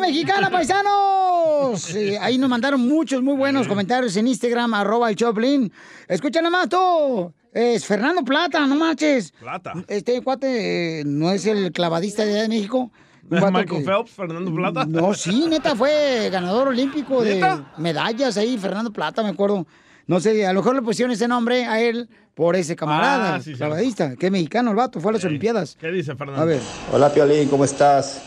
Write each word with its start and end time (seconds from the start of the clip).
Mexicana, 0.00 0.50
paisanos? 0.50 1.94
Ahí 2.20 2.38
nos 2.38 2.48
mandaron 2.50 2.80
muchos 2.80 3.22
muy 3.22 3.34
buenos 3.36 3.68
comentarios 3.68 4.16
en 4.16 4.28
Instagram, 4.28 4.74
arroba 4.74 5.10
el 5.10 5.16
Choplin. 5.16 5.72
Escucha 6.08 6.42
nomás 6.42 6.68
tú. 6.68 7.32
Es 7.52 7.84
Fernando 7.84 8.22
Plata, 8.24 8.66
no 8.66 8.76
marches. 8.76 9.32
Plata. 9.32 9.72
Este 9.88 10.20
cuate 10.22 11.00
eh, 11.00 11.04
no 11.04 11.30
es 11.30 11.46
el 11.46 11.72
clavadista 11.72 12.24
de 12.24 12.32
allá 12.32 12.42
de 12.42 12.48
México. 12.48 12.90
Michael 13.28 13.66
que- 13.66 13.80
Phelps, 13.80 14.10
Fernando 14.10 14.54
Plata. 14.54 14.84
No, 14.86 15.14
sí, 15.14 15.46
neta, 15.48 15.76
fue 15.76 16.28
ganador 16.30 16.68
olímpico 16.68 17.22
de 17.22 17.34
¿Neta? 17.36 17.72
medallas 17.78 18.36
ahí, 18.36 18.56
Fernando 18.58 18.92
Plata, 18.92 19.22
me 19.22 19.30
acuerdo. 19.30 19.66
No 20.12 20.20
sé, 20.20 20.44
a 20.46 20.52
lo 20.52 20.60
mejor 20.60 20.74
le 20.74 20.82
pusieron 20.82 21.10
ese 21.10 21.26
nombre 21.26 21.64
a 21.64 21.80
él 21.80 22.06
por 22.34 22.54
ese 22.54 22.76
camarada, 22.76 23.36
Ah, 23.36 23.40
sí, 23.40 23.52
sí. 23.52 23.56
clavadista, 23.56 24.14
que 24.14 24.26
es 24.26 24.32
mexicano 24.32 24.68
el 24.68 24.76
vato, 24.76 25.00
fue 25.00 25.10
a 25.10 25.14
las 25.14 25.24
Olimpiadas. 25.24 25.74
¿Qué 25.80 25.90
dice 25.90 26.14
Fernando? 26.14 26.42
A 26.42 26.44
ver. 26.44 26.60
Hola 26.92 27.10
Piolín, 27.10 27.48
¿cómo 27.48 27.64
estás? 27.64 28.20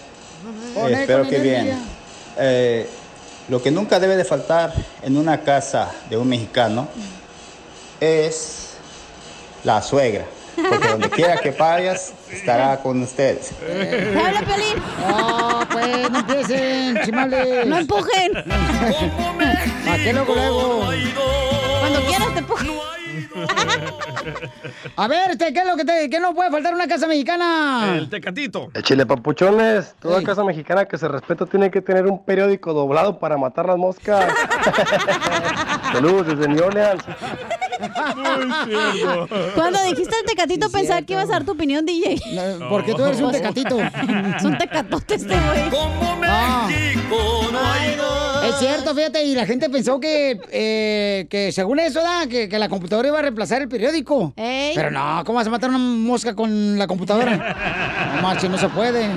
Eh, 0.78 0.97
espero 1.02 1.30
que 1.30 1.38
bien. 1.38 1.78
Eh, 2.39 2.89
lo 3.50 3.61
que 3.61 3.69
nunca 3.69 4.00
debe 4.00 4.17
de 4.17 4.25
faltar 4.25 4.73
en 5.03 5.16
una 5.16 5.41
casa 5.41 5.91
de 6.09 6.17
un 6.17 6.28
mexicano 6.28 6.88
es 8.02 8.78
la 9.63 9.80
suegra. 9.83 10.25
Porque 10.56 10.88
donde 10.88 11.09
quiera 11.11 11.38
que 11.38 11.52
vayas, 11.52 12.16
estará 12.31 12.81
con 12.81 13.03
ustedes. 13.03 13.52
¡Habla, 13.61 14.41
Piolín! 14.41 14.83
No, 15.08 15.59
pues 15.72 16.09
no 16.09 16.19
empiecen, 16.19 17.02
chimales. 17.03 17.67
¡No 17.67 17.78
empujen! 17.78 18.38
¿A 19.88 19.97
qué 19.97 20.13
luego, 20.13 20.33
luego? 20.33 21.54
Te 22.45 22.53
empujo. 22.53 22.81
A 24.95 25.07
ver, 25.07 25.31
este, 25.31 25.53
¿qué 25.53 25.59
es 25.59 25.65
lo 25.65 25.75
que, 25.75 25.85
te, 25.85 26.09
qué 26.09 26.19
no 26.19 26.33
puede 26.33 26.51
faltar 26.51 26.71
en 26.71 26.75
una 26.75 26.88
casa 26.88 27.07
mexicana? 27.07 27.95
El 27.97 28.09
tecatito. 28.09 28.69
Chile 28.81 29.06
papuchones, 29.06 29.95
toda 30.00 30.22
casa 30.23 30.44
mexicana 30.44 30.85
que 30.85 30.97
se 30.97 31.07
respeta 31.07 31.45
tiene 31.45 31.72
que 31.72 31.81
tener 31.81 32.07
un 32.07 32.23
periódico 32.23 32.73
doblado 32.73 33.19
para 33.19 33.38
matar 33.38 33.67
las 33.67 33.78
moscas. 33.78 34.33
Saludos 35.94 36.28
desde 36.28 36.47
New 36.47 36.66
Orleans. 36.66 37.03
Cuando 39.56 39.84
dijiste 39.84 40.16
el 40.19 40.25
tecatito, 40.25 40.69
pensaba 40.69 41.02
que 41.02 41.13
ibas 41.13 41.30
a 41.30 41.34
dar 41.34 41.46
tu 41.46 41.52
opinión, 41.52 41.86
DJ. 41.86 42.19
Porque 42.69 42.94
tú 42.94 43.03
eres 43.06 43.22
un 43.22 43.31
tecatito. 43.31 43.78
Es 44.38 44.44
un 44.44 44.58
tecatote 44.58 45.16
este 45.16 45.28
güey. 45.36 45.72
Ah. 46.28 46.68
Es 48.46 48.59
cierto, 48.59 48.94
fíjate, 48.94 49.24
y 49.24 49.34
la 49.34 49.46
gente 49.46 49.69
pensó 49.69 50.00
que, 50.00 50.40
eh, 50.52 51.25
que 51.30 51.52
según 51.52 51.80
eso, 51.80 52.02
da, 52.02 52.28
que, 52.28 52.47
que 52.47 52.59
la 52.59 52.69
computadora 52.69 53.08
iba 53.08 53.19
a 53.19 53.22
reemplazar 53.22 53.62
el 53.62 53.68
periódico. 53.68 54.34
Pero 54.36 54.92
no, 54.92 55.24
¿cómo 55.25 55.38
vas 55.38 55.47
a 55.47 55.50
matar 55.50 55.69
una 55.69 55.80
mosca 55.80 56.36
con 56.36 56.78
la 56.78 56.88
computadora? 56.88 57.56
No 58.16 58.22
marches, 58.22 58.50
no 58.50 58.57
se 58.57 58.69
puede. 58.69 59.09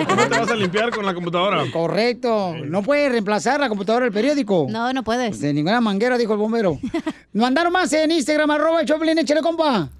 Eh, 0.00 0.06
¿Cómo 0.08 0.22
te 0.28 0.38
vas 0.38 0.50
a 0.50 0.54
limpiar 0.56 0.90
con 0.90 1.04
la 1.04 1.12
computadora? 1.14 1.64
Correcto, 1.72 2.54
no 2.64 2.82
puede 2.82 3.08
reemplazar 3.08 3.60
la 3.60 3.68
computadora 3.68 4.06
el 4.06 4.12
periódico. 4.12 4.66
No, 4.70 4.92
no 4.92 5.02
puedes. 5.04 5.40
De 5.40 5.52
ninguna 5.52 5.80
manguera, 5.80 6.16
dijo 6.16 6.32
el 6.32 6.38
bombero. 6.38 6.78
Mandaron 7.32 7.72
más 7.72 7.92
en 7.92 8.10
Instagram, 8.10 8.50
arroba 8.50 8.80
el 8.80 8.86
Choplin, 8.86 9.18
échale, 9.18 9.40
compa. 9.42 9.90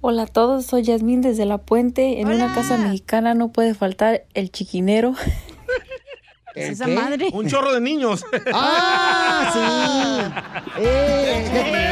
Hola 0.00 0.22
a 0.22 0.26
todos, 0.26 0.66
soy 0.66 0.82
Yasmín 0.82 1.20
desde 1.22 1.44
La 1.44 1.58
Puente. 1.58 2.20
En 2.20 2.28
una 2.28 2.54
casa 2.54 2.76
mexicana 2.76 3.34
no 3.34 3.50
puede 3.50 3.74
faltar 3.74 4.24
el 4.34 4.50
chiquinero. 4.52 5.14
¿El 6.54 6.72
esa 6.72 6.86
madre? 6.88 7.28
Un 7.32 7.46
chorro 7.48 7.72
de 7.72 7.80
niños. 7.80 8.24
¡Ah, 8.52 9.50
sí! 9.52 10.78
Eh, 10.80 11.44
Para 11.50 11.87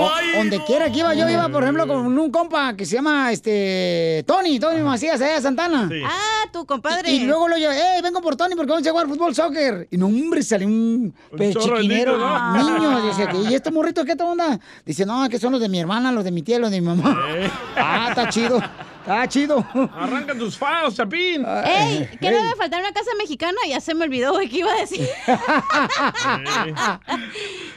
O- 0.00 0.36
donde 0.38 0.62
quiera 0.64 0.90
que 0.90 0.98
iba, 1.00 1.14
yo 1.14 1.28
iba, 1.28 1.48
por 1.48 1.62
ejemplo, 1.62 1.86
con 1.86 2.18
un 2.18 2.30
compa 2.30 2.74
que 2.76 2.84
se 2.86 2.96
llama 2.96 3.32
este 3.32 4.24
Tony, 4.26 4.58
Tony 4.58 4.80
Macías, 4.82 5.20
allá 5.20 5.34
de 5.34 5.42
Santana. 5.42 5.88
Ah, 6.06 6.48
tu 6.52 6.64
compadre. 6.66 7.10
Y 7.10 7.20
luego 7.24 7.48
lo 7.48 7.56
yo, 7.58 7.70
¡eh, 7.72 8.00
vengo 8.02 8.20
por 8.20 8.36
Tony 8.36 8.54
porque 8.54 8.70
vamos 8.72 8.86
a 8.86 8.90
jugar 8.90 9.06
fútbol, 9.08 9.34
soccer! 9.34 9.88
Y 9.90 9.96
no, 9.96 10.06
hombre, 10.06 10.42
salió 10.42 10.66
un, 10.68 11.14
de 11.32 11.54
chiquinero, 11.54 12.16
niños, 12.16 12.70
¿no? 12.70 12.78
niño. 12.78 13.06
Dice, 13.08 13.28
¿y 13.50 13.54
estos 13.54 13.72
morritos 13.72 14.04
qué 14.04 14.14
onda? 14.22 14.58
Dice, 14.84 15.04
no, 15.06 15.28
que 15.28 15.38
son 15.38 15.52
los 15.52 15.60
de 15.60 15.68
mi 15.68 15.78
hermana, 15.80 16.12
los 16.12 16.24
de 16.24 16.30
mi 16.30 16.42
tía, 16.42 16.58
los 16.58 16.70
de 16.70 16.80
mi 16.80 16.86
mamá. 16.86 17.16
Eh. 17.34 17.50
Ah, 17.76 18.06
está 18.10 18.28
chido, 18.28 18.60
está 19.00 19.28
chido. 19.28 19.64
Arranca 19.94 20.34
tus 20.34 20.56
faos, 20.56 20.94
Chapín. 20.96 21.44
¡Ey! 21.64 22.08
¿Qué 22.20 22.30
no 22.30 22.36
debe 22.38 22.54
faltar 22.56 22.80
en 22.80 22.86
una 22.86 22.92
casa 22.94 23.10
mexicana? 23.18 23.56
Ya 23.68 23.80
se 23.80 23.94
me 23.94 24.04
olvidó, 24.04 24.32
güey, 24.32 24.48
¿qué 24.48 24.58
iba 24.58 24.72
a 24.72 24.76
decir? 24.76 25.08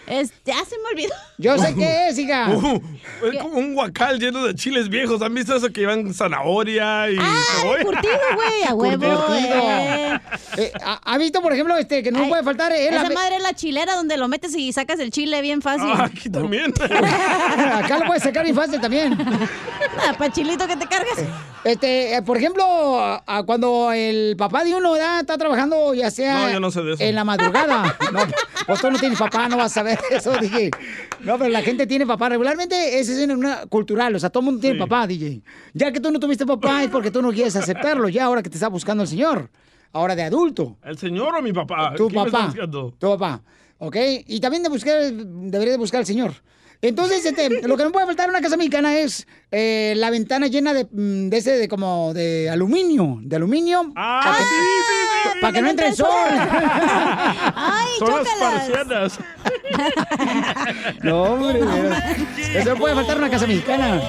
Es- 0.08 0.34
ya 0.46 0.56
se 0.66 0.78
me 0.80 0.90
olvidó. 0.92 1.14
Yo 1.38 1.58
sé 1.58 1.74
qué 1.74 2.10
es, 2.10 2.18
hija. 2.20 2.50
Uh, 2.62 3.28
es 3.28 3.40
como 3.40 3.58
un 3.60 3.74
guacal 3.76 4.20
lleno 4.20 4.44
de 4.44 4.56
chiles 4.56 4.90
viejos. 4.90 5.22
¿Han 5.22 5.34
visto 5.34 5.56
eso 5.56 5.72
que 5.72 5.82
llevan 5.82 6.12
zanahoria 6.14 7.10
y 7.10 7.18
cebolla? 7.62 7.84
Curtido, 7.84 8.14
güey, 8.36 8.64
a 8.68 8.74
huevo. 8.74 9.00
Curtido. 9.26 9.36
eh. 9.36 10.20
Eh, 10.58 10.72
¿ha, 10.84 11.18
visto, 11.18 11.42
por 11.42 11.54
ejemplo, 11.54 11.78
este, 11.78 12.02
que 12.04 12.12
no 12.12 12.24
Ay, 12.24 12.30
puede 12.30 12.44
faltar? 12.44 12.72
eh, 12.74 12.88
Esa 12.90 13.04
la- 13.04 13.10
madre 13.16 13.38
es 13.38 13.44
la 13.44 13.54
chilera 13.54 13.96
donde 13.96 14.18
lo 14.18 14.28
metes 14.28 14.56
y 14.56 14.74
sacas 14.74 15.00
el 15.00 15.12
chile 15.12 15.40
bien 15.42 15.62
fácil. 15.62 15.88
Ah, 15.94 16.06
aquí 16.06 16.30
también. 16.30 16.74
Acá 16.82 18.00
lo 18.00 18.06
puedes 18.06 18.24
sacar 18.24 18.44
bien 18.44 18.56
fácil 18.56 18.82
también. 18.82 19.18
Ah, 20.08 20.14
pa' 20.18 20.32
chilito 20.32 20.68
que 20.68 20.76
te 20.76 20.88
cargas. 20.88 21.20
Este, 21.64 22.16
eh, 22.16 22.22
por 22.24 22.38
ejemplo, 22.38 22.64
a- 23.00 23.24
a 23.28 23.44
cuando 23.44 23.92
el 23.92 24.36
papá 24.36 24.64
de 24.64 24.74
uno 24.74 24.96
está 24.96 25.38
trabajando, 25.38 25.94
ya 25.94 26.10
sea 26.10 26.48
No, 26.48 26.52
yo 26.54 26.60
no 26.60 26.72
sé 26.72 26.82
de 26.82 26.94
eso. 26.94 27.04
en 27.04 27.14
la 27.14 27.24
madrugada. 27.24 27.96
No, 28.12 28.20
pues 28.66 28.82
tú 28.82 28.90
no 28.90 28.98
tienes 28.98 29.20
papá, 29.20 29.48
no 29.48 29.58
vas 29.58 29.68
a 29.68 29.76
saber 29.76 30.00
eso, 30.10 30.32
dije. 30.42 30.72
No, 31.20 31.38
pero 31.38 31.50
la 31.52 31.62
gente 31.62 31.86
tiene 31.86 32.08
papá. 32.08 32.30
Regularmente 32.30 33.00
ese 33.00 33.24
es 33.24 33.30
una 33.30 33.68
cultural, 33.68 34.16
o 34.16 34.20
sea, 34.20 34.32
todo 34.32 34.42
el 34.42 34.46
mundo 34.46 34.62
tiene 34.62 34.80
papá, 34.80 35.06
DJ. 35.06 35.44
Ya 35.74 35.92
que 35.92 36.00
tú 36.00 36.10
no 36.12 36.20
tuviste 36.20 36.46
papá 36.48 36.84
es 36.84 36.90
porque 36.90 37.12
tú 37.12 37.22
no 37.22 37.32
quieres 37.32 37.56
aceptarlo, 37.56 38.10
ya 38.10 38.26
ahora 38.26 38.42
que 38.42 38.50
te 38.50 38.56
está 38.56 38.68
buscando 38.70 39.04
el 39.04 39.10
señor. 39.10 39.50
Ahora 39.94 40.16
de 40.16 40.24
adulto. 40.24 40.78
¿El 40.84 40.98
señor 40.98 41.36
o 41.36 41.42
mi 41.42 41.52
papá? 41.54 41.94
Tu 41.96 42.08
¿Quién 42.08 42.22
me 42.22 42.28
está 42.28 42.48
papá. 42.48 42.56
Tu 42.98 43.10
papá. 43.10 43.42
¿Ok? 43.78 43.96
Y 44.28 44.40
también 44.40 44.64
de 44.64 44.70
buscar, 44.70 44.96
debería 45.12 45.74
de 45.74 45.78
buscar 45.78 46.00
al 46.00 46.06
señor. 46.06 46.34
Entonces, 46.82 47.24
este, 47.26 47.62
lo 47.68 47.78
que 47.78 47.84
no 47.84 47.92
puede 47.92 48.08
faltar 48.08 48.26
en 48.26 48.32
una 48.32 48.42
casa 48.42 48.58
mexicana 48.58 48.98
es 48.98 49.28
eh, 49.52 49.94
la 49.98 50.10
ventana 50.10 50.48
llena 50.48 50.74
de, 50.74 50.86
mm, 50.86 51.30
de 51.30 51.38
ese, 51.38 51.52
de 51.52 51.68
como 51.68 52.14
de 52.14 52.50
aluminio. 52.50 53.20
De 53.22 53.36
aluminio. 53.36 53.92
Ah, 53.96 54.22
para 54.24 54.38
que, 54.38 54.44
sí, 54.44 54.50
sí, 54.50 54.94
sí. 55.34 55.40
para 55.42 55.54
que 55.54 55.62
no 55.62 55.70
entre 55.70 55.88
el 55.90 55.96
sol. 55.96 56.08
¡Ay, 57.56 57.90
Son 58.00 58.24
las 58.24 58.28
parcianas. 58.40 59.20
no, 61.04 61.24
hombre. 61.24 61.60
Eso 62.56 62.70
no 62.74 62.76
puede 62.78 62.96
faltar 62.96 63.18
en 63.18 63.24
una 63.24 63.32
casa 63.32 63.46
mexicana. 63.46 64.02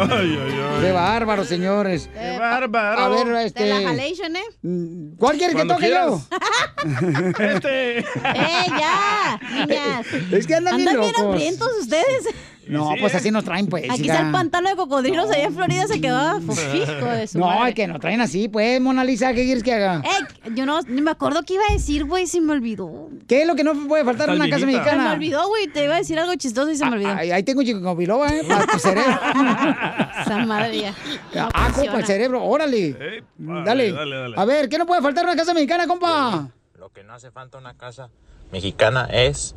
Ay, 0.00 0.38
ay, 0.42 0.80
Qué 0.80 0.92
bárbaro, 0.92 1.44
señores. 1.44 2.08
Qué 2.12 2.38
bárbaro. 2.38 3.00
A 3.00 3.08
ver, 3.08 3.26
De 3.26 3.32
la 3.32 3.44
este. 3.44 3.72
halation, 3.86 4.36
¿eh? 4.36 4.42
mm, 4.62 5.16
¿Cuál 5.16 5.36
quieres 5.36 5.56
que 5.56 5.64
toque 5.66 5.90
yo? 5.90 6.20
Este. 7.38 7.98
¡Eh, 7.98 8.04
ya! 8.78 9.40
Niñas. 9.66 10.06
Es 10.32 10.46
que 10.46 10.54
andan 10.54 10.76
bien 10.76 10.88
Andan 10.88 11.02
bien 11.02 11.12
locos. 11.12 11.24
hambrientos 11.24 11.68
ustedes. 11.82 12.24
No, 12.68 12.90
pues 13.00 13.14
así 13.14 13.30
nos 13.30 13.44
traen, 13.44 13.66
pues. 13.66 13.84
Aquí 13.90 14.02
está 14.02 14.20
el 14.20 14.30
pantano 14.32 14.68
de 14.68 14.76
cocodrilos 14.76 15.28
allá 15.30 15.44
en 15.44 15.54
Florida 15.54 15.86
se 15.88 16.00
quedaba 16.00 16.40
fijo 16.40 17.06
de 17.06 17.26
su 17.26 17.38
No, 17.38 17.46
madre. 17.46 17.70
es 17.70 17.74
que 17.74 17.86
nos 17.88 18.00
traen 18.00 18.20
así, 18.20 18.48
pues, 18.48 18.80
Mona 18.80 19.02
Lisa, 19.02 19.32
¿qué 19.34 19.44
quieres 19.44 19.62
que 19.64 19.74
haga? 19.74 20.02
Eh, 20.04 20.50
yo 20.54 20.66
no, 20.66 20.80
ni 20.82 21.00
me 21.00 21.10
acuerdo 21.10 21.42
qué 21.42 21.54
iba 21.54 21.64
a 21.68 21.72
decir, 21.72 22.04
güey, 22.04 22.26
se 22.26 22.40
me 22.40 22.52
olvidó. 22.52 23.08
¿Qué 23.26 23.42
es 23.42 23.46
lo 23.48 23.56
que 23.56 23.64
no 23.64 23.74
puede 23.88 24.04
faltar 24.04 24.28
en 24.28 24.36
una 24.36 24.46
casa 24.46 24.60
Se 24.60 24.66
me 24.66 24.72
mexicana? 24.72 25.12
olvidó, 25.12 25.48
güey, 25.48 25.66
te 25.68 25.84
iba 25.84 25.94
a 25.94 25.98
decir 25.98 26.18
algo 26.18 26.34
chistoso 26.36 26.70
y 26.70 26.76
se 26.76 26.84
me 26.84 26.92
olvidó. 26.92 27.12
Ahí, 27.12 27.30
ahí 27.32 27.42
tengo 27.42 27.62
chico 27.62 27.96
biloba, 27.96 28.28
¿eh? 28.28 28.42
Para 28.46 28.66
tu 28.66 28.78
cerebro. 28.78 29.10
Esa 30.20 30.44
madre 30.46 30.78
ya. 30.80 30.94
Ah, 31.54 31.70
compa, 31.74 31.98
el 31.98 32.06
cerebro, 32.06 32.44
órale. 32.44 33.24
dale. 33.38 33.92
dale, 33.92 34.16
dale. 34.16 34.34
A 34.36 34.44
ver, 34.44 34.68
¿qué 34.68 34.78
no 34.78 34.86
puede 34.86 35.02
faltar 35.02 35.24
en 35.24 35.30
una 35.30 35.36
casa 35.36 35.54
mexicana, 35.54 35.86
compa? 35.86 36.48
Lo 36.78 36.90
que 36.90 37.02
no 37.04 37.14
hace 37.14 37.30
falta 37.30 37.58
en 37.58 37.64
una 37.64 37.74
casa 37.74 38.10
mexicana 38.52 39.08
es 39.10 39.54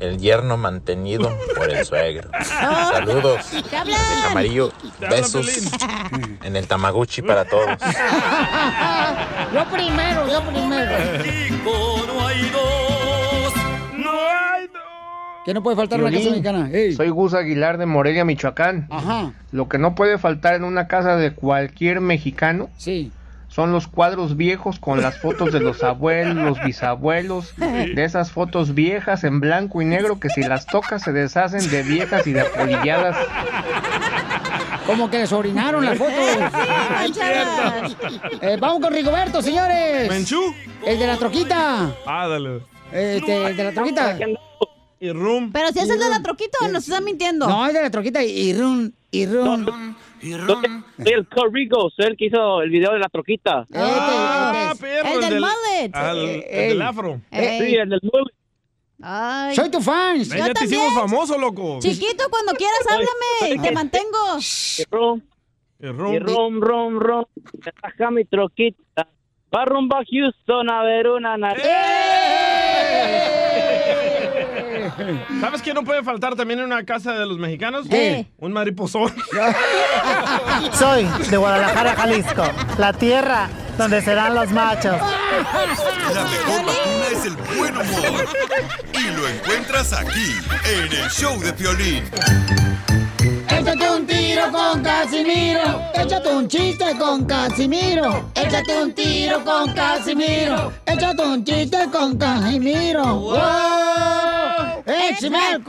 el 0.00 0.18
yerno 0.18 0.56
mantenido 0.56 1.30
por 1.56 1.70
el 1.70 1.84
suegro. 1.84 2.30
Saludos. 2.42 3.46
¡Te 3.68 3.76
hablan! 3.76 4.00
De 4.00 4.22
Camarillo, 4.22 4.72
besos 5.08 5.70
en 6.42 6.56
el 6.56 6.66
Tamaguchi 6.66 7.22
para 7.22 7.44
todos. 7.44 7.66
yo 9.54 9.64
primero, 9.70 10.26
yo 10.26 10.42
primero. 10.42 10.92
no 12.06 12.26
hay 12.26 12.50
dos. 12.50 13.54
No 13.96 14.10
hay 14.10 14.68
¿Qué 15.44 15.54
no 15.54 15.62
puede 15.62 15.76
faltar 15.76 16.00
en 16.00 16.06
una 16.06 16.16
casa 16.16 16.30
mexicana? 16.30 16.70
Soy 16.96 17.08
Gus 17.10 17.34
Aguilar 17.34 17.78
de 17.78 17.86
Morelia, 17.86 18.24
Michoacán. 18.24 18.88
Ajá. 18.90 19.32
Lo 19.52 19.68
que 19.68 19.78
no 19.78 19.94
puede 19.94 20.18
faltar 20.18 20.54
en 20.54 20.64
una 20.64 20.88
casa 20.88 21.16
de 21.16 21.34
cualquier 21.34 22.00
mexicano 22.00 22.70
sí. 22.76 23.12
Son 23.60 23.72
los 23.72 23.88
cuadros 23.88 24.38
viejos 24.38 24.80
con 24.80 25.02
las 25.02 25.18
fotos 25.18 25.52
de 25.52 25.60
los 25.60 25.82
abuelos, 25.82 26.34
los 26.34 26.64
bisabuelos, 26.64 27.54
de 27.58 28.04
esas 28.04 28.32
fotos 28.32 28.74
viejas 28.74 29.22
en 29.22 29.38
blanco 29.38 29.82
y 29.82 29.84
negro 29.84 30.18
que 30.18 30.30
si 30.30 30.42
las 30.42 30.64
tocas 30.64 31.02
se 31.02 31.12
deshacen 31.12 31.70
de 31.70 31.82
viejas 31.82 32.26
y 32.26 32.32
de 32.32 32.40
apolilladas. 32.40 33.18
Como 34.86 35.10
que 35.10 35.18
les 35.18 35.30
orinaron 35.30 35.84
las 35.84 35.98
fotos. 35.98 36.16
Eh, 38.40 38.56
vamos 38.58 38.80
con 38.80 38.94
Rigoberto, 38.94 39.42
señores. 39.42 40.08
¿Menchú? 40.08 40.40
El 40.86 40.98
de 40.98 41.06
la 41.06 41.18
troquita. 41.18 41.94
Ah, 42.06 42.28
dale. 42.28 42.62
Este, 42.90 43.44
el 43.44 43.56
de 43.58 43.64
la 43.64 43.72
troquita. 43.72 44.18
Y 45.00 45.12
Room. 45.12 45.52
Pero 45.52 45.68
si 45.68 45.80
es 45.80 45.90
el 45.90 45.98
de 45.98 46.08
la 46.08 46.22
troquita 46.22 46.56
o 46.62 46.68
nos 46.68 46.88
está 46.88 47.02
mintiendo. 47.02 47.46
No, 47.46 47.66
es 47.66 47.74
de 47.74 47.82
la 47.82 47.90
troquita 47.90 48.24
y 48.24 48.54
run, 48.54 48.94
y 49.10 49.26
run. 49.26 49.96
Soy 50.20 51.12
el 51.12 51.26
Corrigo, 51.28 51.90
soy 51.96 52.06
el 52.06 52.16
que 52.16 52.26
hizo 52.26 52.60
el 52.62 52.70
video 52.70 52.92
de 52.92 52.98
la 52.98 53.08
troquita. 53.08 53.66
Ah, 53.74 54.74
perro. 54.78 55.08
el 55.14 55.20
del 55.20 55.40
mullet. 55.40 55.90
Ah, 55.94 56.10
el, 56.12 56.18
el 56.18 56.44
Ey. 56.48 56.68
del 56.68 56.82
afro. 56.82 57.20
Ey. 57.30 57.58
Sí, 57.60 57.74
el 57.76 57.88
del 57.88 58.00
mullet. 58.02 58.34
Ay. 59.02 59.56
Soy 59.56 59.70
tu 59.70 59.80
fan. 59.80 60.22
Ya 60.22 60.52
te 60.52 60.64
hicimos 60.64 60.92
famoso, 60.94 61.38
loco. 61.38 61.78
Chiquito, 61.80 62.24
cuando 62.28 62.52
quieras, 62.52 62.80
háblame 62.90 63.54
y 63.54 63.58
te 63.58 63.72
mantengo. 63.72 64.38
Y 64.78 64.84
rom, 64.90 65.22
Y 65.80 65.86
y 65.86 65.88
Room. 65.90 66.18
rom, 66.20 66.60
rom, 66.60 66.98
rom. 67.00 67.24
Me 67.64 67.72
baja 67.82 68.10
mi 68.10 68.24
troquita. 68.26 69.08
Va 69.54 69.64
rumbo 69.64 69.96
a 69.96 70.02
Houston 70.04 70.70
a 70.70 70.82
ver 70.84 71.08
una 71.08 71.36
nariz. 71.38 71.64
¿Sabes 75.40 75.62
qué 75.62 75.74
no 75.74 75.84
puede 75.84 76.02
faltar 76.02 76.34
también 76.34 76.60
en 76.60 76.66
una 76.66 76.84
casa 76.84 77.12
de 77.12 77.26
los 77.26 77.38
mexicanos? 77.38 77.86
¿Qué? 77.88 78.26
Un 78.38 78.52
mariposón. 78.52 79.12
Soy 80.72 81.06
de 81.30 81.36
Guadalajara, 81.36 81.94
Jalisco, 81.94 82.44
la 82.78 82.92
tierra 82.92 83.48
donde 83.78 84.02
serán 84.02 84.34
los 84.34 84.50
machos. 84.50 84.96
La 86.14 86.24
mejor 86.24 86.66
vacuna 86.66 87.06
es 87.12 87.24
el 87.24 87.36
buen 87.56 87.76
humor. 87.76 88.28
Y 88.92 89.16
lo 89.16 89.28
encuentras 89.28 89.92
aquí, 89.92 90.34
en 90.64 90.92
el 90.92 91.10
show 91.10 91.40
de 91.40 91.52
Piolín. 91.52 92.04
Échate 93.60 93.90
un 93.90 94.06
tiro 94.06 94.50
con 94.50 94.82
Casimiro. 94.82 95.82
Échate 95.92 96.28
un 96.34 96.48
chiste 96.48 96.96
con 96.98 97.26
Casimiro. 97.26 98.30
Échate 98.34 98.82
un 98.82 98.94
tiro 98.94 99.44
con 99.44 99.74
Casimiro. 99.74 100.72
Échate 100.86 101.22
un 101.22 101.44
chiste 101.44 101.76
con 101.92 102.16
Casimiro. 102.16 103.04
¡Wow! 103.16 103.36
¡Échame! 104.86 105.38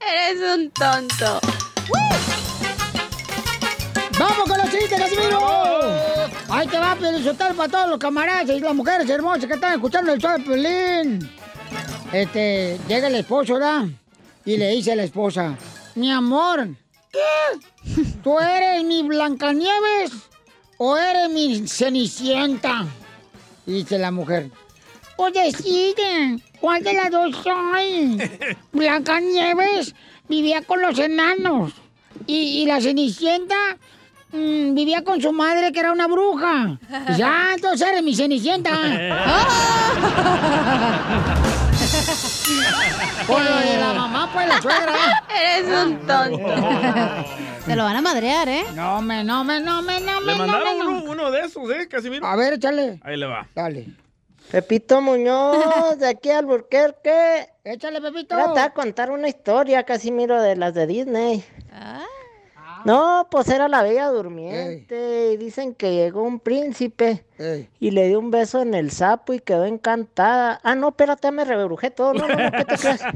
Eres 0.00 0.42
un 0.52 0.70
tonto. 0.72 1.38
¡Vamos 4.18 4.48
con 4.48 4.58
los 4.58 4.70
chistes, 4.72 4.98
Casimiro! 4.98 5.38
Ahí 6.48 6.66
te 6.66 6.78
va, 6.80 6.96
Pelizotal, 6.96 7.54
para 7.54 7.68
todos 7.68 7.90
los 7.90 7.98
camaradas 8.00 8.48
y 8.48 8.58
las 8.58 8.74
mujeres 8.74 9.08
hermosas 9.08 9.46
que 9.46 9.54
están 9.54 9.74
escuchando 9.74 10.12
el 10.12 10.20
show 10.20 10.36
de 10.36 10.40
Pelín. 10.40 11.30
Este, 12.12 12.80
llega 12.88 13.06
el 13.06 13.14
esposo, 13.14 13.54
¿verdad? 13.54 13.84
Y 14.44 14.56
le 14.56 14.70
dice 14.70 14.90
a 14.90 14.96
la 14.96 15.04
esposa, 15.04 15.56
mi 15.94 16.10
amor, 16.10 16.68
¿qué? 17.12 18.02
¿Tú 18.22 18.38
eres 18.38 18.84
mi 18.84 19.02
Blancanieves 19.02 20.12
o 20.78 20.96
eres 20.96 21.30
mi 21.30 21.66
Cenicienta? 21.68 22.86
Dice 23.66 23.98
la 23.98 24.10
mujer, 24.10 24.50
pues 25.16 25.32
decide, 25.32 26.38
¿cuál 26.60 26.82
de 26.82 26.92
las 26.94 27.10
dos 27.10 27.36
soy? 27.42 28.18
Blancanieves 28.72 29.94
vivía 30.28 30.62
con 30.62 30.82
los 30.82 30.98
enanos 30.98 31.72
y, 32.26 32.62
y 32.62 32.66
la 32.66 32.80
Cenicienta 32.80 33.76
mm, 34.32 34.74
vivía 34.74 35.04
con 35.04 35.20
su 35.20 35.32
madre 35.32 35.72
que 35.72 35.80
era 35.80 35.92
una 35.92 36.08
bruja. 36.08 36.78
Ya, 37.16 37.52
entonces 37.54 37.86
eres 37.86 38.02
mi 38.02 38.14
Cenicienta. 38.14 38.72
Por 43.26 43.42
lo 43.42 43.56
de 43.56 43.78
la 43.78 43.94
mamá, 43.94 44.30
pues 44.32 44.48
la 44.48 44.60
suegra. 44.60 44.94
Eres 45.34 45.68
un 45.68 46.06
tonto. 46.06 46.54
Te 47.64 47.76
lo 47.76 47.84
van 47.84 47.96
a 47.96 48.02
madrear, 48.02 48.48
¿eh? 48.48 48.64
No 48.74 49.00
me, 49.00 49.24
no 49.24 49.44
me, 49.44 49.60
no 49.60 49.82
me, 49.82 50.00
no 50.00 50.20
me. 50.20 50.32
Le 50.32 50.38
mandaron 50.38 50.78
no. 50.78 50.90
uno, 50.90 51.10
uno 51.10 51.30
de 51.30 51.40
esos, 51.40 51.70
¿eh, 51.70 51.88
Casimiro? 51.88 52.26
A 52.26 52.36
ver, 52.36 52.54
échale. 52.54 53.00
Ahí 53.02 53.16
le 53.16 53.26
va. 53.26 53.48
Dale. 53.54 53.86
Pepito 54.50 55.00
Muñoz, 55.00 55.98
de 55.98 56.08
aquí 56.08 56.30
al 56.30 56.44
Burquerque. 56.44 57.48
Échale, 57.64 58.00
Pepito. 58.00 58.36
Trata 58.36 58.68
de 58.68 58.72
contar 58.74 59.10
una 59.10 59.28
historia, 59.28 59.84
Casimiro, 59.84 60.40
de 60.40 60.56
las 60.56 60.74
de 60.74 60.86
Disney. 60.86 61.44
No, 62.84 63.28
pues 63.30 63.48
era 63.48 63.68
la 63.68 63.82
bella 63.82 64.08
durmiente 64.08 65.32
y 65.32 65.36
dicen 65.36 65.74
que 65.74 65.94
llegó 65.94 66.22
un 66.22 66.38
príncipe 66.38 67.24
y 67.80 67.90
le 67.90 68.08
dio 68.08 68.18
un 68.18 68.30
beso 68.30 68.60
en 68.60 68.74
el 68.74 68.90
sapo 68.90 69.32
y 69.32 69.40
quedó 69.40 69.64
encantada. 69.64 70.60
Ah, 70.62 70.74
no, 70.74 70.88
espérate, 70.88 71.30
me 71.30 71.44
rebrujé 71.44 71.90
todo. 71.90 72.12
No, 72.14 72.28
no, 72.28 72.36
no, 72.36 72.50
¿qué 72.52 72.64
te 72.64 72.76
crees? 72.76 73.00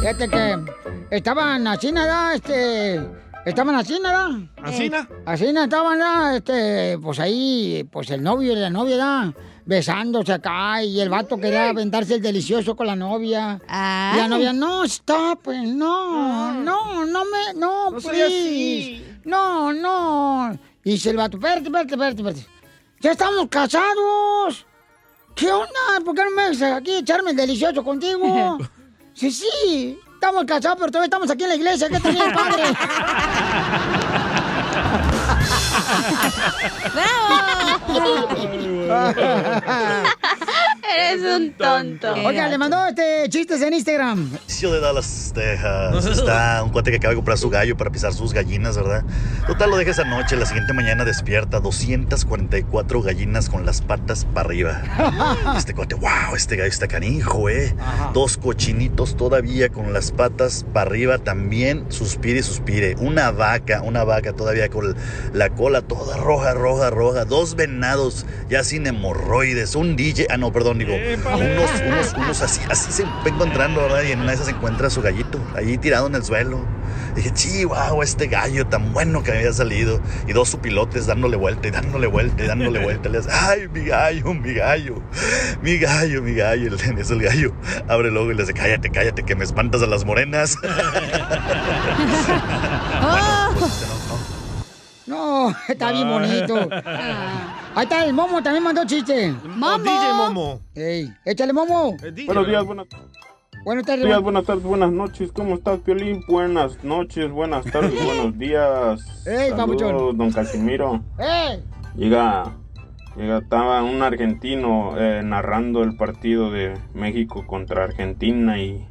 Fíjate 0.00 0.28
que 0.28 0.56
estaban 1.10 1.66
así 1.66 1.92
nada, 1.92 2.34
este. 2.34 3.00
Estaban 3.44 3.74
así 3.76 3.98
nada. 4.00 4.40
¿Asina? 4.62 5.08
Así 5.24 5.46
estaban, 5.46 5.98
¿no? 5.98 6.30
este, 6.30 6.98
pues 6.98 7.18
ahí, 7.18 7.86
pues 7.90 8.10
el 8.10 8.22
novio 8.22 8.52
y 8.52 8.56
la 8.56 8.68
novia, 8.70 8.96
¿no? 8.96 9.34
Besándose 9.64 10.32
acá 10.32 10.82
y 10.82 11.00
el 11.00 11.08
vato 11.08 11.38
quería 11.38 11.70
aventarse 11.70 12.16
el 12.16 12.22
delicioso 12.22 12.74
con 12.76 12.86
la 12.86 12.96
novia. 12.96 13.60
Y 13.66 14.16
la 14.16 14.28
novia, 14.28 14.52
no, 14.52 14.84
stop, 14.84 15.40
pues, 15.42 15.62
no, 15.62 16.54
no, 16.54 17.04
no 17.06 17.24
me, 17.24 17.54
no, 17.58 17.90
No 17.90 17.98
please. 17.98 18.24
así. 18.24 19.04
No, 19.24 19.72
no. 19.72 20.58
Y 20.84 20.92
dice 20.92 21.10
el 21.10 21.16
vato, 21.16 21.36
espérate, 21.36 21.64
espérate, 21.64 21.94
espérate, 21.94 22.22
espérate. 22.22 22.46
Ya 23.00 23.12
estamos 23.12 23.46
casados. 23.48 24.66
¿Qué 25.34 25.52
onda? 25.52 26.04
¿Por 26.04 26.14
qué 26.14 26.24
no 26.24 26.30
me 26.32 26.48
dejas 26.50 26.72
aquí 26.72 26.96
echarme 26.96 27.30
el 27.30 27.36
delicioso 27.36 27.82
contigo? 27.84 28.58
Sí, 29.18 29.32
sí, 29.32 29.98
estamos 30.18 30.44
casados, 30.44 30.76
pero 30.80 30.90
todavía 30.90 31.06
estamos 31.06 31.30
aquí 31.30 31.44
en 31.44 31.50
la 31.50 31.54
iglesia. 31.54 31.88
¿Qué 31.88 32.00
tenía 32.00 32.24
el 32.24 32.34
padre? 32.34 32.64
Eres 37.88 38.08
un 41.38 41.52
tonto. 41.52 42.12
Oiga, 42.24 42.48
le 42.48 42.58
mandó 42.58 42.84
este 42.86 43.28
chistes 43.28 43.62
en 43.62 43.74
Instagram. 43.74 44.30
De 44.60 44.80
Dallas, 44.80 45.32
Texas. 45.34 46.04
Está 46.04 46.62
un 46.64 46.70
cuate 46.70 46.90
que 46.90 46.96
acaba 46.96 47.10
de 47.10 47.16
comprar 47.16 47.38
su 47.38 47.48
gallo 47.48 47.76
para 47.76 47.90
pisar 47.90 48.12
sus 48.12 48.32
gallinas, 48.32 48.76
¿verdad? 48.76 49.04
Total, 49.46 49.70
lo 49.70 49.76
deja 49.76 49.92
esa 49.92 50.04
noche. 50.04 50.36
La 50.36 50.46
siguiente 50.46 50.72
mañana 50.72 51.04
despierta 51.04 51.60
244 51.60 53.02
gallinas 53.02 53.48
con 53.48 53.64
las 53.64 53.80
patas 53.80 54.24
para 54.24 54.48
arriba. 54.48 54.82
Este 55.56 55.74
cuate, 55.74 55.94
wow, 55.94 56.34
este 56.36 56.56
gallo 56.56 56.68
está 56.68 56.88
canijo, 56.88 57.48
¿eh? 57.48 57.74
Dos 58.12 58.36
cochinitos 58.36 59.16
todavía 59.16 59.68
con 59.68 59.92
las 59.92 60.10
patas 60.10 60.64
para 60.72 60.90
arriba 60.90 61.18
también. 61.18 61.86
Suspire 61.88 62.40
y 62.40 62.42
suspire. 62.42 62.96
Una 62.98 63.30
vaca, 63.30 63.82
una 63.82 64.04
vaca 64.04 64.32
todavía 64.32 64.68
con 64.68 64.96
la 65.32 65.50
cola 65.50 65.82
toda 65.82 66.16
roja, 66.16 66.54
roja, 66.54 66.90
roja. 66.90 67.24
Dos 67.24 67.54
venados 67.54 68.26
ya 68.48 68.64
sin 68.64 68.86
hemorroides. 68.86 69.74
Un 69.74 69.96
DJ, 69.96 70.26
ah, 70.30 70.36
no, 70.36 70.52
perdón, 70.52 70.78
digo, 70.78 70.94
unos, 71.36 71.80
unos, 71.86 72.14
unos 72.14 72.42
así, 72.42 72.60
así 72.70 72.92
se 72.92 73.04
va 73.04 73.22
encontrando, 73.26 73.82
¿verdad? 73.82 74.02
Y 74.02 74.12
en 74.12 74.20
una 74.20 74.28
de 74.28 74.34
esas 74.34 74.46
se 74.46 74.52
encuentra 74.52 74.90
su 74.90 75.02
gallito, 75.02 75.40
ahí 75.54 75.78
tirado 75.78 76.06
en 76.06 76.14
el 76.14 76.24
suelo. 76.24 76.64
Dije, 77.14 77.32
chihuahua, 77.32 78.04
este 78.04 78.26
gallo 78.28 78.66
tan 78.66 78.92
bueno 78.92 79.22
que 79.22 79.32
me 79.32 79.38
había 79.38 79.52
salido. 79.52 80.00
Y 80.26 80.32
dos 80.32 80.50
supilotes 80.50 81.06
dándole 81.06 81.36
vuelta 81.36 81.68
y 81.68 81.70
dándole 81.70 82.06
vuelta 82.06 82.44
y 82.44 82.46
dándole 82.46 82.80
vuelta. 82.80 83.08
Le 83.08 83.18
hace, 83.18 83.30
ay, 83.32 83.68
mi 83.68 83.84
gallo, 83.84 84.34
mi 84.34 84.54
gallo, 84.54 85.02
mi 85.62 85.78
gallo, 85.78 86.22
mi 86.22 86.34
gallo. 86.34 86.68
Y 86.68 87.00
eso 87.00 87.14
el 87.14 87.22
gallo 87.22 87.52
abre 87.88 88.08
el 88.08 88.16
ojo 88.16 88.30
y 88.30 88.34
le 88.34 88.42
dice, 88.42 88.54
cállate, 88.54 88.90
cállate, 88.90 89.24
que 89.24 89.34
me 89.34 89.44
espantas 89.44 89.82
a 89.82 89.86
las 89.86 90.04
morenas. 90.04 90.56
No, 95.08 95.56
está 95.66 95.90
bien 95.90 96.06
bonito. 96.06 96.68
Ahí 97.74 97.84
está 97.84 98.04
el 98.04 98.12
Momo, 98.12 98.42
también 98.42 98.64
mandó 98.64 98.84
chiste. 98.84 99.32
¡Momo! 99.56 99.78
DJ 99.78 100.12
Momo. 100.16 100.60
Ey, 100.74 101.12
échale 101.24 101.52
Momo. 101.52 101.96
Buenos 102.26 102.46
días, 102.46 102.64
buenas 102.64 102.86
Buenas 103.64 103.86
tardes. 103.86 104.04
tardes. 104.04 104.22
buenas 104.22 104.44
tardes, 104.44 104.64
buenas 104.64 104.90
noches. 104.90 105.30
¿Cómo 105.32 105.54
estás, 105.54 105.78
Piolín? 105.80 106.24
Buenas 106.28 106.82
noches, 106.82 107.30
buenas 107.30 107.64
tardes, 107.66 108.04
buenos 108.04 108.36
días. 108.38 109.26
Ey. 109.26 109.50
Saludos, 109.50 110.16
don 110.16 110.32
Casimiro. 110.32 111.02
¡Eh! 111.18 111.62
Llega, 111.96 112.52
llega, 113.16 113.38
estaba 113.38 113.82
un 113.82 114.02
argentino 114.02 114.94
eh, 114.98 115.22
narrando 115.22 115.82
el 115.82 115.96
partido 115.96 116.50
de 116.50 116.74
México 116.94 117.46
contra 117.46 117.84
Argentina 117.84 118.58
y 118.60 118.86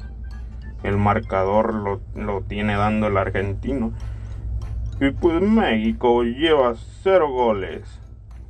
el 0.84 0.98
marcador 0.98 1.74
lo, 1.74 2.02
lo 2.16 2.42
tiene 2.42 2.76
dando 2.78 3.08
el 3.08 3.18
argentino. 3.18 3.92
Y 5.02 5.12
pues 5.12 5.42
México 5.42 6.24
lleva 6.24 6.74
cero 7.04 7.30
goles. 7.32 7.84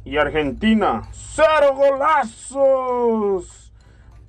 Y 0.07 0.15
Argentina, 0.15 1.01
cero 1.11 1.75
golazos. 1.75 3.43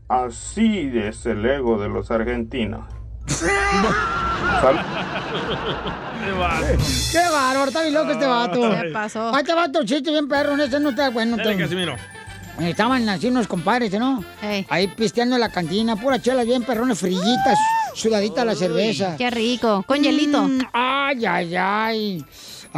Así 0.09 0.91
es 0.93 1.25
el 1.25 1.47
ego 1.47 1.81
de 1.81 1.89
los 1.89 2.11
argentinos. 2.11 2.85
¡Qué 7.13 7.21
bárbaro! 7.31 7.67
Está 7.69 7.83
bien 7.83 7.95
loco 7.95 8.11
este 8.11 8.27
vato. 8.27 8.61
¿Qué 8.61 8.91
pasó? 8.93 9.33
Ahí 9.33 9.45
te 9.45 9.55
va 9.55 9.71
tu 9.71 9.85
chiste 9.85 10.11
bien 10.11 10.27
perro, 10.27 10.57
ese 10.57 10.81
no 10.81 10.89
está 10.91 11.11
bueno. 11.11 11.37
Dale, 11.37 11.57
Casimiro. 11.57 11.95
Estaban 12.59 13.09
así 13.09 13.29
unos 13.29 13.47
compadres, 13.47 13.93
¿no? 14.01 14.25
Ahí 14.69 14.89
pisteando 14.89 15.37
en 15.37 15.41
la 15.43 15.51
cantina, 15.51 15.95
pura 15.95 16.21
chela 16.21 16.43
bien 16.43 16.65
perrones, 16.65 16.99
frillitas, 16.99 17.57
sudadita 17.95 18.45
la 18.45 18.57
cerveza. 18.57 19.15
Qué 19.17 19.31
rico, 19.31 19.85
con 19.87 20.03
hielito. 20.03 20.43
Mm, 20.43 20.59
ay, 20.73 21.25
ay, 21.25 21.55
ay. 21.57 22.27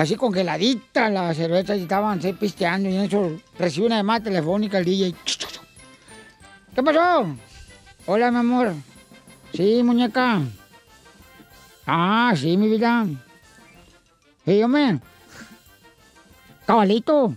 Así 0.00 0.16
congeladita 0.16 1.10
la 1.10 1.34
cerveza 1.34 1.76
y 1.76 1.82
estaban 1.82 2.18
así 2.18 2.32
pisteando 2.32 2.88
y 2.88 2.96
eso 2.96 3.38
recibe 3.58 3.88
una 3.88 3.98
llamada 3.98 4.24
telefónica 4.24 4.78
el 4.78 4.86
DJ. 4.86 5.14
¿Qué 6.74 6.82
pasó? 6.82 7.26
Hola, 8.06 8.30
mi 8.30 8.38
amor. 8.38 8.72
Sí, 9.52 9.82
muñeca. 9.82 10.40
Ah, 11.86 12.32
sí, 12.34 12.56
mi 12.56 12.70
vida. 12.70 13.04
Sí, 14.46 14.62
hombre. 14.62 15.00
Cabalito. 16.64 17.34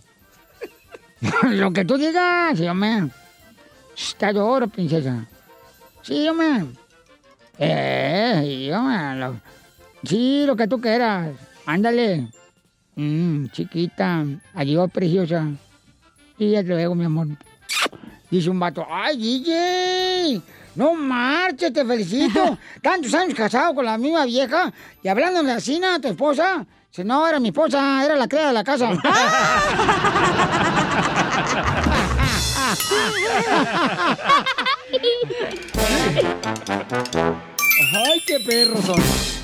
Lo 1.49 1.73
que 1.73 1.83
tú 1.83 1.97
digas, 1.97 2.57
sí, 2.57 2.65
hombre. 2.65 3.09
Está 3.93 4.31
lloro, 4.31 4.69
princesa. 4.69 5.27
Sí, 6.01 6.29
hombre. 6.29 6.63
Eh, 7.59 8.39
sí, 8.41 8.71
hombre. 8.71 9.41
Sí, 10.05 10.45
lo 10.45 10.55
que 10.55 10.67
tú 10.69 10.79
quieras. 10.79 11.35
Ándale. 11.65 12.29
Mm, 12.95 13.47
chiquita. 13.47 14.25
Adiós, 14.53 14.91
preciosa. 14.91 15.47
Y 16.37 16.51
ya 16.51 16.61
luego, 16.61 16.95
mi 16.95 17.05
amor. 17.05 17.27
Dice 18.29 18.49
un 18.49 18.59
vato, 18.59 18.85
¡ay, 18.89 19.17
DJ! 19.17 20.41
No 20.75 20.93
marches, 20.95 21.71
te 21.71 21.85
felicito. 21.85 22.57
Tantos 22.81 23.13
años 23.13 23.35
casado 23.35 23.75
con 23.75 23.85
la 23.85 23.97
misma 23.97 24.25
vieja 24.25 24.73
y 25.03 25.07
hablándole 25.07 25.51
así 25.51 25.79
a 25.83 25.99
tu 25.99 26.07
esposa. 26.07 26.65
Dice, 26.89 27.03
no, 27.03 27.27
era 27.27 27.39
mi 27.39 27.49
esposa, 27.49 28.03
era 28.03 28.15
la 28.15 28.27
criada 28.27 28.47
de 28.47 28.53
la 28.53 28.63
casa. 28.63 28.89
¡Ay, 37.95 38.23
qué 38.25 38.39
perros 38.39 38.85
son! 38.85 39.42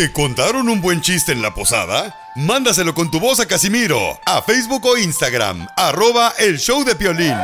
¿Te 0.00 0.10
contaron 0.10 0.70
un 0.70 0.80
buen 0.80 1.02
chiste 1.02 1.32
en 1.32 1.42
la 1.42 1.52
posada? 1.52 2.32
Mándaselo 2.34 2.94
con 2.94 3.10
tu 3.10 3.20
voz 3.20 3.38
a 3.38 3.46
Casimiro, 3.46 4.18
a 4.24 4.40
Facebook 4.40 4.86
o 4.86 4.96
Instagram, 4.96 5.68
arroba 5.76 6.32
el 6.38 6.58
show 6.58 6.82
de 6.84 6.96
Piolín. 6.96 7.36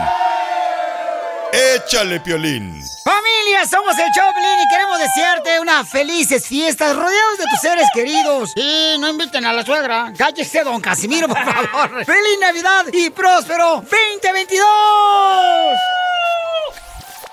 Échale, 1.53 2.19
Piolín. 2.21 2.83
Familia, 3.05 3.67
somos 3.69 3.93
el 3.99 4.11
Choplin 4.11 4.59
y 4.59 4.69
queremos 4.71 4.99
desearte 4.99 5.61
unas 5.61 5.87
felices 5.87 6.47
fiestas 6.47 6.97
rodeados 6.97 7.37
de 7.37 7.45
tus 7.45 7.61
seres 7.61 7.89
queridos. 7.93 8.53
Y 8.57 8.97
no 9.01 9.11
inviten 9.11 9.45
a 9.45 9.53
la 9.53 9.63
suegra. 9.63 10.11
Cállese, 10.17 10.65
don 10.65 10.81
Casimiro, 10.81 11.29
por 11.29 11.45
favor. 11.45 12.05
¡Feliz 12.07 12.39
Navidad 12.41 12.87
y 12.91 13.11
próspero 13.11 13.83
2022! 13.83 14.63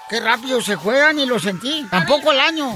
Qué 0.10 0.20
rápido 0.20 0.62
se 0.62 0.76
juegan 0.76 1.18
y 1.18 1.26
lo 1.26 1.40
sentí. 1.40 1.88
Tampoco 1.90 2.34
el 2.34 2.42
año. 2.42 2.76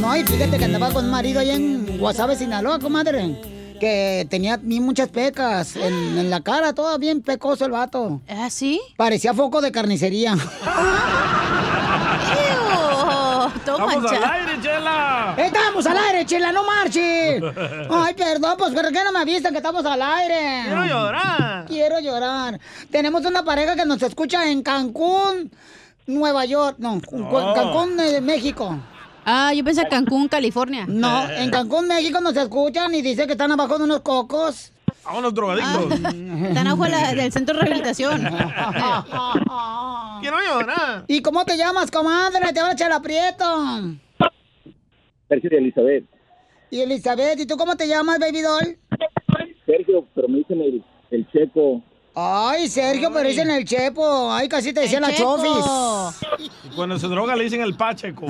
No, 0.00 0.16
y 0.16 0.22
fíjate 0.24 0.58
que 0.58 0.64
andaba 0.64 0.90
con 0.92 1.04
un 1.06 1.10
marido 1.10 1.40
allá 1.40 1.54
en 1.54 1.98
Guasave, 1.98 2.36
Sinaloa, 2.36 2.78
comadre. 2.78 3.40
Que 3.80 4.26
tenía 4.28 4.58
ni 4.60 4.80
muchas 4.80 5.08
pecas 5.08 5.76
en, 5.76 6.18
en 6.18 6.30
la 6.30 6.40
cara, 6.40 6.72
todo 6.72 6.98
bien 6.98 7.22
pecoso 7.22 7.64
el 7.64 7.70
vato. 7.72 8.20
¿Ah, 8.28 8.48
sí? 8.50 8.80
Parecía 8.96 9.32
foco 9.34 9.60
de 9.60 9.70
carnicería. 9.70 10.34
¡Vamos 13.66 14.12
al 14.12 14.24
aire, 14.24 14.60
Chela! 14.60 15.34
¡Estamos 15.36 15.86
al 15.86 15.96
aire, 15.98 16.26
chela, 16.26 16.52
no 16.52 16.64
marche! 16.64 17.40
Ay, 17.90 18.14
perdón, 18.14 18.54
pues 18.58 18.72
¿por 18.74 18.90
qué 18.92 19.04
no 19.04 19.12
me 19.12 19.20
avisan 19.20 19.52
que 19.52 19.58
estamos 19.58 19.84
al 19.86 20.02
aire? 20.02 20.62
Quiero 20.64 20.84
llorar. 20.86 21.64
Quiero 21.66 22.00
llorar. 22.00 22.60
Tenemos 22.90 23.24
una 23.24 23.44
pareja 23.44 23.76
que 23.76 23.84
nos 23.86 24.02
escucha 24.02 24.50
en 24.50 24.62
Cancún, 24.62 25.50
Nueva 26.06 26.44
York, 26.44 26.76
no, 26.78 27.00
Oh. 27.12 27.54
Cancún, 27.54 28.00
eh, 28.00 28.20
México. 28.20 28.76
Ah, 29.30 29.52
yo 29.52 29.62
pensé 29.62 29.86
Cancún, 29.88 30.26
California. 30.28 30.86
No, 30.88 31.28
en 31.30 31.50
Cancún, 31.50 31.86
México 31.86 32.18
nos 32.20 32.34
escuchan 32.36 32.94
y 32.94 33.02
dice 33.02 33.26
que 33.26 33.32
están 33.32 33.52
abajo 33.52 33.76
de 33.76 33.84
unos 33.84 34.00
cocos. 34.00 34.72
A 35.04 35.16
unos 35.18 35.34
drogadictos. 35.34 35.92
Están 35.92 36.66
abajo 36.66 36.86
la- 36.86 37.14
del 37.14 37.30
centro 37.32 37.54
de 37.56 37.60
rehabilitación. 37.62 38.22
Quiero 40.20 40.36
llorar. 40.40 41.04
¿Y 41.06 41.20
cómo 41.22 41.44
te 41.44 41.56
llamas, 41.56 41.90
comadre? 41.90 42.52
Te 42.52 42.60
habla 42.60 42.74
Chela 42.74 43.00
Prieto. 43.00 43.44
Sergio 45.28 45.50
y 45.52 45.56
Elizabeth. 45.56 46.04
Y 46.70 46.80
Elizabeth, 46.80 47.38
¿y 47.40 47.46
tú 47.46 47.56
cómo 47.56 47.76
te 47.76 47.86
llamas, 47.88 48.18
baby 48.18 48.40
doll? 48.42 48.78
Sergio, 49.66 50.06
pero 50.14 50.28
me 50.28 50.38
dicen 50.38 50.60
el, 50.60 50.84
el 51.10 51.26
checo. 51.30 51.82
Ay, 52.20 52.66
Sergio, 52.66 53.12
pero 53.12 53.28
dicen 53.28 53.48
el 53.48 53.64
Chepo. 53.64 54.32
Ay, 54.32 54.48
casi 54.48 54.72
te 54.72 54.80
decía 54.80 54.98
la. 54.98 55.14
Chofis. 55.14 55.64
Y 56.64 56.74
cuando 56.74 56.98
se 56.98 57.06
droga 57.06 57.36
le 57.36 57.44
dicen 57.44 57.60
el 57.60 57.76
Pacheco. 57.76 58.26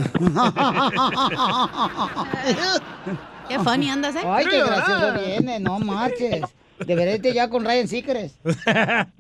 Qué 3.49 3.59
funny 3.61 3.88
andas, 3.88 4.14
¿eh? 4.16 4.21
Ay, 4.26 4.45
qué 4.45 4.59
gracioso 4.62 5.14
viene, 5.26 5.59
no 5.59 5.78
marches. 5.78 6.42
Debería 6.80 7.14
irte 7.14 7.33
ya 7.33 7.49
con 7.49 7.64
Ryan 7.64 7.88
Seacrest. 7.88 8.37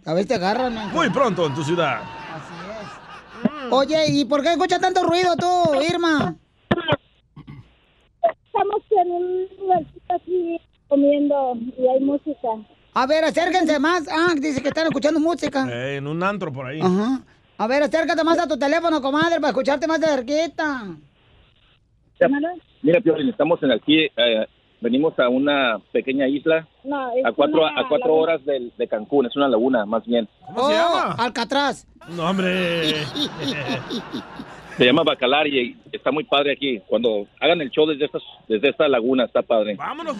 A 0.04 0.12
ver, 0.12 0.26
te 0.26 0.34
agarran. 0.34 0.74
¿no? 0.74 0.88
Muy 0.88 1.08
pronto 1.08 1.46
en 1.46 1.54
tu 1.54 1.64
ciudad. 1.64 2.02
Oye, 3.70 4.04
¿y 4.10 4.26
por 4.26 4.42
qué 4.42 4.50
escuchas 4.50 4.82
tanto 4.82 5.02
ruido 5.02 5.34
tú, 5.36 5.80
Irma? 5.80 6.36
Estamos 8.22 8.82
en 8.90 9.10
un 9.12 9.48
lugarcito 9.60 10.14
aquí 10.14 10.60
comiendo 10.88 11.54
y 11.78 11.86
hay 11.88 12.00
música. 12.00 12.48
A 13.00 13.06
ver, 13.06 13.22
acérquense 13.24 13.78
más. 13.78 14.08
Ah, 14.10 14.34
dice 14.36 14.60
que 14.60 14.68
están 14.68 14.86
escuchando 14.86 15.20
música. 15.20 15.68
Eh, 15.70 15.96
en 15.98 16.06
un 16.08 16.20
antro 16.20 16.52
por 16.52 16.66
ahí. 16.66 16.80
Ajá. 16.80 17.20
A 17.56 17.66
ver, 17.68 17.80
acércate 17.84 18.24
más 18.24 18.38
a 18.40 18.48
tu 18.48 18.58
teléfono, 18.58 19.00
comadre, 19.00 19.36
para 19.36 19.50
escucharte 19.50 19.86
más 19.86 20.00
de 20.00 20.08
cerquita. 20.08 20.84
Mira, 22.82 23.00
Piolín, 23.00 23.28
estamos 23.28 23.62
en 23.62 23.70
aquí, 23.70 23.98
eh, 24.16 24.46
venimos 24.80 25.16
a 25.20 25.28
una 25.28 25.78
pequeña 25.92 26.26
isla 26.26 26.66
No, 26.82 27.12
es 27.12 27.24
a 27.24 27.30
cuatro, 27.32 27.60
una 27.62 27.80
a 27.80 27.88
cuatro 27.88 28.08
laguna. 28.08 28.22
horas 28.22 28.44
del- 28.44 28.72
de, 28.76 28.88
Cancún, 28.88 29.26
es 29.26 29.36
una 29.36 29.46
laguna 29.48 29.86
más 29.86 30.04
bien. 30.04 30.28
¿Cómo 30.46 30.68
se 30.68 30.74
llama? 30.74 31.14
Oh, 31.16 31.22
Alcatraz. 31.22 31.86
No, 32.08 32.28
hombre. 32.28 32.94
Se 34.78 34.84
llama 34.84 35.02
Bacalar 35.02 35.48
y 35.48 35.76
está 35.90 36.12
muy 36.12 36.22
padre 36.22 36.52
aquí. 36.52 36.80
Cuando 36.86 37.26
hagan 37.40 37.60
el 37.60 37.68
show 37.70 37.84
desde, 37.84 38.04
estas, 38.04 38.22
desde 38.48 38.70
esta 38.70 38.86
laguna, 38.86 39.24
está 39.24 39.42
padre. 39.42 39.74
Vámonos, 39.74 40.16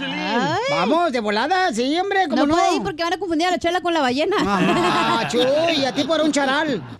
Vamos, 0.68 1.12
de 1.12 1.20
volada, 1.20 1.72
sí, 1.72 1.96
hombre, 1.96 2.24
¿cómo 2.28 2.42
No 2.42 2.46
no? 2.46 2.54
puede 2.56 2.74
ir 2.74 2.82
porque 2.82 3.04
van 3.04 3.12
a 3.12 3.18
confundir 3.18 3.46
a 3.46 3.52
la 3.52 3.58
chela 3.60 3.80
con 3.80 3.94
la 3.94 4.00
ballena. 4.00 4.36
Ah, 4.40 5.28
chuy, 5.30 5.84
a 5.84 5.94
ti 5.94 6.02
por 6.02 6.20
un 6.20 6.32
charal. 6.32 6.82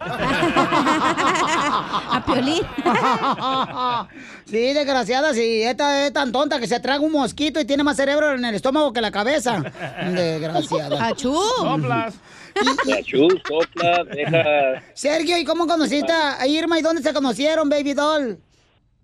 a 2.11 2.23
Piolín. 2.25 2.63
sí, 4.45 4.73
desgraciada, 4.73 5.35
sí, 5.35 5.63
esta 5.63 6.07
es 6.07 6.13
tan 6.13 6.31
tonta 6.31 6.61
que 6.61 6.69
se 6.69 6.79
traga 6.79 7.01
un 7.01 7.11
mosquito 7.11 7.59
y 7.59 7.65
tiene 7.65 7.83
más 7.83 7.97
cerebro 7.97 8.35
en 8.35 8.45
el 8.45 8.55
estómago 8.55 8.93
que 8.93 9.01
la 9.01 9.11
cabeza. 9.11 9.61
Desgraciada. 10.15 11.09
Achú. 11.09 11.35
Soplas. 11.57 12.15
Achú, 12.99 13.29
sopla, 13.47 14.05
deja... 14.05 14.83
Sergio, 14.95 15.39
¿y 15.39 15.45
cómo 15.45 15.67
conociste 15.67 16.13
a 16.13 16.47
Irma 16.47 16.79
y 16.79 16.83
dónde 16.83 17.03
se 17.03 17.13
conocieron, 17.13 17.69
baby 17.69 17.95
doll? 17.95 18.39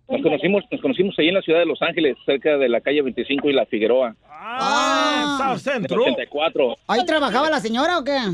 Nos 0.08 0.20
conocimos, 0.20 0.62
nos 0.70 0.80
conocimos 0.82 1.18
ahí 1.18 1.28
en 1.28 1.34
la 1.34 1.42
ciudad 1.42 1.60
de 1.60 1.66
Los 1.66 1.80
Ángeles, 1.80 2.16
cerca 2.26 2.58
de 2.58 2.68
la 2.68 2.80
calle 2.82 3.00
25 3.00 3.48
y 3.48 3.52
la 3.54 3.64
Figueroa. 3.64 4.14
Ah, 4.30 5.36
South 5.38 5.66
En 5.66 5.82
el 5.82 5.88
Centro. 5.88 6.02
84. 6.02 6.76
¿Ahí 6.88 7.06
trabajaba 7.06 7.48
la 7.48 7.60
señora 7.60 7.98
o 7.98 8.04
qué? 8.04 8.18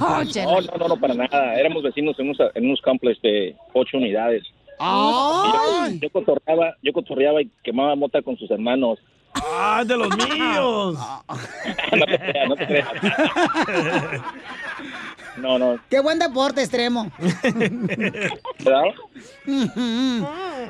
No, 0.00 0.24
no, 0.24 0.60
no, 0.76 0.88
no, 0.88 0.96
para 0.96 1.14
nada. 1.14 1.54
Éramos 1.54 1.84
vecinos 1.84 2.18
en 2.18 2.28
unos, 2.28 2.38
en 2.56 2.66
unos 2.66 2.80
complejos 2.80 3.22
de 3.22 3.54
ocho 3.74 3.96
unidades. 3.96 4.42
Yo, 4.80 5.88
yo 6.00 6.10
cotorreaba, 6.10 6.74
yo 6.82 6.92
cotorreaba 6.92 7.42
y 7.42 7.50
quemaba 7.62 7.94
mota 7.94 8.20
con 8.20 8.36
sus 8.36 8.50
hermanos. 8.50 8.98
¡Ah, 9.34 9.82
de 9.86 9.96
los 9.96 10.08
míos! 10.16 10.98
no 11.96 12.06
te 12.06 12.18
creas, 12.18 12.48
no 12.48 12.56
te 12.56 12.66
creas. 12.66 12.88
No, 15.36 15.58
no. 15.58 15.78
¡Qué 15.90 16.00
buen 16.00 16.18
deporte 16.18 16.60
extremo! 16.62 17.10
¿Verdad? 18.64 18.84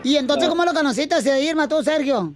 ¿Y 0.03 0.17
entonces 0.17 0.49
cómo 0.49 0.65
lo 0.65 0.73
conociste 0.73 1.15
a 1.15 1.39
Irma 1.41 1.69
tú, 1.69 1.83
Sergio? 1.83 2.33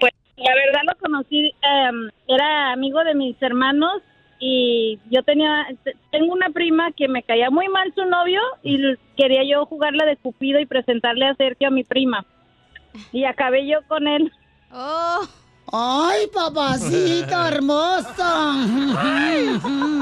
Pues 0.00 0.12
la 0.36 0.54
verdad 0.54 0.80
lo 0.86 0.94
conocí, 0.98 1.52
em, 1.62 2.10
era 2.26 2.72
amigo 2.72 3.04
de 3.04 3.14
mis 3.14 3.36
hermanos 3.42 4.02
y 4.40 4.98
yo 5.10 5.22
tenía, 5.24 5.66
te- 5.84 5.96
tengo 6.10 6.32
una 6.32 6.48
prima 6.50 6.90
que 6.92 7.08
me 7.08 7.22
caía 7.22 7.50
muy 7.50 7.68
mal 7.68 7.92
su 7.94 8.04
novio 8.06 8.40
y 8.62 8.78
quería 9.16 9.42
yo 9.44 9.66
jugarla 9.66 10.06
de 10.06 10.16
cupido 10.16 10.58
y 10.60 10.66
presentarle 10.66 11.26
a 11.26 11.34
Sergio 11.34 11.68
a 11.68 11.72
mi 11.72 11.84
prima. 11.84 12.24
Y 13.12 13.24
acabé 13.24 13.66
yo 13.66 13.78
con 13.88 14.06
él. 14.06 14.32
Oh. 14.72 15.26
¡Ay, 15.70 16.26
papacito 16.32 17.46
hermoso! 17.46 18.54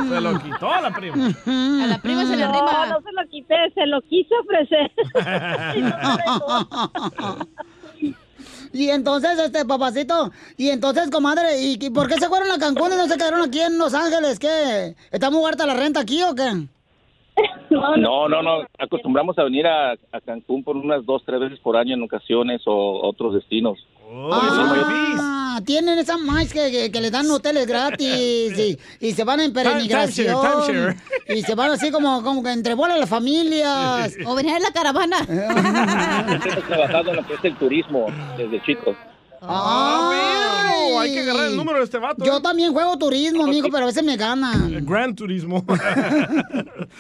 Se 0.09 0.21
lo 0.21 0.39
quitó 0.39 0.73
a 0.73 0.81
la 0.81 0.93
prima. 0.93 1.27
A 1.47 1.87
la 1.89 1.99
prima 2.01 2.25
se 2.25 2.37
le 2.37 2.45
no, 2.45 2.51
arrima. 2.51 2.87
No, 2.87 3.01
se 3.01 3.11
lo 3.13 3.29
quité, 3.29 3.57
se 3.75 3.85
lo 3.87 4.01
quiso 4.03 4.33
ofrecer. 4.43 4.93
Y 8.73 8.91
entonces, 8.91 9.39
este, 9.39 9.65
papacito, 9.65 10.33
y 10.59 10.69
entonces, 10.69 11.09
comadre, 11.11 11.63
¿y 11.63 11.79
y 11.81 11.91
por 11.91 12.09
qué 12.09 12.17
se 12.17 12.29
fueron 12.29 12.51
a 12.51 12.59
Cancún 12.59 12.93
y 12.93 12.97
no 12.97 13.07
se 13.07 13.17
quedaron 13.17 13.41
aquí 13.41 13.59
en 13.61 13.79
Los 13.79 13.95
Ángeles? 13.95 14.39
¿Qué? 14.39 14.95
¿Está 15.11 15.31
muy 15.31 15.49
harta 15.49 15.65
la 15.65 15.73
renta 15.73 16.01
aquí 16.01 16.23
o 16.23 16.35
qué? 16.35 16.67
No, 17.99 18.29
no, 18.29 18.43
no. 18.43 18.63
Acostumbramos 18.79 19.39
a 19.39 19.45
venir 19.45 19.67
a, 19.67 19.93
a 19.93 20.21
Cancún 20.25 20.63
por 20.65 20.77
unas 20.77 21.05
dos, 21.05 21.23
tres 21.25 21.41
veces 21.41 21.59
por 21.61 21.77
año 21.77 21.95
en 21.95 22.03
ocasiones 22.03 22.63
o 22.67 23.01
otros 23.07 23.35
destinos. 23.35 23.79
Ah, 24.33 25.61
tienen 25.65 25.99
esa 25.99 26.17
más 26.17 26.53
que, 26.53 26.71
que, 26.71 26.93
que 26.93 27.01
les 27.01 27.11
dan 27.11 27.31
hoteles 27.31 27.67
gratis 27.67 28.57
y, 28.59 28.79
y 29.07 29.13
se 29.13 29.25
van 29.25 29.41
en 29.41 29.53
peregrinación. 29.53 30.97
Y 31.29 31.43
se 31.43 31.55
van 31.55 31.73
así 31.73 31.91
como, 31.91 32.23
como 32.23 32.43
que 32.43 32.53
entre 32.53 32.75
bolas 32.75 32.99
las 32.99 33.09
familias. 33.09 34.15
O 34.27 34.35
venir 34.35 34.57
en 34.57 34.63
la 34.63 34.71
caravana. 34.71 35.19
Hemos 35.29 36.65
trabajado 36.67 37.11
en 37.11 37.17
lo 37.17 37.27
que 37.27 37.35
es 37.35 37.45
el 37.45 37.57
turismo 37.57 38.07
desde 38.37 38.63
chicos. 38.63 38.97
¡Ay! 39.49 40.93
Hay 40.99 41.13
que 41.15 41.21
agarrar 41.21 41.47
el 41.49 41.57
número 41.57 41.79
de 41.79 41.85
este 41.85 41.99
vato. 41.99 42.25
Yo 42.25 42.41
también 42.41 42.73
juego 42.73 42.97
turismo, 42.99 43.45
amigo, 43.45 43.69
pero 43.71 43.85
a 43.85 43.87
veces 43.87 44.03
me 44.03 44.17
ganan. 44.17 44.85
Gran 44.85 45.15
turismo. 45.15 45.65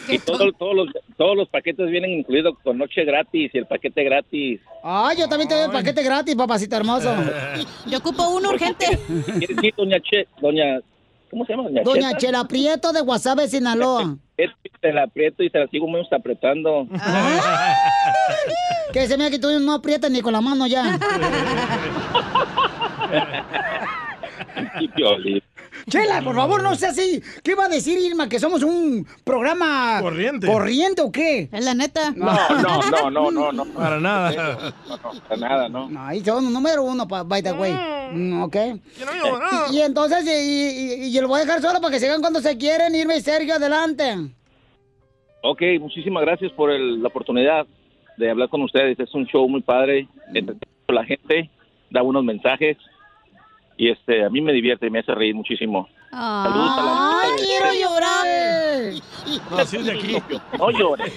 Y 0.09 0.19
todo- 0.19 0.53
todos, 0.53 0.75
los, 0.76 0.87
todos 1.17 1.37
los 1.37 1.49
paquetes 1.49 1.88
vienen 1.91 2.11
incluidos 2.12 2.55
con 2.62 2.76
noche 2.79 3.05
gratis 3.05 3.50
y 3.55 3.59
el 3.59 3.67
paquete 3.67 4.05
gratis. 4.05 4.61
Ay, 4.83 5.17
yo 5.19 5.29
también 5.29 5.49
te 5.49 5.55
doy 5.55 5.65
el 5.65 5.71
paquete 5.71 6.03
gratis, 6.03 6.35
papacito 6.37 6.76
hermoso. 6.76 7.12
Yo 7.87 7.99
ocupo 7.99 8.29
uno 8.29 8.50
urgente. 8.50 8.87
¿Quieres 9.38 9.57
decir, 9.57 9.75
doña 9.76 9.97
Che, 10.00 10.29
doña, 10.41 10.81
¿cómo 11.30 11.45
se 11.45 11.52
llama? 11.52 11.64
Doña, 11.64 11.83
Doña 11.83 12.09
Cheta? 12.11 12.18
Chela 12.18 12.45
Prieto 12.49 12.92
de 12.92 13.00
Guasave, 13.00 13.49
Sinaloa. 13.49 14.17
Se 14.80 14.93
la 14.93 15.04
aprieto 15.04 15.43
y 15.43 15.50
se 15.50 15.58
la 15.58 15.67
sigo 15.69 15.89
muy 15.89 16.06
apretando. 16.10 16.86
Que 18.93 19.06
se 19.06 19.17
me 19.17 19.30
que 19.30 19.39
tú 19.39 19.49
no 19.60 19.73
aprietas 19.73 20.10
ni 20.10 20.21
con 20.21 20.32
la 20.32 20.41
mano 20.41 20.67
ya. 20.67 20.99
Y 24.80 24.89
Piolín. 24.89 25.43
Chela, 25.88 26.20
por 26.22 26.34
favor, 26.34 26.62
no 26.64 26.75
sea 26.75 26.90
así. 26.90 27.22
¿Qué 27.44 27.54
va 27.54 27.66
a 27.66 27.68
decir 27.68 27.96
Irma? 27.99 28.28
¿Que 28.28 28.40
somos 28.40 28.62
un 28.64 29.06
programa 29.22 30.00
Corriente. 30.02 30.46
corriente 30.49 31.00
o 31.02 31.12
qué? 31.12 31.49
Es 31.52 31.64
la 31.64 31.75
neta. 31.75 32.10
No, 32.10 32.26
no, 32.60 32.80
no, 32.90 33.10
no, 33.10 33.30
no, 33.30 33.52
no. 33.52 33.64
Para 33.66 34.00
nada. 34.00 34.32
No, 34.88 34.96
no, 34.96 35.20
para 35.28 35.36
nada, 35.40 35.68
no. 35.68 35.88
No, 35.88 36.02
ahí 36.04 36.25
son 36.25 36.52
número 36.52 36.82
uno, 36.82 37.06
pa- 37.06 37.22
by 37.22 37.40
the 37.42 37.52
way. 37.52 37.72
Mm, 38.12 38.42
ok. 38.42 38.56
Y, 39.70 39.76
y 39.76 39.80
entonces, 39.82 40.25
y, 40.26 40.30
y, 40.30 41.04
y 41.06 41.12
yo 41.12 41.22
lo 41.22 41.28
voy 41.28 41.40
a 41.40 41.44
dejar 41.44 41.60
solo 41.62 41.80
para 41.80 41.92
que 41.92 42.00
sigan 42.00 42.20
cuando 42.20 42.40
se 42.40 42.56
quieren. 42.58 42.92
Irma 42.94 43.14
y 43.14 43.20
Sergio, 43.20 43.54
adelante. 43.54 44.16
Ok, 45.42 45.62
muchísimas 45.80 46.22
gracias 46.25 46.50
por 46.52 46.70
el- 46.72 47.00
la 47.00 47.08
oportunidad 47.08 47.64
de 48.16 48.30
hablar 48.30 48.49
con 48.49 48.62
ustedes. 48.62 48.99
Es 48.99 49.14
un 49.14 49.26
show 49.26 49.49
muy 49.49 49.60
padre, 49.62 50.08
entretiene 50.34 50.66
a 50.88 50.92
la 50.92 51.04
gente, 51.04 51.49
da 51.90 52.02
buenos 52.02 52.25
mensajes 52.25 52.76
y 53.76 53.91
este 53.91 54.25
a 54.25 54.30
mí 54.30 54.41
me 54.41 54.52
divierte 54.52 54.86
y 54.86 54.91
me 54.91 55.00
hace 55.00 55.15
reír 55.15 55.34
muchísimo. 55.34 55.89
Saludos 56.10 56.71
a 56.71 56.82
la 56.82 57.21
¡Ay, 57.23 57.30
quiero 57.45 57.67
llorar! 57.75 58.26
No, 59.50 59.65
sí 59.65 59.76
es 59.76 59.84
de 59.84 59.93
aquí. 59.93 60.17
No 60.58 60.71
llores. 60.71 61.12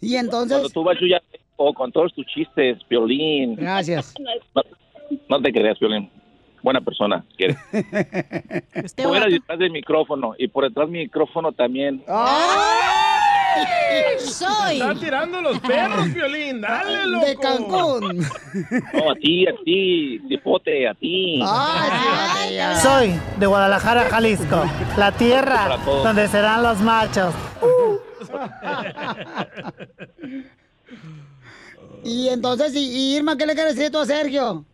Y 0.00 0.16
entonces, 0.16 0.58
Cuando 0.58 0.68
tú 0.70 0.84
vas 0.84 0.98
ya 1.00 1.20
o 1.56 1.72
con 1.72 1.90
todos 1.90 2.12
tus 2.14 2.26
chistes, 2.26 2.82
Piolín. 2.84 3.56
gracias. 3.56 4.14
No, 4.54 4.62
no 5.28 5.42
te 5.42 5.52
creas, 5.52 5.78
Piolín. 5.78 6.10
Buena 6.62 6.80
persona, 6.80 7.24
quiere. 7.36 7.56
Este 8.74 9.02
Fuera 9.02 9.26
detrás 9.26 9.58
del 9.58 9.70
micrófono 9.70 10.34
y 10.38 10.48
por 10.48 10.64
detrás 10.64 10.90
del 10.90 11.02
micrófono 11.02 11.52
también. 11.52 12.02
Soy. 14.18 14.80
Está 14.80 14.94
tirando 14.94 15.40
los 15.40 15.58
perros, 15.60 16.12
Violín. 16.12 16.60
Dale, 16.60 17.06
loco. 17.06 17.26
De 17.26 17.36
Cancún. 17.36 18.18
No, 18.92 19.10
a 19.10 19.14
ti, 19.16 19.46
a 19.46 19.54
ti, 19.64 20.20
cipote, 20.28 20.88
a 20.88 20.94
ti. 20.94 21.42
Soy 22.82 23.14
de 23.38 23.46
Guadalajara, 23.46 24.04
Jalisco, 24.10 24.64
la 24.96 25.12
tierra 25.12 25.76
donde 25.86 26.28
serán 26.28 26.62
los 26.62 26.80
machos. 26.80 27.34
Y 32.04 32.28
entonces, 32.28 32.74
y, 32.76 33.16
Irma, 33.16 33.36
¿qué 33.36 33.46
le 33.46 33.54
quieres 33.54 33.76
decir 33.76 33.90
tú 33.90 33.98
a 33.98 34.04
Sergio? 34.04 34.64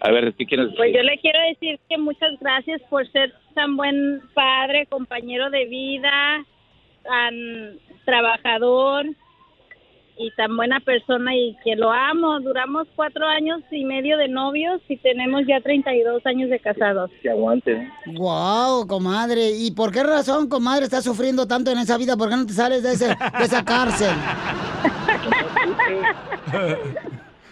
A 0.00 0.10
ver, 0.10 0.34
¿qué 0.34 0.44
quieres 0.44 0.68
Pues 0.76 0.92
decir? 0.92 0.96
yo 0.96 1.02
le 1.02 1.18
quiero 1.18 1.38
decir 1.50 1.78
que 1.88 1.98
muchas 1.98 2.30
gracias 2.40 2.80
por 2.90 3.10
ser 3.12 3.32
tan 3.54 3.76
buen 3.76 4.20
padre, 4.34 4.86
compañero 4.86 5.50
de 5.50 5.64
vida, 5.66 6.44
tan 7.06 7.78
trabajador 8.04 9.06
y 10.18 10.30
tan 10.32 10.56
buena 10.56 10.80
persona 10.80 11.34
y 11.34 11.56
que 11.62 11.76
lo 11.76 11.92
amo. 11.92 12.40
Duramos 12.40 12.88
cuatro 12.96 13.26
años 13.26 13.60
y 13.70 13.84
medio 13.84 14.16
de 14.16 14.28
novios 14.28 14.80
y 14.88 14.96
tenemos 14.96 15.42
ya 15.46 15.60
32 15.60 16.24
años 16.26 16.50
de 16.50 16.58
casados. 16.58 17.10
Que 17.22 17.30
aguante. 17.30 17.72
¿eh? 17.72 17.88
Wow, 18.14 18.86
comadre. 18.86 19.50
¿Y 19.50 19.72
por 19.72 19.92
qué 19.92 20.02
razón, 20.02 20.48
comadre, 20.48 20.84
estás 20.84 21.04
sufriendo 21.04 21.46
tanto 21.46 21.70
en 21.70 21.78
esa 21.78 21.98
vida? 21.98 22.16
¿Por 22.16 22.30
qué 22.30 22.36
no 22.36 22.46
te 22.46 22.54
sales 22.54 22.82
de, 22.82 22.92
ese, 22.92 23.08
de 23.08 23.44
esa 23.44 23.64
cárcel? 23.64 24.10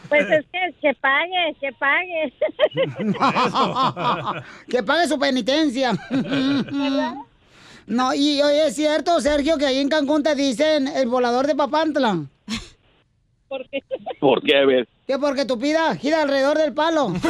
Pues 0.06 0.30
es 0.30 0.44
que, 0.52 0.74
que 0.80 0.94
pague, 1.00 1.56
que 1.60 1.72
pague. 1.72 2.32
que 4.68 4.82
pague 4.82 5.08
su 5.08 5.18
penitencia. 5.18 5.92
No, 7.86 8.14
y 8.14 8.40
oye, 8.42 8.66
es 8.68 8.76
cierto, 8.76 9.20
Sergio, 9.20 9.58
que 9.58 9.66
ahí 9.66 9.78
en 9.78 9.88
Cancún 9.88 10.22
te 10.22 10.34
dicen 10.34 10.88
el 10.88 11.08
volador 11.08 11.46
de 11.46 11.54
Papantla. 11.54 12.24
¿Por 13.48 13.68
qué? 13.68 13.80
¿Por 14.20 14.42
qué? 14.42 14.56
A 14.56 14.64
ver. 14.64 14.88
Que 15.06 15.18
porque 15.18 15.44
tu 15.44 15.58
pida 15.58 15.94
gira 15.96 16.22
alrededor 16.22 16.56
del 16.56 16.72
palo. 16.72 17.12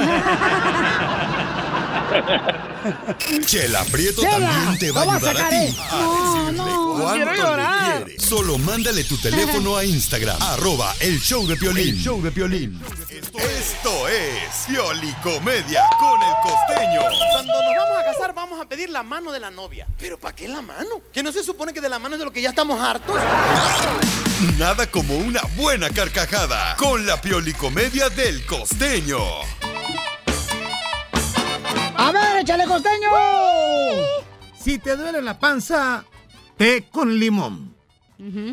Chela 3.47 3.85
Prieto 3.85 4.23
Chela, 4.23 4.39
también 4.39 4.79
te 4.79 4.91
va 4.91 5.03
a 5.03 5.05
¿cómo 5.05 5.17
ayudar 5.17 5.37
a 5.39 5.49
ti 5.49 5.77
a 5.79 6.53
No, 6.53 6.97
cuánto 7.01 7.57
le. 8.05 8.19
Solo 8.19 8.59
mándale 8.59 9.05
tu 9.05 9.17
teléfono 9.19 9.77
a 9.77 9.85
Instagram, 9.85 10.37
arroba 10.43 10.95
el 11.01 11.21
show 11.21 11.47
de 11.47 11.57
Piolín. 11.57 11.89
El 11.97 12.03
show 12.03 12.23
de 12.23 12.31
Piolín. 12.31 12.81
Esto 13.11 13.39
Esto 13.39 14.09
es 14.09 14.67
Piolicomedia 14.69 15.83
con 15.99 16.21
el 16.23 16.35
costeño. 16.43 17.01
Cuando 17.33 17.53
nos 17.53 17.77
vamos 17.77 17.99
a 17.99 18.05
casar, 18.05 18.35
vamos 18.35 18.61
a 18.61 18.69
pedir 18.69 18.91
la 18.91 19.03
mano 19.03 19.33
de 19.33 19.41
la 19.41 19.51
novia. 19.51 19.87
¿Pero 19.99 20.19
para 20.19 20.35
qué 20.35 20.49
la 20.49 20.63
mano? 20.63 21.01
¿Que 21.13 21.23
no 21.23 21.33
se 21.33 21.43
supone 21.43 21.73
que 21.73 21.81
de 21.81 21.89
la 21.89 21.99
mano 21.99 22.15
es 22.15 22.19
de 22.19 22.25
lo 22.25 22.33
que 22.33 22.43
ya 22.43 22.51
estamos 22.51 22.81
hartos? 22.81 23.17
Nada 24.59 24.87
como 24.91 25.17
una 25.17 25.41
buena 25.57 25.91
carcajada 25.91 26.77
con 26.77 27.07
la 27.07 27.21
Piolicomedia 27.21 28.09
del 28.11 28.45
costeño. 28.47 29.19
A 31.97 32.13
ver, 32.13 32.39
échale 32.43 32.65
costeño. 32.65 33.09
Si 34.59 34.79
te 34.79 34.97
duele 34.97 35.23
la 35.23 35.39
panza, 35.39 36.05
té 36.57 36.87
con 36.91 37.19
limón. 37.19 37.75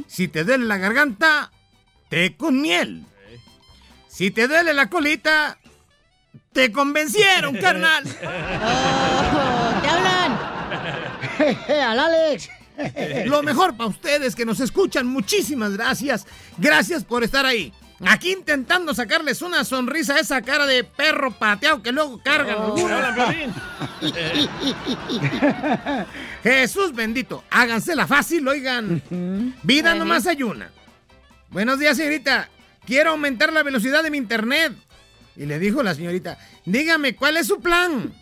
Si 0.07 0.27
te 0.27 0.43
duele 0.43 0.65
la 0.65 0.77
garganta, 0.77 1.51
té 2.09 2.35
con 2.35 2.61
miel. 2.61 3.05
Si 4.07 4.31
te 4.31 4.47
duele 4.47 4.73
la 4.73 4.89
colita, 4.89 5.57
te 6.51 6.71
convencieron, 6.71 7.55
carnal. 7.61 8.03
¡Te 8.03 9.89
hablan! 9.89 10.39
¡Al 11.89 11.99
Alex! 11.99 12.49
Lo 13.25 13.43
mejor 13.43 13.75
para 13.77 13.89
ustedes 13.89 14.35
que 14.35 14.45
nos 14.45 14.59
escuchan, 14.59 15.05
muchísimas 15.07 15.71
gracias. 15.73 16.25
Gracias 16.57 17.03
por 17.03 17.23
estar 17.23 17.45
ahí. 17.45 17.73
Aquí 18.07 18.31
intentando 18.31 18.93
sacarles 18.95 19.41
una 19.41 19.63
sonrisa 19.63 20.15
a 20.15 20.19
esa 20.19 20.41
cara 20.41 20.65
de 20.65 20.83
perro 20.83 21.31
pateado 21.31 21.81
que 21.83 21.91
luego 21.91 22.19
cargan 22.23 22.57
burros. 22.75 23.01
Jesús 26.43 26.93
bendito, 26.93 27.43
hágansela 27.49 28.07
fácil, 28.07 28.47
oigan. 28.47 29.01
Vida 29.63 29.95
nomás 29.95 30.27
hay 30.27 30.43
una. 30.43 30.71
Buenos 31.49 31.79
días, 31.79 31.97
señorita. 31.97 32.49
Quiero 32.85 33.11
aumentar 33.11 33.51
la 33.53 33.63
velocidad 33.63 34.03
de 34.03 34.11
mi 34.11 34.17
internet. 34.17 34.73
Y 35.35 35.45
le 35.45 35.59
dijo 35.59 35.81
la 35.83 35.95
señorita, 35.95 36.37
dígame, 36.65 37.15
¿cuál 37.15 37.37
es 37.37 37.47
su 37.47 37.61
plan? 37.61 38.13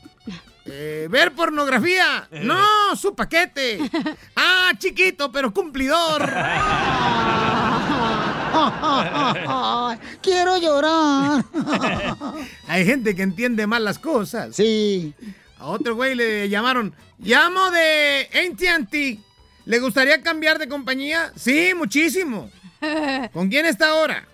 "Eh, 0.65 1.07
ver 1.09 1.33
pornografía. 1.33 2.27
No, 2.43 2.95
su 2.95 3.15
paquete. 3.15 3.79
Ah, 4.35 4.71
chiquito, 4.77 5.31
pero 5.31 5.51
cumplidor. 5.53 6.21
Quiero 10.21 10.57
llorar. 10.57 11.43
Hay 12.67 12.85
gente 12.85 13.15
que 13.15 13.23
entiende 13.23 13.67
mal 13.67 13.83
las 13.83 13.99
cosas. 13.99 14.55
Sí. 14.55 15.13
A 15.57 15.67
otro 15.67 15.95
güey 15.95 16.15
le 16.15 16.49
llamaron, 16.49 16.93
llamo 17.19 17.69
de 17.71 18.29
AT&T. 18.33 19.19
¿Le 19.65 19.79
gustaría 19.79 20.21
cambiar 20.21 20.57
de 20.57 20.67
compañía? 20.67 21.31
Sí, 21.35 21.73
muchísimo. 21.75 22.49
¿Con 23.33 23.49
quién 23.49 23.65
está 23.65 23.89
ahora? 23.89 24.25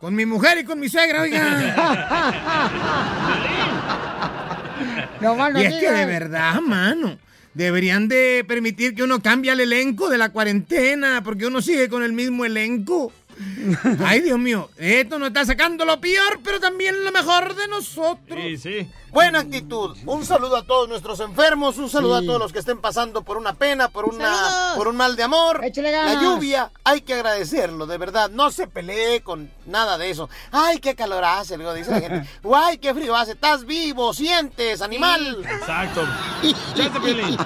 Con 0.00 0.14
mi 0.14 0.26
mujer 0.26 0.58
y 0.58 0.64
con 0.64 0.80
mi 0.80 0.88
suegra, 0.88 1.22
oiga. 1.22 2.62
No 5.20 5.60
y 5.60 5.64
es 5.64 5.74
que 5.74 5.92
de 5.92 6.06
verdad, 6.06 6.60
mano. 6.60 7.16
Deberían 7.54 8.08
de 8.08 8.44
permitir 8.48 8.94
que 8.94 9.02
uno 9.02 9.22
cambie 9.22 9.52
el 9.52 9.60
elenco 9.60 10.08
de 10.08 10.18
la 10.18 10.30
cuarentena, 10.30 11.22
porque 11.22 11.46
uno 11.46 11.62
sigue 11.62 11.88
con 11.88 12.02
el 12.02 12.12
mismo 12.12 12.44
elenco. 12.44 13.12
Ay, 14.04 14.20
Dios 14.20 14.38
mío, 14.38 14.70
esto 14.76 15.18
nos 15.18 15.28
está 15.28 15.44
sacando 15.44 15.84
lo 15.84 16.00
peor, 16.00 16.40
pero 16.42 16.58
también 16.60 17.04
lo 17.04 17.12
mejor 17.12 17.54
de 17.54 17.68
nosotros. 17.68 18.38
Sí, 18.40 18.56
sí. 18.56 18.90
Buena 19.10 19.40
actitud. 19.40 19.94
Un 20.06 20.24
saludo 20.24 20.56
a 20.56 20.62
todos 20.66 20.88
nuestros 20.88 21.20
enfermos, 21.20 21.76
un 21.76 21.90
saludo 21.90 22.18
Sí. 22.18 22.24
a 22.24 22.26
todos 22.26 22.40
los 22.40 22.52
que 22.52 22.60
estén 22.60 22.80
pasando 22.80 23.22
por 23.22 23.36
una 23.36 23.52
pena, 23.52 23.88
por 23.88 24.06
una 24.06 24.34
Saludos. 24.34 24.76
por 24.76 24.88
un 24.88 24.96
mal 24.96 25.16
de 25.16 25.22
amor. 25.22 25.60
ganas. 25.60 26.14
La 26.14 26.22
lluvia, 26.22 26.70
hay 26.82 27.02
que 27.02 27.12
agradecerlo, 27.14 27.86
de 27.86 27.98
verdad. 27.98 28.30
No 28.30 28.50
se 28.50 28.66
pelee 28.68 29.20
con 29.20 29.50
nada 29.66 29.98
de 29.98 30.08
eso. 30.10 30.30
Ay, 30.50 30.78
qué 30.78 30.94
calor 30.94 31.22
hace, 31.24 31.58
luego 31.58 31.74
dice 31.74 31.90
la 31.90 32.00
gente. 32.00 32.28
Ay, 32.54 32.78
qué 32.78 32.94
frío 32.94 33.14
hace. 33.14 33.32
Estás 33.32 33.66
vivo, 33.66 34.14
sientes, 34.14 34.80
animal. 34.80 35.44
Exacto. 35.44 36.08
Chate, 36.74 36.98
Piolín. 37.00 37.36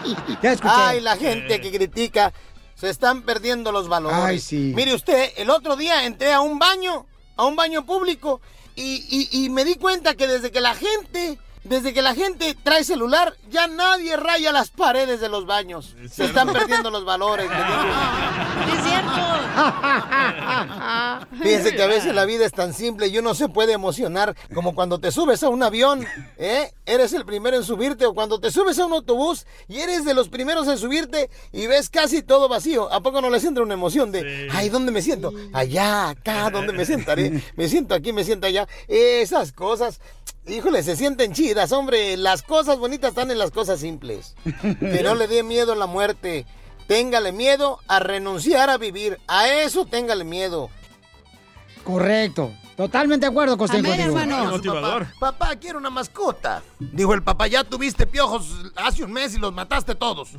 Ay, 0.63 1.01
la 1.01 1.17
gente 1.17 1.61
que 1.61 1.73
critica, 1.73 2.33
se 2.77 2.89
están 2.91 3.23
perdiendo 3.23 3.73
los 3.73 3.89
valores. 3.89 4.19
Ay, 4.21 4.39
sí. 4.39 4.73
Mire 4.77 4.95
usted, 4.95 5.33
el 5.37 5.51
otro 5.51 5.75
día 5.77 6.05
entré 6.05 6.33
a 6.33 6.41
un 6.41 6.59
baño, 6.61 7.07
a 7.37 7.45
un 7.47 7.57
baño 7.57 7.85
público, 7.85 8.41
y, 8.77 9.05
y- 9.11 9.45
y 9.45 9.49
me 9.51 9.65
di 9.65 9.75
cuenta 9.77 10.15
que 10.15 10.27
desde 10.29 10.51
que 10.53 10.61
la 10.61 10.75
gente, 10.75 11.39
desde 11.69 11.93
que 11.93 12.03
la 12.03 12.15
gente 12.15 12.57
trae 12.63 12.85
celular, 12.85 13.35
ya 13.51 13.67
nadie 13.67 14.17
raya 14.17 14.53
las 14.53 14.71
paredes 14.71 15.21
de 15.21 15.29
los 15.29 15.47
baños. 15.47 15.95
Se 16.11 16.25
están 16.25 16.53
perdiendo 16.53 16.91
los 16.91 17.05
valores. 17.05 17.49
Es 18.67 18.83
cierto. 18.83 19.13
Fíjense 21.43 21.75
que 21.75 21.83
a 21.83 21.87
veces 21.87 22.15
la 22.15 22.25
vida 22.25 22.45
es 22.45 22.53
tan 22.53 22.73
simple 22.75 23.09
y 23.09 23.19
uno 23.19 23.35
se 23.35 23.49
puede 23.49 23.73
emocionar 23.73 24.35
como 24.55 24.75
cuando 24.75 24.99
te 24.99 25.13
subes 25.13 25.43
a 25.43 25.49
un 25.49 25.63
avión, 25.63 26.07
¿eh? 26.39 26.73
Eres 26.85 27.13
el 27.13 27.25
primero 27.25 27.57
en 27.57 27.65
subirte 27.65 28.07
o 28.07 28.15
cuando 28.15 28.41
te 28.41 28.51
subes 28.51 28.79
a 28.79 28.87
un 28.87 28.93
autobús 28.93 29.47
y 29.69 29.81
eres 29.81 30.05
de 30.05 30.15
los 30.15 30.29
primeros 30.29 30.69
en 30.69 30.79
subirte 30.79 31.31
y 31.53 31.67
ves 31.67 31.91
casi 31.91 32.23
todo 32.23 32.49
vacío. 32.49 32.93
¿A 32.93 33.01
poco 33.01 33.21
no 33.21 33.31
les 33.31 33.45
entra 33.45 33.63
una 33.63 33.75
emoción 33.75 34.13
de, 34.13 34.49
ay, 34.53 34.69
¿dónde 34.69 34.93
me 34.93 35.03
siento? 35.03 35.33
Allá, 35.53 36.11
acá, 36.11 36.51
¿dónde 36.51 36.73
me 36.73 36.85
sentaré? 36.87 37.43
Me 37.57 37.69
siento 37.69 37.95
aquí, 37.95 38.13
me 38.13 38.25
siento 38.25 38.47
allá. 38.47 38.67
Esas 38.89 39.53
cosas, 39.53 40.01
híjole, 40.47 40.83
se 40.83 40.97
sienten 40.97 41.33
chidas, 41.33 41.56
hombre. 41.73 42.17
Las 42.17 42.43
cosas 42.43 42.79
bonitas 42.79 43.11
están 43.11 43.31
en 43.31 43.39
las 43.39 43.51
cosas 43.51 43.81
simples. 43.81 44.35
Que 44.63 45.03
no 45.03 45.15
le 45.15 45.27
dé 45.27 45.43
miedo 45.43 45.73
a 45.73 45.77
la 45.77 45.87
muerte. 45.87 46.47
Téngale 46.87 47.33
miedo 47.33 47.81
a 47.89 47.99
renunciar 47.99 48.71
a 48.71 48.79
vivir. 48.79 49.19
A 49.27 49.49
eso 49.49 49.87
téngale 49.87 50.25
miedo. 50.25 50.71
Correcto. 51.87 52.53
Totalmente 52.77 53.25
de 53.25 53.31
acuerdo, 53.31 53.57
Costeño. 53.57 53.91
Amén, 53.91 54.11
contigo. 54.11 54.35
hermano. 54.35 54.51
motivador. 54.51 55.07
Papá, 55.19 55.39
papá, 55.39 55.57
quiero 55.57 55.79
una 55.79 55.89
mascota. 55.89 56.63
Dijo 56.79 57.15
el 57.15 57.23
papá, 57.23 57.47
ya 57.47 57.65
tuviste 57.65 58.07
piojos 58.07 58.51
hace 58.75 59.03
un 59.05 59.13
mes 59.13 59.35
y 59.35 59.39
los 59.39 59.55
mataste 59.55 59.95
todos. 59.95 60.31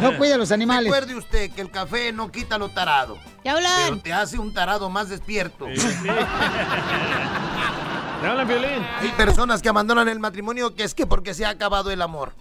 No 0.00 0.12
cuida 0.18 0.36
a 0.36 0.38
los 0.38 0.52
animales. 0.52 0.84
Recuerde 0.84 1.16
usted 1.16 1.50
que 1.50 1.62
el 1.62 1.70
café 1.70 2.12
no 2.12 2.30
quita 2.30 2.58
lo 2.58 2.68
tarado. 2.68 3.18
Ya 3.44 3.52
hablan. 3.52 3.72
Pero 3.86 3.98
te 3.98 4.12
hace 4.12 4.38
un 4.38 4.54
tarado 4.54 4.88
más 4.90 5.08
despierto. 5.08 5.64
¿Te 5.64 5.80
hablan, 8.28 8.46
Piolín? 8.46 8.86
Hay 9.00 9.08
personas 9.16 9.62
que 9.62 9.68
abandonan 9.68 10.08
el 10.08 10.20
matrimonio 10.20 10.76
que 10.76 10.84
es 10.84 10.94
que 10.94 11.06
porque 11.06 11.34
se 11.34 11.44
ha 11.44 11.48
acabado 11.48 11.90
el 11.90 12.02
amor. 12.02 12.32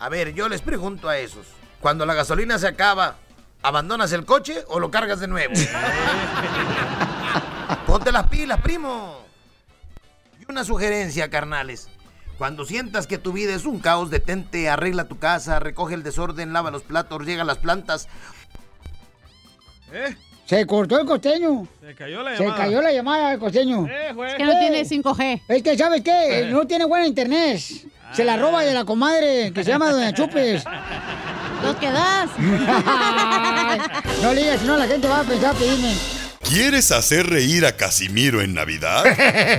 A 0.00 0.08
ver, 0.08 0.34
yo 0.34 0.48
les 0.48 0.60
pregunto 0.62 1.08
a 1.08 1.18
esos. 1.18 1.46
Cuando 1.80 2.04
la 2.04 2.14
gasolina 2.14 2.58
se 2.58 2.66
acaba, 2.66 3.14
¿abandonas 3.62 4.12
el 4.12 4.24
coche 4.24 4.64
o 4.68 4.80
lo 4.80 4.90
cargas 4.90 5.20
de 5.20 5.28
nuevo? 5.28 5.52
Ponte 7.86 8.12
las 8.12 8.28
pilas, 8.28 8.60
primo. 8.60 9.18
Y 10.40 10.50
una 10.50 10.64
sugerencia, 10.64 11.30
carnales. 11.30 11.88
Cuando 12.38 12.64
sientas 12.64 13.06
que 13.06 13.18
tu 13.18 13.32
vida 13.32 13.54
es 13.54 13.66
un 13.66 13.80
caos, 13.80 14.10
detente, 14.10 14.68
arregla 14.70 15.04
tu 15.04 15.18
casa, 15.18 15.58
recoge 15.58 15.94
el 15.94 16.02
desorden, 16.02 16.52
lava 16.52 16.70
los 16.70 16.82
platos, 16.82 17.22
riega 17.22 17.44
las 17.44 17.58
plantas. 17.58 18.08
¿Eh? 19.92 20.16
Se 20.46 20.66
cortó 20.66 20.98
el 20.98 21.06
costeño. 21.06 21.68
Se 21.80 21.94
cayó 21.94 22.22
la 22.22 22.36
Se 22.36 22.42
llamada. 22.42 22.64
cayó 22.64 22.82
la 22.82 22.92
llamada 22.92 23.30
del 23.30 23.38
costeño. 23.38 23.86
Eh. 23.86 24.14
Es 24.26 24.34
que 24.34 24.44
no 24.44 24.58
tiene 24.58 24.82
5G. 24.84 25.42
Es 25.48 25.62
que, 25.62 25.76
¿sabes 25.76 26.02
qué? 26.02 26.48
No 26.50 26.66
tiene 26.66 26.86
buena 26.86 27.06
internet. 27.06 27.60
Se 28.12 28.24
la 28.24 28.36
roba 28.36 28.62
de 28.62 28.72
la 28.74 28.84
comadre 28.84 29.52
que 29.52 29.62
se 29.62 29.70
llama 29.70 29.92
Doña 29.92 30.12
Chupes. 30.12 30.64
Los 31.62 31.76
que 31.76 31.90
das. 31.90 32.30
no 34.22 34.32
le 34.32 34.40
digas, 34.42 34.60
si 34.60 34.66
no 34.66 34.76
la 34.76 34.86
gente 34.86 35.08
va 35.08 35.20
a 35.20 35.24
pensar 35.24 35.54
pedirme. 35.54 35.94
¿Quieres 36.50 36.90
hacer 36.90 37.28
reír 37.28 37.64
a 37.66 37.76
Casimiro 37.76 38.40
en 38.40 38.54
Navidad? 38.54 39.04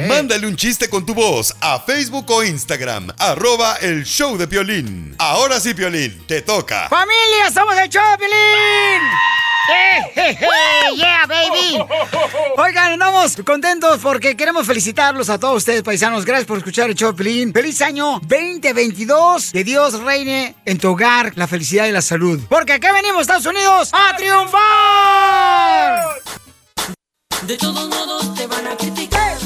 Mándale 0.09 0.45
un 0.47 0.55
chiste 0.57 0.89
con 0.89 1.05
tu 1.05 1.13
voz 1.13 1.55
a 1.61 1.79
Facebook 1.79 2.29
o 2.29 2.43
Instagram, 2.43 3.13
arroba 3.17 3.77
el 3.81 4.03
show 4.03 4.35
de 4.37 4.47
Piolín. 4.47 5.15
Ahora 5.19 5.59
sí, 5.59 5.73
Piolín, 5.73 6.25
te 6.27 6.41
toca. 6.41 6.89
¡Familia, 6.89 7.49
somos 7.53 7.77
el 7.77 7.87
Choplin! 7.87 9.01
¡Yeah, 10.97 11.25
baby! 11.27 11.77
Oigan, 12.57 12.93
andamos 12.93 13.37
contentos 13.45 13.99
porque 14.01 14.35
queremos 14.35 14.67
felicitarlos 14.67 15.29
a 15.29 15.39
todos 15.39 15.57
ustedes, 15.57 15.83
paisanos. 15.83 16.25
Gracias 16.25 16.47
por 16.47 16.57
escuchar 16.57 16.89
el 16.89 16.95
Choplin. 16.95 17.53
¡Feliz 17.53 17.81
año 17.81 18.19
2022! 18.23 19.51
Que 19.51 19.63
Dios 19.63 20.01
reine 20.01 20.55
en 20.65 20.77
tu 20.77 20.89
hogar 20.89 21.31
la 21.35 21.47
felicidad 21.47 21.85
y 21.85 21.91
la 21.91 22.01
salud. 22.01 22.41
Porque 22.49 22.73
aquí 22.73 22.87
venimos, 22.93 23.21
Estados 23.21 23.45
Unidos, 23.45 23.91
a 23.93 24.15
triunfar. 24.17 24.59
De 27.47 27.57
todos 27.57 27.89
modos 27.89 28.35
te 28.35 28.45
van 28.45 28.67
a 28.67 28.77
criticar. 28.77 29.37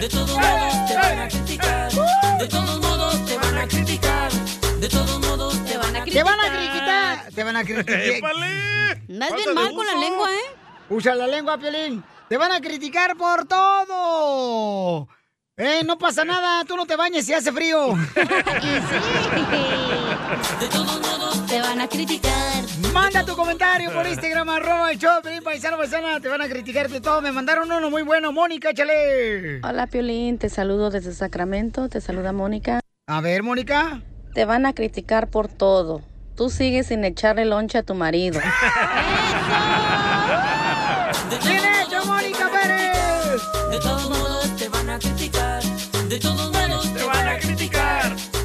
De 0.00 0.08
todos 0.08 0.30
modos 0.30 0.86
te 0.88 0.96
van 0.96 1.18
a 1.18 1.28
criticar. 1.28 1.92
De 2.38 2.48
todos 2.48 2.80
modos 2.80 3.24
te 3.26 3.36
van 3.36 3.58
a 3.58 3.68
criticar. 3.68 4.32
De 4.80 4.88
todos 4.88 5.20
modos 5.20 5.64
te 5.64 5.76
van 5.76 5.96
a 5.96 6.04
Te 6.04 6.22
van 6.22 6.40
a 6.40 6.50
criticar. 6.50 7.28
Te 7.34 7.44
van 7.44 7.56
a 7.56 7.64
criticar. 7.64 8.00
Andas 9.08 9.34
bien 9.34 9.54
mal 9.54 9.74
con 9.74 9.86
la 9.86 9.94
lengua, 9.94 10.32
¿eh? 10.32 10.56
Usa 10.88 11.14
la 11.14 11.26
lengua, 11.26 11.58
Piolín. 11.58 12.02
Te 12.28 12.38
van 12.38 12.52
a 12.52 12.60
criticar 12.62 13.16
por 13.16 13.44
todo. 13.44 15.08
Eh, 15.58 15.82
no 15.84 15.98
pasa 15.98 16.24
nada, 16.24 16.64
tú 16.64 16.74
no 16.76 16.86
te 16.86 16.96
bañes 16.96 17.26
si 17.26 17.34
hace 17.34 17.52
frío. 17.52 17.88
Modos 17.94 18.06
te 21.48 21.60
van 21.60 21.80
a 21.80 21.88
criticar. 21.88 22.32
Manda 22.92 23.24
tu 23.24 23.36
comentario 23.36 23.92
por 23.92 24.06
Instagram, 24.06 24.48
arroba 24.48 24.92
el 24.92 24.98
show, 24.98 25.20
paisano, 25.44 25.76
paisana, 25.76 26.20
te 26.20 26.28
van 26.28 26.40
a 26.40 26.48
criticar 26.48 26.88
de 26.88 27.00
todo. 27.00 27.20
Me 27.20 27.32
mandaron 27.32 27.70
uno 27.70 27.90
muy 27.90 28.02
bueno, 28.02 28.32
Mónica, 28.32 28.70
échale. 28.70 29.60
Hola 29.62 29.86
Piolín, 29.86 30.38
te 30.38 30.48
saludo 30.48 30.90
desde 30.90 31.12
Sacramento, 31.12 31.88
te 31.88 32.00
saluda 32.00 32.32
Mónica. 32.32 32.80
A 33.06 33.20
ver, 33.20 33.42
Mónica. 33.42 34.00
Te 34.34 34.44
van 34.44 34.64
a 34.64 34.72
criticar 34.72 35.28
por 35.28 35.48
todo. 35.48 36.00
Tú 36.36 36.48
sigues 36.48 36.86
sin 36.86 37.04
echarle 37.04 37.44
lonche 37.44 37.78
a 37.78 37.82
tu 37.82 37.94
marido. 37.94 38.40
¡Bien 41.44 41.58
hecho, 41.58 42.04
Mónica 42.06 42.48
Pérez! 42.50 43.42
De 43.70 43.78
todos 43.78 44.08
modos 44.08 44.56
te 44.56 44.68
van 44.70 44.88
a 44.88 44.98
criticar. 44.98 45.62
De 46.08 46.18
todos 46.18 46.50
modos 46.50 46.91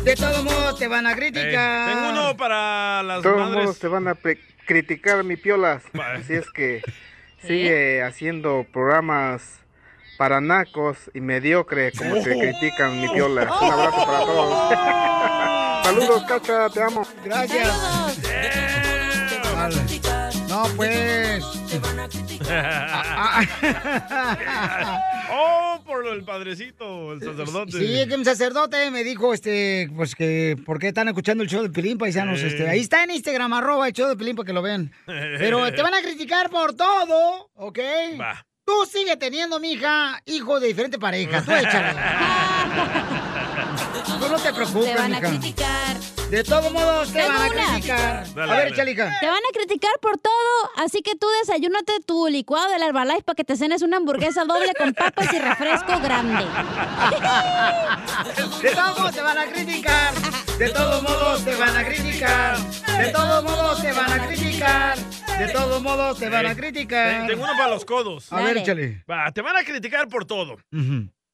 De 0.08 0.16
todos 0.16 0.42
modos 0.46 0.80
te 0.80 0.88
van 0.88 1.06
a 1.06 1.14
criticar. 1.18 1.90
Tengo 1.94 2.10
uno 2.12 2.38
para 2.38 3.04
las 3.04 3.18
De 3.18 3.24
todos 3.24 3.40
madres. 3.42 3.64
modos 3.66 3.80
te 3.80 3.88
van 3.90 4.08
a 4.08 4.16
criticar 4.66 5.22
mi 5.26 5.36
piolas. 5.36 5.84
Así 6.16 6.34
es 6.34 6.50
que 6.50 6.82
sigue 7.46 8.02
haciendo 8.02 8.66
programas 8.72 9.60
para 10.18 10.40
nacos 10.40 11.12
y 11.14 11.20
mediocre 11.20 11.92
como 11.92 12.24
te 12.24 12.40
critican 12.40 13.02
mi 13.02 13.10
piola. 13.10 13.54
Un 13.62 13.70
abrazo 13.74 14.06
para 14.06 14.20
todos. 14.20 14.74
Saludos, 15.84 16.24
Cacha, 16.26 16.70
te 16.70 16.82
amo. 16.84 17.06
Gracias. 17.26 17.68
No, 20.48 20.64
pues. 20.78 21.67
Oh, 25.32 25.80
por 25.86 26.08
el 26.08 26.24
padrecito, 26.24 27.14
el 27.14 27.22
sacerdote. 27.22 27.72
Sí, 27.72 28.00
es 28.00 28.08
que 28.08 28.16
un 28.16 28.26
sacerdote 28.26 28.92
me 28.92 29.04
dijo, 29.04 29.34
este, 29.34 29.90
pues 29.96 30.16
que, 30.16 30.56
¿por 30.66 30.80
qué 30.80 30.90
están 30.90 31.08
escuchando 31.08 31.44
el 31.44 31.50
show 31.50 31.62
de 31.64 31.70
Pilín, 31.70 31.98
paisanos? 31.98 32.40
Eh. 32.42 32.48
Este, 32.48 32.70
ahí 32.70 32.80
está 32.80 33.04
en 33.04 33.12
Instagram, 33.12 33.54
arroba 33.54 33.88
el 33.88 33.94
show 33.94 34.08
de 34.10 34.16
Pilín 34.16 34.36
para 34.36 34.48
que 34.48 34.54
lo 34.54 34.62
vean. 34.62 34.92
Pero 35.06 35.72
te 35.72 35.82
van 35.82 35.94
a 35.94 36.02
criticar 36.02 36.50
por 36.50 36.76
todo, 36.76 37.50
¿ok? 37.56 37.80
Va. 38.20 38.46
Tú 38.66 38.74
sigue 38.92 39.16
teniendo, 39.16 39.60
mija, 39.62 40.22
hijos 40.26 40.60
de 40.60 40.68
diferente 40.68 41.00
pareja. 41.00 41.42
Tú 41.42 41.52
échale. 41.54 41.94
Tú 44.20 44.28
no 44.30 44.38
te 44.40 44.54
preocupes, 44.54 44.90
Te 44.92 44.96
van 44.96 45.14
a 45.14 45.20
mija. 45.20 45.30
criticar. 45.30 45.96
De 46.30 46.44
todos 46.44 46.72
modos, 46.74 47.14
te 47.14 47.26
van 47.26 47.32
a 47.42 47.46
una. 47.48 47.72
criticar. 47.74 48.34
Dale, 48.36 48.52
a 48.52 48.56
ver. 48.58 48.76
Chalica. 48.76 49.12
Te 49.22 49.28
van 49.28 49.38
a 49.38 49.54
criticar 49.54 49.92
por 50.02 50.18
todo, 50.18 50.34
así 50.76 51.02
que 51.02 51.16
tú 51.16 51.26
desayúnate 51.42 51.94
tu 52.06 52.28
licuado 52.28 52.70
del 52.70 52.82
Herbalife 52.84 53.22
para 53.24 53.36
que 53.36 53.46
te 53.46 53.56
cenes 53.56 53.82
una 53.82 53.96
hamburguesa 53.98 54.44
doble 54.44 54.74
con 54.78 54.94
papas 54.94 55.32
y 55.34 55.40
refresco 55.40 56.00
grande. 56.02 56.44
De 58.62 58.72
todos 58.72 58.98
modos 59.00 59.14
te 59.16 59.22
van 59.22 59.38
a 59.38 59.46
criticar. 59.48 60.14
De 60.58 60.70
todos 60.70 61.04
modos 61.04 61.46
te 61.46 61.56
van 61.56 61.78
a 61.78 61.86
criticar. 61.86 62.58
De 62.98 63.10
todos 63.12 63.44
modos 63.44 63.82
te 63.82 63.92
van 63.94 64.12
a 64.12 64.28
criticar. 64.28 64.98
De 65.38 65.48
todos 65.50 65.82
modos 65.82 66.20
te 66.20 66.30
van 66.30 66.46
a 66.46 66.50
Ten- 66.50 66.58
criticar. 66.58 67.28
Tengo 67.28 67.44
uno 67.44 67.54
para 67.58 67.70
los 67.70 67.86
codos. 67.86 68.34
A 68.34 68.42
ver. 68.42 69.04
Va, 69.10 69.32
te 69.32 69.42
van 69.42 69.56
a 69.56 69.64
criticar 69.64 70.08
por 70.10 70.26
todo. 70.26 70.58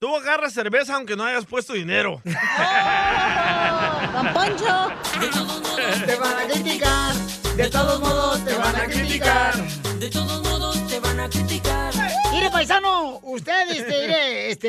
Tú 0.04 0.14
agarras 0.18 0.52
cerveza 0.52 0.96
aunque 0.96 1.16
no 1.16 1.24
hayas 1.24 1.46
puesto 1.46 1.72
dinero. 1.72 2.22
Don 2.26 2.34
Poncho. 4.34 4.92
Te 6.06 6.16
van 6.18 6.40
a 6.40 6.44
criticar. 6.46 7.16
De 7.56 7.70
todos 7.70 8.02
modos 8.02 8.44
te 8.44 8.54
van 8.54 8.76
a 8.76 8.84
criticar. 8.84 9.56
De 10.00 10.10
todos 10.10 10.44
modos 10.44 10.83
te 10.94 11.00
van 11.00 11.20
a 11.20 11.28
criticar. 11.28 11.92
Mire, 12.32 12.52
paisano, 12.52 13.20
usted, 13.24 13.72
este, 13.72 14.02
mire, 14.02 14.52
este... 14.52 14.68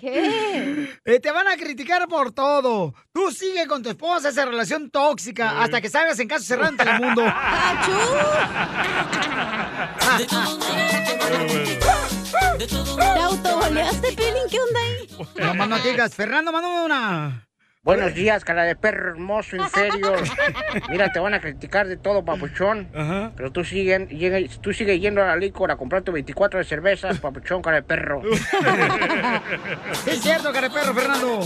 ¿Qué? 0.00 0.96
Eh, 1.06 1.20
te 1.20 1.30
van 1.30 1.46
a 1.46 1.56
criticar 1.56 2.08
por 2.08 2.32
todo. 2.32 2.92
Tú 3.12 3.30
sigue 3.30 3.68
con 3.68 3.84
tu 3.84 3.90
esposa 3.90 4.30
esa 4.30 4.44
relación 4.44 4.90
tóxica 4.90 5.62
hasta 5.62 5.80
que 5.80 5.88
salgas 5.88 6.18
en 6.18 6.26
caso 6.26 6.44
cerrado 6.44 6.70
en 6.70 6.76
Telemundo. 6.76 7.22
De 10.18 10.26
todos 10.26 10.58
modos 10.58 11.04
te 11.04 11.16
van 11.16 11.32
a 11.32 11.46
criticar. 11.46 12.08
De 12.58 12.66
todos 12.66 12.96
¿Te 12.96 13.04
modos 13.04 13.24
autogoleaste, 13.24 14.12
Pelín? 14.12 14.48
¿Qué 14.50 14.58
onda 14.58 14.80
ahí? 14.80 15.08
No 15.36 15.54
más 15.54 15.68
no 15.68 15.78
digas. 15.78 16.12
Fernando, 16.14 16.50
mándame 16.50 16.84
una. 16.84 17.46
Buenos 17.86 18.14
días, 18.14 18.44
cara 18.44 18.64
de 18.64 18.74
perro 18.74 19.10
hermoso, 19.10 19.54
en 19.54 19.68
serio. 19.70 20.12
Mira, 20.90 21.12
te 21.12 21.20
van 21.20 21.34
a 21.34 21.40
criticar 21.40 21.86
de 21.86 21.96
todo, 21.96 22.24
papuchón. 22.24 22.88
Pero 23.36 23.52
tú 23.52 23.62
llega- 23.62 24.40
tú 24.60 24.72
sigues 24.72 25.00
yendo 25.00 25.22
a 25.22 25.26
la 25.26 25.36
licor 25.36 25.70
a 25.70 25.76
comprar 25.76 26.02
tu 26.02 26.10
24 26.10 26.58
de 26.58 26.64
cervezas, 26.64 27.20
papuchón, 27.20 27.62
cara 27.62 27.76
de 27.76 27.82
perro. 27.84 28.22
Es 30.06 30.20
cierto, 30.20 30.52
cara 30.52 30.68
de 30.68 30.74
perro, 30.74 30.94
Fernando. 30.94 31.40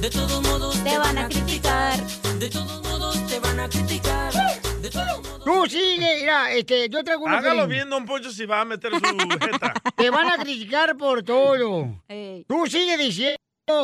De 0.00 0.08
todos 0.10 0.42
modos 0.42 0.82
Te 0.82 0.96
van 0.98 1.18
a 1.18 1.28
criticar. 1.28 1.98
De 2.38 2.48
todos 2.48 2.82
modos 2.88 3.26
te 3.26 3.38
van 3.38 3.60
a 3.60 3.68
criticar. 3.68 4.32
De 4.80 4.88
todos 4.90 5.18
modos 5.22 5.44
Tú 5.44 5.66
sigue, 5.66 6.16
mira, 6.20 6.50
este, 6.52 6.88
yo 6.88 7.04
traigo 7.04 7.24
uno. 7.24 7.36
Hágalo 7.36 7.54
Piolín. 7.66 7.68
bien, 7.70 7.90
don 7.90 8.06
Poncho, 8.06 8.30
si 8.30 8.46
va 8.46 8.62
a 8.62 8.64
meter 8.64 8.90
su 8.92 9.00
jeta. 9.00 9.74
Te 9.96 10.08
van 10.10 10.30
a 10.30 10.36
criticar 10.38 10.96
por 10.96 11.22
todo. 11.22 12.02
Tú 12.48 12.66
sigue 12.66 12.96
diciendo 12.96 13.36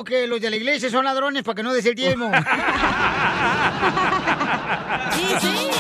que 0.05 0.29
los 0.29 0.41
de 0.41 0.49
la 0.49 0.55
iglesia 0.55 0.89
son 0.91 1.05
ladrones 1.05 1.43
para 1.43 1.57
que 1.57 1.63
no 1.65 1.75
des 1.75 1.85
el 1.87 1.97
diezmo. 1.97 2.31
Sí, 5.13 5.27
sí. 5.41 5.71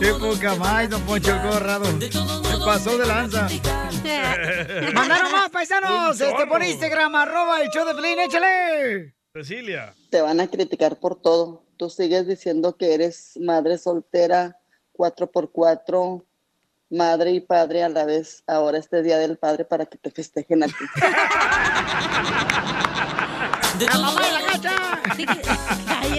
Qué 0.00 0.12
poca 0.14 0.54
más, 0.54 0.88
don 0.88 1.02
Poncho 1.02 1.36
Corrado. 1.42 1.84
Se 2.00 2.64
pasó 2.64 2.96
de 2.96 3.06
lanza. 3.06 3.48
Mandaron 4.94 5.32
más 5.32 5.50
paisanos 5.50 6.20
este, 6.20 6.46
por. 6.46 6.62
Instagram, 6.62 7.14
arroba 7.16 7.60
el 7.60 7.68
show 7.70 7.84
de 7.86 7.94
Pelín, 7.94 8.20
échale. 8.20 9.14
Cecilia. 9.32 9.94
Te 10.10 10.20
van 10.20 10.40
a 10.40 10.46
criticar 10.46 10.96
por 10.96 11.20
todo. 11.20 11.64
Tú 11.76 11.90
sigues 11.90 12.26
diciendo 12.28 12.76
que 12.76 12.94
eres 12.94 13.36
madre 13.40 13.78
soltera, 13.78 14.60
4x4, 14.96 16.24
madre 16.90 17.30
y 17.32 17.40
padre 17.40 17.82
a 17.82 17.88
la 17.88 18.04
vez. 18.04 18.42
Ahora 18.46 18.78
este 18.78 19.02
día 19.02 19.18
del 19.18 19.38
padre 19.38 19.64
para 19.64 19.86
que 19.86 19.98
te 19.98 20.10
festejen 20.10 20.64
a 20.64 20.66
ti. 20.66 20.74
De 23.78 23.86
todos 23.86 24.14
¡La 24.14 24.40
cacha! 24.52 25.00
De 25.16 25.26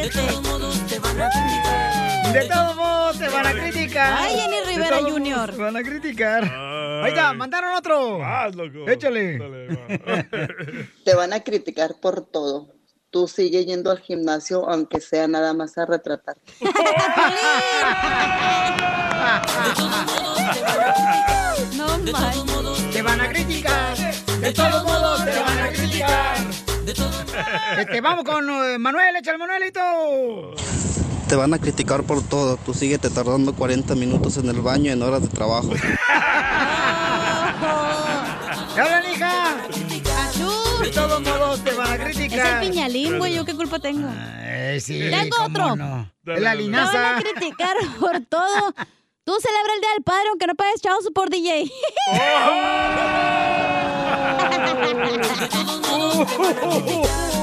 todos 0.09 0.41
modos 0.43 0.85
te 0.87 0.99
van 0.99 1.21
a 1.21 1.29
criticar. 1.29 2.33
De 2.33 2.41
todos 2.49 2.75
modos 2.75 3.17
te 3.17 3.29
van 3.29 3.47
a 3.47 3.53
criticar. 3.53 4.13
Ay, 4.17 4.35
Jenny 4.37 4.57
De 4.57 4.65
Rivera 4.65 4.97
Jr.. 5.01 5.51
Te 5.51 5.57
van 5.61 5.77
a 5.77 5.83
criticar. 5.83 6.43
Ahí 6.43 7.11
está, 7.11 7.33
mandaron 7.33 7.75
otro. 7.75 8.17
Vas, 8.17 8.53
loco. 8.55 8.89
Échale. 8.89 9.37
Te 11.05 11.15
van 11.15 11.31
a 11.31 11.39
criticar 11.41 11.95
por 12.01 12.25
todo. 12.25 12.73
Tú 13.15 13.29
sigues 13.29 13.65
yendo 13.65 13.91
al 13.91 13.99
gimnasio 13.99 14.69
aunque 14.69 14.99
sea 14.99 15.25
nada 15.25 15.53
más 15.53 15.77
a 15.77 15.85
retratar. 15.85 16.35
No 21.77 21.87
manches. 21.87 22.91
Te 22.91 23.01
van 23.01 23.21
a 23.21 23.29
criticar. 23.29 23.95
De 24.41 24.51
todos 24.51 24.83
modos 24.83 25.23
te 25.23 25.39
van 25.39 25.59
a 25.59 25.69
criticar. 25.69 26.35
Este, 27.77 28.01
vamos 28.01 28.25
con 28.25 28.49
eh, 28.49 28.77
Manuel, 28.77 29.15
échale 29.15 29.37
Manuelito. 29.37 29.79
Te 31.29 31.37
van 31.37 31.53
a 31.53 31.59
criticar 31.59 32.03
por 32.03 32.21
todo. 32.21 32.57
Tú 32.57 32.73
síguete 32.73 33.09
tardando 33.09 33.55
40 33.55 33.95
minutos 33.95 34.35
en 34.35 34.49
el 34.49 34.59
baño 34.59 34.91
en 34.91 35.01
horas 35.01 35.21
de 35.21 35.29
trabajo. 35.29 35.69
¡Ya 38.75 38.83
hablan, 38.83 39.05
hija! 39.09 39.55
Todos 40.95 41.21
modos 41.21 41.63
te 41.63 41.71
van 41.73 42.01
a 42.01 42.09
Es 42.09 42.17
el 42.17 42.27
criticar. 42.27 42.61
piñalín, 42.61 43.17
güey. 43.19 43.35
¿Yo 43.35 43.45
qué 43.45 43.53
culpa 43.53 43.79
tengo? 43.79 44.07
Eh, 44.41 44.79
sí, 44.81 44.99
Tengo 45.09 45.43
otro. 45.43 45.75
no. 45.75 46.11
Dale, 46.23 46.39
la 46.41 46.49
dale. 46.49 46.57
Te 46.57 46.63
linaza. 46.63 47.01
van 47.01 47.15
a 47.15 47.21
criticar 47.21 47.75
por 47.99 48.19
todo. 48.21 48.73
Tú 49.23 49.33
celebra 49.41 49.73
el 49.75 49.81
Día 49.81 49.89
del 49.95 50.03
Padre 50.03 50.29
aunque 50.29 50.47
no 50.47 50.55
pagues 50.55 50.81
chavos 50.81 51.07
por 51.13 51.29
DJ. 51.29 51.69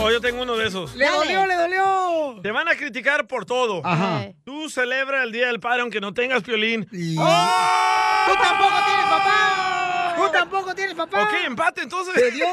Oh, 0.00 0.10
yo 0.10 0.20
tengo 0.20 0.42
uno 0.42 0.56
de 0.56 0.68
esos. 0.68 0.94
¡Le 0.94 1.08
dolió, 1.08 1.46
le 1.46 1.54
dolió! 1.54 2.40
Te 2.42 2.50
van 2.52 2.68
a 2.68 2.76
criticar 2.76 3.26
por 3.26 3.44
todo. 3.46 3.80
Ajá. 3.84 4.26
Tú 4.44 4.68
celebra 4.68 5.22
el 5.24 5.32
Día 5.32 5.46
del 5.48 5.58
Padre 5.60 5.82
aunque 5.82 6.00
no 6.00 6.14
tengas 6.14 6.42
violín. 6.44 6.86
¡Oh! 7.18 8.26
¡Tú 8.26 8.32
tampoco 8.40 8.74
tienes 8.86 9.04
papá! 9.06 9.97
¡Tú 10.18 10.32
tampoco 10.32 10.74
tienes 10.74 10.94
papá! 10.94 11.22
Ok, 11.22 11.30
empate 11.46 11.82
entonces. 11.82 12.14
¡De 12.14 12.30
Dios 12.32 12.50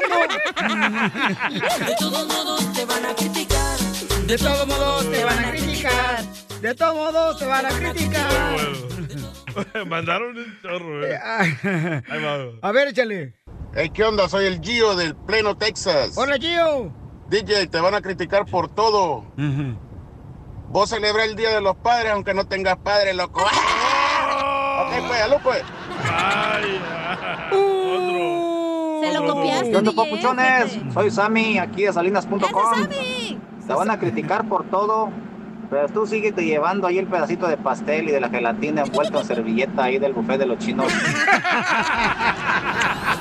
De 1.84 1.94
todos 1.98 2.26
modos 2.26 2.72
te 2.72 2.84
van 2.84 3.06
a 3.06 3.14
criticar. 3.14 3.78
De 4.26 4.36
todos 4.38 4.66
modos 4.66 5.10
te 5.10 5.24
van 5.24 5.38
a 5.38 5.50
criticar. 5.50 6.24
De 6.60 6.74
todos 6.74 6.94
modos 6.94 7.38
te 7.38 7.46
van 7.46 7.66
a 7.66 7.68
criticar. 7.70 8.26
Mandaron 9.86 10.36
un 10.36 10.58
chorro, 10.62 11.06
eh. 11.06 11.18
A 12.62 12.72
ver, 12.72 12.88
échale. 12.88 13.34
Hey, 13.74 13.90
¿qué 13.92 14.04
onda? 14.04 14.28
Soy 14.28 14.46
el 14.46 14.60
Gio 14.60 14.94
del 14.96 15.14
Pleno, 15.16 15.56
Texas. 15.56 16.16
Hola, 16.16 16.36
Gio. 16.38 16.92
DJ, 17.28 17.66
te 17.66 17.80
van 17.80 17.94
a 17.94 18.00
criticar 18.00 18.46
por 18.46 18.68
todo. 18.74 19.24
Vos 20.68 20.90
celebra 20.90 21.24
el 21.24 21.36
Día 21.36 21.50
de 21.50 21.60
los 21.60 21.76
Padres 21.76 22.12
aunque 22.12 22.34
no 22.34 22.46
tengas 22.46 22.76
padre, 22.78 23.12
loco. 23.14 23.44
Ok, 24.78 24.92
pues, 25.08 25.20
aló, 25.22 25.38
pues. 25.42 25.62
Ay, 26.04 26.78
Uh, 26.78 27.05
¿Qué 29.70 29.76
onda, 29.76 29.92
papuchones? 29.92 30.78
Soy 30.94 31.10
Sammy, 31.10 31.58
aquí 31.58 31.84
de 31.84 31.92
salinas.com. 31.92 32.86
Te 33.66 33.72
van 33.72 33.90
a 33.90 33.98
criticar 33.98 34.48
por 34.48 34.64
todo, 34.70 35.10
pero 35.68 35.88
tú 35.88 36.06
síguete 36.06 36.44
llevando 36.44 36.86
ahí 36.86 36.98
el 36.98 37.06
pedacito 37.06 37.48
de 37.48 37.56
pastel 37.56 38.08
y 38.08 38.12
de 38.12 38.20
la 38.20 38.28
gelatina 38.28 38.82
envuelto 38.82 39.20
en 39.20 39.26
servilleta 39.26 39.84
ahí 39.84 39.98
del 39.98 40.12
buffet 40.12 40.38
de 40.38 40.46
los 40.46 40.58
chinos. 40.58 40.92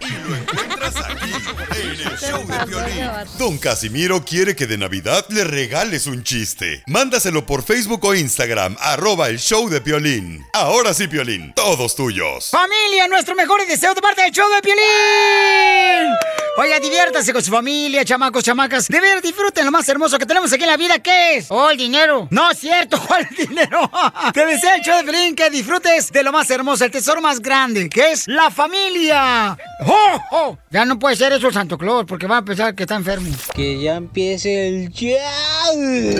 Y 0.00 0.28
lo 0.28 0.36
encuentras 0.36 0.94
aquí, 0.96 1.32
en 1.80 1.90
el 1.90 2.18
show 2.18 2.46
de 2.46 2.66
Piolín. 2.66 3.10
Don 3.38 3.58
Casimiro 3.58 4.24
quiere 4.24 4.54
que 4.54 4.66
de 4.66 4.78
Navidad 4.78 5.26
le 5.28 5.44
regales 5.44 6.06
un 6.06 6.22
chiste. 6.22 6.82
Mándaselo 6.86 7.44
por 7.46 7.62
Facebook 7.62 8.04
o 8.04 8.14
Instagram, 8.14 8.76
arroba 8.80 9.28
el 9.28 9.38
show 9.38 9.68
de 9.68 9.80
Piolín. 9.80 10.46
Ahora 10.52 10.94
sí, 10.94 11.08
Piolín, 11.08 11.52
todos 11.54 11.94
tuyos. 11.96 12.50
Familia, 12.50 13.08
nuestro 13.08 13.34
mejor 13.34 13.66
deseo 13.66 13.94
de 13.94 14.00
parte 14.00 14.22
del 14.22 14.32
show 14.32 14.48
de 14.54 14.62
Piolín. 14.62 16.14
Oiga, 16.60 16.80
diviértase 16.80 17.32
con 17.32 17.40
su 17.40 17.52
familia, 17.52 18.04
chamacos, 18.04 18.42
chamacas. 18.42 18.88
De 18.88 19.00
ver, 19.00 19.22
disfruten 19.22 19.64
lo 19.64 19.70
más 19.70 19.88
hermoso 19.88 20.18
que 20.18 20.26
tenemos 20.26 20.52
aquí 20.52 20.64
en 20.64 20.68
la 20.70 20.76
vida, 20.76 20.98
¿qué 20.98 21.36
es? 21.36 21.46
Oh, 21.50 21.70
el 21.70 21.76
dinero. 21.76 22.26
No 22.32 22.50
es 22.50 22.58
cierto, 22.58 23.00
¿cuál 23.06 23.28
dinero? 23.36 23.88
Te 24.34 24.44
deseo 24.44 24.74
el 24.74 24.82
show 24.82 24.96
de 24.96 25.04
Piolín 25.04 25.36
que 25.36 25.50
disfrutes 25.50 26.10
de 26.10 26.22
lo 26.24 26.32
más 26.32 26.50
hermoso, 26.50 26.84
el 26.84 26.90
tesoro 26.98 27.20
más 27.20 27.38
grande, 27.38 27.88
que 27.88 28.10
es 28.10 28.26
la 28.26 28.50
familia. 28.50 29.56
¡Oh, 29.86 30.18
oh! 30.32 30.58
Ya 30.68 30.84
no 30.84 30.98
puede 30.98 31.14
ser 31.14 31.32
eso 31.32 31.46
el 31.46 31.54
Santo 31.54 31.78
Claus, 31.78 32.04
porque 32.06 32.26
va 32.26 32.38
a 32.38 32.44
pensar 32.44 32.74
que 32.74 32.82
está 32.82 32.96
enfermo. 32.96 33.30
Que 33.54 33.80
ya 33.80 33.94
empiece 33.94 34.66
el 34.66 34.92
ya. 34.92 35.22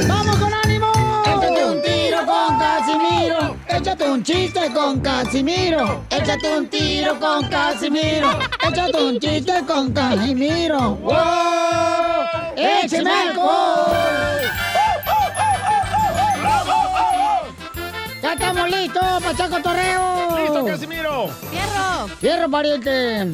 ¡Vamos 0.06 0.36
con 0.36 0.54
ánimo! 0.54 0.92
Échate 1.26 1.64
un 1.64 1.82
tiro 1.82 2.18
con 2.24 2.58
Casimiro. 2.60 3.56
Échate 3.68 4.08
un 4.08 4.22
chiste 4.22 4.72
con 4.72 5.00
Casimiro. 5.00 6.04
Échate 6.10 6.56
un 6.56 6.68
tiro 6.68 7.18
con 7.18 7.48
Casimiro. 7.48 8.38
Échate 8.62 9.02
un 9.02 9.18
chiste 9.18 9.52
con 9.66 9.92
Casimiro. 9.92 10.94
¡Wow! 10.94 11.16
¡Échame 12.56 13.10
alcohol! 13.10 14.27
¡Ya 18.28 18.34
estamos 18.34 18.70
listos 18.70 19.02
para 19.02 19.30
echar 19.30 19.48
cotorreo! 19.48 20.38
¡Listo, 20.38 20.64
Casimiro! 20.66 21.28
¡Fierro! 21.50 22.08
Fierro, 22.20 22.50
pariente. 22.50 23.26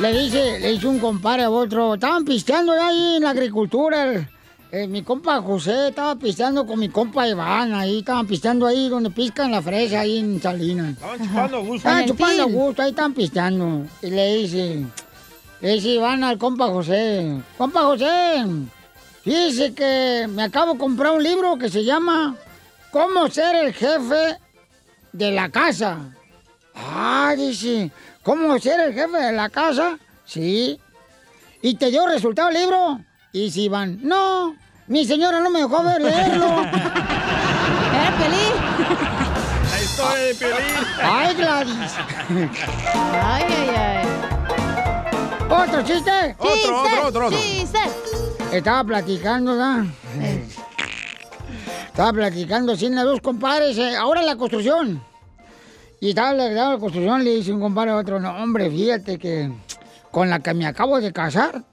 Le 0.00 0.12
dice, 0.12 0.60
le 0.60 0.72
dice 0.72 0.86
un 0.86 0.98
compadre 0.98 1.44
a 1.44 1.50
otro. 1.50 1.94
Estaban 1.94 2.26
pisteando 2.26 2.72
ahí 2.72 3.16
en 3.16 3.22
la 3.22 3.30
agricultura. 3.30 4.28
Eh, 4.70 4.86
mi 4.86 5.02
compa 5.02 5.40
José 5.40 5.88
estaba 5.88 6.14
pisteando 6.16 6.66
con 6.66 6.78
mi 6.78 6.90
compa 6.90 7.26
Iván. 7.26 7.72
Ahí 7.72 8.00
estaban 8.00 8.26
pisteando 8.26 8.66
ahí 8.66 8.90
donde 8.90 9.08
piscan 9.08 9.50
la 9.50 9.62
fresa, 9.62 10.00
ahí 10.00 10.18
en 10.18 10.42
Salinas. 10.42 10.90
Estaban 10.90 11.18
chupando 11.26 11.56
a 11.56 11.60
gusto. 11.60 11.76
Estaban 11.76 12.06
chupando 12.06 12.42
a 12.42 12.46
gusto, 12.46 12.82
ahí 12.82 12.90
estaban 12.90 13.14
pisteando. 13.14 13.86
Y 14.02 14.10
le 14.10 14.34
dice, 14.34 14.86
le 15.62 15.72
dice 15.72 15.88
Iván 15.88 16.22
al 16.22 16.36
compa 16.36 16.66
José. 16.66 17.40
Compa 17.56 17.80
José, 17.80 18.44
fíjese 19.22 19.72
que 19.72 20.26
me 20.28 20.42
acabo 20.42 20.74
de 20.74 20.78
comprar 20.78 21.14
un 21.14 21.22
libro 21.22 21.56
que 21.56 21.70
se 21.70 21.82
llama 21.82 22.36
¿Cómo 22.90 23.28
ser 23.28 23.54
el 23.56 23.74
jefe 23.74 24.38
de 25.12 25.30
la 25.32 25.48
casa? 25.50 25.98
Ah, 26.74 27.34
dice, 27.36 27.90
¿cómo 28.22 28.58
ser 28.58 28.80
el 28.80 28.94
jefe 28.94 29.18
de 29.18 29.32
la 29.32 29.48
casa? 29.50 29.98
Sí. 30.24 30.80
¿Y 31.60 31.74
te 31.74 31.90
dio 31.90 32.06
resultado 32.06 32.48
el 32.48 32.54
libro? 32.54 33.00
Y 33.32 33.44
dice 33.44 33.60
Iván, 33.60 33.98
no, 34.02 34.54
mi 34.86 35.04
señora 35.04 35.40
no 35.40 35.50
me 35.50 35.60
dejó 35.60 35.82
ver 35.82 36.00
leerlo. 36.00 36.62
¿Era 36.62 38.16
Pelín? 38.18 38.54
La 39.70 39.82
historia 39.82 40.24
de 40.24 40.34
Piolín. 40.34 40.86
Ay, 41.02 41.34
Gladys. 41.34 41.74
Ay, 43.22 43.44
ay, 43.48 43.68
ay. 43.76 44.06
¿Otro 45.50 45.82
chiste? 45.82 46.36
Otro, 46.38 46.54
Chiste, 46.54 46.68
otro, 46.70 47.06
otro, 47.06 47.26
otro. 47.26 47.38
chiste. 47.38 47.78
Estaba 48.52 48.84
platicando, 48.84 49.52
¿verdad? 49.52 49.84
Estaba 51.98 52.12
platicando 52.12 52.76
sin 52.76 52.94
los 52.94 53.04
dos 53.04 53.20
compadres, 53.20 53.76
eh, 53.76 53.96
ahora 53.96 54.20
en 54.20 54.26
la 54.26 54.36
construcción. 54.36 55.02
Y 56.00 56.10
estaba 56.10 56.30
en 56.46 56.54
la 56.54 56.78
construcción, 56.78 57.24
le 57.24 57.34
dice 57.34 57.52
un 57.52 57.58
compadre 57.58 57.90
a 57.90 57.96
otro, 57.96 58.20
no, 58.20 58.40
hombre, 58.40 58.70
fíjate 58.70 59.18
que 59.18 59.50
con 60.12 60.30
la 60.30 60.38
que 60.38 60.54
me 60.54 60.64
acabo 60.64 61.00
de 61.00 61.12
casar, 61.12 61.64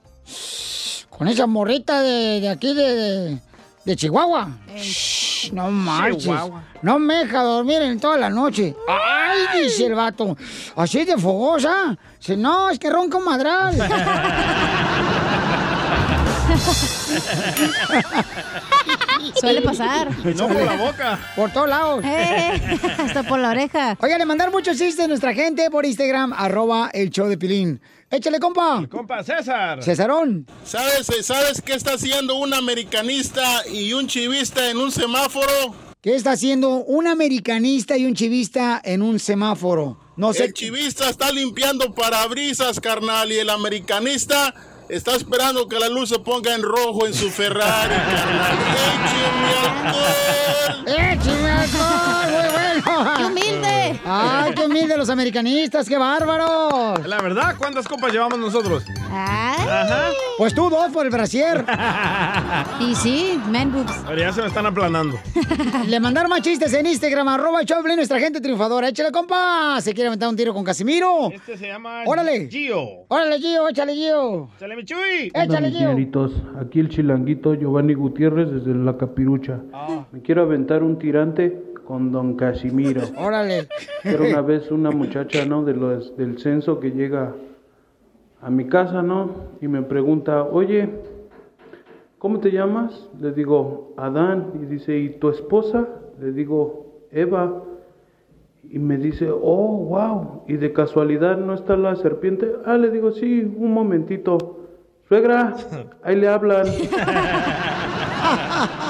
con 1.10 1.28
esa 1.28 1.46
morrita 1.46 2.00
de, 2.00 2.40
de 2.40 2.48
aquí 2.48 2.74
de, 2.74 2.94
de, 2.96 3.38
de 3.84 3.96
Chihuahua. 3.96 4.48
Shh, 4.76 5.52
No 5.52 5.70
marches. 5.70 6.24
Chihuahua. 6.24 6.64
No 6.82 6.98
me 6.98 7.18
deja 7.18 7.44
dormir 7.44 7.82
en 7.82 8.00
toda 8.00 8.16
la 8.16 8.28
noche. 8.28 8.74
¡Ay! 8.88 9.62
Dice 9.62 9.86
el 9.86 9.94
vato. 9.94 10.36
Así 10.74 11.04
de 11.04 11.16
fogosa. 11.18 11.96
Dice, 12.18 12.36
no, 12.36 12.68
es 12.68 12.80
que 12.80 12.90
ronca 12.90 13.16
un 13.16 13.26
madral. 13.26 13.76
Suele 19.40 19.60
pasar. 19.62 20.10
No 20.24 20.48
por 20.48 20.62
la 20.64 20.76
boca. 20.76 21.32
Por 21.34 21.52
todos 21.52 21.68
lados. 21.68 22.04
Eh, 22.04 22.78
hasta 22.98 23.22
por 23.22 23.38
la 23.38 23.50
oreja. 23.50 23.96
Oigan, 24.00 24.18
le 24.18 24.26
mandar 24.26 24.50
muchos 24.50 24.78
chistes 24.78 25.04
a 25.04 25.08
nuestra 25.08 25.34
gente 25.34 25.70
por 25.70 25.84
Instagram, 25.84 26.32
arroba 26.32 26.90
el 26.92 27.10
show 27.10 27.26
de 27.28 27.36
Pilín. 27.38 27.80
Échale, 28.10 28.38
compa. 28.38 28.86
Compa 28.88 29.24
César. 29.24 29.82
Cesarón. 29.82 30.46
¿Sabes, 30.64 31.08
¿Sabes 31.22 31.60
qué 31.60 31.74
está 31.74 31.94
haciendo 31.94 32.36
un 32.36 32.54
americanista 32.54 33.66
y 33.68 33.92
un 33.94 34.06
chivista 34.06 34.70
en 34.70 34.76
un 34.76 34.92
semáforo? 34.92 35.74
¿Qué 36.00 36.14
está 36.14 36.32
haciendo 36.32 36.84
un 36.84 37.08
americanista 37.08 37.96
y 37.96 38.06
un 38.06 38.14
chivista 38.14 38.80
en 38.84 39.02
un 39.02 39.18
semáforo? 39.18 39.98
No 40.16 40.32
sé. 40.32 40.44
El 40.44 40.54
chivista 40.54 41.10
está 41.10 41.32
limpiando 41.32 41.92
parabrisas, 41.94 42.78
carnal, 42.78 43.32
y 43.32 43.38
el 43.38 43.50
americanista 43.50 44.54
está 44.88 45.16
esperando 45.16 45.68
que 45.68 45.78
la 45.78 45.88
luz 45.88 46.08
se 46.08 46.18
ponga 46.18 46.54
en 46.54 46.62
rojo 46.62 47.06
en 47.06 47.14
su 47.14 47.30
Ferrari, 47.30 47.94
carnal. 47.94 48.58
¡Écheme 50.86 51.50
alcohol! 51.50 52.26
¡Muy 52.32 52.48
bueno! 52.52 53.35
¡Ay, 54.08 54.52
qué 54.54 54.64
humilde 54.64 54.96
los 54.96 55.10
americanistas! 55.10 55.88
¡Qué 55.88 55.98
bárbaros! 55.98 57.04
La 57.06 57.20
verdad, 57.20 57.56
¿cuántas 57.58 57.88
copas 57.88 58.12
llevamos 58.12 58.38
nosotros? 58.38 58.84
Ajá. 59.10 60.10
Pues 60.38 60.54
tú 60.54 60.70
dos 60.70 60.92
por 60.92 61.06
el 61.06 61.10
brasier. 61.10 61.64
y 62.80 62.94
sí, 62.94 63.40
man 63.50 63.72
boobs. 63.72 63.92
Pero 64.06 64.18
ya 64.18 64.32
se 64.32 64.42
me 64.42 64.46
están 64.46 64.64
aplanando. 64.66 65.18
Le 65.88 65.98
mandaron 65.98 66.30
más 66.30 66.42
chistes 66.42 66.72
en 66.74 66.86
Instagram, 66.86 67.26
arroba 67.26 67.62
Piolín, 67.62 67.96
nuestra 67.96 68.20
gente 68.20 68.40
triunfadora. 68.40 68.90
Échale, 68.90 69.10
compa. 69.10 69.80
¿Se 69.80 69.92
quiere 69.92 70.06
aventar 70.06 70.28
un 70.28 70.36
tiro 70.36 70.54
con 70.54 70.62
Casimiro? 70.62 71.30
Este 71.32 71.56
se 71.56 71.66
llama 71.66 72.04
¡Órale! 72.06 72.48
Gio. 72.48 73.06
¡Órale, 73.08 73.40
Gio! 73.40 73.68
¡Échale, 73.68 73.94
Gio! 73.94 74.50
¡Échale, 74.56 74.76
mi 74.76 74.84
Chuy! 74.84 75.32
¡Échale, 75.34 75.70
Gio! 75.70 75.78
señoritos, 75.80 76.32
aquí 76.60 76.78
el 76.78 76.90
chilanguito 76.90 77.54
Giovanni 77.54 77.94
Gutiérrez 77.94 78.52
desde 78.52 78.72
La 78.72 78.96
Capirucha. 78.96 79.60
Me 80.12 80.22
quiero 80.22 80.42
aventar 80.42 80.84
un 80.84 80.96
tirante 80.96 81.65
con 81.86 82.12
don 82.12 82.36
Casimiro. 82.36 83.02
¡Órale! 83.16 83.68
Era 84.02 84.22
una 84.22 84.42
vez 84.42 84.70
una 84.70 84.90
muchacha, 84.90 85.46
¿no? 85.46 85.64
De 85.64 85.74
los, 85.74 86.16
del 86.16 86.38
censo 86.38 86.80
que 86.80 86.90
llega 86.90 87.34
a 88.42 88.50
mi 88.50 88.66
casa, 88.66 89.02
¿no? 89.02 89.30
Y 89.60 89.68
me 89.68 89.82
pregunta, 89.82 90.44
oye, 90.44 90.90
¿cómo 92.18 92.40
te 92.40 92.50
llamas? 92.50 93.08
Le 93.20 93.32
digo, 93.32 93.94
Adán. 93.96 94.52
Y 94.60 94.66
dice, 94.66 94.98
¿y 94.98 95.10
tu 95.18 95.30
esposa? 95.30 95.88
Le 96.20 96.32
digo, 96.32 97.06
Eva. 97.10 97.62
Y 98.68 98.80
me 98.80 98.98
dice, 98.98 99.30
oh, 99.30 99.86
wow. 99.88 100.42
¿Y 100.48 100.56
de 100.56 100.72
casualidad 100.72 101.38
no 101.38 101.54
está 101.54 101.76
la 101.76 101.94
serpiente? 101.96 102.50
Ah, 102.64 102.76
le 102.76 102.90
digo, 102.90 103.12
sí, 103.12 103.42
un 103.56 103.72
momentito. 103.72 104.58
Suegra, 105.08 105.54
ahí 106.02 106.16
le 106.16 106.26
hablan. 106.26 106.66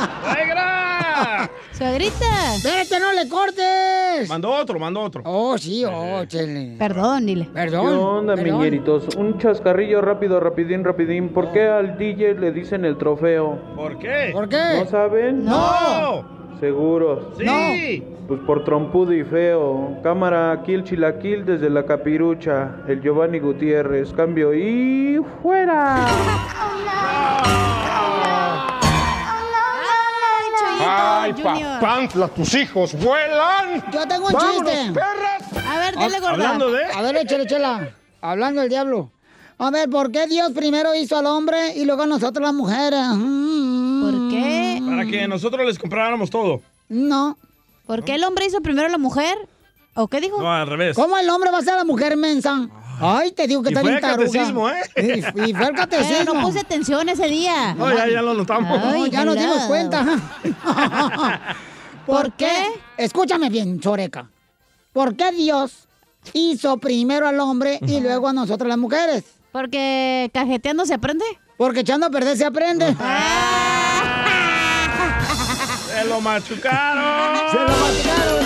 ¡Suegrita! 1.87 2.57
¡Vete, 2.65 2.99
no 2.99 3.13
le 3.13 3.29
cortes! 3.29 4.29
Mandó 4.29 4.51
otro, 4.51 4.77
mandó 4.77 5.03
otro. 5.03 5.23
Oh, 5.25 5.57
sí, 5.57 5.85
oh, 5.85 6.25
chele. 6.25 6.75
Perdón, 6.77 7.27
dile. 7.27 7.49
Perdón. 7.55 7.87
¿Qué 7.87 7.93
onda, 7.93 8.35
perdón. 8.35 8.59
miñeritos? 8.59 9.15
Un 9.15 9.39
chascarrillo 9.39 10.01
rápido, 10.01 10.41
rapidín, 10.41 10.83
rapidín. 10.83 11.29
¿Por 11.29 11.53
qué 11.53 11.63
al 11.69 11.97
DJ 11.97 12.35
le 12.35 12.51
dicen 12.51 12.85
el 12.85 12.99
trofeo? 12.99 13.61
¿Por 13.77 14.01
qué? 14.01 14.31
¿Por 14.33 14.49
qué? 14.49 14.81
¿No 14.81 14.87
saben? 14.87 15.45
¡No! 15.45 16.25
¿Seguros? 16.59 17.39
¡Sí! 17.39 18.03
Pues 18.27 18.41
por 18.41 18.65
trompudo 18.65 19.13
y 19.13 19.23
feo. 19.23 19.99
Cámara, 20.03 20.51
aquí 20.51 20.75
el 20.75 20.83
chilaquil 20.83 21.47
desde 21.47 21.71
la 21.71 21.87
capirucha. 21.87 22.79
El 22.89 23.01
Giovanni 23.01 23.39
Gutiérrez. 23.39 24.13
Cambio 24.13 24.53
y 24.53 25.21
fuera. 25.41 26.05
¡Ay, 30.97 31.33
Junior! 31.33 31.81
papantla, 31.81 32.29
tus 32.29 32.55
hijos 32.55 32.95
vuelan! 32.95 33.85
Yo 33.93 34.07
tengo 34.07 34.27
un 34.27 34.33
¡Vámonos, 34.33 34.71
chiste. 34.71 34.93
perras! 34.93 35.67
A 35.69 35.79
ver, 35.79 35.95
dale, 35.97 36.21
gorda. 36.21 36.31
Hablando 36.33 36.71
de... 36.71 36.85
A 36.85 37.03
ver, 37.03 37.17
échale, 37.17 37.47
chela. 37.47 37.91
Hablando 38.21 38.61
del 38.61 38.71
diablo. 38.71 39.11
A 39.59 39.71
ver, 39.71 39.89
¿por 39.89 40.11
qué 40.13 40.27
Dios 40.27 40.53
primero 40.53 40.95
hizo 40.95 41.17
al 41.17 41.27
hombre 41.27 41.75
y 41.77 41.85
luego 41.85 42.03
a 42.03 42.07
nosotros 42.07 42.43
las 42.45 42.55
mujeres? 42.55 43.01
Mm, 43.15 44.03
¿Por 44.03 44.31
qué? 44.31 44.83
Para 44.87 45.07
que 45.07 45.27
nosotros 45.29 45.67
les 45.67 45.79
compráramos 45.79 46.29
todo. 46.31 46.61
No. 46.89 47.37
¿Por 47.87 48.05
qué 48.05 48.17
el 48.17 48.25
hombre 48.25 48.47
hizo 48.47 48.61
primero 48.61 48.87
a 48.87 48.91
la 48.91 48.99
mujer? 48.99 49.37
¿O 49.95 50.09
qué 50.09 50.21
dijo? 50.21 50.41
No, 50.43 50.53
al 50.53 50.67
revés. 50.67 50.95
¿Cómo 50.95 51.17
el 51.17 51.29
hombre 51.31 51.51
va 51.51 51.59
a 51.59 51.63
ser 51.63 51.75
la 51.77 51.85
mujer 51.85 52.17
mensa? 52.17 52.69
Ay, 53.01 53.33
te 53.33 53.47
digo 53.47 53.63
que 53.63 53.71
Y 53.71 53.73
está 53.73 53.81
fue 53.81 53.91
bien 53.91 53.97
el 53.97 54.11
taruga. 54.11 54.27
catecismo, 54.27 54.69
¿eh? 54.71 54.83
Y, 54.97 55.51
y 55.51 55.55
fue 55.55 55.67
el 55.69 55.75
catecismo. 55.77 56.35
No 56.35 56.41
puse 56.43 56.61
atención 56.61 57.09
ese 57.09 57.27
día. 57.27 57.75
No, 57.75 57.93
ya, 57.95 58.09
ya 58.09 58.23
lo 58.23 58.35
notamos. 58.35 58.79
No, 58.81 59.07
ya 59.07 59.25
nos 59.25 59.35
dimos 59.37 59.59
cuenta. 59.65 60.05
¿Por 62.07 62.33
qué? 62.35 62.53
Escúchame 62.97 63.51
bien, 63.51 63.81
Choreca. 63.81 64.29
¿Por 64.93 65.17
qué 65.17 65.33
Dios 65.33 65.89
hizo 66.33 66.79
primero 66.79 67.27
al 67.29 67.39
hombre 67.41 67.79
y 67.87 68.01
luego 68.01 68.29
a 68.29 68.33
nosotras 68.33 68.69
las 68.69 68.79
mujeres? 68.79 69.25
Porque 69.53 70.31
cajeteando 70.33 70.87
se 70.87 70.95
aprende. 70.95 71.25
Porque 71.57 71.81
echando 71.81 72.07
a 72.07 72.11
perder 72.11 72.37
se 72.37 72.45
aprende. 72.45 72.95
Se 75.89 76.05
lo 76.05 76.21
machucaron. 76.21 77.51
Se 77.51 77.57
lo 77.57 77.69
machucaron. 77.69 78.46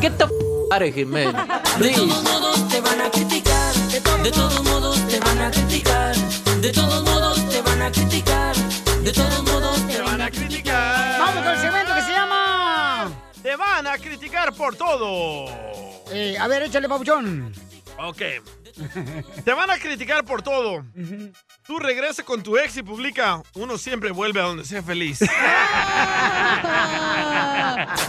Get 0.00 0.16
the 0.18 0.24
f 0.24 0.32
out 0.72 0.82
of 0.82 0.94
here, 0.94 1.06
man. 1.06 1.34
De 1.78 1.90
todos 1.92 2.22
modos 2.22 2.68
te 2.68 2.80
van 2.80 3.00
a 3.00 3.10
criticar. 3.10 3.74
De 4.22 4.30
todos 4.30 4.62
modos 4.64 5.08
te 5.08 5.20
van 5.20 5.40
a 5.40 5.50
criticar. 5.50 6.14
De 6.60 6.70
todos 6.72 7.02
modos 7.04 7.48
te 7.48 7.62
van 7.62 7.82
a 7.82 7.90
criticar. 7.90 8.54
De 9.02 9.12
todos 9.12 9.42
modos 9.44 9.86
te 9.88 10.00
van 10.02 10.20
a 10.20 10.30
criticar. 10.30 11.18
Vamos 11.20 11.42
con 11.44 11.52
el 11.52 11.60
segmento 11.60 11.94
que 11.94 12.02
se 12.02 12.12
llama... 12.12 13.10
Te 13.42 13.56
van 13.56 13.86
a 13.86 13.98
criticar 13.98 14.52
por 14.52 14.76
todo. 14.76 15.46
Eh, 16.10 16.36
a 16.38 16.48
ver, 16.48 16.62
échale, 16.64 16.88
papuchón. 16.88 17.52
Ok. 17.98 18.22
Te 19.44 19.52
van 19.52 19.70
a 19.70 19.78
criticar 19.78 20.24
por 20.24 20.42
todo. 20.42 20.84
Tú 21.66 21.78
regresas 21.78 22.24
con 22.24 22.42
tu 22.42 22.56
ex 22.56 22.76
y 22.76 22.82
publica, 22.82 23.42
uno 23.54 23.76
siempre 23.78 24.10
vuelve 24.10 24.40
a 24.40 24.44
donde 24.44 24.64
sea 24.64 24.82
feliz. 24.82 25.20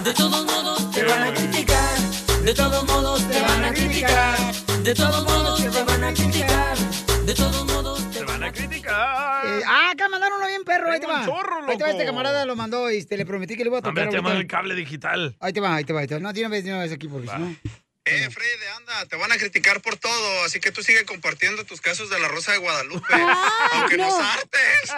De 0.04 0.14
todos 0.14 0.46
modos 0.46 0.92
te 0.92 1.04
van 1.04 1.24
a 1.24 1.34
criticar. 1.34 1.98
De 2.44 2.54
todos 2.54 2.84
modos 2.86 3.28
te 3.28 3.42
van 3.42 3.64
a 3.66 3.72
criticar. 3.74 4.38
De 4.84 4.94
todos 4.96 5.24
modos 5.26 5.62
te 5.62 5.70
van 5.84 6.04
a 6.04 6.14
criticar. 6.14 6.78
De 7.26 7.34
todos 7.34 7.66
modos 7.66 8.10
te 8.12 8.24
van 8.24 8.44
a 8.44 8.52
criticar. 8.52 9.46
Eh, 9.46 9.62
ah, 9.68 9.92
acá 9.92 10.08
mandaron 10.10 10.38
uno 10.40 10.48
bien 10.48 10.64
perro, 10.64 10.92
ahí 10.92 11.00
te 11.00 11.08
va. 11.08 11.20
un 11.20 11.26
chorro, 11.26 11.66
Ahí 11.68 11.78
te 11.78 11.84
va, 11.84 11.90
este 11.92 12.04
loco. 12.04 12.16
camarada 12.16 12.46
lo 12.46 12.56
mandó 12.56 12.90
y 12.92 13.04
te 13.06 13.18
le 13.18 13.26
prometí 13.26 13.56
que 13.56 13.64
le 13.64 13.70
iba 13.70 13.78
a 13.80 13.82
Hombre, 13.82 14.04
tocar. 14.06 14.10
te 14.10 14.16
llaman 14.16 14.32
ahorita. 14.34 14.42
el 14.42 14.48
cable 14.62 14.76
digital. 14.76 15.36
Ahí 15.40 15.54
te 15.54 15.60
va, 15.60 15.76
ahí 15.76 15.84
te 15.84 15.94
va, 15.94 16.00
ahí 16.02 16.08
te 16.08 16.16
va. 16.16 16.20
No, 16.22 16.30
una 16.30 16.50
vez, 16.50 16.64
de 16.64 16.72
una 16.72 16.82
vez 16.82 16.92
aquí, 16.92 17.08
porque 17.08 17.28
si 17.28 17.36
no... 17.38 17.56
Eh, 18.12 18.30
Freddy, 18.32 18.66
anda, 18.78 19.06
te 19.06 19.16
van 19.16 19.32
a 19.32 19.38
criticar 19.38 19.82
por 19.82 19.96
todo, 19.98 20.44
así 20.46 20.60
que 20.60 20.72
tú 20.72 20.82
sigue 20.84 21.06
compartiendo 21.06 21.64
tus 21.66 21.80
casos 21.82 22.10
de 22.10 22.20
la 22.20 22.28
Rosa 22.28 22.52
de 22.54 22.58
Guadalupe, 22.58 23.14
aunque 23.74 23.98
nos 23.98 24.14
hartes. 24.14 24.94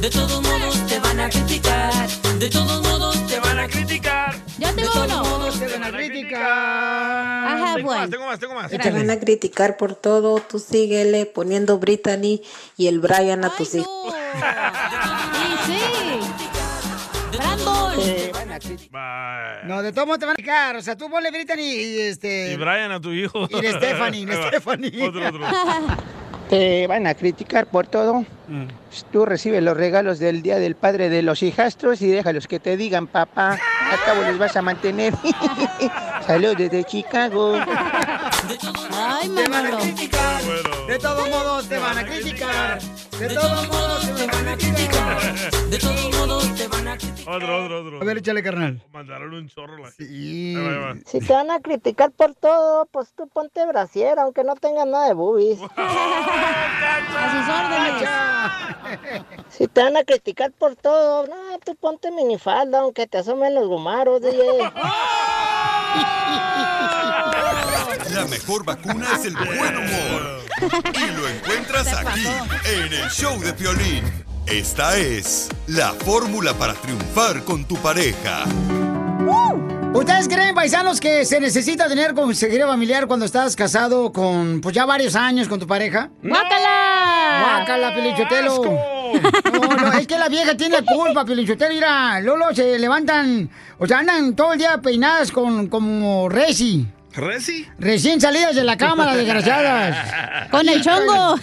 De 0.00 0.10
todos 0.10 0.42
modos 0.42 0.86
te 0.86 0.98
van 0.98 1.20
a 1.20 1.28
criticar. 1.28 2.08
De 2.38 2.48
todos 2.48 2.82
modos 2.82 3.26
te 3.26 3.38
van 3.40 3.58
a 3.58 3.68
criticar. 3.68 4.34
Yo 4.58 4.74
tengo 4.74 4.90
uno. 5.04 5.30
Te 5.50 5.66
van 5.66 5.84
a 5.84 5.90
criticar. 5.90 6.40
Ajá, 6.40 7.74
Tengo 7.74 7.88
bueno. 7.88 8.00
más, 8.00 8.10
tengo 8.10 8.26
más, 8.26 8.38
tengo 8.38 8.54
más. 8.54 8.70
Te 8.70 8.90
van 8.90 9.10
a 9.10 9.18
criticar 9.18 9.76
por 9.76 9.94
todo, 9.94 10.40
tú 10.40 10.58
síguele 10.58 11.26
poniendo 11.26 11.78
Brittany 11.78 12.40
y 12.76 12.86
el 12.86 13.00
Brian 13.00 13.44
a 13.44 13.54
tus 13.56 13.74
hijos. 13.74 14.14
Sí, 14.14 14.40
Bye. 18.90 19.68
No, 19.68 19.82
de 19.82 19.92
todos 19.92 20.06
modos 20.06 20.18
te 20.18 20.26
van 20.26 20.32
a 20.32 20.34
criticar. 20.34 20.76
O 20.76 20.82
sea, 20.82 20.96
tú 20.96 21.08
ponle 21.08 21.30
Brittany 21.30 21.62
y 21.62 22.00
este... 22.00 22.52
Y 22.52 22.56
Brian 22.56 22.90
a 22.90 23.00
tu 23.00 23.12
hijo. 23.12 23.46
Y 23.48 23.62
la 23.62 23.70
Stephanie, 23.78 24.26
va. 24.26 24.48
Stephanie. 24.48 25.02
Otro, 25.08 25.28
otro. 25.28 25.40
Te 26.50 26.88
van 26.88 27.06
a 27.06 27.14
criticar 27.14 27.68
por 27.68 27.86
todo. 27.86 28.24
Mm. 28.48 28.64
Tú 29.12 29.24
recibes 29.24 29.62
los 29.62 29.76
regalos 29.76 30.18
del 30.18 30.42
Día 30.42 30.58
del 30.58 30.74
Padre 30.74 31.08
de 31.08 31.22
los 31.22 31.44
hijastros 31.44 32.02
y 32.02 32.08
déjalos 32.08 32.48
que 32.48 32.58
te 32.58 32.76
digan, 32.76 33.06
papá. 33.06 33.52
Al 33.52 34.04
cabo 34.04 34.22
les 34.22 34.36
vas 34.36 34.56
a 34.56 34.62
mantener. 34.62 35.14
Saludos 36.26 36.56
desde 36.58 36.82
Chicago. 36.82 37.54
Ay, 38.92 39.28
Te 39.28 39.48
van 39.48 39.66
a 39.66 39.78
criticar. 39.78 40.42
De 40.88 40.98
todos 40.98 41.30
modos 41.30 41.68
te 41.68 41.78
van 41.78 41.98
a 41.98 42.04
criticar. 42.04 42.80
De 43.20 43.28
todos 43.34 43.68
modos 43.68 44.16
te 44.16 44.26
van 44.26 44.48
a 44.48 44.56
criticar. 44.56 45.20
De 45.68 45.78
todos 45.78 46.16
modos 46.16 46.54
te 46.54 46.66
van 46.68 46.88
a 46.88 46.96
criticar. 46.96 47.34
Otro, 47.34 47.64
otro, 47.64 47.80
otro. 47.82 48.00
A 48.00 48.04
ver, 48.04 48.16
échale, 48.16 48.42
carnal. 48.42 48.82
Mandaron 48.94 49.34
un 49.34 49.46
chorro 49.46 49.76
la 49.76 49.90
Sí. 49.90 50.54
Ahí 50.56 50.64
va, 50.64 50.70
ahí 50.70 50.78
va. 50.78 50.94
Si 51.04 51.18
te 51.20 51.30
van 51.34 51.50
a 51.50 51.60
criticar 51.60 52.12
por 52.12 52.34
todo, 52.34 52.86
pues 52.86 53.12
tú 53.14 53.28
ponte 53.28 53.66
brasier, 53.66 54.18
aunque 54.18 54.42
no 54.42 54.56
tengas 54.56 54.86
nada 54.86 55.08
de 55.08 55.12
boobies. 55.12 55.58
A 55.76 57.26
sus 57.30 57.46
órdenes. 58.96 59.44
Si 59.50 59.68
te 59.68 59.82
van 59.82 59.98
a 59.98 60.04
criticar 60.04 60.52
por 60.52 60.76
todo, 60.76 61.26
no, 61.26 61.58
tú 61.62 61.76
ponte 61.76 62.10
minifalda, 62.10 62.80
aunque 62.80 63.06
te 63.06 63.18
asomen 63.18 63.54
los 63.54 63.68
gumaros, 63.68 64.22
DJ. 64.22 64.38
La 68.14 68.24
mejor 68.26 68.64
vacuna 68.64 69.06
es 69.18 69.24
el 69.26 69.34
buen 69.34 69.76
humor. 69.76 70.40
Y 70.94 71.10
lo 71.16 71.28
encuentras 71.28 71.88
aquí, 71.88 72.26
en 72.64 72.92
el 72.92 73.10
show 73.10 73.40
de 73.40 73.52
Piolín. 73.52 74.04
Esta 74.46 74.96
es 74.96 75.48
la 75.68 75.92
fórmula 75.92 76.54
para 76.54 76.74
triunfar 76.74 77.44
con 77.44 77.64
tu 77.64 77.76
pareja. 77.76 78.44
¿Ustedes 79.92 80.28
creen, 80.28 80.54
paisanos, 80.54 81.00
que 81.00 81.24
se 81.24 81.40
necesita 81.40 81.88
tener 81.88 82.14
consejería 82.14 82.66
familiar 82.66 83.06
cuando 83.08 83.26
estás 83.26 83.56
casado 83.56 84.12
con, 84.12 84.60
pues 84.60 84.74
ya 84.74 84.86
varios 84.86 85.16
años 85.16 85.48
con 85.48 85.58
tu 85.58 85.66
pareja? 85.66 86.10
¡Guácala! 86.22 87.40
¡Guácala, 87.42 87.94
Pilichotelo! 87.94 88.62
No, 89.52 89.76
no, 89.76 89.92
es 89.92 90.06
que 90.06 90.16
la 90.16 90.28
vieja 90.28 90.56
tiene 90.56 90.80
la 90.80 90.84
culpa, 90.84 91.24
Pilichotelo. 91.24 91.74
Mira, 91.74 92.20
Lolo 92.20 92.54
se 92.54 92.78
levantan, 92.78 93.50
o 93.78 93.86
sea, 93.86 93.98
andan 93.98 94.36
todo 94.36 94.52
el 94.52 94.60
día 94.60 94.80
peinadas 94.80 95.32
con, 95.32 95.66
como 95.66 96.28
Reci. 96.28 96.86
¿Reci? 97.12 97.66
Recién 97.78 98.20
salidas 98.20 98.54
de 98.54 98.62
la 98.62 98.76
cámara, 98.76 99.16
desgraciadas. 99.16 100.48
Con 100.50 100.68
el 100.68 100.82
chongo. 100.82 101.34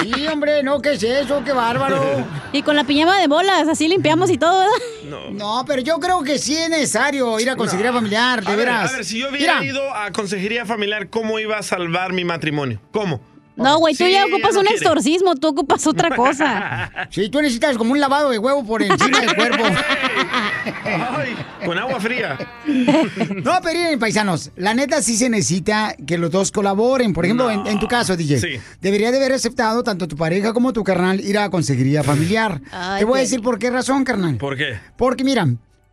Sí, 0.00 0.26
hombre, 0.26 0.62
no, 0.62 0.80
¿qué 0.80 0.92
es 0.92 1.02
eso? 1.02 1.42
¡Qué 1.44 1.52
bárbaro! 1.52 2.24
Y 2.52 2.62
con 2.62 2.76
la 2.76 2.84
piñama 2.84 3.18
de 3.20 3.26
bolas, 3.28 3.68
así 3.68 3.88
limpiamos 3.88 4.30
y 4.30 4.38
todo, 4.38 4.58
¿verdad? 4.58 4.72
No. 5.08 5.30
No, 5.30 5.64
pero 5.66 5.82
yo 5.82 5.98
creo 6.00 6.22
que 6.22 6.38
sí 6.38 6.56
es 6.56 6.68
necesario 6.70 7.38
ir 7.40 7.50
a 7.50 7.56
consejería 7.56 7.92
familiar, 7.92 8.44
de 8.44 8.52
A 8.52 8.56
ver, 8.56 8.66
veras. 8.66 8.92
a 8.92 8.96
ver, 8.96 9.04
si 9.04 9.18
yo 9.18 9.28
hubiera 9.30 9.60
Mira, 9.60 9.72
ido 9.72 9.94
a 9.94 10.10
consejería 10.12 10.64
familiar, 10.66 11.08
¿cómo 11.10 11.38
iba 11.38 11.58
a 11.58 11.62
salvar 11.62 12.12
mi 12.12 12.24
matrimonio? 12.24 12.80
¿Cómo? 12.92 13.20
No, 13.54 13.78
güey, 13.78 13.94
tú 13.94 14.04
Sí, 14.04 14.12
ya 14.12 14.24
ocupas 14.26 14.56
un 14.56 14.62
quiere. 14.62 14.76
exorcismo, 14.76 15.34
tú 15.36 15.48
ocupas 15.48 15.86
otra 15.86 16.10
cosa. 16.16 16.90
Sí, 17.10 17.28
tú 17.28 17.40
necesitas 17.42 17.76
como 17.76 17.92
un 17.92 18.00
lavado 18.00 18.30
de 18.30 18.38
huevo 18.38 18.64
por 18.64 18.82
encima 18.82 19.20
del 19.20 19.34
cuerpo. 19.34 19.64
Ay, 20.84 21.34
con 21.64 21.78
agua 21.78 22.00
fría. 22.00 22.38
No, 23.44 23.52
pero 23.62 23.78
miren, 23.78 23.98
paisanos, 23.98 24.50
la 24.56 24.74
neta 24.74 25.02
sí 25.02 25.16
se 25.16 25.28
necesita 25.28 25.94
que 26.06 26.16
los 26.18 26.30
dos 26.30 26.50
colaboren. 26.52 27.12
Por 27.12 27.24
ejemplo, 27.24 27.50
en, 27.50 27.66
en 27.66 27.78
tu 27.78 27.88
caso, 27.88 28.16
DJ, 28.16 28.38
Sí. 28.40 28.48
debería 28.80 29.10
de 29.10 29.18
haber 29.18 29.32
aceptado 29.32 29.82
tanto 29.82 30.06
tu 30.08 30.16
pareja 30.16 30.52
como 30.52 30.72
tu 30.72 30.84
carnal 30.84 31.20
ir 31.20 31.38
a 31.38 31.50
consejería 31.50 32.02
familiar. 32.02 32.60
Ay, 32.70 33.00
Te 33.00 33.04
voy 33.04 33.18
a 33.18 33.22
decir 33.22 33.42
por 33.42 33.58
qué 33.58 33.70
razón, 33.70 34.04
carnal. 34.04 34.36
¿Por 34.36 34.56
qué? 34.56 34.78
Porque 34.96 35.24
mira, 35.24 35.46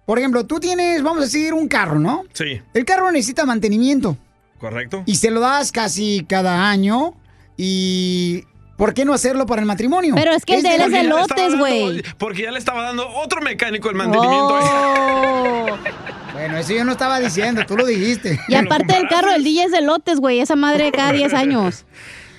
por 0.06 0.20
ejemplo, 0.20 0.46
tú 0.46 0.60
tienes, 0.60 1.02
vamos 1.04 1.20
a 1.20 1.26
decir, 1.26 1.54
un 1.54 1.68
carro, 1.68 2.00
¿no? 2.00 2.24
Sí, 2.34 2.62
El 2.74 2.86
carro 2.86 3.12
necesita 3.12 3.46
mantenimiento 3.46 4.18
correcto. 4.60 5.04
y 5.06 5.16
se 5.16 5.32
lo 5.32 5.40
das 5.40 5.72
casi 5.72 6.26
cada 6.28 6.70
año 6.70 7.16
y... 7.60 8.46
¿Por 8.78 8.94
qué 8.94 9.04
no 9.04 9.14
hacerlo 9.14 9.46
para 9.46 9.60
el 9.62 9.68
matrimonio? 9.68 10.16
Pero 10.16 10.32
es 10.32 10.46
que 10.46 10.56
el 10.56 10.64
de 10.64 10.76
él 10.76 10.82
es 10.84 10.92
de 10.92 11.04
lotes, 11.04 11.58
güey. 11.58 12.02
Porque 12.18 12.44
ya 12.44 12.52
le 12.52 12.60
estaba 12.60 12.82
dando 12.82 13.10
otro 13.10 13.42
mecánico 13.42 13.90
el 13.90 13.96
mantenimiento. 13.96 14.58
Oh. 14.62 15.66
Bueno, 16.32 16.58
eso 16.58 16.74
yo 16.74 16.86
no 16.86 16.94
estaba 16.94 17.20
diciendo, 17.20 17.66
tú 17.68 17.76
lo 17.76 17.86
dijiste. 17.86 18.40
Y 18.48 18.56
aparte 18.56 18.94
del 18.94 19.10
carro, 19.10 19.32
el 19.32 19.44
DJ 19.44 19.66
es 19.66 19.72
de 19.72 19.82
lotes, 19.82 20.22
güey. 20.22 20.40
Esa 20.40 20.56
madre 20.56 20.90
cada 20.94 21.12
10 21.12 21.34
años. 21.34 21.86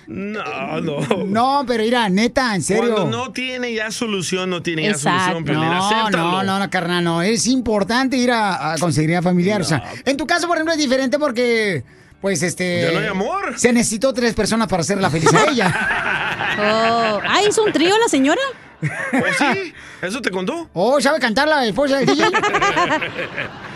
No, 0.06 0.80
no. 0.80 1.00
No, 1.26 1.64
pero 1.66 1.82
mira, 1.84 2.08
neta, 2.08 2.54
en 2.54 2.62
serio. 2.62 2.94
Cuando 2.94 3.18
no 3.18 3.32
tiene 3.32 3.74
ya 3.74 3.90
solución, 3.90 4.48
no 4.48 4.62
tiene 4.62 4.84
ya 4.84 4.94
solución, 4.94 5.44
Piolín. 5.44 5.68
No, 5.68 5.86
Acéptalo. 5.86 6.30
no, 6.30 6.42
no, 6.42 6.58
no, 6.58 6.70
carnal, 6.70 7.04
no. 7.04 7.20
Es 7.20 7.46
importante 7.46 8.16
ir 8.16 8.30
a, 8.30 8.72
a 8.72 8.78
consejería 8.78 9.20
familiar. 9.20 9.60
O 9.60 9.64
sea, 9.64 9.84
en 10.04 10.16
tu 10.16 10.26
caso, 10.26 10.48
por 10.48 10.56
ejemplo, 10.56 10.72
es 10.72 10.78
diferente 10.78 11.18
porque, 11.18 11.84
pues, 12.20 12.42
este. 12.42 12.82
Ya 12.82 12.92
no 12.92 12.98
hay 13.00 13.06
amor. 13.06 13.58
Se 13.58 13.72
necesitó 13.72 14.12
tres 14.12 14.34
personas 14.34 14.68
para 14.68 14.82
hacerla 14.82 15.10
feliz 15.10 15.32
a 15.32 15.50
ella. 15.50 16.26
Oh. 16.62 17.20
Ah, 17.26 17.40
¿hizo 17.48 17.62
un 17.62 17.72
trío 17.72 17.96
la 17.96 18.08
señora? 18.08 18.40
¿O 18.82 19.32
sí? 19.38 19.72
¿Eso 20.02 20.20
te 20.20 20.30
contó? 20.30 20.68
Oh, 20.74 21.00
¿sabe 21.00 21.18
cantar 21.18 21.48
la 21.48 21.64
esposa 21.64 21.98
del 21.98 22.06
DJ? 22.06 22.24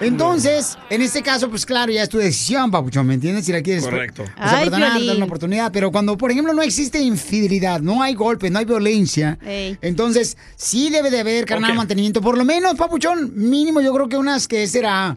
Entonces, 0.00 0.76
en 0.90 1.02
este 1.02 1.22
caso, 1.22 1.48
pues 1.48 1.64
claro, 1.64 1.90
ya 1.92 2.02
es 2.02 2.08
tu 2.08 2.18
decisión, 2.18 2.70
papuchón, 2.70 3.06
¿me 3.06 3.14
entiendes? 3.14 3.46
Si 3.46 3.52
la 3.52 3.62
quieres 3.62 3.84
Correcto. 3.84 4.22
o 4.22 4.26
sea, 4.26 4.58
Ay, 4.58 4.64
perdonar, 4.64 4.90
Piolín. 4.92 5.06
dar 5.08 5.16
una 5.16 5.24
oportunidad. 5.26 5.72
Pero 5.72 5.90
cuando, 5.90 6.16
por 6.16 6.30
ejemplo, 6.30 6.52
no 6.52 6.62
existe 6.62 6.98
infidelidad, 7.00 7.80
no 7.80 8.02
hay 8.02 8.14
golpe, 8.14 8.50
no 8.50 8.58
hay 8.58 8.64
violencia, 8.64 9.38
Ey. 9.44 9.78
entonces 9.80 10.36
sí 10.56 10.90
debe 10.90 11.10
de 11.10 11.20
haber, 11.20 11.44
carnal, 11.46 11.74
mantenimiento. 11.74 12.20
Por 12.20 12.36
lo 12.36 12.44
menos, 12.44 12.74
papuchón, 12.74 13.32
mínimo 13.34 13.80
yo 13.80 13.92
creo 13.94 14.08
que 14.08 14.16
unas 14.16 14.46
que 14.48 14.66
será... 14.66 15.16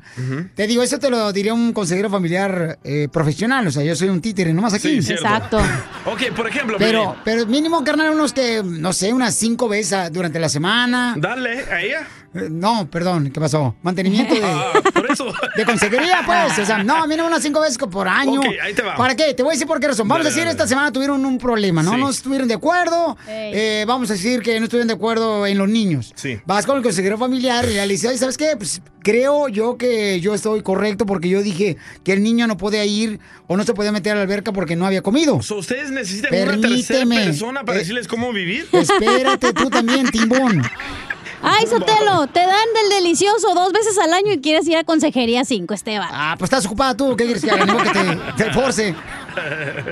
Te 0.55 0.67
digo, 0.67 0.81
eso 0.83 0.97
te 0.99 1.09
lo 1.09 1.31
diría 1.33 1.53
un 1.53 1.73
consejero 1.73 2.09
familiar 2.09 2.79
eh, 2.83 3.07
profesional, 3.11 3.67
o 3.67 3.71
sea, 3.71 3.83
yo 3.83 3.95
soy 3.95 4.09
un 4.09 4.21
títere, 4.21 4.53
nomás 4.53 4.73
aquí. 4.73 5.01
Sí, 5.01 5.15
cierto. 5.17 5.59
Ok, 6.05 6.31
por 6.35 6.47
ejemplo, 6.47 6.77
Pero, 6.79 7.15
pero 7.23 7.45
mínimo, 7.45 7.83
carnal, 7.83 8.09
unos 8.11 8.33
que, 8.33 8.63
no 8.63 8.93
sé, 8.93 9.13
unas 9.13 9.35
cinco 9.35 9.67
veces 9.67 10.11
durante 10.11 10.39
la 10.39 10.49
semana. 10.49 11.15
Dale, 11.17 11.63
a 11.71 11.81
ella. 11.81 12.07
Eh, 12.33 12.47
No, 12.49 12.87
perdón, 12.89 13.31
¿qué 13.31 13.39
pasó? 13.39 13.75
Mantenimiento 13.81 14.33
de, 14.35 14.41
Ah, 14.43 14.71
por 14.93 15.11
eso. 15.11 15.25
de 15.55 15.65
consejería, 15.65 16.21
pues. 16.25 16.59
O 16.59 16.65
sea, 16.65 16.83
no, 16.83 17.05
mínimo 17.07 17.27
unas 17.27 17.41
cinco 17.41 17.59
veces 17.61 17.77
por 17.77 18.07
año. 18.07 18.39
Ok, 18.39 18.47
ahí 18.61 18.73
te 18.73 18.81
va. 18.81 18.95
¿Para 18.95 19.15
qué? 19.15 19.33
Te 19.33 19.43
voy 19.43 19.51
a 19.51 19.53
decir 19.53 19.67
por 19.67 19.79
qué 19.79 19.87
razón. 19.87 20.07
Vamos 20.07 20.19
Dale, 20.23 20.29
a 20.29 20.31
decir, 20.31 20.41
dale. 20.43 20.51
esta 20.51 20.67
semana 20.67 20.91
tuvieron 20.91 21.25
un 21.25 21.37
problema, 21.37 21.81
¿no? 21.83 21.91
Sí. 21.93 21.97
No 21.97 22.09
estuvieron 22.09 22.47
de 22.47 22.53
acuerdo. 22.55 23.17
Eh, 23.27 23.83
vamos 23.87 24.09
a 24.09 24.13
decir 24.13 24.41
que 24.41 24.59
no 24.59 24.65
estuvieron 24.65 24.87
de 24.87 24.93
acuerdo 24.93 25.45
en 25.47 25.57
los 25.57 25.67
niños. 25.69 26.11
Sí. 26.15 26.39
Vas 26.45 26.65
con 26.65 26.77
el 26.77 26.83
consejero 26.83 27.17
familiar 27.17 27.65
y 27.65 27.73
le 27.73 27.87
dices, 27.87 28.09
"Ay, 28.11 28.17
¿sabes 28.17 28.37
qué? 28.37 28.55
Pues 28.57 28.81
creo 29.01 29.47
yo 29.47 29.77
que 29.77 30.19
yo 30.19 30.33
estoy 30.35 30.61
correcto 30.61 31.05
porque 31.05 31.29
yo 31.29 31.41
dije 31.41 31.77
que 32.03 32.13
el 32.13 32.21
niño 32.21 32.45
no 32.47 32.57
podía 32.57 32.83
ir 32.85 33.19
o 33.47 33.57
no 33.57 33.63
se 33.63 33.73
podía 33.73 33.91
meter 33.91 34.13
a 34.13 34.15
la 34.17 34.21
alberca 34.23 34.51
porque 34.51 34.75
no 34.75 34.85
había 34.85 35.01
comido. 35.01 35.41
So, 35.41 35.55
¿Ustedes 35.57 35.89
necesitan 35.91 36.31
una 36.33 36.51
tercera 36.61 36.99
Permíteme. 36.99 37.25
persona 37.25 37.63
para 37.63 37.77
Eh, 37.77 37.79
decirles 37.79 38.07
cómo 38.07 38.31
vivir? 38.33 38.67
Espérate 38.71 39.53
tú 39.53 39.69
también, 39.69 40.09
timbón. 40.11 40.61
Ay, 41.41 41.67
Sotelo, 41.67 42.27
te 42.27 42.39
dan 42.39 42.67
del 42.73 42.89
delicioso 43.01 43.53
dos 43.53 43.71
veces 43.71 43.97
al 43.97 44.13
año 44.13 44.33
y 44.33 44.39
quieres 44.39 44.67
ir 44.67 44.77
a 44.77 44.83
consejería 44.83 45.45
5, 45.45 45.73
Esteban. 45.73 46.09
Ah, 46.11 46.35
pues 46.37 46.49
estás 46.51 46.65
ocupada 46.65 46.95
tú, 46.95 47.15
¿qué 47.15 47.25
quieres 47.25 47.43
que 47.43 47.51
haga? 47.51 47.65
Que 47.65 47.89
te, 48.37 48.43
te 48.43 48.53
force. 48.53 48.95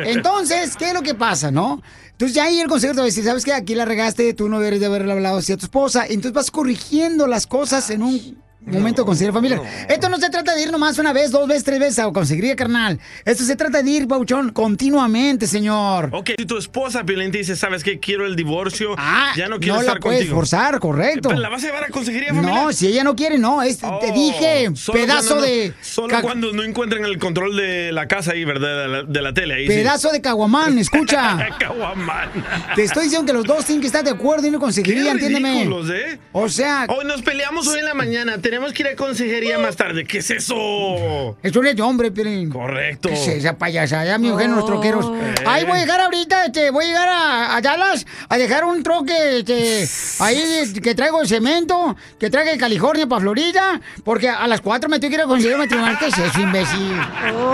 Entonces, 0.06 0.76
¿qué 0.76 0.90
es 0.90 0.94
lo 0.94 1.02
que 1.02 1.16
pasa, 1.16 1.52
no? 1.52 1.82
Entonces 2.12 2.36
ya 2.36 2.46
ahí 2.46 2.60
el 2.60 2.68
consejero 2.68 2.96
te 2.96 3.00
va 3.02 3.04
a 3.04 3.06
decir, 3.06 3.24
¿sabes 3.24 3.46
qué? 3.46 3.54
Aquí 3.54 3.76
la 3.76 3.86
regaste, 3.86 4.34
tú 4.34 4.50
no 4.50 4.60
deberías 4.60 4.82
de 4.82 4.88
haberle 4.88 5.12
hablado 5.14 5.38
así 5.38 5.54
a 5.54 5.58
tu 5.58 5.66
esposa. 5.66 6.06
Entonces 6.06 6.34
vas 6.34 6.52
corrigiendo 6.52 7.28
las 7.28 7.48
cosas 7.48 7.90
en 7.92 8.02
un 8.02 8.42
momento 8.68 9.02
de 9.02 9.06
consejería 9.06 9.34
familiar. 9.34 9.62
Esto 9.90 10.10
no 10.10 10.18
se 10.18 10.30
trata 10.30 10.56
de 10.56 10.62
ir 10.64 10.72
nomás 10.72 10.98
una 11.00 11.14
vez, 11.14 11.32
dos 11.32 11.48
veces, 11.48 11.64
tres 11.64 11.80
veces 11.80 12.00
a 12.00 12.12
consejería 12.12 12.56
carnal. 12.56 13.00
Esto 13.26 13.44
se 13.44 13.56
trata 13.56 13.82
de 13.82 13.90
ir, 13.92 14.08
Pauchón, 14.08 14.52
continuamente, 14.52 15.48
señor. 15.48 16.10
Ok, 16.14 16.32
si 16.38 16.46
tu 16.46 16.58
esposa, 16.58 17.04
Piolín, 17.04 17.32
te 17.32 17.40
dice, 17.40 17.56
¿sabes 17.56 17.84
qué? 17.84 18.00
Quiero 18.00 18.26
el 18.26 18.36
divorcio. 18.36 18.96
ya 19.36 19.48
no 19.48 19.60
quiero 19.60 19.76
Ah, 19.76 19.78
no 19.78 19.82
estar 19.82 19.96
la 19.96 20.00
puedes 20.00 20.20
contigo. 20.20 20.36
forzar, 20.36 20.80
correcto. 20.80 21.32
¿La 21.34 21.50
vas 21.50 21.64
a 21.64 21.68
llevar 21.68 21.84
a 21.86 21.88
consejería 21.90 22.30
familiar? 22.34 22.66
No, 22.66 22.74
si 22.74 22.88
ella 22.88 23.04
no 23.04 23.16
quiere, 23.16 23.38
no. 23.38 23.62
Es, 23.62 23.78
te 23.80 24.12
dije, 24.14 24.70
Oh, 24.70 24.76
Solo 24.76 25.00
pedazo 25.00 25.28
cuando 25.36 25.46
de... 25.46 25.74
Solo 25.82 26.22
cuando 26.22 26.54
no 26.54 26.64
encuentran 26.64 27.04
el 27.06 27.18
control 27.20 27.56
de 27.58 27.92
la 27.92 28.08
casa 28.08 28.32
ahí, 28.32 28.44
¿verdad? 28.46 28.82
De 28.84 28.88
la, 28.88 29.04
de 29.04 29.22
la 29.22 29.34
tele. 29.34 29.54
Ahí 29.56 29.64
sí. 29.68 29.74
Pedazo 29.74 30.12
de 30.12 30.22
caguamán, 30.22 30.78
escucha. 30.80 31.38
Caguamán. 31.60 32.30
Te 32.76 32.84
estoy 32.84 33.06
diciendo 33.06 33.26
que 33.26 33.34
los 33.34 33.46
dos 33.46 33.66
tienen 33.66 33.82
que 33.82 33.88
estar 33.88 34.04
de 34.04 34.12
acuerdo 34.12 34.48
y 34.48 34.52
no 34.52 34.60
conseguiría, 34.60 35.12
entiéndeme. 35.12 35.64
¿eh? 35.64 36.20
O 36.32 36.50
sea, 36.50 36.86
Hoy 36.90 37.06
nos 37.06 37.22
peleamos 37.22 37.68
hoy 37.68 37.80
en 37.80 37.86
la 37.86 37.94
mañana. 37.94 38.38
Tenemos 38.40 38.57
que 38.74 38.84
ir 38.84 38.90
a 38.90 38.96
consejería 38.96 39.58
más 39.60 39.76
tarde. 39.76 40.06
¿Qué 40.06 40.20
es 40.20 40.30
eso? 40.32 41.38
eso 41.42 41.62
no 41.62 41.70
es 41.70 41.76
de 41.76 41.82
hombre, 41.82 42.12
Piolín. 42.12 42.50
Correcto. 42.50 43.10
¿Qué 43.10 43.16
es 43.16 43.28
esa 43.28 43.58
payasa? 43.58 44.06
Ya 44.06 44.18
mi 44.18 44.30
mujer, 44.30 44.50
los 44.50 44.66
troqueros. 44.66 45.10
Ahí 45.46 45.64
voy 45.64 45.78
a 45.78 45.82
llegar 45.82 46.02
ahorita, 46.02 46.46
este, 46.46 46.70
voy 46.72 46.86
a 46.86 46.88
llegar 46.88 47.10
a, 47.10 47.56
a 47.56 47.62
Dallas 47.62 48.06
a 48.30 48.38
dejar 48.38 48.66
un 48.66 48.84
troque, 48.84 49.40
este, 49.40 49.88
ahí 50.20 50.74
que 50.82 50.96
traigo 50.96 51.26
cemento, 51.26 51.96
que 52.20 52.30
traiga 52.30 52.52
de 52.52 52.58
California 52.58 53.08
para 53.08 53.22
Florida, 53.22 53.80
porque 54.04 54.30
a 54.30 54.48
las 54.48 54.62
cuatro 54.62 54.90
me 54.90 55.00
tengo 55.00 55.12
que 55.12 55.16
ir 55.16 55.22
a 55.22 55.28
conseguir 55.28 55.58
matrimonial. 55.58 55.98
¿Qué 56.00 56.08
es 56.08 56.18
eso, 56.18 56.40
imbécil? 56.40 56.92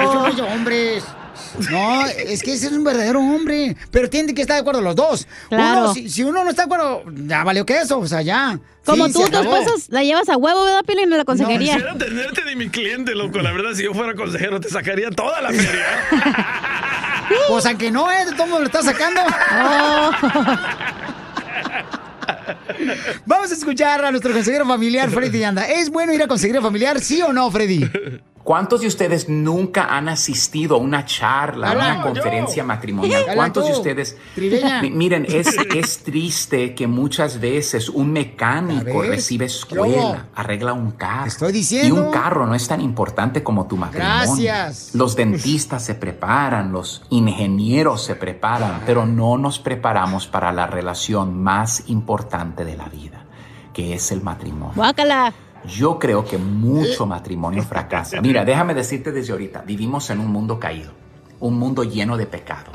Eso 0.02 0.14
no 0.16 0.28
es 0.28 0.36
de 0.36 0.42
hombres. 0.42 1.04
No, 1.70 2.06
es 2.08 2.42
que 2.42 2.54
ese 2.54 2.68
es 2.68 2.72
un 2.74 2.84
verdadero 2.84 3.20
hombre. 3.20 3.76
Pero 3.92 4.10
tienen 4.10 4.36
que 4.36 4.42
estar 4.42 4.56
de 4.56 4.62
acuerdo 4.62 4.82
los 4.82 4.96
dos. 4.96 5.28
Claro. 5.50 5.82
Uno, 5.86 5.94
si, 5.94 6.10
si 6.10 6.24
uno 6.24 6.44
no 6.44 6.50
está 6.50 6.64
de 6.64 6.66
acuerdo, 6.66 7.04
ya 7.28 7.44
valió 7.44 7.66
que 7.66 7.78
eso, 7.80 8.00
o 8.00 8.08
sea, 8.08 8.22
ya. 8.22 8.60
Como 8.86 9.08
Sí, 9.08 9.14
tú, 9.14 9.24
se 9.24 9.30
tu 9.32 9.38
acabó. 9.38 9.56
esposa 9.58 9.86
la 9.90 10.04
llevas 10.04 10.28
a 10.30 10.38
huevo, 10.38 10.64
¿verdad, 10.66 10.84
Piolín? 10.86 11.14
A 11.14 11.18
la 11.18 11.26
consejería. 11.26 11.74
Quisiera 11.76 11.98
tenerte 11.98 12.44
de 12.44 12.56
mi 12.56 12.70
cliente, 12.70 13.16
loco. 13.16 13.40
La 13.40 13.52
verdad, 13.54 13.74
si 13.76 13.84
yo 13.84 13.94
fuera 13.94 14.14
consejero, 14.16 14.60
te 14.60 14.70
sacaría 14.70 15.10
toda 15.12 15.42
la 15.42 15.50
feria. 15.50 15.86
Pues 17.48 17.66
aunque 17.66 17.90
no, 17.90 18.12
¿eh? 18.12 18.26
De 18.26 18.34
todo 18.34 18.44
mundo 18.48 18.60
lo 18.60 18.66
está 18.66 18.84
sacando. 18.84 19.22
Vamos 23.26 23.52
a 23.52 23.54
escuchar 23.54 24.04
a 24.04 24.12
nuestro 24.12 24.34
consejero 24.34 24.66
familiar, 24.68 25.10
Freddy 25.10 25.44
Anda. 25.44 25.68
¿Es 25.68 25.90
bueno 25.90 26.14
ir 26.14 26.22
a 26.22 26.28
consejero 26.28 26.62
familiar, 26.62 27.00
sí 27.00 27.22
o 27.22 27.32
no, 27.34 27.50
Freddy? 27.50 27.90
¿Cuántos 28.44 28.82
de 28.82 28.88
ustedes 28.88 29.30
nunca 29.30 29.96
han 29.96 30.10
asistido 30.10 30.76
a 30.76 30.80
una 30.80 31.06
charla, 31.06 31.72
a 31.72 31.74
una 31.74 32.02
conferencia 32.02 32.64
matrimonial? 32.64 33.24
¿Cuántos 33.36 33.66
de 33.66 33.72
ustedes? 33.72 34.18
Miren, 34.36 35.26
es, 35.30 35.56
es 35.76 36.00
triste 36.00 36.76
que 36.76 36.86
muchas 36.86 37.40
veces 37.40 37.88
un 37.88 38.12
mecánico 38.12 39.02
recibe 39.02 39.46
escuela, 39.46 40.28
arregla 40.36 40.74
un 40.74 40.92
carro. 40.92 41.28
estoy 41.28 41.54
diciendo. 41.54 41.88
Y 41.88 41.92
un 41.98 42.12
carro 42.12 42.46
no 42.46 42.54
es 42.54 42.68
tan 42.68 42.82
importante 42.82 43.44
como 43.44 43.66
tu 43.66 43.78
matrimonio. 43.78 44.26
Gracias. 44.26 44.94
Los 44.94 45.16
dentistas 45.16 45.86
se 45.86 45.96
preparan, 45.96 46.74
los 46.74 47.04
ingenieros 47.10 48.04
se 48.04 48.16
preparan, 48.16 48.82
pero 48.86 49.06
no 49.06 49.38
nos 49.38 49.60
preparamos 49.60 50.28
para 50.28 50.52
la 50.52 50.68
relación 50.68 51.42
más 51.42 51.84
importante 51.88 52.66
de 52.66 52.76
la 52.76 52.90
vida, 52.90 53.26
que 53.72 53.94
es 53.94 54.12
el 54.12 54.22
matrimonio. 54.22 54.74
Guácala. 54.76 55.34
Yo 55.68 56.00
creo 56.00 56.26
que 56.26 56.38
mucho 56.38 57.06
matrimonio 57.06 57.64
fracasa. 57.64 58.22
Mira, 58.22 58.46
déjame 58.46 58.74
decirte 58.74 59.12
desde 59.12 59.32
ahorita, 59.32 59.62
vivimos 59.62 60.10
en 60.10 60.20
un 60.20 60.32
mundo 60.32 60.60
caído, 60.60 60.92
un 61.40 61.58
mundo 61.58 61.84
lleno 61.84 62.18
de 62.18 62.26
pecado. 62.26 62.72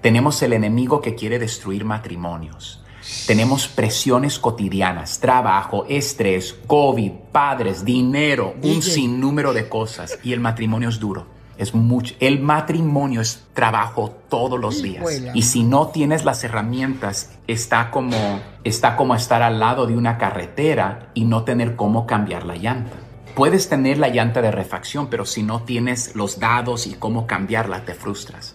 Tenemos 0.00 0.42
el 0.42 0.52
enemigo 0.52 1.00
que 1.00 1.14
quiere 1.14 1.38
destruir 1.38 1.84
matrimonios. 1.84 2.82
Tenemos 3.26 3.68
presiones 3.68 4.38
cotidianas, 4.38 5.20
trabajo, 5.20 5.86
estrés, 5.88 6.56
COVID, 6.66 7.12
padres, 7.30 7.84
dinero, 7.84 8.54
un 8.56 8.80
DJ. 8.80 8.82
sinnúmero 8.82 9.52
de 9.52 9.68
cosas. 9.68 10.18
Y 10.24 10.32
el 10.32 10.40
matrimonio 10.40 10.88
es 10.88 10.98
duro. 10.98 11.35
Es 11.58 11.74
mucho. 11.74 12.14
El 12.20 12.40
matrimonio 12.40 13.20
es 13.20 13.44
trabajo 13.54 14.14
todos 14.28 14.60
los 14.60 14.82
días. 14.82 15.04
Y 15.34 15.42
si 15.42 15.62
no 15.62 15.88
tienes 15.88 16.24
las 16.24 16.44
herramientas, 16.44 17.32
está 17.46 17.90
como, 17.90 18.40
está 18.64 18.96
como 18.96 19.14
estar 19.14 19.42
al 19.42 19.58
lado 19.58 19.86
de 19.86 19.96
una 19.96 20.18
carretera 20.18 21.10
y 21.14 21.24
no 21.24 21.44
tener 21.44 21.76
cómo 21.76 22.06
cambiar 22.06 22.44
la 22.44 22.56
llanta. 22.56 22.96
Puedes 23.34 23.68
tener 23.68 23.98
la 23.98 24.08
llanta 24.08 24.40
de 24.42 24.50
refacción, 24.50 25.08
pero 25.08 25.24
si 25.26 25.42
no 25.42 25.62
tienes 25.62 26.14
los 26.14 26.38
dados 26.38 26.86
y 26.86 26.94
cómo 26.94 27.26
cambiarla, 27.26 27.84
te 27.84 27.94
frustras. 27.94 28.54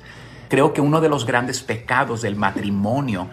Creo 0.49 0.73
que 0.73 0.81
uno 0.81 1.01
de 1.01 1.09
los 1.09 1.25
grandes 1.25 1.61
pecados 1.61 2.21
del 2.21 2.35
matrimonio 2.35 3.29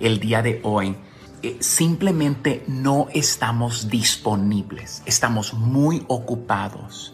el 0.00 0.20
día 0.20 0.42
de 0.42 0.60
hoy 0.62 0.96
eh, 1.42 1.58
simplemente 1.60 2.64
no 2.66 3.08
estamos 3.12 3.88
disponibles, 3.90 5.02
estamos 5.04 5.52
muy 5.52 6.04
ocupados. 6.08 7.13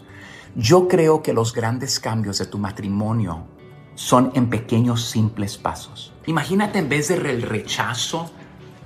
Yo 0.55 0.87
creo 0.87 1.23
que 1.23 1.33
los 1.33 1.53
grandes 1.53 1.99
cambios 1.99 2.37
de 2.37 2.45
tu 2.45 2.57
matrimonio 2.57 3.45
son 3.95 4.31
en 4.35 4.49
pequeños, 4.49 5.05
simples 5.09 5.57
pasos. 5.57 6.13
Imagínate 6.25 6.79
en 6.79 6.89
vez 6.89 7.07
del 7.07 7.41
rechazo, 7.41 8.31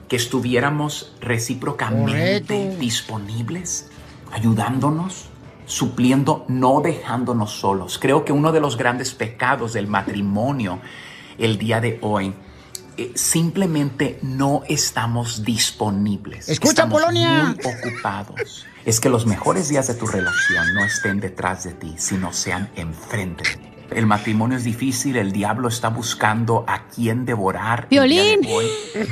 que 0.07 0.15
estuviéramos 0.15 1.13
recíprocamente 1.19 2.75
disponibles, 2.77 3.89
ayudándonos, 4.31 5.25
supliendo, 5.65 6.45
no 6.47 6.81
dejándonos 6.81 7.51
solos. 7.51 7.97
Creo 7.99 8.23
que 8.23 8.31
uno 8.31 8.51
de 8.51 8.59
los 8.59 8.77
grandes 8.77 9.13
pecados 9.13 9.73
del 9.73 9.87
matrimonio 9.87 10.79
el 11.37 11.57
día 11.57 11.81
de 11.81 11.97
hoy 12.01 12.33
eh, 12.97 13.11
simplemente 13.15 14.19
no 14.21 14.61
estamos 14.69 15.43
disponibles. 15.43 16.47
Escucha, 16.49 16.69
Estamos 16.69 17.01
Polonia. 17.01 17.55
muy 17.55 17.73
ocupados. 17.73 18.65
Es 18.85 18.99
que 18.99 19.09
los 19.09 19.25
mejores 19.25 19.67
días 19.67 19.87
de 19.87 19.95
tu 19.95 20.05
relación 20.05 20.75
no 20.75 20.85
estén 20.85 21.19
detrás 21.19 21.63
de 21.63 21.73
ti, 21.73 21.95
sino 21.97 22.31
sean 22.31 22.69
enfrente 22.75 23.43
de 23.43 23.55
ti. 23.55 23.69
El 23.89 24.05
matrimonio 24.05 24.57
es 24.57 24.63
difícil, 24.63 25.15
el 25.15 25.31
diablo 25.31 25.69
está 25.69 25.89
buscando 25.89 26.63
a 26.67 26.87
quién 26.87 27.25
devorar. 27.25 27.89
de 27.89 27.95
Violín. 27.95 28.41
hoy. 28.47 28.65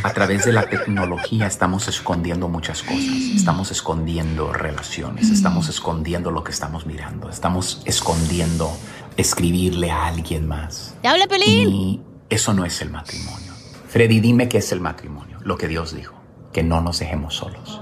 A 0.03 0.13
través 0.13 0.45
de 0.45 0.53
la 0.53 0.69
tecnología 0.69 1.47
estamos 1.47 1.87
escondiendo 1.87 2.49
muchas 2.49 2.83
cosas. 2.83 3.15
Estamos 3.35 3.71
escondiendo 3.71 4.53
relaciones, 4.53 5.31
estamos 5.31 5.69
escondiendo 5.69 6.29
lo 6.29 6.43
que 6.43 6.51
estamos 6.51 6.85
mirando, 6.85 7.29
estamos 7.29 7.81
escondiendo 7.85 8.71
escribirle 9.17 9.89
a 9.89 10.05
alguien 10.05 10.47
más. 10.47 10.95
¡Te 11.01 11.07
habla, 11.07 11.25
Pelín! 11.25 11.69
Y 11.69 12.01
eso 12.29 12.53
no 12.53 12.63
es 12.63 12.79
el 12.81 12.91
matrimonio. 12.91 13.53
Freddy, 13.87 14.19
dime 14.19 14.49
qué 14.49 14.59
es 14.59 14.71
el 14.71 14.81
matrimonio, 14.81 15.39
lo 15.43 15.57
que 15.57 15.67
Dios 15.67 15.95
dijo, 15.95 16.13
que 16.51 16.61
no 16.61 16.81
nos 16.81 16.99
dejemos 16.99 17.35
solos, 17.35 17.81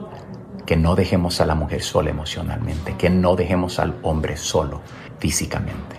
que 0.66 0.76
no 0.78 0.96
dejemos 0.96 1.42
a 1.42 1.46
la 1.46 1.56
mujer 1.56 1.84
sola 1.84 2.10
emocionalmente, 2.10 2.96
que 2.98 3.10
no 3.10 3.36
dejemos 3.36 3.80
al 3.80 3.96
hombre 4.04 4.38
solo 4.38 4.82
físicamente. 5.20 5.98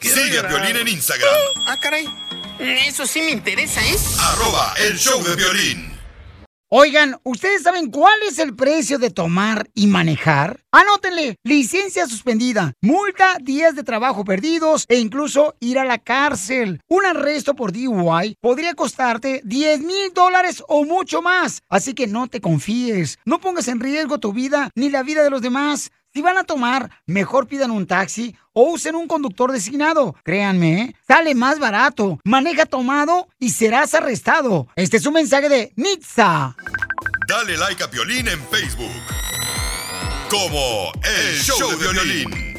Sigue 0.00 0.38
a 0.38 0.42
Violín 0.42 0.76
en 0.76 0.88
Instagram, 0.88 1.34
Ah, 1.66 1.76
caray. 1.80 2.06
Eso 2.58 3.06
sí 3.06 3.20
me 3.20 3.30
interesa, 3.32 3.80
¿eh? 3.84 3.96
arroba 4.20 4.72
el 4.78 4.96
show 4.98 5.22
de 5.22 5.34
violín. 5.36 5.85
Oigan, 6.78 7.18
¿ustedes 7.22 7.62
saben 7.62 7.90
cuál 7.90 8.20
es 8.28 8.38
el 8.38 8.54
precio 8.54 8.98
de 8.98 9.08
tomar 9.08 9.70
y 9.72 9.86
manejar? 9.86 10.60
Anótenle, 10.70 11.36
licencia 11.42 12.06
suspendida, 12.06 12.74
multa, 12.82 13.38
días 13.40 13.74
de 13.74 13.82
trabajo 13.82 14.26
perdidos 14.26 14.84
e 14.90 14.98
incluso 14.98 15.54
ir 15.58 15.78
a 15.78 15.86
la 15.86 15.96
cárcel. 15.96 16.82
Un 16.86 17.06
arresto 17.06 17.54
por 17.54 17.72
DUI 17.72 18.36
podría 18.42 18.74
costarte 18.74 19.40
10 19.42 19.80
mil 19.80 20.12
dólares 20.12 20.62
o 20.68 20.84
mucho 20.84 21.22
más. 21.22 21.62
Así 21.70 21.94
que 21.94 22.06
no 22.06 22.28
te 22.28 22.42
confíes, 22.42 23.18
no 23.24 23.40
pongas 23.40 23.68
en 23.68 23.80
riesgo 23.80 24.18
tu 24.18 24.34
vida 24.34 24.68
ni 24.74 24.90
la 24.90 25.02
vida 25.02 25.24
de 25.24 25.30
los 25.30 25.40
demás. 25.40 25.90
Si 26.16 26.22
van 26.22 26.38
a 26.38 26.44
tomar, 26.44 26.90
mejor 27.04 27.46
pidan 27.46 27.70
un 27.70 27.86
taxi 27.86 28.34
o 28.54 28.72
usen 28.72 28.94
un 28.94 29.06
conductor 29.06 29.52
designado. 29.52 30.16
Créanme, 30.24 30.80
¿eh? 30.80 30.96
sale 31.06 31.34
más 31.34 31.58
barato. 31.58 32.18
Maneja 32.24 32.64
tomado 32.64 33.28
y 33.38 33.50
serás 33.50 33.92
arrestado. 33.92 34.66
Este 34.76 34.96
es 34.96 35.04
un 35.04 35.12
mensaje 35.12 35.50
de 35.50 35.74
Nitza. 35.76 36.56
Dale 37.28 37.58
like 37.58 37.84
a 37.84 37.90
Piolín 37.90 38.28
en 38.28 38.40
Facebook. 38.44 38.88
Como 40.30 40.90
El, 41.04 41.38
Show, 41.38 41.78
de 41.78 41.92
Violín. 41.92 42.58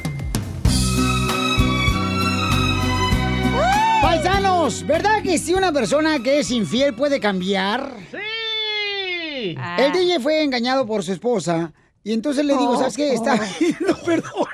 Paisanos, 4.03 4.85
¿verdad 4.85 5.23
que 5.23 5.39
si 5.39 5.55
una 5.55 5.71
persona 5.71 6.21
que 6.21 6.41
es 6.41 6.51
infiel 6.51 6.93
puede 6.93 7.19
cambiar? 7.19 7.91
¡Sí! 8.11 9.55
El 9.79 9.91
DJ 9.93 10.19
fue 10.19 10.43
engañado 10.43 10.85
por 10.85 11.03
su 11.03 11.11
esposa 11.11 11.73
y 12.07 12.13
entonces 12.13 12.45
le 12.45 12.53
digo, 12.53 12.69
Oh, 12.69 12.79
¿sabes 12.79 12.95
qué? 12.95 13.13
Está 13.13 13.33
oh. 13.33 13.59
pidiendo 13.59 13.97
perdón. 14.05 14.47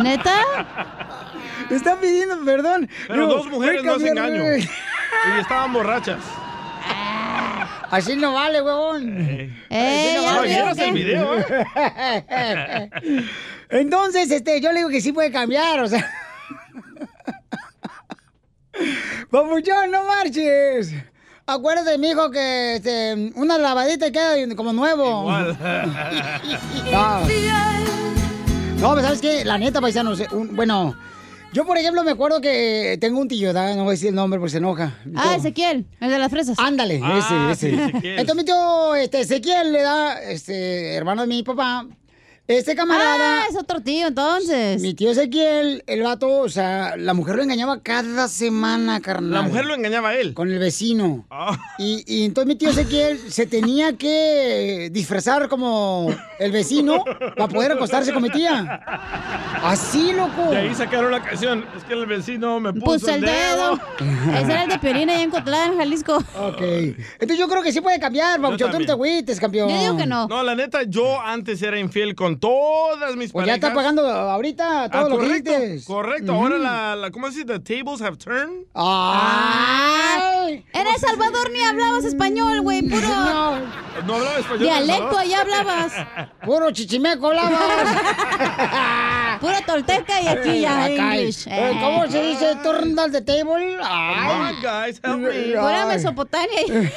¿Neta? 0.00 0.40
Está 1.68 1.98
pidiendo 1.98 2.44
perdón. 2.44 2.88
Pero 3.08 3.26
Digo, 3.26 3.38
dos 3.38 3.50
mujeres 3.50 3.82
no 3.82 3.94
hacen 3.94 4.14
cambiar, 4.14 4.44
engaño. 4.44 4.58
Y 4.58 5.40
estaban 5.40 5.72
borrachas. 5.72 6.20
Así 7.90 8.14
no 8.14 8.34
vale, 8.34 8.62
huevón. 8.62 9.18
Eh, 9.18 9.50
Así 9.68 10.52
ya 10.52 10.64
vale. 10.66 10.84
el 10.84 10.94
video, 10.94 11.36
¿eh? 11.36 12.90
Entonces, 13.70 14.30
este, 14.30 14.60
yo 14.60 14.70
le 14.70 14.78
digo 14.78 14.88
que 14.88 15.00
sí 15.00 15.10
puede 15.10 15.32
cambiar, 15.32 15.80
o 15.80 15.88
sea. 15.88 16.08
Papuchón, 19.32 19.90
no 19.90 20.04
marches. 20.04 20.94
Acuérdate, 21.48 21.96
mijo, 21.98 22.30
que 22.32 22.74
este, 22.76 23.32
una 23.36 23.56
lavadita 23.56 24.08
y 24.08 24.12
queda 24.12 24.34
como 24.56 24.72
nuevo. 24.72 25.30
No. 26.90 27.20
No, 28.80 28.90
pero 28.94 29.02
¿sabes 29.02 29.20
qué? 29.20 29.44
La 29.44 29.56
neta, 29.56 29.80
paisanos, 29.80 30.20
un- 30.32 30.54
bueno, 30.54 30.94
yo 31.52 31.64
por 31.64 31.78
ejemplo 31.78 32.02
me 32.04 32.10
acuerdo 32.10 32.40
que 32.40 32.98
tengo 33.00 33.20
un 33.20 33.28
tío, 33.28 33.52
¿da? 33.52 33.74
no 33.74 33.84
voy 33.84 33.88
a 33.88 33.90
decir 33.92 34.08
el 34.10 34.14
nombre 34.14 34.38
porque 34.38 34.50
se 34.52 34.58
enoja. 34.58 34.98
Ah, 35.14 35.34
Ezequiel, 35.36 35.86
el 36.00 36.10
de 36.10 36.18
las 36.18 36.30
fresas. 36.30 36.58
Ándale, 36.58 37.00
Ah, 37.02 37.18
ese, 37.18 37.28
sí, 37.28 37.74
ese. 37.74 37.82
Ezequiel. 37.84 38.18
Entonces 38.18 38.36
mi 38.36 38.44
tío 38.44 38.94
este, 38.96 39.20
Ezequiel 39.20 39.72
le 39.72 39.82
da, 39.82 40.20
este, 40.22 40.94
hermano 40.94 41.22
de 41.22 41.28
mi 41.28 41.42
papá, 41.42 41.86
este 42.48 42.76
camarada. 42.76 43.42
Ah, 43.42 43.46
es 43.50 43.56
otro 43.56 43.80
tío 43.80 44.06
entonces. 44.08 44.80
Mi 44.80 44.94
tío 44.94 45.10
Ezequiel, 45.10 45.82
el 45.86 46.02
vato, 46.02 46.40
o 46.40 46.48
sea, 46.48 46.96
la 46.96 47.14
mujer 47.14 47.36
lo 47.36 47.42
engañaba 47.42 47.80
cada 47.80 48.28
semana, 48.28 49.00
carnal. 49.00 49.32
La 49.32 49.42
mujer 49.42 49.64
lo 49.66 49.74
engañaba 49.74 50.10
a 50.10 50.16
él. 50.16 50.34
Con 50.34 50.50
el 50.52 50.58
vecino. 50.58 51.26
Ah. 51.30 51.56
Y, 51.78 52.04
y 52.06 52.24
entonces 52.24 52.46
mi 52.48 52.56
tío 52.56 52.70
Ezequiel 52.70 53.18
se 53.30 53.46
tenía 53.46 53.96
que 53.96 54.90
disfrazar 54.92 55.48
como 55.48 56.14
el 56.38 56.52
vecino 56.52 57.04
para 57.36 57.48
poder 57.48 57.72
acostarse 57.72 58.12
con 58.12 58.22
mi 58.22 58.30
tía. 58.30 58.80
Así, 59.62 60.12
loco. 60.12 60.50
De 60.50 60.58
ahí 60.58 60.74
sacaron 60.74 61.10
la 61.10 61.22
canción. 61.22 61.64
Es 61.76 61.84
que 61.84 61.94
el 61.94 62.06
vecino 62.06 62.60
me 62.60 62.72
puso, 62.72 62.84
Puso 62.86 63.10
el 63.14 63.22
dedo. 63.22 63.80
Ese 63.98 64.52
era 64.52 64.64
el 64.64 64.70
de 64.70 64.78
Piolín 64.78 65.10
allá 65.10 65.22
en 65.22 65.30
Cotlán, 65.30 65.76
Jalisco. 65.76 66.16
Ok. 66.16 66.60
Entonces 66.60 67.38
yo 67.38 67.48
creo 67.48 67.62
que 67.62 67.72
sí 67.72 67.80
puede 67.80 67.98
cambiar, 67.98 68.40
Pabuchón. 68.40 68.70
Tú 68.70 68.78
no 68.78 68.86
te 68.86 68.92
agüites, 68.92 69.40
campeón. 69.40 69.68
No, 70.06 70.42
la 70.42 70.54
neta, 70.54 70.82
yo 70.84 71.20
antes 71.20 71.60
era 71.62 71.78
infiel 71.78 72.14
con 72.14 72.35
todas 72.38 73.16
mis 73.16 73.32
Pues 73.32 73.46
ya 73.46 73.54
está 73.54 73.72
pagando 73.74 74.06
ahorita 74.08 74.88
todo 74.90 75.06
Ah, 75.06 75.08
lo 75.08 75.18
que 75.18 75.26
correcto, 75.26 75.52
correcto. 75.86 76.32
Ahora 76.32 76.58
la, 76.58 76.96
la, 76.96 77.10
¿cómo 77.10 77.30
se 77.30 77.44
dice? 77.44 77.58
The 77.58 77.60
tables 77.60 78.00
have 78.00 78.16
turned. 78.16 78.66
¡Ay! 78.74 80.64
En 80.72 80.86
El 80.86 80.96
Salvador 81.00 81.50
ni 81.52 81.60
hablabas 81.62 82.04
español, 82.04 82.60
güey, 82.62 82.82
puro. 82.82 83.08
No. 83.08 83.58
No 84.06 84.14
hablaba 84.14 84.38
español. 84.38 84.58
Dialecto, 84.60 85.18
allá 85.18 85.40
hablabas. 85.40 85.92
Puro 86.44 86.70
chichimeco 86.70 87.26
hablabas. 87.28 87.96
Puro 89.40 89.54
tolteca 89.66 90.20
y 90.22 90.28
aquí 90.28 90.60
ya 90.60 90.88
English. 90.88 91.46
eh, 91.48 91.72
¿Cómo 91.80 92.06
se 92.10 92.22
dice? 92.22 92.56
Turn 92.62 92.94
the 93.10 93.20
table. 93.22 93.76
Come 93.76 93.80
Ay. 93.82 94.54
on, 94.54 94.62
guys, 94.62 95.00
help 95.02 95.18
me. 95.18 95.52
Pura 95.52 95.82
Ay. 95.82 95.88
Mesopotamia. 95.88 96.92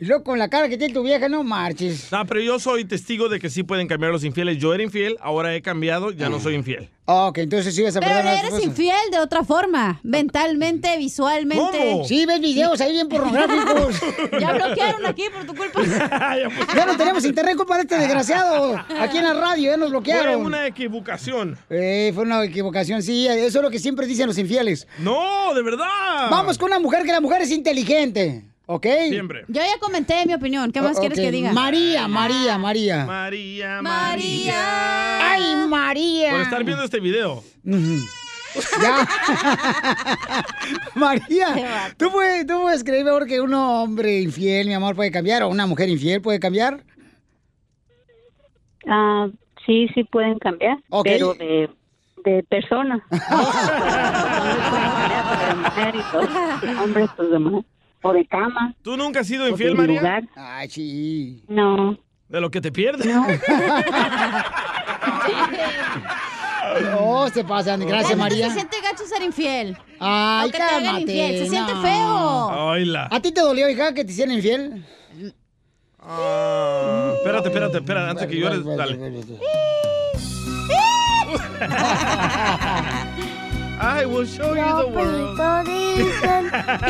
Y 0.00 0.06
luego 0.06 0.24
con 0.24 0.38
la 0.38 0.48
cara 0.48 0.68
que 0.68 0.76
tiene 0.76 0.92
tu 0.94 1.02
vieja, 1.02 1.28
no 1.28 1.42
marches. 1.44 2.10
No, 2.12 2.24
pero 2.26 2.40
yo 2.40 2.58
soy 2.58 2.84
testigo 2.84 3.28
de 3.28 3.38
que 3.40 3.50
sí 3.50 3.62
pueden 3.66 3.86
cambiar 3.88 4.12
los 4.12 4.24
infieles. 4.24 4.58
Yo 4.58 4.74
era 4.74 4.82
infiel, 4.82 5.16
ahora 5.20 5.54
he 5.54 5.62
cambiado, 5.62 6.10
ya 6.10 6.28
no 6.28 6.40
soy 6.40 6.54
infiel. 6.54 6.90
Ok, 7.06 7.38
entonces 7.38 7.78
vas 7.82 7.96
a 7.96 8.00
Pero 8.00 8.12
perdonar 8.14 8.32
a 8.36 8.40
tu 8.40 8.46
eres 8.46 8.52
esposa. 8.54 8.66
infiel 8.66 9.10
de 9.10 9.18
otra 9.18 9.44
forma. 9.44 10.00
Mentalmente, 10.02 10.96
visualmente. 10.96 11.78
¿Cómo? 11.92 12.04
Sí, 12.06 12.24
ves 12.24 12.40
videos 12.40 12.80
ahí 12.80 12.92
bien 12.92 13.08
pornográficos. 13.08 14.00
Ya 14.40 14.52
bloquearon 14.52 15.04
aquí 15.06 15.24
por 15.32 15.44
tu 15.44 15.54
culpa. 15.54 15.80
Ya 16.74 16.86
no 16.86 16.96
tenemos 16.96 17.24
internet 17.24 17.56
culpa 17.56 17.76
de 17.76 17.82
este 17.82 17.98
desgraciado. 17.98 18.82
Aquí 18.98 19.18
en 19.18 19.24
la 19.24 19.34
radio 19.34 19.70
ya 19.72 19.76
nos 19.76 19.88
Fue 19.90 19.98
bloquearon. 19.98 20.46
una 20.46 20.66
equivocación. 20.66 21.58
Eh, 21.70 22.10
fue 22.14 22.24
una 22.24 22.42
equivocación, 22.44 23.02
sí. 23.02 23.26
Eso 23.26 23.58
es 23.58 23.62
lo 23.62 23.70
que 23.70 23.78
siempre 23.78 24.06
dicen 24.06 24.26
los 24.26 24.38
infieles. 24.38 24.86
No, 24.98 25.52
de 25.54 25.62
verdad. 25.62 26.30
Vamos 26.30 26.56
con 26.58 26.70
una 26.70 26.78
mujer 26.80 27.04
que 27.04 27.12
la 27.12 27.20
mujer 27.20 27.42
es 27.42 27.50
inteligente. 27.50 28.44
¿Ok? 28.66 28.86
Siempre. 29.08 29.44
Yo 29.48 29.60
ya 29.60 29.78
comenté 29.78 30.24
mi 30.26 30.32
opinión. 30.34 30.72
¿Qué 30.72 30.80
más 30.80 30.98
quieres 30.98 31.18
que 31.18 31.30
diga? 31.30 31.52
María, 31.52 32.08
María, 32.08 32.56
María. 32.56 33.04
María, 33.04 33.82
María. 33.82 35.32
Ay, 35.32 35.56
María. 35.68 36.30
Por 36.30 36.40
estar 36.40 36.64
viendo 36.64 36.84
este 36.84 37.00
video. 37.00 37.42
Ya. 38.82 39.06
María, 40.94 41.92
¿tú 41.98 42.10
puedes, 42.10 42.46
¿tú 42.46 42.62
puedes 42.62 42.84
creer 42.84 43.04
mejor 43.04 43.26
que 43.26 43.40
un 43.40 43.52
hombre 43.52 44.20
infiel, 44.20 44.68
mi 44.68 44.74
amor, 44.74 44.94
puede 44.94 45.10
cambiar? 45.10 45.42
¿O 45.42 45.48
una 45.48 45.66
mujer 45.66 45.88
infiel 45.88 46.22
puede 46.22 46.38
cambiar? 46.38 46.84
Ah, 48.86 49.26
sí, 49.66 49.88
sí 49.94 50.04
pueden 50.04 50.38
cambiar, 50.38 50.78
Ok. 50.88 51.04
pero 51.04 51.34
de, 51.34 51.68
de 52.24 52.42
persona. 52.44 53.04
de 53.10 53.18
mujer 55.56 55.94
y 55.96 56.02
todo. 56.12 56.28
Hombres, 56.84 57.10
pues 57.16 57.30
de 57.30 57.38
mujer. 57.38 57.64
O 58.06 58.12
de 58.12 58.26
cama. 58.26 58.74
¿Tú 58.82 58.98
nunca 58.98 59.20
has 59.20 59.26
sido 59.26 59.48
infiel, 59.48 59.70
de 59.70 59.76
María? 59.78 60.00
lugar. 60.00 60.24
Ay, 60.36 60.68
sí. 60.68 61.42
No. 61.48 61.98
De 62.28 62.38
lo 62.40 62.50
que 62.50 62.60
te 62.60 62.70
pierdes. 62.70 63.06
No. 63.06 63.26
Oh, 66.98 67.28
se 67.28 67.44
pasan. 67.44 67.86
Gracias, 67.86 68.18
María. 68.18 68.48
Se 68.48 68.54
siente 68.54 68.76
gacho 68.82 69.04
ser 69.06 69.22
infiel. 69.22 69.76
Ay, 70.00 70.50
te 70.50 70.60
hagan 70.60 70.82
cálmate. 70.82 71.00
infiel, 71.02 71.38
se 71.38 71.48
siente 71.48 71.72
no. 71.72 71.82
feo. 71.82 72.66
Oila. 72.70 73.08
¿A 73.12 73.20
ti 73.20 73.30
te 73.32 73.40
dolió, 73.42 73.68
hija, 73.68 73.94
que 73.94 74.04
te 74.04 74.10
hicieran 74.10 74.34
infiel? 74.34 74.84
Ah, 76.00 77.12
espérate, 77.16 77.48
espérate, 77.48 77.76
espérate, 77.78 78.10
antes 78.10 78.26
que 78.26 78.40
llores, 78.40 78.64
dale. 78.64 78.98
I 83.80 84.06
will 84.06 84.26
show 84.26 84.54
you 84.54 84.62
the 84.64 84.86
world. 84.86 85.34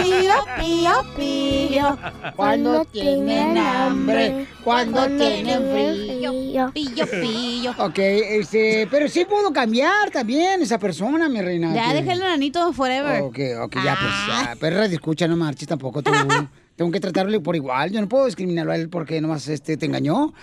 Pío, 0.03 0.35
pío, 0.61 0.93
pío. 1.17 1.99
Cuando 2.37 2.85
tienen 2.87 3.57
hambre, 3.59 4.47
cuando 4.63 5.07
tienen 5.07 5.63
frío. 5.73 6.71
Pillo, 6.73 7.07
pillo. 7.11 7.75
Ok, 7.79 7.99
este, 7.99 8.87
pero 8.91 9.09
sí 9.09 9.25
puedo 9.25 9.53
cambiar 9.53 10.11
también 10.11 10.63
esa 10.63 10.79
persona, 10.79 11.29
mi 11.29 11.41
reina. 11.41 11.75
Ya 11.75 11.89
que- 11.89 11.95
dejé 11.95 12.13
el 12.13 12.21
nanito 12.21 12.73
forever. 12.73 13.23
Ok, 13.23 13.39
ok, 13.63 13.75
ya, 13.85 13.97
pues, 14.01 14.13
ya, 14.29 14.57
perra, 14.61 14.85
escucha, 14.87 15.27
no 15.27 15.37
marches 15.37 15.69
tampoco 15.69 16.03
tú. 16.03 16.11
Tengo 16.77 16.91
que 16.91 16.99
tratarle 17.01 17.39
por 17.41 17.55
igual. 17.55 17.93
Yo 17.93 18.01
no 18.01 18.09
puedo 18.09 18.27
discriminarlo 18.27 18.73
a 18.73 18.77
él 18.77 18.89
porque 18.89 19.21
nomás 19.21 19.47
este, 19.49 19.77
te 19.77 19.87
engañó. 19.87 20.35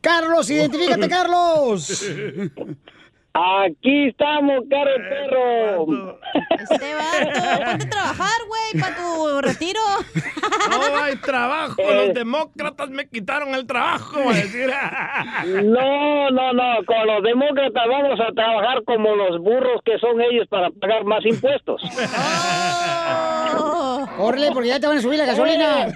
Carlos, 0.00 0.48
identifícate, 0.48 1.08
Carlos. 1.10 2.04
Aquí 3.32 4.08
estamos, 4.08 4.64
cara 4.68 4.90
de 4.90 4.98
perro. 4.98 6.18
Este 6.58 6.94
vato, 6.94 7.30
ponte 7.30 7.84
a 7.84 7.88
trabajar, 7.90 8.38
güey, 8.48 8.80
para 8.80 8.96
tu 8.96 9.40
retiro. 9.40 9.80
No 10.68 11.02
hay 11.02 11.14
trabajo, 11.16 11.76
los 11.78 12.12
demócratas 12.12 12.90
me 12.90 13.08
quitaron 13.08 13.54
el 13.54 13.66
trabajo, 13.66 14.18
va 14.24 14.32
a 14.32 14.34
decir. 14.34 14.70
No, 15.62 16.30
no, 16.30 16.52
no. 16.52 16.84
Con 16.84 17.06
los 17.06 17.22
demócratas 17.22 17.84
vamos 17.88 18.18
a 18.20 18.32
trabajar 18.32 18.82
como 18.84 19.14
los 19.14 19.40
burros 19.40 19.80
que 19.84 19.96
son 19.98 20.20
ellos 20.20 20.46
para 20.48 20.70
pagar 20.70 21.04
más 21.04 21.24
impuestos. 21.24 21.80
Órale, 24.18 24.50
porque 24.52 24.68
ya 24.68 24.80
te 24.80 24.86
van 24.86 24.98
a 24.98 25.00
subir 25.00 25.18
la 25.18 25.26
gasolina. 25.26 25.84
Ah, 25.84 25.88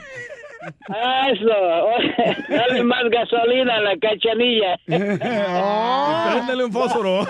Eso. 1.33 2.43
Dale 2.49 2.83
más 2.85 3.05
gasolina 3.11 3.77
a 3.77 3.81
la 3.81 3.97
cachanilla. 3.99 4.77
Préndele 4.87 6.65
un 6.65 6.73
fósforo. 6.73 7.21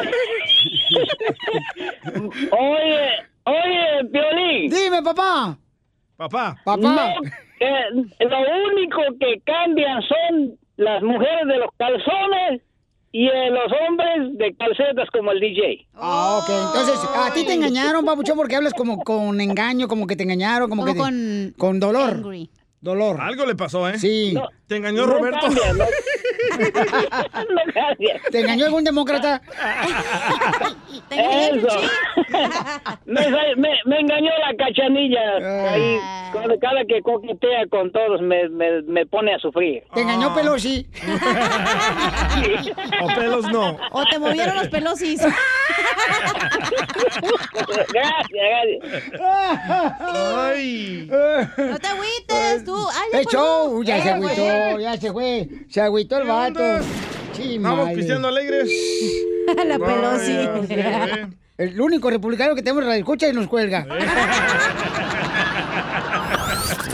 Oye, 2.51 3.11
oye, 3.45 4.05
Piolín. 4.12 4.70
Dime, 4.70 5.03
papá. 5.03 5.57
Papá. 6.16 6.57
Papá. 6.64 6.78
No, 6.78 6.95
Eh, 7.61 7.85
lo 8.20 8.39
único 8.72 9.01
que 9.18 9.41
cambian 9.45 10.01
son 10.03 10.59
las 10.76 11.03
mujeres 11.03 11.47
de 11.47 11.59
los 11.59 11.70
calzones 11.78 12.61
y 13.12 13.26
eh, 13.28 13.51
los 13.51 13.72
hombres 13.89 14.37
de 14.39 14.55
calcetas 14.57 15.09
como 15.11 15.30
el 15.32 15.41
DJ. 15.41 15.87
Ah, 15.95 16.41
ok. 16.43 16.51
Entonces, 16.51 17.01
a 17.16 17.32
ti 17.32 17.45
te 17.47 17.55
engañaron, 17.55 18.05
papuchón, 18.05 18.37
porque 18.37 18.57
hablas 18.57 18.74
como 18.74 18.99
con 19.03 19.41
engaño, 19.41 19.87
como 19.89 20.07
que 20.07 20.16
te 20.16 20.24
engañaron, 20.24 20.68
como, 20.68 20.82
Como 20.82 20.93
que 20.93 20.99
te- 20.99 21.05
con 21.05 21.55
con 21.57 21.80
dolor. 21.80 22.22
Dolor. 22.85 23.18
Algo 23.18 23.47
le 23.47 23.55
pasó, 23.55 23.89
¿eh? 23.89 23.99
Sí. 23.99 24.35
Te 24.66 24.76
engañó 24.76 25.07
no 25.07 25.14
Roberto. 25.14 25.41
cambia, 25.41 25.72
no. 25.72 25.85
No 26.55 27.72
cambia. 27.72 28.20
¿Te 28.30 28.41
engañó 28.41 28.66
algún 28.66 28.85
demócrata? 28.85 29.41
Eso. 31.11 31.80
me, 33.07 33.57
me, 33.57 33.70
me 33.87 34.01
engañó 34.01 34.30
la 34.47 34.55
cachanilla. 34.57 35.72
Ahí, 35.72 35.99
cada, 36.32 36.59
cada 36.59 36.85
que 36.87 37.01
coquetea 37.03 37.66
con 37.70 37.91
todos 37.91 38.20
me, 38.20 38.49
me, 38.51 38.82
me 38.82 39.07
pone 39.07 39.35
a 39.35 39.39
sufrir. 39.39 39.82
¿Te 39.95 40.03
engañó 40.03 40.35
Pelosi? 40.35 40.87
O 43.03 43.07
pelos 43.14 43.49
no. 43.51 43.78
O 43.93 44.05
te 44.11 44.18
movieron 44.18 44.57
los 44.57 44.68
pelosis. 44.68 45.20
Gracias, 47.93 48.28
gracias. 48.30 49.20
Ay. 50.01 51.09
No 51.11 51.78
te 51.78 51.87
agüites, 51.89 52.64
tú. 52.64 52.74
Ay, 52.91 53.11
ya 53.12 53.20
¡Eh, 53.20 53.25
show! 53.31 53.83
Ya 53.85 54.03
se 54.03 54.09
Eh, 54.09 54.12
agüitó, 54.12 54.81
ya 54.81 54.97
se 55.01 55.12
fue. 55.12 55.49
Se 55.70 55.81
agüitó 55.81 56.18
el 56.18 56.29
vato. 56.29 56.61
Sí, 57.37 57.59
madre. 57.59 57.95
pisteando 57.95 58.29
alegres. 58.29 58.70
La 59.66 59.79
Pelosi. 59.79 60.33
Vaya, 60.37 61.16
sí. 61.29 61.37
El 61.59 61.81
único 61.81 62.11
republicano 62.11 62.55
que 62.55 62.62
tenemos 62.62 62.85
la 62.85 62.97
escucha 62.97 63.29
y 63.29 63.33
nos 63.33 63.47
cuelga. 63.47 63.87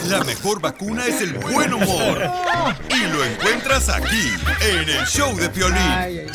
La 0.08 0.24
mejor 0.24 0.60
vacuna 0.60 1.06
es 1.06 1.20
el 1.22 1.34
buen 1.34 1.72
humor. 1.72 2.30
Y 2.88 3.06
lo 3.12 3.24
encuentras 3.24 3.88
aquí, 3.88 4.28
en 4.60 4.88
el 4.88 5.06
show 5.06 5.34
de 5.36 5.48
Piolín. 5.48 6.26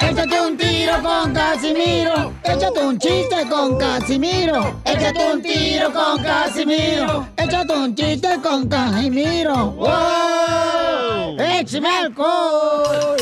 Échate 0.00 0.40
un 0.40 0.53
tiro 0.94 1.02
con 1.02 1.32
Casimiro. 1.32 2.32
Échate 2.44 2.80
un 2.80 2.98
chiste 2.98 3.48
con 3.48 3.78
Casimiro. 3.78 4.80
Échate 4.84 5.32
un 5.32 5.42
tiro 5.42 5.92
con 5.92 6.22
Casimiro. 6.22 7.28
Échate 7.36 7.72
un 7.72 7.94
chiste 7.94 8.28
con 8.42 8.68
Casimiro. 8.68 9.70
¡Wow! 9.72 11.36
¡Échame 11.38 11.88
alcohol! 11.88 13.16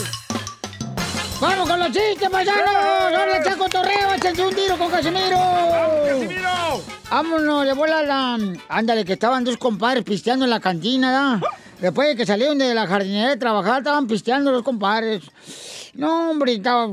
¡Vamos 1.40 1.68
con 1.68 1.78
los 1.78 1.88
chistes, 1.88 2.30
paisanos! 2.30 2.74
¡Ahora 2.74 3.38
echa 3.38 3.56
cotorreo! 3.56 4.14
¡Échate 4.14 4.46
un 4.46 4.54
tiro 4.54 4.78
con 4.78 4.90
Casimiro! 4.90 5.38
¡Casimiro! 6.04 6.82
Vámonos, 7.10 7.66
le 7.66 7.72
bola 7.72 8.02
la... 8.02 8.38
Ándale, 8.68 9.04
que 9.04 9.14
estaban 9.14 9.44
dos 9.44 9.56
compadres 9.56 10.04
pisteando 10.04 10.44
en 10.44 10.50
la 10.50 10.60
cantina, 10.60 11.10
¿da? 11.10 11.40
Después 11.80 12.08
de 12.08 12.16
que 12.16 12.24
salieron 12.24 12.58
de 12.58 12.74
la 12.74 12.86
jardinería 12.86 13.30
de 13.30 13.36
trabajar, 13.36 13.78
estaban 13.78 14.06
pisteando 14.06 14.52
los 14.52 14.62
compadres. 14.62 15.22
No, 15.94 16.30
hombre, 16.30 16.54
estaba... 16.54 16.88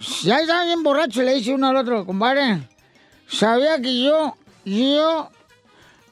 Ya 0.00 0.38
estaban 0.38 0.66
bien 0.66 0.82
borrachos, 0.82 1.24
le 1.24 1.34
dice 1.34 1.54
uno 1.54 1.68
al 1.68 1.76
otro, 1.76 2.06
compadre. 2.06 2.60
Sabía 3.28 3.80
que 3.80 4.04
yo, 4.04 4.36
yo, 4.64 5.30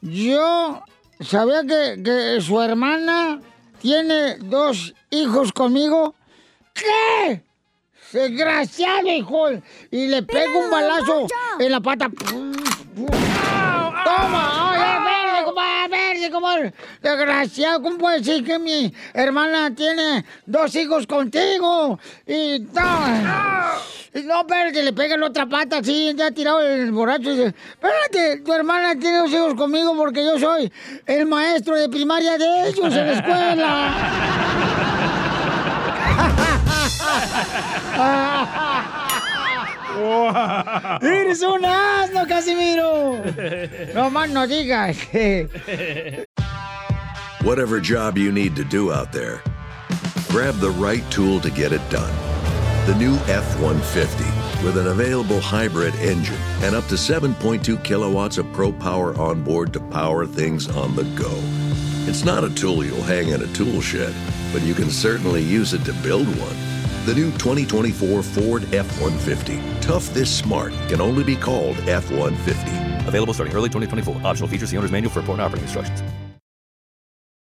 yo, 0.01 0.83
sabía 1.21 1.63
que, 1.63 2.03
que 2.03 2.41
su 2.41 2.61
hermana 2.61 3.41
tiene 3.81 4.37
dos 4.39 4.93
hijos 5.11 5.53
conmigo. 5.53 6.15
¿Qué? 6.75 7.43
Desgraciado, 8.13 9.09
hijo. 9.09 9.51
Y 9.91 10.07
le 10.09 10.23
pego 10.23 10.59
un 10.61 10.71
balazo 10.71 11.27
en 11.59 11.73
la 11.73 11.81
pata. 11.81 12.11
¡Toma! 12.31 13.13
¡Ay, 14.73 14.81
a 14.81 15.01
ver, 15.05 15.45
compadre, 15.45 16.26
Desgraciado, 17.03 17.83
¿cómo 17.83 17.99
puede 17.99 18.19
decir 18.19 18.45
que 18.45 18.59
mi 18.59 18.93
hermana 19.15 19.75
tiene 19.75 20.25
dos 20.45 20.75
hijos 20.75 21.07
contigo? 21.07 21.99
Y 22.27 22.61
no, 22.75 23.07
no, 24.25 24.41
espérate, 24.41 24.83
le 24.83 24.93
pega 24.93 25.17
la 25.17 25.27
otra 25.27 25.47
pata 25.47 25.79
así, 25.79 26.13
ya 26.15 26.31
tirado 26.31 26.61
el 26.61 26.93
borracho 26.93 27.31
y 27.31 27.37
dice, 27.37 27.55
espérate, 27.71 28.43
tu 28.45 28.53
hermana 28.53 28.99
tiene 28.99 29.19
dos 29.19 29.31
hijos 29.31 29.55
conmigo 29.55 29.97
porque 29.97 30.25
yo 30.25 30.39
soy 30.39 30.71
el 31.07 31.27
maestro 31.27 31.75
de 31.77 31.89
primaria 31.89 32.37
de 32.37 32.69
ellos 32.69 32.95
en 32.95 33.07
la 33.07 33.13
escuela. 33.13 33.93
¡Eres 39.97 41.43
un 41.43 41.65
asno, 41.65 42.27
Casimiro! 42.29 43.23
No 43.95 44.11
más 44.11 44.31
no 44.31 44.47
digas. 44.47 44.97
Whatever 47.43 47.81
job 47.81 48.19
you 48.19 48.31
need 48.33 48.57
to 48.57 48.65
do 48.65 48.93
out 48.93 49.13
there, 49.13 49.43
grab 50.29 50.57
the 50.57 50.71
right 50.71 51.09
tool 51.11 51.41
to 51.41 51.51
get 51.51 51.73
it 51.73 51.83
done. 51.91 52.13
The 52.87 52.95
new 52.97 53.15
F 53.27 53.59
150 53.61 54.25
with 54.65 54.77
an 54.77 54.89
available 54.89 55.41
hybrid 55.41 55.95
engine 55.97 56.39
and 56.63 56.75
up 56.75 56.87
to 56.87 56.95
7.2 56.95 57.83
kilowatts 57.83 58.39
of 58.39 58.53
pro 58.53 58.73
power 58.73 59.17
on 59.19 59.43
board 59.43 59.73
to 59.73 59.81
power 59.81 60.27
things 60.27 60.69
on 60.69 60.95
the 60.95 61.05
go. 61.15 61.33
It's 62.09 62.25
not 62.25 62.45
a 62.45 62.55
tool 62.55 62.85
you'll 62.85 63.03
hang 63.03 63.29
in 63.31 63.43
a 63.43 63.53
tool 63.55 63.81
shed, 63.81 64.15
but 64.53 64.63
you 64.63 64.75
can 64.75 64.91
certainly 64.91 65.43
use 65.43 65.73
it 65.73 65.85
to 65.85 65.93
build 65.95 66.27
one. 66.39 66.76
The 67.07 67.15
new 67.15 67.31
2024 67.31 68.21
Ford 68.21 68.75
F 68.75 69.01
150. 69.01 69.63
Tough 69.81 70.13
this 70.13 70.29
smart 70.29 70.73
can 70.89 71.01
only 71.01 71.23
be 71.23 71.37
called 71.37 71.77
F 71.89 72.11
150. 72.11 73.07
Available 73.07 73.33
starting 73.33 73.55
early 73.55 73.69
2024. 73.69 74.27
Optional 74.27 74.49
features, 74.49 74.73
the 74.73 74.77
owner's 74.77 74.91
manual 74.91 75.13
for 75.13 75.21
important 75.21 75.47
operating 75.47 75.67
instructions. 75.67 76.03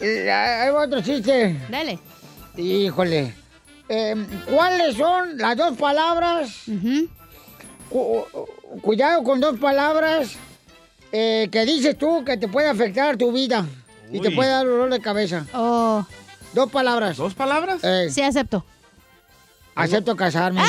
Eh, 0.00 0.30
Hay 0.30 0.70
otro 0.70 1.00
chiste. 1.02 1.56
Dale. 1.68 1.98
Híjole. 2.56 3.34
Eh, 3.88 4.14
¿Cuáles 4.48 4.96
son 4.96 5.36
las 5.38 5.56
dos 5.56 5.76
palabras? 5.76 6.50
Cu- 7.88 8.24
cuidado 8.82 9.24
con 9.24 9.40
dos 9.40 9.58
palabras 9.58 10.36
eh, 11.12 11.48
que 11.50 11.64
dices 11.64 11.98
tú 11.98 12.24
que 12.24 12.36
te 12.36 12.46
puede 12.46 12.68
afectar 12.68 13.16
tu 13.16 13.32
vida 13.32 13.66
y 14.12 14.20
te 14.20 14.30
puede 14.30 14.50
dar 14.50 14.64
dolor 14.66 14.90
de 14.90 15.00
cabeza. 15.00 15.44
Oh. 15.54 16.04
Dos 16.52 16.70
palabras. 16.70 17.16
¿Dos 17.16 17.34
palabras? 17.34 17.80
Sí, 18.10 18.22
acepto. 18.22 18.64
Acepto 19.74 20.14
casarme. 20.16 20.62
¡Te 20.62 20.68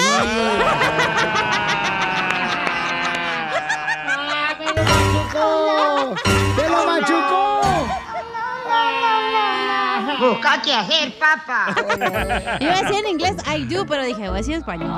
Busca 10.22 10.62
qué 10.64 10.74
hacer, 10.74 11.14
papá. 11.18 11.76
Iba 12.60 12.74
a 12.74 12.82
decir 12.84 13.04
en 13.06 13.08
inglés 13.12 13.36
I 13.48 13.66
do, 13.66 13.86
pero 13.86 14.04
dije, 14.06 14.20
voy 14.22 14.30
a 14.30 14.34
decir 14.34 14.54
en 14.54 14.60
español. 14.60 14.92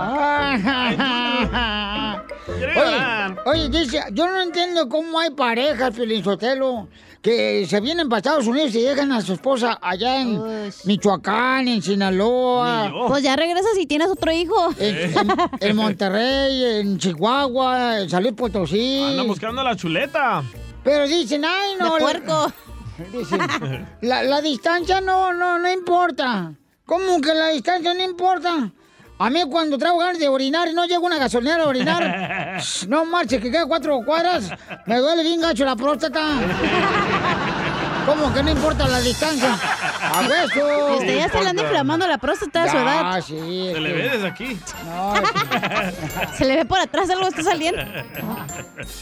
Oye, 2.76 3.36
oye, 3.46 3.70
dice, 3.70 4.04
yo 4.12 4.28
no 4.28 4.42
entiendo 4.42 4.90
cómo 4.90 5.20
hay 5.20 5.30
parejas, 5.32 5.94
Sotelo, 6.24 6.88
que 7.22 7.66
se 7.68 7.80
vienen 7.80 8.10
para 8.10 8.18
Estados 8.18 8.48
Unidos 8.48 8.76
y 8.76 8.82
dejan 8.82 9.12
a 9.14 9.22
su 9.22 9.34
esposa 9.34 9.80
allá 9.82 10.20
en 10.22 10.42
Michoacán, 10.86 11.68
en 11.68 11.82
Sinaloa. 11.82 12.92
Pues 13.08 13.24
ya 13.24 13.36
regresas 13.36 13.78
y 13.80 13.86
tienes 13.86 14.10
otro 14.10 14.32
hijo. 14.32 14.72
En, 14.78 14.96
en- 14.98 15.38
en 15.62 15.76
Monterrey, 15.76 16.80
en 16.82 16.98
Chihuahua, 16.98 18.02
en 18.02 18.10
San 18.10 18.24
Luis 18.24 18.36
Potosí. 18.36 19.02
Anda 19.04 19.24
buscando 19.24 19.64
la 19.64 19.76
chuleta. 19.76 20.44
Pero 20.84 21.08
dicen, 21.08 21.46
ay, 21.46 21.76
no. 21.80 21.94
De 21.96 22.00
puerco. 22.02 22.52
La, 24.02 24.24
la 24.24 24.42
distancia 24.42 25.02
no, 25.02 25.34
no, 25.34 25.60
no 25.60 25.72
importa. 25.72 26.54
¿Cómo 26.86 27.22
que 27.22 27.34
la 27.34 27.48
distancia 27.50 27.94
no 27.94 28.04
importa? 28.04 28.72
A 29.20 29.30
mí 29.30 29.42
cuando 29.50 29.78
traigo 29.78 30.00
ganas 30.00 30.20
de 30.20 30.28
orinar 30.28 30.68
y 30.68 30.74
no 30.74 30.86
llego 30.86 31.04
a 31.04 31.08
una 31.08 31.18
gasolinera 31.18 31.64
a 31.64 31.68
orinar, 31.68 32.62
no 32.88 33.06
marche, 33.06 33.40
que 33.40 33.52
queda 33.52 33.66
cuatro 33.66 34.02
cuadras, 34.04 34.50
me 34.86 34.98
duele 34.98 35.24
bien 35.24 35.40
gacho 35.40 35.64
la 35.64 35.76
próstata. 35.76 36.22
¿Cómo 38.06 38.34
que 38.34 38.44
no 38.44 38.52
importa 38.52 38.88
la 38.88 39.00
distancia? 39.00 39.58
¡A 40.04 40.22
hueso! 40.28 40.96
Usted 40.98 41.18
ya 41.18 41.30
se 41.30 41.42
le 41.42 41.50
anda 41.50 41.64
inflamando 41.64 42.08
la 42.08 42.18
próstata 42.18 42.64
a 42.64 42.70
su 42.70 42.78
edad. 42.78 43.22
sí. 43.22 43.70
Se 43.74 43.80
le 43.80 43.94
ve 43.94 44.10
desde 44.10 44.28
aquí. 44.28 44.60
Se 46.38 46.46
le 46.46 46.56
ve 46.58 46.66
por 46.66 46.80
atrás 46.80 47.10
algo 47.10 47.28
está 47.28 47.44
saliendo. 47.44 47.82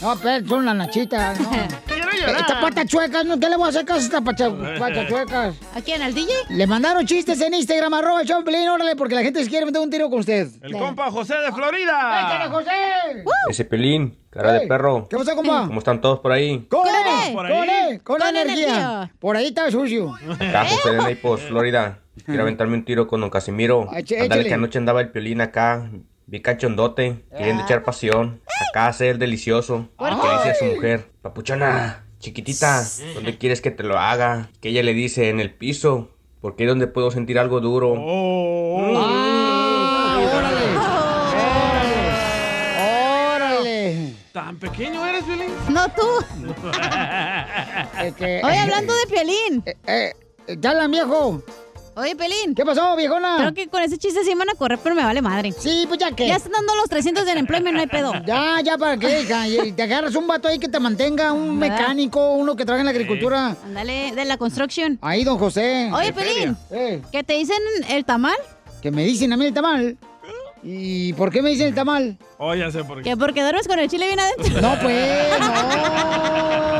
No, 0.00 0.16
pero 0.22 0.46
son 0.46 0.64
las 0.64 0.74
nachitas, 0.76 1.40
no. 1.40 1.50
llorar. 2.26 2.40
Esta 2.40 2.60
pata 2.60 2.84
chuecas, 2.86 3.24
¿no? 3.24 3.38
¿Qué 3.38 3.48
le 3.48 3.56
voy 3.56 3.66
a 3.66 3.68
hacer 3.70 3.84
caso 3.84 4.00
a 4.00 4.02
esta 4.04 4.20
pacha, 4.20 4.50
pata 4.78 5.06
chuecas? 5.08 5.54
¿A 5.74 5.80
quién? 5.80 6.02
¿Al 6.02 6.14
DJ? 6.14 6.32
Le 6.50 6.66
mandaron 6.66 7.06
chistes 7.06 7.40
en 7.40 7.54
Instagram, 7.54 7.92
arroba 7.94 8.22
Piolín, 8.22 8.68
órale, 8.68 8.96
porque 8.96 9.14
la 9.14 9.22
gente 9.22 9.42
se 9.42 9.50
quiere 9.50 9.66
meter 9.66 9.80
un 9.80 9.90
tiro 9.90 10.08
con 10.10 10.20
usted. 10.20 10.48
El 10.62 10.72
compa 10.72 11.10
José 11.10 11.34
de 11.34 11.48
¡Échale, 11.48 11.56
Florida. 11.56 12.48
José! 12.50 12.70
Ese 13.48 13.64
pelín, 13.64 14.18
cara 14.30 14.52
de 14.52 14.66
perro. 14.66 15.08
¿qué 15.08 15.16
pasó, 15.16 15.34
compa? 15.34 15.66
¿Cómo 15.66 15.78
están 15.78 16.00
todos 16.00 16.20
por 16.20 16.32
ahí? 16.32 16.66
¡Con 16.68 16.86
él, 16.86 17.34
¡Con 17.34 17.46
él! 17.48 18.02
¡Con, 18.02 18.18
Con 18.18 18.28
energía. 18.28 18.66
energía. 18.66 19.12
Por 19.18 19.36
ahí 19.36 19.46
está 19.48 19.70
sucio. 19.70 20.14
Acá 20.34 20.64
José 20.64 20.91
de 20.92 20.98
Naples, 20.98 21.40
Florida. 21.48 21.98
Quiero 22.26 22.42
aventarme 22.42 22.74
un 22.74 22.84
tiro 22.84 23.06
con 23.06 23.20
don 23.20 23.30
Casimiro. 23.30 23.88
Ay, 23.90 24.02
che, 24.04 24.20
Ándale 24.20 24.44
que 24.44 24.54
anoche 24.54 24.78
andaba 24.78 25.00
el 25.00 25.10
piolín 25.10 25.40
acá. 25.40 25.90
Vi 26.26 26.40
cachondote, 26.40 27.24
queriendo 27.36 27.64
echar 27.64 27.82
pasión. 27.82 28.40
Acá 28.70 28.86
hacer 28.86 29.08
el 29.08 29.18
delicioso. 29.18 29.88
¿Por 29.96 30.08
Que 30.08 30.14
dice 30.14 30.50
a 30.50 30.54
su 30.54 30.64
mujer, 30.66 31.10
papuchona, 31.20 32.04
chiquitita, 32.20 32.82
¿dónde 33.14 33.36
quieres 33.36 33.60
que 33.60 33.70
te 33.70 33.82
lo 33.82 33.98
haga? 33.98 34.48
Que 34.60 34.68
ella 34.70 34.82
le 34.82 34.94
dice, 34.94 35.28
en 35.28 35.40
el 35.40 35.52
piso, 35.52 36.10
porque 36.40 36.64
es 36.64 36.68
donde 36.68 36.86
puedo 36.86 37.10
sentir 37.10 37.38
algo 37.38 37.60
duro. 37.60 37.94
¡Ah, 38.96 40.18
órale! 40.36 40.76
¡Órale! 42.78 43.36
¡Órale! 43.36 44.14
¿Tan 44.32 44.56
pequeño 44.56 45.04
eres, 45.06 45.26
Violín? 45.26 45.50
No 45.68 45.86
tú. 45.88 46.02
Este, 48.02 48.42
Oye, 48.44 48.58
hablando 48.58 48.92
de 48.94 49.06
Piolín. 49.14 49.62
Eh, 49.66 49.76
eh, 49.86 50.12
¡Dale, 50.46 50.88
viejo! 50.88 51.42
Oye, 51.94 52.16
Pelín. 52.16 52.54
¿Qué 52.54 52.64
pasó, 52.64 52.96
viejona? 52.96 53.36
Creo 53.36 53.52
que 53.52 53.68
con 53.68 53.82
ese 53.82 53.98
chiste 53.98 54.24
sí 54.24 54.30
me 54.30 54.38
van 54.46 54.50
a 54.50 54.54
correr, 54.54 54.78
pero 54.82 54.94
me 54.94 55.04
vale 55.04 55.20
madre. 55.20 55.52
Sí, 55.52 55.84
pues 55.86 56.00
ya 56.00 56.10
que. 56.12 56.26
Ya 56.26 56.36
están 56.36 56.52
dando 56.52 56.74
los 56.76 56.88
300 56.88 57.26
del 57.26 57.36
employment, 57.36 57.74
no 57.74 57.80
hay 57.80 57.86
pedo. 57.86 58.12
Ya, 58.26 58.60
ya, 58.62 58.78
¿para 58.78 58.96
qué, 58.96 59.20
hija? 59.20 59.46
Y 59.46 59.72
te 59.72 59.82
agarras 59.82 60.14
un 60.14 60.26
vato 60.26 60.48
ahí 60.48 60.58
que 60.58 60.68
te 60.68 60.80
mantenga, 60.80 61.32
un 61.32 61.60
¿Verdad? 61.60 61.78
mecánico, 61.78 62.32
uno 62.32 62.56
que 62.56 62.64
trabaja 62.64 62.80
en 62.80 62.86
la 62.86 62.92
agricultura. 62.92 63.56
Ándale, 63.62 64.12
de 64.12 64.24
la 64.24 64.38
construction. 64.38 64.98
Ahí, 65.02 65.22
don 65.22 65.36
José. 65.38 65.90
Oye, 65.92 66.14
Pelín. 66.14 66.56
Eh, 66.70 67.02
¿Que 67.12 67.22
te 67.22 67.34
dicen 67.34 67.58
el 67.88 68.04
tamal? 68.06 68.36
que 68.80 68.90
me 68.90 69.04
dicen 69.04 69.32
a 69.32 69.36
mí 69.36 69.44
el 69.46 69.54
tamal. 69.54 69.96
¿Y 70.64 71.12
por 71.12 71.30
qué 71.30 71.42
me 71.42 71.50
dicen 71.50 71.68
el 71.68 71.74
tamal? 71.74 72.16
Oh, 72.38 72.54
ya 72.54 72.70
sé 72.70 72.82
por 72.84 72.98
qué. 73.02 73.10
Que 73.10 73.16
porque 73.16 73.42
duermes 73.42 73.68
con 73.68 73.78
el 73.78 73.88
chile 73.90 74.06
bien 74.06 74.18
adentro. 74.18 74.60
No, 74.60 74.78
pues, 74.80 75.40
no. 75.40 76.71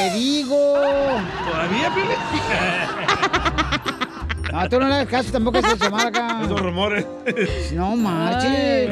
Te 0.00 0.10
digo. 0.18 0.56
¿Todavía, 0.56 1.94
Piolín? 1.94 2.16
No, 4.50 4.68
tú 4.70 4.80
no 4.80 4.88
le 4.88 4.94
das 4.94 5.06
caso 5.06 5.30
tampoco 5.30 5.58
a 5.58 5.60
esa 5.60 6.06
acá. 6.06 6.40
Esos 6.42 6.60
rumores. 6.60 7.06
No 7.72 7.96
marches. 7.96 8.90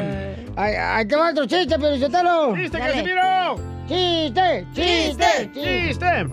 Ay, 0.55 1.07
te 1.07 1.15
va 1.15 1.31
otro 1.31 1.45
chiste, 1.45 1.75
pero 1.79 1.95
¡Chiste, 1.95 2.77
Dale. 2.77 2.93
Casimiro! 2.93 3.55
¡Chiste! 3.87 4.67
¡Chiste! 4.73 5.51
¡Chiste! 5.53 6.27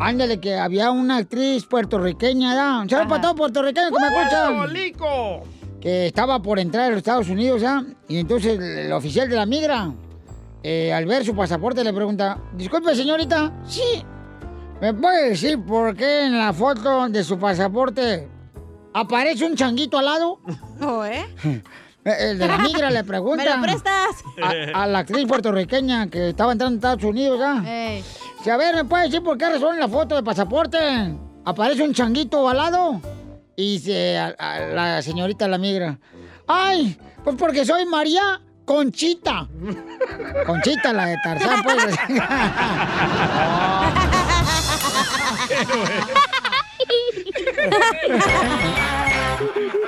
Ándale, 0.00 0.40
que 0.40 0.56
había 0.56 0.90
una 0.90 1.18
actriz 1.18 1.64
puertorriqueña, 1.66 2.54
¿ya? 2.54 2.78
Un 2.80 2.88
saludo 2.88 3.08
para 3.08 3.22
todos 3.22 3.36
puertorriqueños 3.36 3.90
que 3.90 4.00
me 4.00 4.06
escuchan. 4.06 4.72
¡Lico! 4.72 5.44
Que 5.80 6.06
estaba 6.06 6.40
por 6.40 6.58
entrar 6.58 6.84
a 6.86 6.88
los 6.88 6.98
Estados 6.98 7.28
Unidos, 7.28 7.60
¿ya? 7.60 7.84
Y 8.08 8.18
entonces 8.18 8.58
el, 8.58 8.62
el 8.78 8.92
oficial 8.92 9.28
de 9.28 9.36
la 9.36 9.46
migra, 9.46 9.92
eh, 10.70 10.92
al 10.92 11.06
ver 11.06 11.24
su 11.24 11.34
pasaporte, 11.34 11.82
le 11.82 11.94
pregunta, 11.94 12.36
disculpe, 12.52 12.94
señorita, 12.94 13.50
sí, 13.64 14.04
¿me 14.82 14.92
puede 14.92 15.30
decir 15.30 15.58
por 15.64 15.96
qué 15.96 16.26
en 16.26 16.36
la 16.36 16.52
foto 16.52 17.08
de 17.08 17.24
su 17.24 17.38
pasaporte 17.38 18.28
aparece 18.92 19.46
un 19.46 19.54
changuito 19.56 19.96
al 19.96 20.04
lado? 20.04 20.40
¿Oh, 20.82 21.06
eh? 21.06 21.24
El 22.04 22.38
de 22.38 22.46
la 22.46 22.58
migra 22.58 22.90
le 22.90 23.02
pregunta. 23.02 23.44
¿Me 23.56 23.56
lo 23.56 23.62
prestas? 23.62 24.22
A, 24.42 24.82
a 24.82 24.86
la 24.86 24.98
actriz 24.98 25.26
puertorriqueña 25.26 26.08
que 26.10 26.28
estaba 26.28 26.52
entrando 26.52 26.74
a 26.74 26.92
Estados 26.92 27.04
Unidos, 27.10 27.38
¿ya? 27.38 27.62
Ey. 27.66 28.04
Si 28.44 28.50
a 28.50 28.58
ver, 28.58 28.74
¿me 28.74 28.84
puede 28.84 29.04
decir 29.04 29.22
por 29.22 29.38
qué 29.38 29.48
razón 29.48 29.72
en 29.72 29.80
la 29.80 29.88
foto 29.88 30.16
de 30.16 30.22
pasaporte 30.22 30.78
aparece 31.46 31.82
un 31.82 31.94
changuito 31.94 32.46
al 32.46 32.58
lado? 32.58 33.00
Y 33.56 33.78
dice 33.78 34.18
a, 34.18 34.34
a 34.38 34.60
la 34.66 35.00
señorita 35.00 35.48
la 35.48 35.56
migra, 35.56 35.98
¡ay! 36.46 36.98
Pues 37.24 37.36
porque 37.36 37.64
soy 37.64 37.86
María 37.86 38.42
Conchita. 38.68 39.48
Conchita, 40.44 40.92
la 40.92 41.06
de 41.06 41.16
Tarzán, 41.24 41.62
pues. 41.62 41.96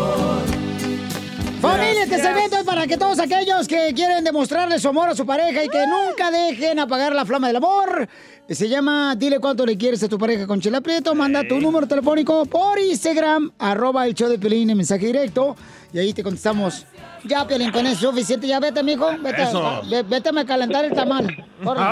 Familia, 1.61 2.03
este 2.05 2.19
segmento 2.19 2.57
es 2.57 2.63
para 2.63 2.87
que 2.87 2.97
todos 2.97 3.19
aquellos 3.19 3.67
que 3.67 3.93
quieren 3.93 4.23
demostrarle 4.23 4.79
su 4.79 4.87
amor 4.87 5.09
a 5.09 5.15
su 5.15 5.27
pareja 5.27 5.63
y 5.63 5.69
que 5.69 5.85
nunca 5.85 6.31
dejen 6.31 6.79
apagar 6.79 7.13
la 7.13 7.23
flama 7.23 7.47
del 7.47 7.57
amor. 7.57 8.09
Se 8.49 8.67
llama 8.67 9.15
Dile 9.15 9.39
cuánto 9.39 9.63
le 9.63 9.77
quieres 9.77 10.01
a 10.01 10.09
tu 10.09 10.17
pareja 10.17 10.47
con 10.47 10.59
Chela 10.59 10.81
Prieto. 10.81 11.13
Manda 11.13 11.47
tu 11.47 11.59
número 11.59 11.85
telefónico 11.87 12.47
por 12.47 12.79
Instagram, 12.79 13.51
arroba 13.59 14.07
el 14.07 14.15
show 14.15 14.27
de 14.27 14.39
Pelín 14.39 14.71
en 14.71 14.77
mensaje 14.77 15.05
directo. 15.05 15.55
Y 15.93 15.99
ahí 15.99 16.13
te 16.13 16.23
contestamos. 16.23 16.87
Ya, 17.23 17.45
Pelín, 17.45 17.71
con 17.71 17.85
eso 17.85 17.93
es 17.93 17.99
suficiente. 17.99 18.47
Ya 18.47 18.59
vete, 18.59 18.81
mijo. 18.83 19.07
Vete, 19.21 19.43
Eso. 19.43 19.81
ve- 19.89 20.03
vete 20.03 20.29
a 20.29 20.45
calentar 20.45 20.85
el 20.85 20.93
tamal. 20.93 21.27
Corre. 21.63 21.81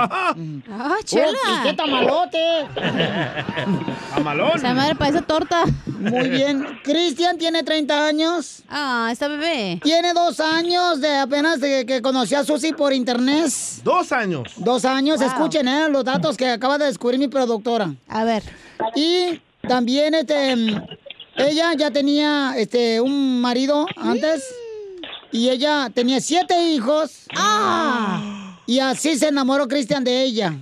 Ah, 0.71 0.95
chela. 1.03 1.27
Uy, 1.27 1.59
¿y 1.59 1.63
qué 1.63 1.73
tamalote? 1.73 2.67
Amalón. 4.15 4.51
Esa 4.55 4.73
madre 4.73 4.95
parece 4.95 5.21
torta. 5.21 5.63
Muy 5.85 6.29
bien. 6.29 6.65
Cristian 6.83 7.37
tiene 7.37 7.63
30 7.63 8.07
años. 8.07 8.63
Ah, 8.69 9.09
está 9.11 9.27
bebé. 9.27 9.79
Tiene 9.83 10.13
dos 10.13 10.39
años 10.39 11.01
de 11.01 11.17
apenas 11.17 11.59
de 11.59 11.85
que 11.85 12.01
conoció 12.01 12.39
a 12.39 12.43
Susi 12.43 12.73
por 12.73 12.93
internet. 12.93 13.51
Dos 13.83 14.11
años. 14.11 14.53
Dos 14.57 14.85
años. 14.85 15.19
Wow. 15.19 15.27
Escuchen, 15.27 15.67
¿eh? 15.67 15.89
Los 15.89 16.03
datos 16.05 16.37
que 16.37 16.49
acaba 16.49 16.77
de 16.77 16.85
descubrir 16.85 17.19
mi 17.19 17.27
productora. 17.27 17.93
A 18.07 18.23
ver. 18.23 18.43
Y 18.95 19.41
también, 19.67 20.13
este... 20.15 20.53
ella 21.35 21.73
ya 21.77 21.91
tenía 21.91 22.53
este 22.57 23.01
un 23.01 23.41
marido 23.41 23.85
antes 23.97 24.43
y 25.31 25.49
ella 25.49 25.89
tenía 25.93 26.19
siete 26.19 26.71
hijos. 26.71 27.25
Ah. 27.35 28.57
Y 28.65 28.79
así 28.79 29.17
se 29.17 29.29
enamoró 29.29 29.67
Cristian 29.67 30.03
de 30.03 30.23
ella. 30.23 30.55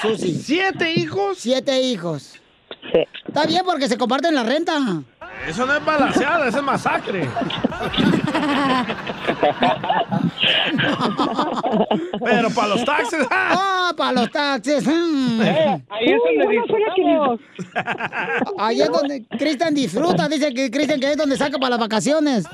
Susi. 0.00 0.34
¿Siete 0.34 0.92
hijos? 0.94 1.38
Siete 1.38 1.80
hijos. 1.80 2.40
Está 3.26 3.46
bien 3.46 3.62
porque 3.64 3.88
se 3.88 3.96
comparten 3.96 4.34
la 4.34 4.42
renta. 4.42 5.02
Eso 5.46 5.66
no 5.66 5.74
es 5.74 5.84
balanceada, 5.84 6.48
eso 6.48 6.58
es 6.58 6.64
masacre. 6.64 7.28
Pero 12.24 12.50
para 12.50 12.68
los 12.68 12.84
taxes, 12.84 13.26
¡Ah, 13.30 13.92
para 13.96 14.12
los 14.12 14.30
taxes! 14.30 14.86
mm. 14.86 15.40
ahí 15.88 16.04
es 16.04 16.18
donde 16.18 16.46
Uy, 16.46 16.56
¿cómo 16.56 16.66
fue 16.68 16.80
la 16.80 16.94
que 16.94 17.02
disfrutamos. 17.02 17.40
Ahí 18.58 18.80
es 18.80 18.88
donde 18.90 19.24
Cristian 19.38 19.74
disfruta, 19.74 20.28
dice 20.28 20.54
que 20.54 20.70
Cristian 20.70 21.00
que 21.00 21.10
es 21.12 21.16
donde 21.16 21.36
saca 21.36 21.58
para 21.58 21.70
las 21.70 21.80
vacaciones. 21.80 22.46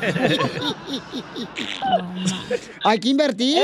Hay 2.84 3.00
que 3.00 3.08
invertir. 3.08 3.62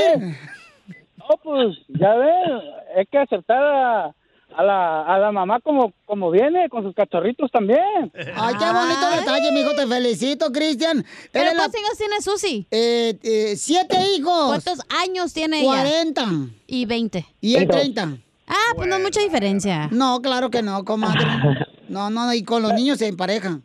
No, 1.17 1.37
pues, 1.43 1.77
ya 1.87 2.15
ves, 2.15 2.63
hay 2.97 3.05
que 3.05 3.19
aceptar 3.19 3.63
a, 3.63 4.11
a 4.55 4.63
la, 4.63 5.01
a 5.03 5.19
la 5.19 5.31
mamá 5.31 5.59
como, 5.59 5.93
como 6.05 6.31
viene, 6.31 6.69
con 6.69 6.83
sus 6.83 6.93
cachorritos 6.93 7.49
también. 7.51 8.11
Ay, 8.35 8.55
qué 8.57 8.65
bonito 8.65 9.09
detalle, 9.17 9.51
mijo. 9.51 9.71
Te 9.75 9.87
felicito, 9.87 10.51
Cristian. 10.51 11.05
¿Pero 11.31 11.51
cuántos 11.55 11.79
hijos 11.79 11.97
tiene 11.97 12.21
Susi? 12.21 12.67
Eh, 12.71 13.17
eh, 13.23 13.55
siete 13.55 13.97
hijos. 14.15 14.47
¿Cuántos 14.47 14.79
años 15.03 15.33
tiene 15.33 15.61
ella? 15.61 15.81
40. 15.81 16.25
Y 16.67 16.85
20. 16.85 17.25
Y 17.41 17.55
él 17.55 17.67
30. 17.67 18.17
Ah, 18.47 18.73
pues 18.75 18.89
no 18.89 18.95
es 18.97 19.01
mucha 19.01 19.21
diferencia. 19.21 19.87
No, 19.91 20.21
claro 20.21 20.49
que 20.49 20.61
no, 20.61 20.83
comadre. 20.85 21.25
No, 21.91 22.09
no, 22.09 22.33
y 22.33 22.41
con 22.43 22.61
los 22.61 22.73
niños 22.73 22.99
se 22.99 23.07
emparejan. 23.07 23.61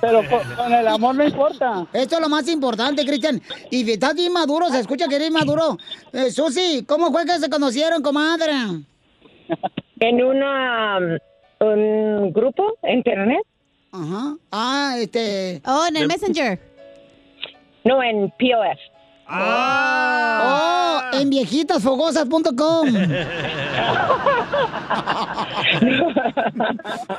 Pero 0.00 0.22
con, 0.26 0.56
con 0.56 0.72
el 0.72 0.88
amor 0.88 1.14
no 1.14 1.22
importa. 1.22 1.86
Esto 1.92 2.14
es 2.14 2.20
lo 2.22 2.30
más 2.30 2.48
importante, 2.48 3.04
Cristian. 3.04 3.42
Y 3.70 3.90
estás 3.90 4.14
bien 4.14 4.32
maduro, 4.32 4.70
se 4.70 4.80
escucha 4.80 5.06
que 5.06 5.16
eres 5.16 5.30
maduro. 5.30 5.76
Eh, 6.14 6.30
Susi, 6.30 6.82
¿cómo 6.88 7.12
fue 7.12 7.26
que 7.26 7.38
se 7.38 7.50
conocieron, 7.50 8.00
comadre? 8.02 8.54
En 10.02 10.20
una, 10.20 10.98
um, 10.98 11.68
un 11.68 12.32
grupo 12.32 12.76
en 12.82 12.98
internet. 12.98 13.46
Ajá. 13.92 14.36
Ah, 14.50 14.96
este... 14.98 15.62
Oh, 15.64 15.86
en 15.88 15.96
el 15.96 16.08
Messenger. 16.08 16.58
No, 17.84 18.02
en 18.02 18.28
POF. 18.30 18.80
Oh, 19.34 21.00
en 21.12 21.30
viejitasfogosas.com. 21.30 22.88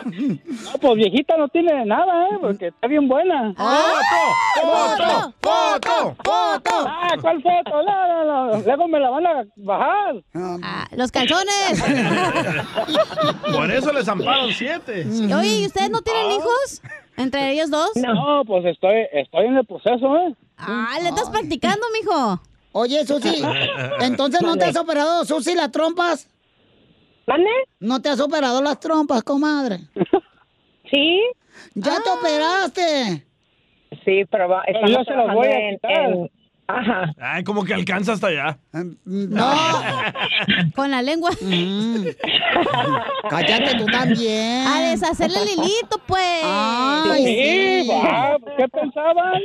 No, 0.05 0.79
pues 0.79 0.95
viejita 0.95 1.37
no 1.37 1.47
tiene 1.49 1.85
nada, 1.85 2.27
¿eh? 2.27 2.37
Porque 2.41 2.67
está 2.67 2.87
bien 2.87 3.07
buena. 3.07 3.53
¡Foto! 3.55 5.33
¡Foto! 5.41 6.15
¡Foto! 6.23 6.87
Ah, 6.87 7.15
¿cuál 7.21 7.41
foto? 7.41 7.83
No, 7.83 8.07
no, 8.07 8.23
no. 8.51 8.61
Luego 8.61 8.87
me 8.87 8.99
la 8.99 9.09
van 9.09 9.25
a 9.27 9.43
bajar. 9.57 10.15
Ah, 10.35 10.87
los 10.95 11.11
calzones. 11.11 11.83
Por 13.53 13.71
eso 13.71 13.91
les 13.93 14.07
amparon 14.07 14.51
siete. 14.51 15.05
Oye, 15.35 15.59
¿y 15.61 15.65
ustedes 15.65 15.89
no 15.89 16.01
tienen 16.01 16.31
hijos? 16.31 16.81
¿Entre 17.17 17.51
ellos 17.51 17.69
dos? 17.69 17.91
No, 17.95 18.43
pues 18.45 18.65
estoy, 18.65 19.07
estoy 19.11 19.45
en 19.45 19.57
el 19.57 19.65
proceso, 19.65 20.15
¿eh? 20.17 20.35
Ah, 20.57 20.97
le 21.01 21.09
estás 21.09 21.29
practicando, 21.29 21.85
mijo. 21.99 22.41
Oye, 22.71 23.05
Susi, 23.05 23.41
entonces 24.01 24.41
no 24.41 24.55
te 24.55 24.65
has 24.65 24.75
operado, 24.75 25.25
Susi, 25.25 25.53
las 25.55 25.71
trompas. 25.71 26.27
¿Mande? 27.27 27.49
No 27.79 28.01
te 28.01 28.09
has 28.09 28.19
operado 28.19 28.61
las 28.61 28.79
trompas, 28.79 29.23
comadre. 29.23 29.79
Sí. 30.91 31.19
Ya 31.73 31.99
te 32.03 32.09
operaste. 32.11 33.25
Sí, 34.05 34.25
pero 34.29 34.47
va- 34.47 34.61
estamos 34.67 34.91
yo 34.91 35.03
se 35.03 35.15
las 35.15 35.33
voy 35.33 35.47
a 35.47 35.49
trabajando 35.49 35.55
en- 35.55 35.75
quitar. 35.75 35.91
en- 36.11 36.31
Ajá. 36.67 37.13
Ay, 37.19 37.43
como 37.43 37.63
que 37.65 37.73
alcanza 37.73 38.13
hasta 38.13 38.27
allá. 38.27 38.57
No. 39.05 39.53
Con 40.75 40.91
la 40.91 41.01
lengua. 41.01 41.31
Mm. 41.41 42.05
Cállate 43.29 43.75
tú 43.77 43.85
también. 43.85 44.67
A 44.67 44.81
deshacerle 44.81 45.39
el 45.41 45.49
hilito, 45.49 45.99
pues. 46.07 46.41
Ay, 46.43 47.25
sí. 47.25 47.89
va, 47.89 48.37
¿Qué 48.57 48.67
pensaban? 48.69 49.41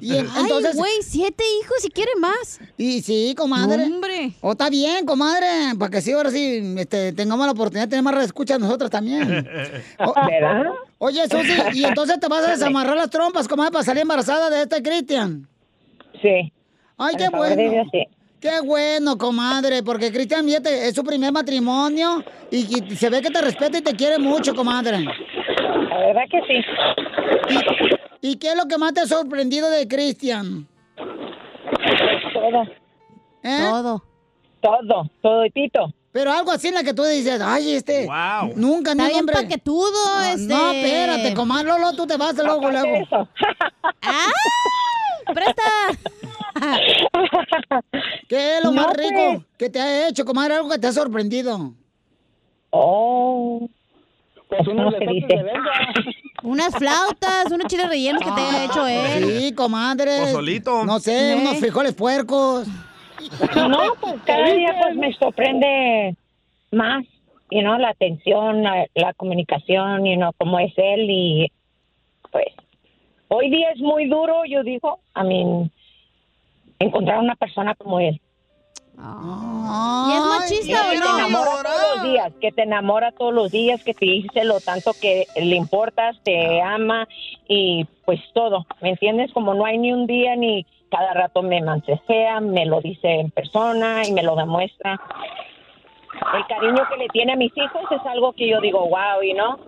Y 0.00 0.14
en- 0.16 0.26
Ay, 0.34 0.42
entonces. 0.42 0.76
güey, 0.76 0.92
siete 1.02 1.42
hijos 1.60 1.76
si 1.80 1.88
quiere 1.90 2.12
más. 2.20 2.60
Y 2.76 3.00
sí, 3.02 3.34
comadre. 3.36 3.84
Hombre. 3.84 4.32
O 4.40 4.52
está 4.52 4.68
bien, 4.70 5.06
comadre, 5.06 5.46
para 5.78 5.90
que 5.90 6.00
sí, 6.02 6.12
ahora 6.12 6.30
sí 6.30 6.74
este, 6.78 7.12
tengamos 7.12 7.46
la 7.46 7.52
oportunidad 7.52 7.86
de 7.86 7.90
tener 7.90 8.02
más 8.04 8.22
escuchas 8.24 8.58
nosotros 8.60 8.90
también. 8.90 9.26
O- 9.98 10.14
¿Verdad? 10.26 10.64
Oye, 10.98 11.22
Susi, 11.28 11.52
y 11.78 11.84
entonces 11.84 12.18
te 12.20 12.28
vas 12.28 12.44
a 12.46 12.50
desamarrar 12.52 12.96
las 12.96 13.10
trompas, 13.10 13.46
comadre, 13.48 13.70
para 13.72 13.84
salir 13.84 14.02
embarazada 14.02 14.48
de 14.50 14.62
este 14.62 14.82
Cristian. 14.82 15.46
Sí. 16.22 16.52
Ay, 16.98 17.14
qué 17.16 17.28
bueno. 17.28 17.56
Dios, 17.56 17.86
sí. 17.92 18.04
Qué 18.40 18.60
bueno, 18.60 19.16
comadre, 19.18 19.82
porque 19.82 20.12
Cristian, 20.12 20.44
fíjate, 20.44 20.88
es 20.88 20.94
su 20.94 21.02
primer 21.02 21.32
matrimonio 21.32 22.22
y, 22.50 22.58
y 22.92 22.96
se 22.96 23.08
ve 23.10 23.20
que 23.22 23.30
te 23.30 23.40
respeta 23.40 23.78
y 23.78 23.82
te 23.82 23.94
quiere 23.94 24.18
mucho, 24.18 24.54
comadre. 24.54 25.00
La 25.00 25.98
verdad 25.98 26.22
que 26.30 26.40
sí. 26.46 26.64
¿Y 28.20 28.36
qué 28.36 28.50
es 28.50 28.56
lo 28.56 28.66
que 28.66 28.76
más 28.78 28.92
te 28.92 29.00
ha 29.00 29.06
sorprendido 29.06 29.68
de 29.70 29.88
Cristian? 29.88 30.66
Todo. 32.32 32.62
¿Eh? 33.42 33.58
Todo. 33.70 34.02
Todo, 34.60 35.10
toditito. 35.22 35.92
Pero 36.12 36.32
algo 36.32 36.50
así 36.50 36.68
en 36.68 36.74
la 36.74 36.82
que 36.82 36.94
tú 36.94 37.04
dices, 37.04 37.40
ay, 37.42 37.74
este, 37.74 38.06
Wow. 38.06 38.52
nunca, 38.56 38.94
ni 38.94 39.02
Está 39.02 39.04
un 39.04 39.08
bien 39.08 39.20
hombre. 39.20 39.34
paquetudo, 39.34 39.90
No, 40.18 40.24
este. 40.24 40.54
No, 40.54 40.70
espérate, 40.72 41.34
comadre, 41.34 41.68
Lolo, 41.68 41.92
tú 41.92 42.06
te 42.06 42.16
vas 42.16 42.34
luego, 42.36 42.70
luego. 42.70 42.86
eso. 42.96 43.28
¡Ah! 44.02 44.26
¡Presta! 45.34 45.62
¿Qué 48.28 48.56
es 48.58 48.64
lo 48.64 48.70
No, 48.70 48.82
más 48.82 48.94
pues. 48.94 49.08
rico 49.10 49.44
que 49.58 49.68
te 49.70 49.80
ha 49.80 50.08
hecho, 50.08 50.24
comadre? 50.24 50.54
Algo 50.54 50.70
que 50.70 50.78
te 50.78 50.86
ha 50.86 50.92
sorprendido. 50.92 51.72
Oh. 52.70 53.68
Pues 54.48 54.60
¿Cómo 54.64 54.88
unos 54.88 54.94
dice? 55.00 55.26
de. 55.26 55.52
Unas 56.42 56.74
flautas, 56.76 57.50
unos 57.50 57.66
chiles 57.66 57.88
rellenos 57.88 58.22
que 58.22 58.30
te 58.30 58.40
haya 58.40 58.64
hecho 58.64 58.86
él. 58.86 59.24
Sí, 59.40 59.54
comadre. 59.54 60.18
Pozolito. 60.20 60.84
No 60.84 61.00
sé, 61.00 61.32
¿Eh? 61.32 61.36
unos 61.36 61.58
frijoles 61.58 61.94
puercos. 61.94 62.68
No, 63.56 63.78
pues 64.00 64.14
cada 64.26 64.50
día 64.52 64.74
pues 64.80 64.94
me 64.96 65.12
sorprende 65.14 66.14
más, 66.70 67.04
you 67.50 67.60
know, 67.60 67.76
la 67.78 67.88
atención, 67.90 68.62
la, 68.62 68.86
la 68.94 69.12
comunicación, 69.14 70.04
you 70.04 70.14
know, 70.16 70.30
como 70.38 70.58
es 70.60 70.72
él 70.76 71.06
y 71.10 71.50
pues 72.30 72.46
hoy 73.28 73.50
día 73.50 73.70
es 73.70 73.80
muy 73.80 74.08
duro, 74.08 74.44
yo 74.44 74.62
digo, 74.62 75.00
a 75.14 75.24
mí 75.24 75.70
encontrar 76.78 77.18
una 77.18 77.36
persona 77.36 77.74
como 77.74 78.00
él. 78.00 78.20
¿Y 78.98 80.12
es 80.12 80.24
machista 80.24 80.90
que 80.90 80.98
o 80.98 81.02
te 81.02 81.08
enamora 81.08 81.50
no? 81.50 81.62
todos 81.62 81.96
los 81.96 82.02
días, 82.04 82.32
que 82.40 82.52
te 82.52 82.62
enamora 82.62 83.12
todos 83.12 83.34
los 83.34 83.50
días, 83.50 83.84
que 83.84 83.92
te 83.92 84.06
dice 84.06 84.44
lo 84.44 84.60
tanto 84.60 84.92
que 84.98 85.26
le 85.36 85.54
importas, 85.54 86.18
te 86.22 86.62
ama 86.62 87.06
y 87.46 87.86
pues 88.06 88.20
todo, 88.32 88.66
¿me 88.80 88.90
entiendes? 88.90 89.32
Como 89.32 89.52
no 89.54 89.66
hay 89.66 89.76
ni 89.76 89.92
un 89.92 90.06
día 90.06 90.34
ni 90.36 90.64
cada 90.90 91.12
rato 91.12 91.42
me 91.42 91.60
mancejea, 91.60 92.40
me 92.40 92.64
lo 92.64 92.80
dice 92.80 93.20
en 93.20 93.30
persona 93.30 94.06
y 94.06 94.12
me 94.12 94.22
lo 94.22 94.34
demuestra. 94.34 94.98
El 96.34 96.46
cariño 96.46 96.88
que 96.88 96.96
le 96.96 97.08
tiene 97.08 97.34
a 97.34 97.36
mis 97.36 97.54
hijos 97.54 97.82
es 97.90 98.06
algo 98.06 98.32
que 98.32 98.48
yo 98.48 98.60
digo, 98.62 98.88
wow, 98.88 99.22
y 99.22 99.34
no. 99.34 99.58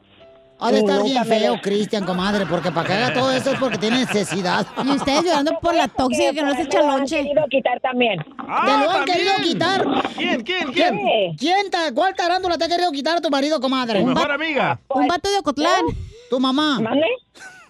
Ha 0.61 0.73
de 0.73 0.79
estar 0.81 1.03
bien 1.05 1.25
feo, 1.25 1.61
Cristian, 1.63 2.05
comadre, 2.05 2.45
porque 2.47 2.73
para 2.73 2.87
que 2.87 2.93
haga 2.93 3.13
todo 3.15 3.31
eso 3.31 3.53
es 3.53 3.59
porque 3.61 3.79
tiene 3.79 3.99
necesidad. 4.01 4.67
Y 4.85 4.89
ustedes 4.91 5.23
llorando 5.25 5.53
por 5.61 5.75
la 5.75 5.87
tóxica 5.89 6.33
que 6.33 6.43
no 6.43 6.55
se 6.55 6.63
echa 6.63 6.79
Me 6.81 6.85
lo 6.87 6.91
han 6.93 6.99
lonche. 6.99 7.17
querido 7.23 7.45
quitar 7.49 7.81
también. 7.81 8.19
¡Te 8.25 8.85
lo 8.85 8.91
han 8.91 9.05
querido 9.05 9.33
quitar! 9.43 9.85
¿Quién, 10.17 10.43
quién, 10.43 10.73
¿Quién? 10.73 10.97
¿Qué? 10.99 11.33
¿Quién 11.39 11.71
ta- 11.71 11.95
¿Cuál 11.95 12.15
tarántula 12.17 12.59
te 12.59 12.65
ha 12.65 12.69
querido 12.69 12.91
quitar 12.91 13.19
a 13.19 13.21
tu 13.21 13.31
marido, 13.31 13.61
comadre? 13.61 14.01
Tu 14.01 14.07
mejor 14.07 14.33
amiga. 14.33 14.81
Un 14.89 15.07
vato 15.07 15.31
de 15.31 15.39
Ocotlán. 15.39 15.83
¿Tu 16.31 16.41
mamá? 16.41 16.81
¿Mande? 16.81 17.07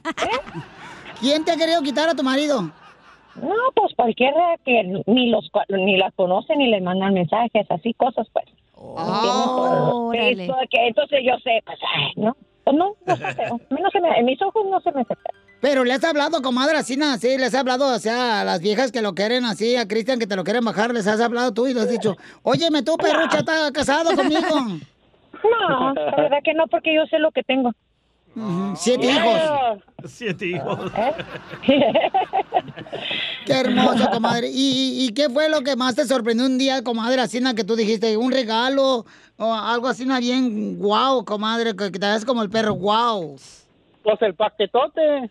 ¿Quién 1.20 1.44
te 1.44 1.52
ha 1.52 1.56
querido 1.56 1.82
quitar 1.82 2.08
a 2.08 2.14
tu 2.14 2.22
marido? 2.22 2.62
No, 3.36 3.54
pues 3.74 3.92
cualquiera 3.94 4.56
que 4.64 5.02
ni 5.06 5.30
los 5.30 5.48
ni 5.68 5.96
las 5.96 6.12
conoce 6.14 6.56
ni 6.56 6.68
le 6.70 6.80
mandan 6.80 7.14
mensajes, 7.14 7.66
así 7.70 7.92
cosas, 7.94 8.26
pues. 8.32 8.46
Órale. 8.74 10.36
Facebook, 10.46 10.56
que 10.70 10.86
entonces 10.88 11.20
yo 11.24 11.36
sé, 11.44 11.62
pues, 11.64 11.78
ay, 11.96 12.12
no, 12.16 12.34
pues 12.34 12.47
no, 12.72 12.94
no 13.06 13.16
feo. 13.16 13.60
A 13.70 13.74
mí 13.74 13.80
no 13.82 13.90
se 13.90 14.00
me- 14.00 14.18
en 14.18 14.24
mis 14.26 14.40
ojos 14.42 14.64
no 14.70 14.80
se 14.80 14.92
me 14.92 15.00
hace 15.02 15.14
feo. 15.14 15.34
Pero 15.60 15.84
le 15.84 15.92
has 15.92 16.04
hablado, 16.04 16.40
comadre, 16.40 16.78
así, 16.78 16.94
sí, 17.18 17.36
les 17.36 17.48
has 17.52 17.60
hablado, 17.60 17.92
o 17.94 17.98
sea, 17.98 18.42
a 18.42 18.44
las 18.44 18.60
viejas 18.60 18.92
que 18.92 19.02
lo 19.02 19.14
quieren 19.14 19.44
así, 19.44 19.74
a 19.76 19.88
Cristian 19.88 20.18
que 20.20 20.26
te 20.28 20.36
lo 20.36 20.44
quieren 20.44 20.64
bajar, 20.64 20.92
les 20.94 21.06
has 21.08 21.20
hablado 21.20 21.52
tú 21.52 21.66
y 21.66 21.74
le 21.74 21.80
has 21.80 21.90
dicho, 21.90 22.16
óyeme, 22.44 22.82
tú, 22.82 22.96
perrucha, 22.96 23.38
está 23.38 23.72
casado 23.72 24.14
conmigo. 24.14 24.40
No, 25.44 25.92
la 25.94 26.16
verdad 26.16 26.38
que 26.42 26.52
no, 26.52 26.66
porque 26.66 26.92
yo 26.92 27.06
sé 27.06 27.18
lo 27.20 27.30
que 27.30 27.44
tengo. 27.44 27.70
Siete 28.76 29.06
hijos. 29.06 29.40
Siete 30.06 30.46
hijos. 30.46 30.92
Qué 33.46 33.52
hermoso, 33.52 34.08
comadre. 34.10 34.48
¿Y, 34.52 35.06
y, 35.06 35.12
qué 35.12 35.28
fue 35.28 35.48
lo 35.48 35.62
que 35.62 35.74
más 35.74 35.94
te 35.94 36.04
sorprendió 36.04 36.46
un 36.46 36.58
día, 36.58 36.84
comadre, 36.84 37.22
así, 37.22 37.42
que 37.54 37.64
tú 37.64 37.74
dijiste, 37.76 38.16
un 38.16 38.30
regalo 38.30 39.06
o 39.38 39.54
algo 39.54 39.88
así, 39.88 40.04
bien 40.04 40.78
guau, 40.78 41.24
comadre, 41.24 41.74
que, 41.74 41.90
te 41.90 41.98
das 41.98 42.24
como 42.24 42.42
el 42.42 42.50
perro, 42.50 42.74
guau. 42.74 43.36
Pues 44.02 44.22
el 44.22 44.34
paquetote. 44.34 45.30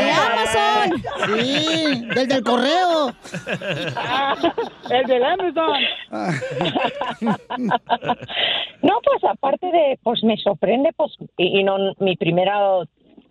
¡De 0.00 0.10
Amazon! 0.10 1.02
Sí, 1.26 2.04
del 2.14 2.28
del 2.28 2.42
correo. 2.42 3.12
el 4.90 5.06
del 5.06 5.24
Amazon. 5.24 5.80
No, 8.82 8.98
pues 9.04 9.22
aparte 9.24 9.66
de, 9.66 9.98
pues 10.02 10.24
me 10.24 10.38
sorprende, 10.38 10.90
pues, 10.96 11.12
y, 11.36 11.60
y 11.60 11.64
no, 11.64 11.76
mi 11.98 12.16
primera 12.16 12.80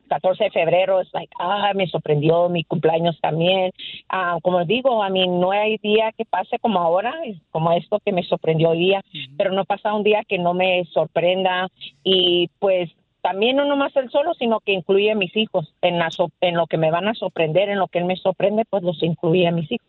14 0.10 0.46
de 0.46 0.52
febrero 0.52 1.00
es 1.00 1.08
like, 1.14 1.32
ah, 1.40 1.72
me 1.74 1.88
sorprendió, 1.88 2.50
mi 2.50 2.66
cumpleaños 2.66 3.18
también. 3.22 3.72
Ah, 4.10 4.40
como 4.42 4.66
digo, 4.66 5.02
a 5.02 5.10
mí 5.10 5.26
no 5.28 5.52
hay 5.52 5.78
día 5.78 6.12
que 6.18 6.26
pase 6.26 6.60
como 6.60 6.80
ahora, 6.80 7.14
como 7.52 7.72
esto 7.72 8.00
que 8.04 8.12
me 8.12 8.24
sorprendió 8.24 8.72
hoy 8.72 8.80
día, 8.80 9.02
pero 9.38 9.52
no 9.52 9.64
pasa 9.64 9.94
un 9.94 10.04
día 10.04 10.24
que 10.28 10.38
no 10.38 10.54
me 10.54 10.84
sorprenda 10.86 11.70
y 12.04 12.50
pues 12.60 12.90
también 13.22 13.58
no 13.58 13.66
nomás 13.66 13.96
el 13.96 14.10
solo, 14.10 14.34
sino 14.34 14.60
que 14.60 14.74
incluye 14.74 15.12
a 15.12 15.16
mis 15.16 15.36
hijos 15.36 15.74
en, 15.82 16.00
la 16.00 16.10
so- 16.10 16.32
en 16.42 16.56
lo 16.56 16.68
que 16.68 16.78
me 16.78 16.92
van 16.92 17.08
a 17.08 17.14
sorprender, 17.14 17.70
en 17.70 17.80
lo 17.80 17.88
que 17.88 18.00
él 18.00 18.06
me 18.06 18.16
sorprende, 18.16 18.66
pues 18.70 18.84
los 18.84 19.02
incluye 19.04 19.48
a 19.48 19.52
mis 19.52 19.72
hijos. 19.72 19.86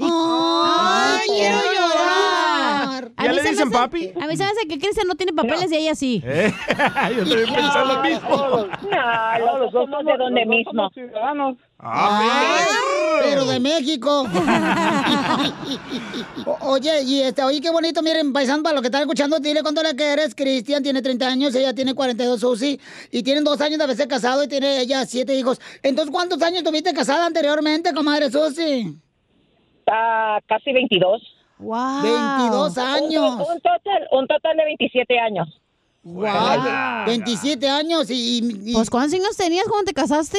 ¡Ay, 0.00 1.28
quiero 1.28 1.56
llorar! 1.58 2.31
A 3.16 3.22
mí 3.28 3.36
se 3.38 3.42
me 3.42 3.48
hace- 3.50 4.12
A 4.20 4.26
mí 4.26 4.36
se 4.36 4.44
me 4.44 4.50
hace 4.50 4.68
que 4.68 4.78
Cristian 4.78 5.06
no 5.06 5.14
tiene 5.14 5.32
papeles 5.32 5.70
y 5.72 5.76
ella 5.76 5.94
sí. 5.94 6.22
¿Eh? 6.24 6.52
Yo 7.16 7.24
también 7.24 7.54
pensé 7.54 7.78
lo 7.86 8.02
mismo. 8.02 8.66
No, 8.90 9.60
los 9.60 9.72
dos 9.72 9.84
somos 9.90 10.04
de 10.04 10.16
donde 10.16 10.46
mismo. 10.46 10.90
Ay, 11.84 12.64
pero 13.22 13.44
de 13.44 13.58
México. 13.60 14.24
Oye, 16.60 17.02
y 17.02 17.20
este, 17.22 17.42
oye, 17.42 17.60
qué 17.60 17.70
bonito, 17.70 18.02
miren, 18.02 18.32
paisano, 18.32 18.62
para 18.62 18.76
lo 18.76 18.80
que 18.82 18.88
están 18.88 19.02
escuchando, 19.02 19.38
dile 19.38 19.62
cuánto 19.62 19.82
le 19.82 19.94
quieres. 19.94 20.34
Cristian 20.34 20.82
tiene 20.82 21.02
30 21.02 21.26
años, 21.28 21.54
ella 21.54 21.74
tiene 21.74 21.94
42, 21.94 22.40
Susi, 22.40 22.80
y 23.10 23.22
tienen 23.22 23.44
dos 23.44 23.60
años 23.60 23.78
de 23.78 23.84
haberse 23.84 24.06
casado 24.08 24.42
y 24.44 24.48
tiene 24.48 24.80
ella 24.80 25.04
siete 25.06 25.34
hijos. 25.34 25.60
Entonces, 25.82 26.12
¿cuántos 26.12 26.40
años 26.42 26.62
tuviste 26.64 26.92
casada 26.92 27.26
anteriormente, 27.26 27.92
comadre 27.94 28.30
Susi? 28.30 28.96
Ah, 29.90 30.38
casi 30.48 30.72
22. 30.72 31.22
Wow. 31.62 32.02
22 32.02 32.78
años. 32.78 33.34
Un, 33.34 33.40
un 33.40 33.60
total, 33.60 34.08
un 34.12 34.26
total 34.26 34.56
de 34.56 34.64
27 34.64 35.18
años. 35.18 35.60
Wow. 36.04 36.26
27 37.06 37.68
años 37.68 38.10
y, 38.10 38.38
y- 38.64 38.72
Pues, 38.74 38.90
¿cuántos 38.90 39.14
años 39.14 39.36
tenías 39.36 39.66
cuando 39.68 39.84
te 39.86 39.94
casaste? 39.94 40.38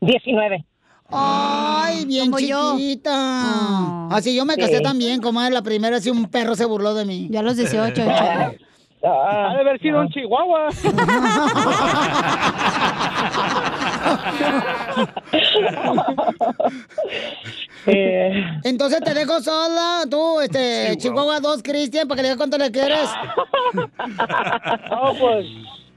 19. 0.00 0.64
Ay, 1.10 2.04
bien 2.04 2.26
Como 2.30 2.38
yo. 2.38 2.76
chiquita. 2.76 4.08
Así 4.10 4.36
yo 4.36 4.44
me 4.44 4.56
casé 4.56 4.76
Sí. 4.76 4.82
también, 4.82 5.20
comadre. 5.20 5.54
La 5.54 5.62
primera, 5.62 5.96
así 5.96 6.10
un 6.10 6.26
perro 6.30 6.54
se 6.54 6.66
burló 6.66 6.94
de 6.94 7.04
mí. 7.06 7.26
Ya 7.30 7.40
a 7.40 7.42
los 7.42 7.56
18. 7.56 8.02
Ha 9.00 9.54
de 9.54 9.60
haber 9.60 9.80
sido 9.80 10.00
un 10.00 10.08
chihuahua. 10.08 10.70
Entonces 18.64 19.00
te 19.00 19.14
dejo 19.14 19.40
sola, 19.40 20.02
tú, 20.10 20.40
este, 20.40 20.96
Chihuahua 20.96 21.38
2, 21.40 21.62
Cristian, 21.62 22.08
para 22.08 22.16
que 22.16 22.22
le 22.22 22.28
digas 22.28 22.38
cuánto 22.38 22.58
le 22.58 22.70
quieres. 22.70 23.10
No, 24.90 25.12
pues, 25.20 25.46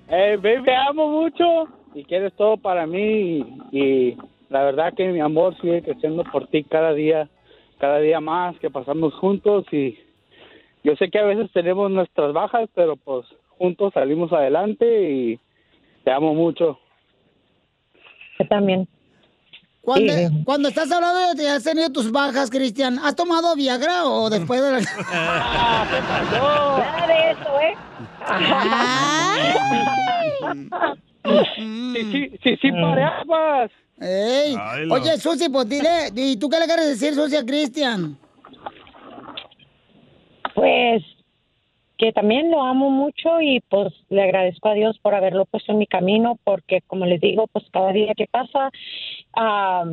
eh, 0.10 0.38
baby, 0.42 0.70
amo 0.90 1.08
mucho 1.08 1.70
y 1.96 2.04
quieres 2.04 2.34
todo 2.34 2.58
para 2.58 2.86
mí 2.86 3.46
y, 3.72 3.72
y 3.72 4.18
la 4.50 4.64
verdad 4.64 4.94
que 4.94 5.08
mi 5.08 5.22
amor 5.22 5.56
sigue 5.62 5.82
creciendo 5.82 6.26
por 6.26 6.48
ti 6.48 6.66
cada 6.66 6.94
día, 6.94 7.30
cada 7.80 8.00
día 8.00 8.20
más 8.20 8.60
que 8.60 8.70
pasamos 8.70 9.14
juntos 9.16 9.64
y 9.72 9.98
yo 10.84 10.96
sé 10.96 11.10
que 11.10 11.20
a 11.20 11.26
veces 11.26 11.52
tenemos 11.54 11.92
nuestras 11.92 12.34
bajas, 12.34 12.70
pero 12.74 12.96
pues 12.98 13.26
juntos 13.58 13.94
salimos 13.94 14.34
adelante 14.34 15.12
y 15.12 15.40
te 16.04 16.12
amo 16.12 16.34
mucho. 16.34 16.80
Yo 18.42 18.48
también. 18.48 18.88
Cuando, 19.82 20.14
Sí. 20.14 20.28
cuando 20.46 20.70
estás 20.70 20.92
hablando 20.92 21.30
de 21.34 21.36
que 21.42 21.50
has 21.50 21.64
tenido 21.64 21.90
tus 21.92 22.12
bajas, 22.12 22.50
Cristian, 22.52 23.00
¿has 23.00 23.16
tomado 23.16 23.56
Viagra 23.56 24.06
o 24.06 24.30
después 24.30 24.62
de 24.62 24.72
la... 24.74 24.80
Nada 25.12 27.08
de 27.08 27.32
eso, 27.32 27.60
¿eh? 27.60 27.76
Sí, 31.56 32.12
sí, 32.12 32.32
sí, 32.44 32.58
sí, 32.62 32.72
parejas. 32.72 33.72
Ey. 34.00 34.56
Ay, 34.60 34.86
lo- 34.86 34.96
Oye, 34.96 35.18
Susi, 35.18 35.50
pues 35.50 35.68
dile, 35.70 36.10
¿y 36.16 36.38
tú 36.38 36.50
qué 36.50 36.60
le 36.60 36.66
quieres 36.66 36.88
decir, 36.88 37.14
Susi, 37.16 37.36
a 37.38 37.46
Cristian? 37.46 38.18
Pues 40.56 41.04
que 42.02 42.12
también 42.12 42.50
lo 42.50 42.64
amo 42.64 42.90
mucho 42.90 43.42
y 43.42 43.60
pues 43.70 43.94
le 44.10 44.24
agradezco 44.24 44.70
a 44.70 44.74
Dios 44.74 44.98
por 45.04 45.14
haberlo 45.14 45.46
puesto 45.46 45.72
en 45.72 45.78
mi 45.78 45.86
camino 45.86 46.40
porque 46.44 46.82
como 46.88 47.06
les 47.06 47.22
digo, 47.22 47.46
pues 47.54 47.64
cada 47.72 47.92
día 47.92 48.16
que 48.18 48.26
pasa 48.26 48.72
ah, 49.36 49.86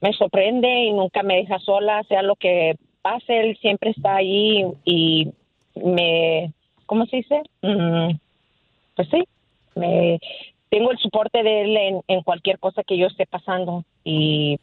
me 0.00 0.12
sorprende 0.14 0.68
y 0.86 0.92
nunca 0.92 1.22
me 1.22 1.36
deja 1.36 1.60
sola, 1.60 2.02
sea 2.08 2.22
lo 2.22 2.34
que 2.34 2.74
pase, 3.00 3.38
él 3.38 3.56
siempre 3.60 3.90
está 3.90 4.16
ahí 4.16 4.66
y 4.84 5.28
me, 5.76 6.52
¿cómo 6.86 7.06
se 7.06 7.18
dice? 7.18 7.42
Mm, 7.62 8.16
pues 8.96 9.08
sí, 9.08 9.22
me 9.76 10.18
tengo 10.68 10.90
el 10.90 10.98
soporte 10.98 11.44
de 11.44 11.60
él 11.60 11.76
en, 11.76 12.00
en 12.08 12.22
cualquier 12.24 12.58
cosa 12.58 12.82
que 12.82 12.98
yo 12.98 13.06
esté 13.06 13.24
pasando 13.24 13.84
y 14.02 14.58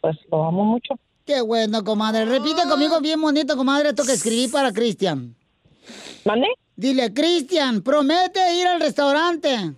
pues 0.00 0.16
lo 0.32 0.44
amo 0.44 0.64
mucho. 0.64 0.94
Qué 1.26 1.42
bueno, 1.42 1.84
comadre. 1.84 2.24
Repite 2.24 2.62
conmigo 2.66 3.02
bien 3.02 3.20
bonito, 3.20 3.54
comadre, 3.54 3.90
esto 3.90 4.04
que 4.06 4.12
escribí 4.12 4.48
para 4.48 4.72
Cristian. 4.72 5.36
¿Mande? 6.24 6.48
Dile, 6.76 7.12
Cristian, 7.12 7.82
promete 7.82 8.40
ir 8.54 8.66
al 8.66 8.80
restaurante. 8.80 9.74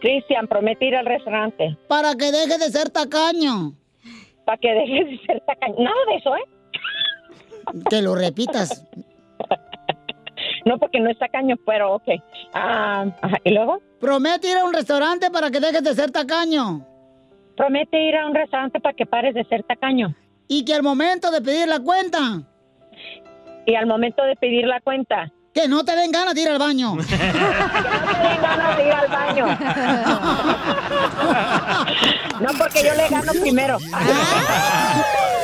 Cristian, 0.00 0.46
promete 0.46 0.86
ir 0.86 0.96
al 0.96 1.06
restaurante. 1.06 1.76
Para 1.88 2.14
que 2.14 2.30
deje 2.30 2.58
de 2.58 2.70
ser 2.70 2.90
tacaño. 2.90 3.72
Para 4.44 4.58
que 4.58 4.72
deje 4.72 5.04
de 5.04 5.18
ser 5.26 5.40
tacaño. 5.40 5.74
Nada 5.78 5.96
de 6.08 6.16
eso, 6.16 6.36
¿eh? 6.36 7.82
Que 7.90 8.02
lo 8.02 8.14
repitas. 8.14 8.84
No, 10.64 10.78
porque 10.78 11.00
no 11.00 11.08
es 11.08 11.18
tacaño, 11.18 11.56
pero 11.64 11.94
ok. 11.94 12.08
Ah, 12.52 13.06
¿Y 13.42 13.50
luego? 13.54 13.80
Promete 14.00 14.50
ir 14.50 14.58
a 14.58 14.66
un 14.66 14.74
restaurante 14.74 15.30
para 15.30 15.50
que 15.50 15.60
dejes 15.60 15.82
de 15.82 15.94
ser 15.94 16.10
tacaño. 16.10 16.84
Promete 17.56 17.98
ir 18.02 18.14
a 18.16 18.26
un 18.26 18.34
restaurante 18.34 18.78
para 18.78 18.94
que 18.94 19.06
pares 19.06 19.34
de 19.34 19.44
ser 19.44 19.62
tacaño. 19.62 20.14
Y 20.46 20.66
que 20.66 20.74
al 20.74 20.82
momento 20.82 21.30
de 21.30 21.40
pedir 21.40 21.68
la 21.68 21.80
cuenta. 21.80 22.42
Y 23.68 23.74
al 23.74 23.84
momento 23.86 24.22
de 24.24 24.34
pedir 24.34 24.64
la 24.66 24.80
cuenta. 24.80 25.30
Que 25.52 25.68
no 25.68 25.84
te 25.84 25.94
den 25.94 26.10
ganas 26.10 26.34
de 26.34 26.40
ir 26.40 26.48
al 26.48 26.58
baño. 26.58 26.96
que 26.96 27.02
no 27.02 27.06
te 27.06 27.16
den 27.18 28.40
ganas 28.40 28.76
de 28.78 28.86
ir 28.86 28.92
al 28.92 29.08
baño. 29.08 29.46
no, 32.40 32.48
porque 32.58 32.82
yo 32.82 32.94
le 32.94 33.08
gano 33.10 33.32
primero. 33.38 33.76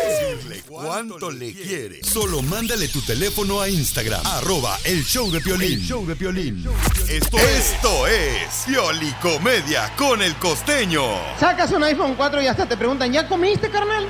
Decirle 0.07 0.63
cuánto 0.67 1.31
le 1.31 1.53
quiere. 1.53 2.03
Solo 2.03 2.41
mándale 2.41 2.89
tu 2.89 3.03
teléfono 3.03 3.61
a 3.61 3.69
Instagram, 3.69 4.23
arroba 4.25 4.79
el 4.85 5.05
show 5.05 5.31
de 5.31 5.43
Piolín. 5.43 5.73
El 5.81 5.83
show 5.87 6.07
de 6.07 6.17
Piolín. 6.17 6.65
Esto, 7.07 7.37
esto 7.37 8.07
es 8.07 8.65
Piolicomedia 8.67 9.91
con 9.97 10.23
el 10.23 10.35
costeño. 10.37 11.03
Sacas 11.39 11.73
un 11.73 11.83
iPhone 11.85 12.15
4 12.15 12.41
y 12.41 12.47
hasta 12.47 12.65
te 12.67 12.79
preguntan, 12.79 13.13
¿ya 13.13 13.29
comiste, 13.29 13.69
carnal? 13.69 14.07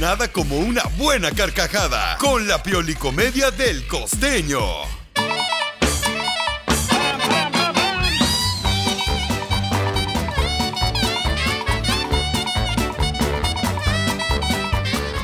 Nada 0.00 0.28
como 0.28 0.56
una 0.58 0.82
buena 0.96 1.30
carcajada 1.30 2.16
con 2.18 2.48
la 2.48 2.62
Piolicomedia 2.62 3.50
del 3.50 3.86
costeño. 3.86 4.60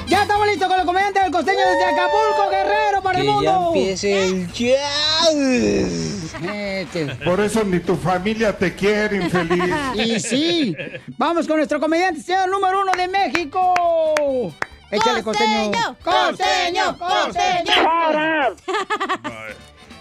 Ya 0.08 0.22
estamos 0.22 0.46
listos 0.46 0.68
con 0.68 0.76
los 0.76 0.86
comediantes 0.86 1.22
del 1.22 1.32
costeño 1.32 1.58
desde 1.58 1.84
Acapulco, 1.84 2.50
Guerrero, 2.50 3.02
para 3.02 3.18
el 3.20 3.26
Que 3.26 3.44
ya 3.44 3.52
mundo. 3.52 3.66
empiece 3.68 4.24
el 4.26 4.48
Por 7.24 7.40
eso 7.40 7.64
ni 7.64 7.80
tu 7.80 7.96
familia 7.96 8.56
te 8.56 8.74
quiere, 8.74 9.16
infeliz. 9.16 9.74
Y 9.94 10.20
sí, 10.20 10.76
vamos 11.16 11.46
con 11.46 11.56
nuestro 11.56 11.80
comediante, 11.80 12.20
señor 12.20 12.48
número 12.48 12.82
uno 12.82 12.92
de 12.92 13.08
México. 13.08 13.74
Échale, 14.90 15.22
costeño. 15.22 15.70
Costeño, 16.02 16.98
costeño. 16.98 17.72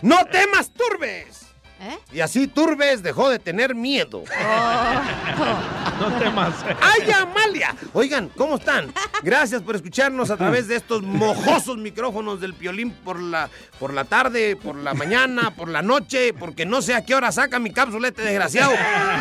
¡No 0.02 0.26
temas, 0.28 0.72
Turbes! 0.72 1.49
¿Eh? 1.82 1.98
Y 2.12 2.20
así 2.20 2.48
Turbes 2.48 3.02
dejó 3.04 3.30
de 3.30 3.40
tener 3.40 3.74
miedo. 3.76 4.24
No 6.00 6.18
temas. 6.18 6.54
¡Ay, 6.82 7.12
Amalia! 7.12 7.76
Oigan, 7.92 8.30
¿cómo 8.30 8.56
están? 8.56 8.94
Gracias 9.22 9.62
por 9.62 9.76
escucharnos 9.76 10.32
a 10.32 10.38
través 10.38 10.70
de 10.70 10.78
estos 10.78 11.02
mojosos 11.02 11.78
micrófonos 11.78 12.40
del 12.40 12.54
Piolín 12.54 12.92
por 12.92 13.20
la, 13.22 13.50
por 13.80 13.94
la 13.94 14.06
tarde, 14.06 14.56
por 14.56 14.76
la 14.78 14.94
mañana, 14.94 15.52
por 15.52 15.68
la 15.68 15.82
noche, 15.82 16.32
porque 16.34 16.66
no 16.66 16.82
sé 16.82 16.94
a 16.96 17.04
qué 17.04 17.16
hora 17.16 17.34
saca 17.34 17.60
mi 17.60 17.72
cápsulete 17.72 18.22
desgraciado. 18.22 18.72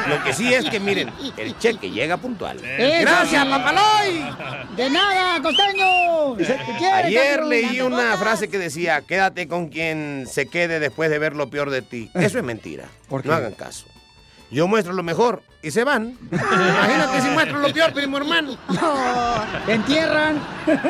Lo 0.09 0.23
que 0.23 0.33
sí 0.33 0.55
es 0.55 0.71
que, 0.71 0.79
miren, 0.79 1.11
el 1.37 1.59
cheque 1.59 1.91
llega 1.91 2.17
puntual. 2.17 2.59
Eso 2.65 3.03
¡Gracias, 3.11 3.43
sí. 3.43 3.51
papaloy! 3.51 4.77
De 4.77 4.91
nada, 4.91 5.43
costeño. 5.43 6.37
Quiere, 6.79 7.09
Ayer 7.09 7.45
leí 7.45 7.81
una 7.81 8.17
frase 8.19 8.49
que 8.49 8.59
decía, 8.59 9.03
quédate 9.03 9.49
con 9.49 9.69
quien 9.69 10.27
se 10.31 10.47
quede 10.47 10.79
después 10.79 11.11
de 11.11 11.19
ver 11.19 11.35
lo 11.35 11.51
peor 11.51 11.71
de 11.71 11.83
ti. 11.83 12.09
Eso 12.15 12.39
es 12.39 12.45
mentira. 12.49 12.89
¿Por 13.09 13.23
qué? 13.23 13.29
No 13.29 13.35
hagan 13.35 13.53
caso. 13.53 13.87
Yo 14.51 14.67
muestro 14.67 14.95
lo 14.95 15.03
mejor 15.03 15.43
y 15.63 15.71
se 15.71 15.85
van. 15.85 16.17
Imagínate 16.33 17.21
si 17.21 17.29
muestro 17.29 17.59
lo 17.59 17.71
peor, 17.71 17.93
primo 17.93 18.17
hermano. 18.17 18.57
Te 19.67 19.75
entierran. 19.75 20.43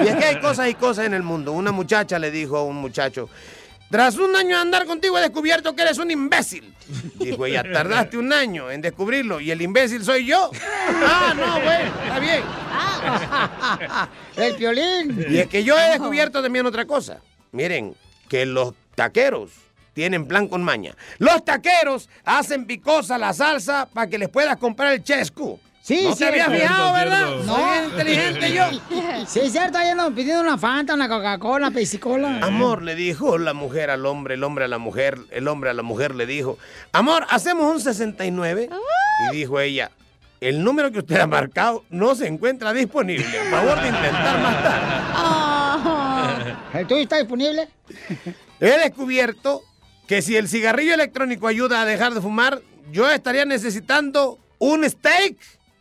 Y 0.05 0.06
es 0.06 0.14
que 0.14 0.24
hay 0.24 0.40
cosas 0.40 0.68
y 0.68 0.74
cosas 0.74 1.06
en 1.06 1.14
el 1.14 1.24
mundo. 1.24 1.52
Una 1.52 1.72
muchacha 1.72 2.20
le 2.20 2.30
dijo 2.30 2.56
a 2.56 2.62
un 2.62 2.76
muchacho, 2.76 3.28
tras 3.90 4.16
un 4.16 4.36
año 4.36 4.55
de 4.55 4.62
andar 4.62 4.86
contigo 4.86 5.18
he 5.18 5.22
descubierto 5.22 5.74
que 5.74 5.82
eres 5.82 5.98
un 5.98 6.10
imbécil. 6.12 6.72
Dijo 7.18 7.47
ella, 7.47 7.64
tardaste 7.64 8.16
un 8.16 8.32
año 8.32 8.70
en 8.70 8.80
descubrirlo 8.80 9.40
y 9.40 9.51
el 9.51 9.60
imbécil 9.60 10.05
soy 10.05 10.26
yo. 10.26 10.52
Ah, 11.05 11.35
no, 11.36 11.60
bueno, 11.60 11.93
está 12.05 12.18
bien. 12.20 12.43
El 14.36 14.56
violín. 14.56 15.26
Y 15.28 15.39
es 15.39 15.48
que 15.48 15.64
yo 15.64 15.76
he 15.76 15.90
descubierto 15.90 16.40
también 16.40 16.64
otra 16.64 16.85
cosa. 16.85 17.18
Miren, 17.51 17.97
que 18.28 18.47
los 18.47 18.74
taqueros 18.94 19.51
tienen 19.99 20.29
plan 20.29 20.47
con 20.47 20.62
maña. 20.62 20.95
Los 21.19 21.45
taqueros 21.45 22.09
hacen 22.25 22.66
picosa 22.66 23.19
la 23.19 23.33
salsa 23.33 23.89
para 23.93 24.09
que 24.09 24.16
les 24.16 24.29
puedas 24.29 24.57
comprar 24.57 24.93
el 24.93 25.03
chesco. 25.03 25.59
Sí, 25.83 26.03
no 26.05 26.12
sí, 26.12 26.19
te 26.19 26.27
habías 26.27 26.53
fijado, 26.53 26.93
¿verdad? 26.93 27.27
cierto. 27.27 27.57
Soy 27.57 27.85
inteligente 27.91 28.53
yo. 28.53 28.65
Sí, 29.27 29.41
es 29.41 29.51
cierto, 29.51 29.77
ahí 29.79 29.89
andan 29.89 30.15
pidiendo 30.15 30.43
una 30.43 30.57
Fanta, 30.57 30.95
una 30.95 31.09
Coca-Cola, 31.09 31.73
Pepsi-Cola. 31.73 32.39
Amor, 32.43 32.83
le 32.83 32.95
dijo 32.95 33.39
la 33.39 33.55
mujer 33.55 33.91
al 33.91 34.07
hombre, 34.07 34.35
el 34.35 34.45
hombre 34.45 34.66
a 34.66 34.69
la 34.69 34.79
mujer, 34.79 35.19
el 35.33 35.49
hombre 35.49 35.70
a 35.70 35.75
la 35.75 35.83
mujer 35.83 36.15
le 36.15 36.27
dijo, 36.27 36.59
amor, 36.93 37.27
hacemos 37.29 37.75
un 37.75 37.81
69. 37.81 38.70
Y 39.27 39.37
dijo 39.37 39.59
ella, 39.59 39.91
el 40.41 40.62
número 40.62 40.93
que 40.93 41.01
usted 41.01 41.19
ha 41.19 41.27
marcado 41.27 41.85
no 41.91 42.15
se 42.15 42.29
encuentra 42.29 42.73
disponible. 42.73 43.25
Por 43.25 43.51
favor 43.51 43.81
de 43.81 43.89
intentar 43.89 44.41
más 44.43 44.62
tarde. 44.62 44.89
¿El 46.79 46.87
tuyo 46.87 47.03
está 47.03 47.16
disponible? 47.16 47.69
He 48.61 48.79
descubierto 48.79 49.62
que 50.09 50.22
si 50.22 50.36
el 50.36 50.48
cigarrillo 50.48 50.94
electrónico 50.94 51.47
ayuda 51.47 51.82
a 51.82 51.85
dejar 51.85 52.14
de 52.14 52.20
fumar, 52.20 52.62
yo 52.90 53.09
estaría 53.09 53.44
necesitando 53.44 54.39
un 54.59 54.89
steak 54.89 55.36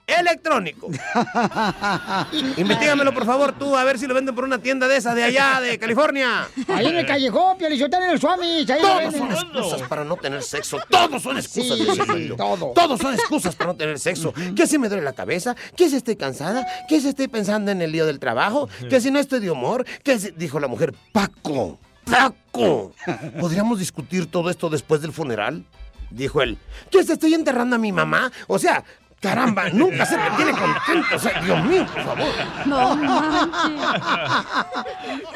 electrónico. 0.05 0.87
Investígamelo, 2.57 3.13
por 3.13 3.25
favor, 3.25 3.57
tú, 3.57 3.75
a 3.75 3.83
ver 3.85 3.97
si 3.97 4.05
lo 4.05 4.13
venden 4.13 4.35
por 4.35 4.43
una 4.43 4.59
tienda 4.59 4.87
de 4.87 4.97
esas 4.97 5.15
de 5.15 5.23
allá, 5.23 5.59
de 5.61 5.79
California. 5.79 6.47
Ahí 6.67 6.87
en 6.87 6.97
el 6.97 7.05
callejón, 7.05 7.57
Pielichotán 7.57 8.03
en 8.03 8.11
el 8.11 8.19
Swami. 8.19 8.65
Todos 8.65 9.15
son 9.15 9.31
excusas 9.31 9.81
para 9.87 10.03
no 10.03 10.17
tener 10.17 10.43
sexo. 10.43 10.79
Todos 10.89 11.21
son 11.23 11.37
excusas. 11.37 11.77
Sí, 11.77 12.31
todo. 12.37 12.73
Todos 12.73 12.99
son 12.99 13.13
excusas 13.13 13.55
para 13.55 13.71
no 13.71 13.77
tener 13.77 13.97
sexo. 13.97 14.33
Que 14.55 14.67
si 14.67 14.77
me 14.77 14.89
duele 14.89 15.03
la 15.03 15.13
cabeza, 15.13 15.55
que 15.75 15.89
si 15.89 15.95
estoy 15.95 16.17
cansada, 16.17 16.65
que 16.87 16.99
si 16.99 17.09
estoy 17.09 17.29
pensando 17.29 17.71
en 17.71 17.81
el 17.81 17.91
lío 17.93 18.05
del 18.05 18.19
trabajo, 18.19 18.69
que 18.89 18.99
si 18.99 19.09
no 19.09 19.19
estoy 19.19 19.39
de 19.39 19.51
humor, 19.51 19.85
que 20.03 20.19
si... 20.19 20.31
Dijo 20.31 20.59
la 20.59 20.67
mujer, 20.67 20.93
Paco, 21.11 21.79
Paco, 22.09 22.93
¿podríamos 23.39 23.79
discutir 23.79 24.29
todo 24.29 24.49
esto 24.49 24.69
después 24.69 25.01
del 25.01 25.11
funeral? 25.13 25.63
Dijo 26.09 26.41
él, 26.41 26.57
que 26.89 27.03
si 27.03 27.11
estoy 27.11 27.33
enterrando 27.33 27.75
a 27.75 27.79
mi 27.79 27.91
mamá. 27.91 28.31
O 28.47 28.57
sea, 28.57 28.83
caramba, 29.19 29.69
nunca 29.69 30.05
se 30.05 30.17
me 30.17 30.29
tiene 30.31 30.51
contento. 30.51 31.15
O 31.15 31.19
sea, 31.19 31.41
Dios 31.41 31.65
mío, 31.65 31.85
por 31.93 32.03
favor. 32.03 32.27
No 32.65 32.95
manches. 32.95 33.85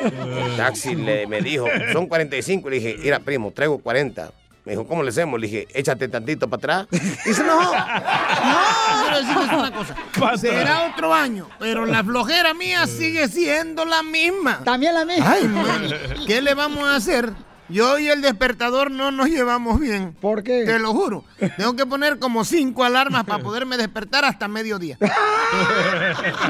El 0.02 0.58
taxi 0.58 0.96
le, 0.96 1.28
me 1.28 1.42
dijo, 1.42 1.66
son 1.92 2.08
45. 2.08 2.70
Le 2.70 2.76
dije, 2.78 2.96
mira, 3.00 3.20
primo, 3.20 3.52
traigo 3.52 3.80
40. 3.80 4.32
Me 4.64 4.74
dijo, 4.74 4.86
¿cómo 4.86 5.02
le 5.02 5.10
hacemos? 5.10 5.40
Le 5.40 5.48
dije, 5.48 5.68
échate 5.74 6.08
tantito 6.08 6.48
para 6.50 6.86
atrás. 6.86 7.02
Dice, 7.26 7.44
no. 7.44 7.60
No, 7.72 9.02
quiero 9.04 9.18
decirles 9.18 9.52
una 9.54 9.72
cosa. 9.74 9.96
Será 10.38 10.92
otro 10.94 11.14
año, 11.14 11.48
pero 11.60 11.86
la 11.86 12.04
flojera 12.04 12.54
mía 12.54 12.86
sigue 12.88 13.28
siendo 13.28 13.86
la 13.86 14.04
misma. 14.04 14.60
También 14.64 14.94
la 14.94 15.06
misma. 15.06 15.32
Ay, 15.32 15.48
man, 15.48 15.82
¿qué 16.28 16.42
le 16.42 16.54
vamos 16.54 16.88
a 16.88 16.96
hacer? 16.96 17.34
Yo 17.70 17.98
y 18.00 18.10
el 18.10 18.22
despertador 18.22 18.92
no 18.92 19.12
nos 19.12 19.28
llevamos 19.30 19.80
bien. 19.80 20.14
¿Por 20.20 20.44
qué? 20.44 20.66
Te 20.66 20.78
lo 20.78 20.92
juro. 20.94 21.24
Tengo 21.58 21.74
que 21.76 21.86
poner 21.86 22.20
como 22.20 22.44
cinco 22.44 22.84
alarmas 22.84 23.24
para 23.24 23.42
poderme 23.42 23.78
despertar 23.78 24.26
hasta 24.26 24.48
mediodía. 24.48 24.98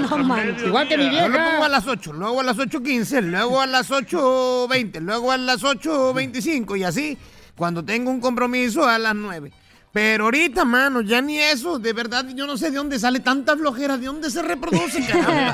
No 0.10 0.18
manches. 0.20 0.64
Igual 0.64 0.88
que 0.88 0.98
mi 0.98 1.06
Yo 1.06 1.22
lo 1.28 1.30
vieja. 1.30 1.52
pongo 1.52 1.64
a 1.64 1.70
las 1.70 1.88
8, 1.88 2.14
luego 2.14 2.40
a 2.42 2.44
las 2.44 2.58
8.15, 2.58 3.22
luego 3.22 3.60
a 3.62 3.66
las 3.68 3.90
8.20, 3.90 5.00
luego 5.00 5.32
a 5.32 5.38
las 5.38 5.64
8.25 5.64 6.78
y 6.78 6.84
así 6.84 7.18
cuando 7.62 7.86
tengo 7.86 8.10
un 8.10 8.20
compromiso 8.20 8.88
a 8.88 8.98
las 8.98 9.14
9. 9.14 9.52
Pero 9.94 10.24
ahorita, 10.24 10.66
mano, 10.66 11.02
ya 11.02 11.22
ni 11.22 11.38
eso. 11.38 11.78
De 11.78 11.94
verdad, 11.94 12.26
yo 12.34 12.48
no 12.48 12.58
sé 12.58 12.72
de 12.72 12.78
dónde 12.78 12.98
sale 12.98 13.20
tanta 13.20 13.56
flojera, 13.56 14.00
de 14.00 14.08
dónde 14.08 14.32
se 14.32 14.42
reproduce, 14.42 15.06
caramba. 15.08 15.54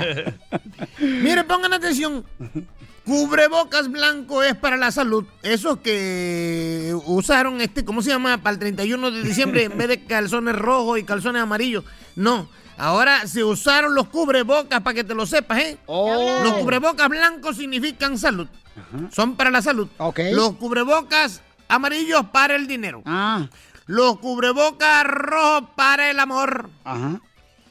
Mire, 1.00 1.44
pongan 1.44 1.74
atención. 1.74 2.24
Cubrebocas 3.04 3.92
blanco 3.92 4.42
es 4.42 4.56
para 4.56 4.78
la 4.78 4.90
salud. 4.90 5.26
Esos 5.44 5.80
que 5.80 6.98
usaron, 7.08 7.60
este, 7.60 7.84
¿cómo 7.84 8.02
se 8.02 8.12
llama? 8.12 8.38
Para 8.38 8.54
el 8.54 8.60
31 8.60 9.12
de 9.12 9.24
diciembre, 9.24 9.66
en 9.66 9.78
vez 9.78 9.90
de 9.90 10.06
calzones 10.06 10.56
rojos 10.56 11.00
y 11.00 11.04
calzones 11.04 11.42
amarillos. 11.42 11.84
No. 12.16 12.48
Ahora 12.78 13.28
se 13.28 13.44
usaron 13.44 13.94
los 13.94 14.08
cubrebocas 14.08 14.82
para 14.82 14.94
que 14.94 15.04
te 15.04 15.14
lo 15.14 15.26
sepas, 15.26 15.60
¿eh? 15.60 15.78
Los 15.90 16.54
cubrebocas 16.54 17.10
blancos 17.10 17.58
significan 17.58 18.18
salud. 18.18 18.48
Son 19.12 19.36
para 19.36 19.50
la 19.50 19.62
salud. 19.62 19.90
Los 20.32 20.54
cubrebocas 20.54 21.42
amarillos 21.68 22.26
para 22.32 22.56
el 22.56 22.68
dinero. 22.68 23.04
Los 23.86 24.20
cubrebocas 24.20 25.04
rojos 25.06 25.70
para 25.76 26.10
el 26.10 26.20
amor. 26.20 26.70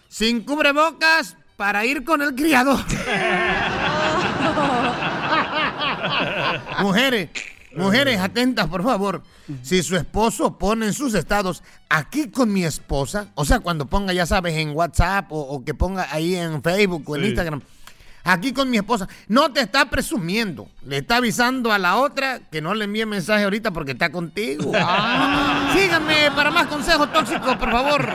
Sin 0.08 0.42
cubrebocas 0.42 1.36
para 1.56 1.84
ir 1.84 2.04
con 2.04 2.22
el 2.22 2.34
criado. 2.34 2.76
Mujeres, 6.80 7.30
mujeres, 7.76 8.20
atentas, 8.20 8.66
por 8.68 8.82
favor. 8.82 9.22
Si 9.62 9.82
su 9.82 9.96
esposo 9.96 10.58
pone 10.58 10.86
en 10.86 10.92
sus 10.92 11.14
estados 11.14 11.62
aquí 11.88 12.30
con 12.30 12.52
mi 12.52 12.64
esposa, 12.64 13.28
o 13.34 13.44
sea, 13.44 13.60
cuando 13.60 13.86
ponga, 13.86 14.12
ya 14.12 14.26
sabes, 14.26 14.54
en 14.56 14.70
WhatsApp 14.70 15.30
o, 15.30 15.38
o 15.40 15.64
que 15.64 15.74
ponga 15.74 16.08
ahí 16.10 16.34
en 16.34 16.62
Facebook 16.62 17.04
o 17.08 17.16
en 17.16 17.22
Sí. 17.22 17.28
Instagram, 17.28 17.62
aquí 18.26 18.52
con 18.52 18.68
mi 18.68 18.76
esposa, 18.76 19.08
no 19.28 19.52
te 19.52 19.60
está 19.60 19.88
presumiendo, 19.88 20.68
le 20.84 20.98
está 20.98 21.16
avisando 21.16 21.72
a 21.72 21.78
la 21.78 21.96
otra 21.96 22.40
que 22.50 22.60
no 22.60 22.74
le 22.74 22.84
envíe 22.84 23.06
mensaje 23.06 23.44
ahorita 23.44 23.70
porque 23.70 23.92
está 23.92 24.10
contigo. 24.10 24.72
Ah. 24.88 25.72
Síganme 25.74 26.30
para 26.34 26.50
más 26.50 26.66
consejos 26.68 27.12
tóxicos, 27.12 27.56
por 27.56 27.70
favor. 27.70 28.08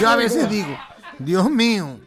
Yo 0.00 0.08
a 0.08 0.16
veces 0.16 0.48
digo, 0.48 0.78
Dios 1.18 1.50
mío, 1.50 2.00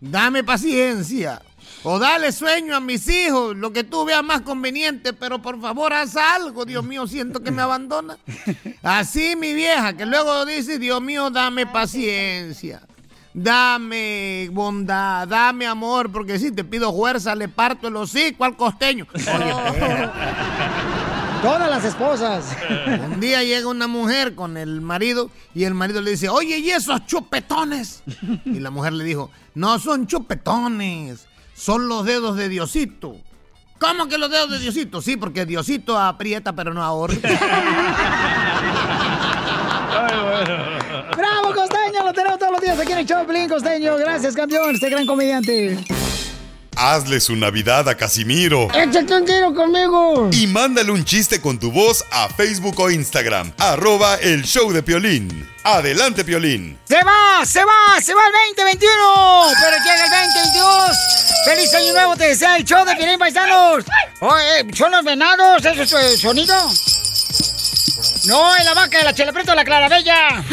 dame 0.00 0.42
paciencia. 0.42 1.40
O 1.82 2.00
dale 2.00 2.32
sueño 2.32 2.74
a 2.74 2.80
mis 2.80 3.06
hijos, 3.08 3.56
lo 3.56 3.72
que 3.72 3.84
tú 3.84 4.04
veas 4.04 4.24
más 4.24 4.40
conveniente, 4.40 5.12
pero 5.12 5.40
por 5.40 5.60
favor 5.60 5.92
haz 5.92 6.16
algo, 6.16 6.64
Dios 6.64 6.84
mío, 6.84 7.06
siento 7.06 7.40
que 7.40 7.52
me 7.52 7.62
abandona. 7.62 8.18
Así 8.82 9.36
mi 9.36 9.54
vieja, 9.54 9.92
que 9.92 10.04
luego 10.04 10.44
dice, 10.46 10.80
Dios 10.80 11.00
mío, 11.00 11.30
dame 11.30 11.64
paciencia, 11.64 12.82
dame 13.36 14.48
bondad, 14.50 15.28
dame 15.28 15.66
amor, 15.66 16.10
porque 16.10 16.38
si 16.38 16.50
te 16.50 16.64
pido 16.64 16.90
fuerza, 16.92 17.34
le 17.34 17.48
parto 17.48 17.88
el 17.88 17.96
hocico 17.96 18.44
al 18.44 18.56
costeño. 18.56 19.06
Oye. 19.14 20.10
Todas 21.42 21.70
las 21.70 21.84
esposas. 21.84 22.56
Un 23.04 23.20
día 23.20 23.44
llega 23.44 23.68
una 23.68 23.86
mujer 23.86 24.34
con 24.34 24.56
el 24.56 24.80
marido 24.80 25.30
y 25.54 25.64
el 25.64 25.74
marido 25.74 26.00
le 26.00 26.12
dice, 26.12 26.30
oye, 26.30 26.58
¿y 26.58 26.70
esos 26.70 27.04
chupetones? 27.06 28.02
Y 28.46 28.58
la 28.58 28.70
mujer 28.70 28.94
le 28.94 29.04
dijo, 29.04 29.30
no 29.54 29.78
son 29.78 30.06
chupetones, 30.06 31.26
son 31.54 31.88
los 31.88 32.06
dedos 32.06 32.36
de 32.36 32.48
Diosito. 32.48 33.16
¿Cómo 33.78 34.08
que 34.08 34.16
los 34.16 34.30
dedos 34.30 34.50
de 34.50 34.58
Diosito? 34.58 35.02
Sí, 35.02 35.18
porque 35.18 35.44
Diosito 35.44 35.98
aprieta 35.98 36.54
pero 36.54 36.72
no 36.72 36.82
ahorca. 36.82 37.28
¡Bravo! 41.16 41.45
Lo 42.06 42.12
tenemos 42.12 42.38
todos 42.38 42.52
los 42.52 42.60
días 42.60 42.78
aquí 42.78 42.92
en 42.92 42.98
el 42.98 43.04
show, 43.04 43.18
de 43.18 43.24
Piolín, 43.24 43.48
Costeño. 43.48 43.96
Gracias, 43.96 44.36
campeón, 44.36 44.76
este 44.76 44.88
gran 44.88 45.04
comediante. 45.06 45.76
Hazle 46.76 47.18
su 47.18 47.34
Navidad 47.34 47.88
a 47.88 47.96
Casimiro. 47.96 48.68
¡Échate 48.72 49.12
un 49.12 49.24
tiro 49.24 49.52
conmigo! 49.52 50.30
Y 50.30 50.46
mándale 50.46 50.92
un 50.92 51.04
chiste 51.04 51.40
con 51.40 51.58
tu 51.58 51.72
voz 51.72 52.04
a 52.12 52.28
Facebook 52.28 52.78
o 52.78 52.92
Instagram. 52.92 53.52
Arroba 53.58 54.14
el 54.22 54.44
show 54.44 54.72
de 54.72 54.84
Piolín. 54.84 55.50
Adelante, 55.64 56.24
Piolín. 56.24 56.78
¡Se 56.84 57.02
va! 57.02 57.44
¡Se 57.44 57.64
va! 57.64 58.00
¡Se 58.00 58.14
va 58.14 58.20
el 58.24 58.54
2021! 58.54 58.92
¡Pero 59.60 59.76
llega 59.78 60.04
el 60.04 60.10
2022! 60.28 60.96
¡Feliz 61.44 61.74
año 61.74 61.92
nuevo! 61.92 62.16
Te 62.16 62.28
desea 62.28 62.56
el 62.56 62.64
show 62.64 62.84
de 62.84 62.94
Piolín 62.94 63.18
Paisanos. 63.18 63.84
Oye, 64.20 64.76
¿son 64.76 64.92
los 64.92 65.02
venados? 65.02 65.64
¿Eso 65.64 65.82
es 65.82 66.12
el 66.12 66.18
sonido? 66.20 66.54
No, 68.26 68.56
es 68.56 68.64
la 68.64 68.74
vaca 68.74 68.98
de 68.98 69.04
la 69.04 69.14
chela 69.14 69.32
preto 69.32 69.50
de 69.52 69.56
la 69.56 69.64
clarabella. 69.64 70.44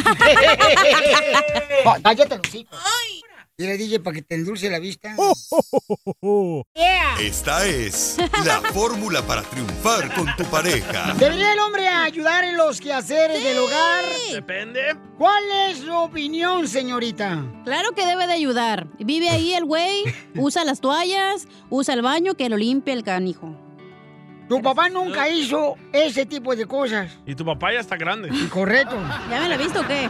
Oh, 1.85 1.95
Cállate 2.03 2.37
los 2.37 2.55
hijos. 2.55 2.79
Dile, 3.55 3.77
DJ, 3.77 3.99
para 3.99 4.15
que 4.15 4.21
te 4.23 4.35
endulce 4.35 4.69
la 4.69 4.79
vista. 4.79 5.15
Yeah. 6.75 7.15
Esta 7.19 7.65
es 7.65 8.17
la 8.45 8.61
fórmula 8.73 9.21
para 9.21 9.41
triunfar 9.43 10.13
con 10.15 10.35
tu 10.35 10.43
pareja. 10.45 11.13
¿Debería 11.17 11.53
el 11.53 11.59
hombre 11.59 11.87
ayudar 11.87 12.43
en 12.43 12.57
los 12.57 12.79
quehaceres 12.79 13.43
del 13.43 13.57
hogar? 13.59 14.03
Depende. 14.31 14.95
¿Cuál 15.17 15.43
es 15.69 15.79
su 15.79 15.93
opinión, 15.93 16.67
señorita? 16.67 17.45
Claro 17.65 17.91
que 17.91 18.05
debe 18.05 18.25
de 18.27 18.33
ayudar. 18.33 18.87
Vive 18.99 19.29
ahí 19.29 19.53
el 19.53 19.65
güey, 19.65 20.03
usa 20.35 20.63
las 20.65 20.81
toallas, 20.81 21.47
usa 21.69 21.93
el 21.93 22.01
baño, 22.01 22.35
que 22.35 22.49
lo 22.49 22.57
limpie 22.57 22.93
el 22.93 23.03
canijo. 23.03 23.55
Tu 24.47 24.61
papá 24.61 24.89
nunca 24.89 25.29
hizo 25.29 25.75
ese 25.91 26.25
tipo 26.25 26.55
de 26.55 26.65
cosas. 26.65 27.11
Y 27.25 27.35
tu 27.35 27.45
papá 27.45 27.73
ya 27.73 27.79
está 27.79 27.95
grande. 27.95 28.29
Correcto. 28.49 28.95
¿Ya 29.29 29.39
me 29.41 29.49
la 29.49 29.57
viste 29.57 29.79
o 29.79 29.87
qué? 29.87 30.09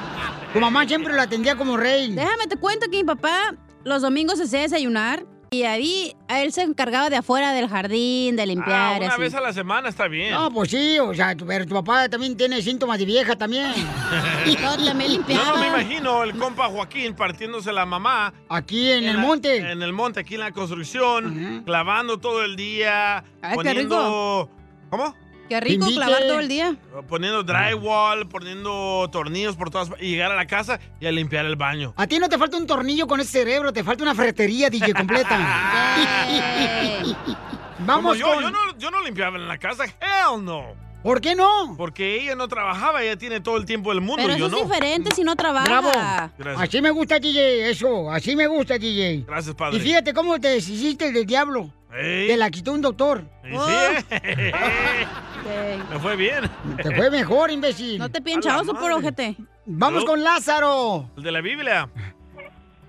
Tu 0.54 0.60
mamá 0.60 0.88
siempre 0.88 1.14
lo 1.14 1.22
atendía 1.22 1.56
como 1.56 1.78
rey. 1.78 2.14
Déjame 2.14 2.48
te 2.48 2.58
cuento 2.58 2.90
que 2.90 2.98
mi 2.98 3.04
papá 3.04 3.56
los 3.84 4.02
domingos 4.02 4.38
se 4.38 4.44
hacía 4.46 4.62
desayunar 4.62 5.26
y 5.54 5.64
ahí 5.64 6.16
él 6.28 6.52
se 6.52 6.64
encargaba 6.64 7.10
de 7.10 7.18
afuera 7.18 7.52
del 7.54 7.68
jardín, 7.70 8.36
de 8.36 8.42
Ah, 8.44 8.46
limpiar. 8.46 9.02
y 9.02 9.06
una 9.06 9.14
así. 9.14 9.22
vez 9.22 9.34
a 9.36 9.42
la 9.42 9.54
semana 9.54 9.90
está 9.90 10.08
bien. 10.08 10.32
No, 10.32 10.52
pues 10.52 10.72
sí, 10.72 10.98
o 11.00 11.14
sea, 11.14 11.36
tu- 11.36 11.46
pero 11.46 11.66
tu 11.66 11.74
papá 11.76 12.10
también 12.10 12.36
tiene 12.36 12.62
síntomas 12.62 12.98
de 13.00 13.06
vieja 13.06 13.36
también. 13.36 13.72
Y 14.46 14.56
todo 14.56 14.76
también 14.84 15.12
Yo 15.12 15.18
limpiaba. 15.18 15.52
no 15.52 15.58
me 15.58 15.68
imagino 15.68 16.24
el 16.24 16.36
compa 16.38 16.68
Joaquín 16.68 17.14
partiéndose 17.16 17.72
la 17.72 17.86
mamá. 17.86 18.34
Aquí 18.50 18.92
en 18.92 19.06
el 19.06 19.16
la- 19.16 19.22
monte. 19.22 19.58
En 19.58 19.82
el 19.82 19.94
monte, 19.94 20.20
aquí 20.20 20.36
en 20.36 20.42
la 20.42 20.52
construcción, 20.52 21.64
clavando 21.66 22.18
todo 22.20 22.44
el 22.44 22.56
día. 22.56 23.18
Ay, 23.42 23.52
qué 23.52 23.56
poniendo. 23.56 24.50
¿Cómo? 24.90 25.16
Qué 25.49 25.60
rico 25.60 25.86
Invite. 25.86 25.95
clavar 25.95 26.22
todo 26.24 26.40
el 26.40 26.48
día. 26.48 26.76
Poniendo 27.07 27.44
drywall, 27.44 28.28
poniendo 28.28 29.10
tornillos 29.11 29.56
por 29.56 29.70
todas 29.70 29.90
partes. 29.90 30.07
Y 30.07 30.11
llegar 30.11 30.32
a 30.32 30.36
la 30.36 30.48
casa 30.48 30.80
y 30.99 31.06
a 31.06 31.11
limpiar 31.11 31.45
el 31.45 31.56
baño. 31.56 31.94
A 31.98 32.07
ti 32.07 32.20
no 32.20 32.30
te 32.30 32.38
falta 32.38 32.57
un 32.57 32.65
tornillo 32.65 33.07
con 33.07 33.20
ese 33.20 33.32
cerebro, 33.32 33.74
te 33.74 33.84
falta 33.84 34.03
una 34.03 34.15
ferretería, 34.15 34.70
DJ, 34.70 34.94
completa. 34.94 35.38
Como 37.84 37.88
Vamos 37.88 38.18
yo, 38.18 38.28
con... 38.28 38.44
yo, 38.44 38.49
no, 38.49 38.78
yo 38.78 38.91
no 38.91 39.02
limpiaba 39.02 39.38
en 39.38 39.48
la 39.48 39.57
casa. 39.57 39.86
Hell 39.86 40.44
no. 40.44 40.83
¿Por 41.04 41.20
qué 41.20 41.36
no? 41.36 41.76
Porque 41.78 42.22
ella 42.22 42.36
no 42.36 42.48
trabajaba, 42.48 43.04
ella 43.04 43.18
tiene 43.18 43.42
todo 43.42 43.58
el 43.58 43.66
tiempo 43.66 43.90
del 43.92 44.00
mundo. 44.02 44.24
Pero 44.24 44.36
y 44.36 44.40
yo 44.40 44.48
eso 44.48 44.58
es 44.58 44.70
diferente 44.70 45.12
si 45.14 45.24
no 45.24 45.36
trabaja. 45.36 45.66
Bravo. 45.66 45.90
Gracias. 46.38 46.62
Así 46.62 46.82
me 46.82 46.92
gusta, 46.92 47.20
DJ, 47.20 47.70
eso. 47.70 48.10
Así 48.10 48.36
me 48.36 48.48
gusta, 48.48 48.78
DJ. 48.78 49.26
Gracias, 49.28 49.54
padre. 49.54 49.78
Y 49.78 49.82
fíjate 49.82 50.14
cómo 50.14 50.40
te 50.40 50.48
deshiciste 50.48 51.12
del 51.12 51.26
diablo. 51.26 51.70
Ey. 51.94 52.28
Te 52.28 52.38
la 52.38 52.50
quitó 52.50 52.72
un 52.72 52.82
doctor. 52.82 53.24
Y 53.44 53.50
sí, 53.52 54.06
eh. 54.26 55.80
Me 55.92 56.00
fue 56.00 56.16
bien. 56.16 56.50
Te 56.82 56.96
fue 56.96 57.12
mejor, 57.12 57.52
imbécil. 57.52 58.00
No 58.00 58.10
te 58.10 58.22
pinchaoso 58.22 58.74
por 58.74 58.92
ojete. 58.92 59.36
Vamos 59.66 60.02
No. 60.04 60.08
con 60.10 60.24
Lázaro. 60.24 61.10
El 61.18 61.24
de 61.24 61.32
la 61.32 61.42
Biblia. 61.42 61.90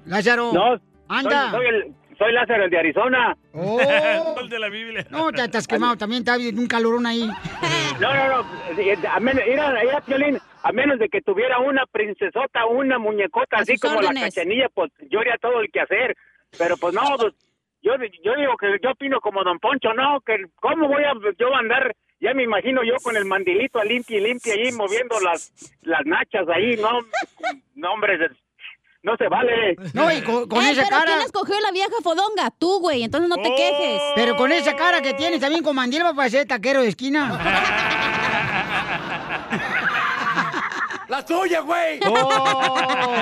Lázaro. 0.07 0.53
No, 0.53 0.81
Anda. 1.09 1.51
Soy, 1.51 1.61
soy 1.61 1.67
el, 1.67 1.95
soy 2.17 2.33
Lázaro, 2.33 2.65
el 2.65 2.71
de 2.71 2.79
Arizona. 2.79 3.37
Oh. 3.53 3.81
El 4.41 4.49
de 4.49 4.59
la 4.59 4.69
Biblia. 4.69 5.07
No, 5.11 5.33
te, 5.33 5.49
te 5.49 5.59
has 5.59 5.67
quemado 5.67 5.97
también, 5.97 6.23
está 6.23 6.37
bien, 6.37 6.59
un 6.59 6.67
calorón 6.67 7.07
ahí. 7.07 7.29
No, 8.01 8.13
no, 8.13 8.29
no. 8.29 8.45
A 9.09 9.21
menos, 9.21 9.45
era, 9.47 9.81
era, 9.81 10.01
Piolín, 10.01 10.37
a 10.65 10.73
menos 10.73 10.99
de 10.99 11.09
que 11.09 11.23
tuviera 11.23 11.61
una 11.61 11.87
princesota, 11.87 12.67
una 12.67 12.99
muñecota, 12.99 13.59
A 13.59 13.61
así 13.61 13.79
como 13.79 14.03
la 14.03 14.13
cachanilla, 14.13 14.69
pues 14.75 14.91
yo 15.09 15.21
haría 15.21 15.37
todo 15.41 15.61
el 15.61 15.71
que 15.71 15.81
hacer. 15.81 16.17
Pero 16.59 16.77
pues 16.77 16.93
no, 16.93 17.03
pues, 17.17 17.35
yo, 17.83 17.93
yo 18.23 18.35
digo 18.37 18.57
que 18.57 18.79
yo 18.83 18.91
opino 18.91 19.21
como 19.21 19.45
Don 19.45 19.59
Poncho, 19.59 19.93
no, 19.95 20.21
que 20.23 20.47
cómo 20.57 20.89
voy 20.89 21.05
a 21.05 21.13
yo 21.39 21.55
andar, 21.55 21.95
ya 22.19 22.33
me 22.33 22.43
imagino 22.43 22.83
yo 22.83 22.95
con 23.03 23.17
el 23.17 23.27
mandilito 23.27 23.79
a 23.79 23.85
limpia 23.85 24.19
y 24.19 24.23
limpia 24.23 24.55
ahí 24.55 24.73
moviendo 24.73 25.21
las, 25.21 25.53
las 25.83 26.05
nachas 26.07 26.49
ahí, 26.49 26.77
no, 26.77 27.01
no 27.75 27.93
hombre, 27.93 28.19
no 29.05 29.17
se 29.17 29.29
vale. 29.29 29.77
No, 29.93 30.11
y 30.11 30.21
con, 30.23 30.49
con 30.49 30.65
Eh, 30.65 30.71
esa 30.73 30.83
pero 30.85 30.97
cara. 30.99 31.13
¿quién 31.13 31.21
escogió 31.27 31.61
la 31.61 31.71
vieja 31.71 31.93
fodonga? 32.03 32.51
Tú, 32.59 32.81
güey, 32.81 33.05
entonces 33.05 33.29
no 33.29 33.37
te 33.37 33.49
Oh. 33.51 33.55
quejes. 33.57 34.03
Pero 34.17 34.35
con 34.37 34.51
esa 34.51 34.75
cara 34.75 35.01
que 35.03 35.15
tienes 35.15 35.39
también 35.41 35.63
con 35.63 35.77
mandil 35.77 36.03
va 36.05 36.09
a 36.09 36.15
parecer 36.15 36.49
taquero 36.49 36.83
de 36.83 36.89
esquina. 36.89 37.39
¡La 41.09 41.25
tuya, 41.25 41.61
güey! 41.61 42.01
Oh. 42.09 43.17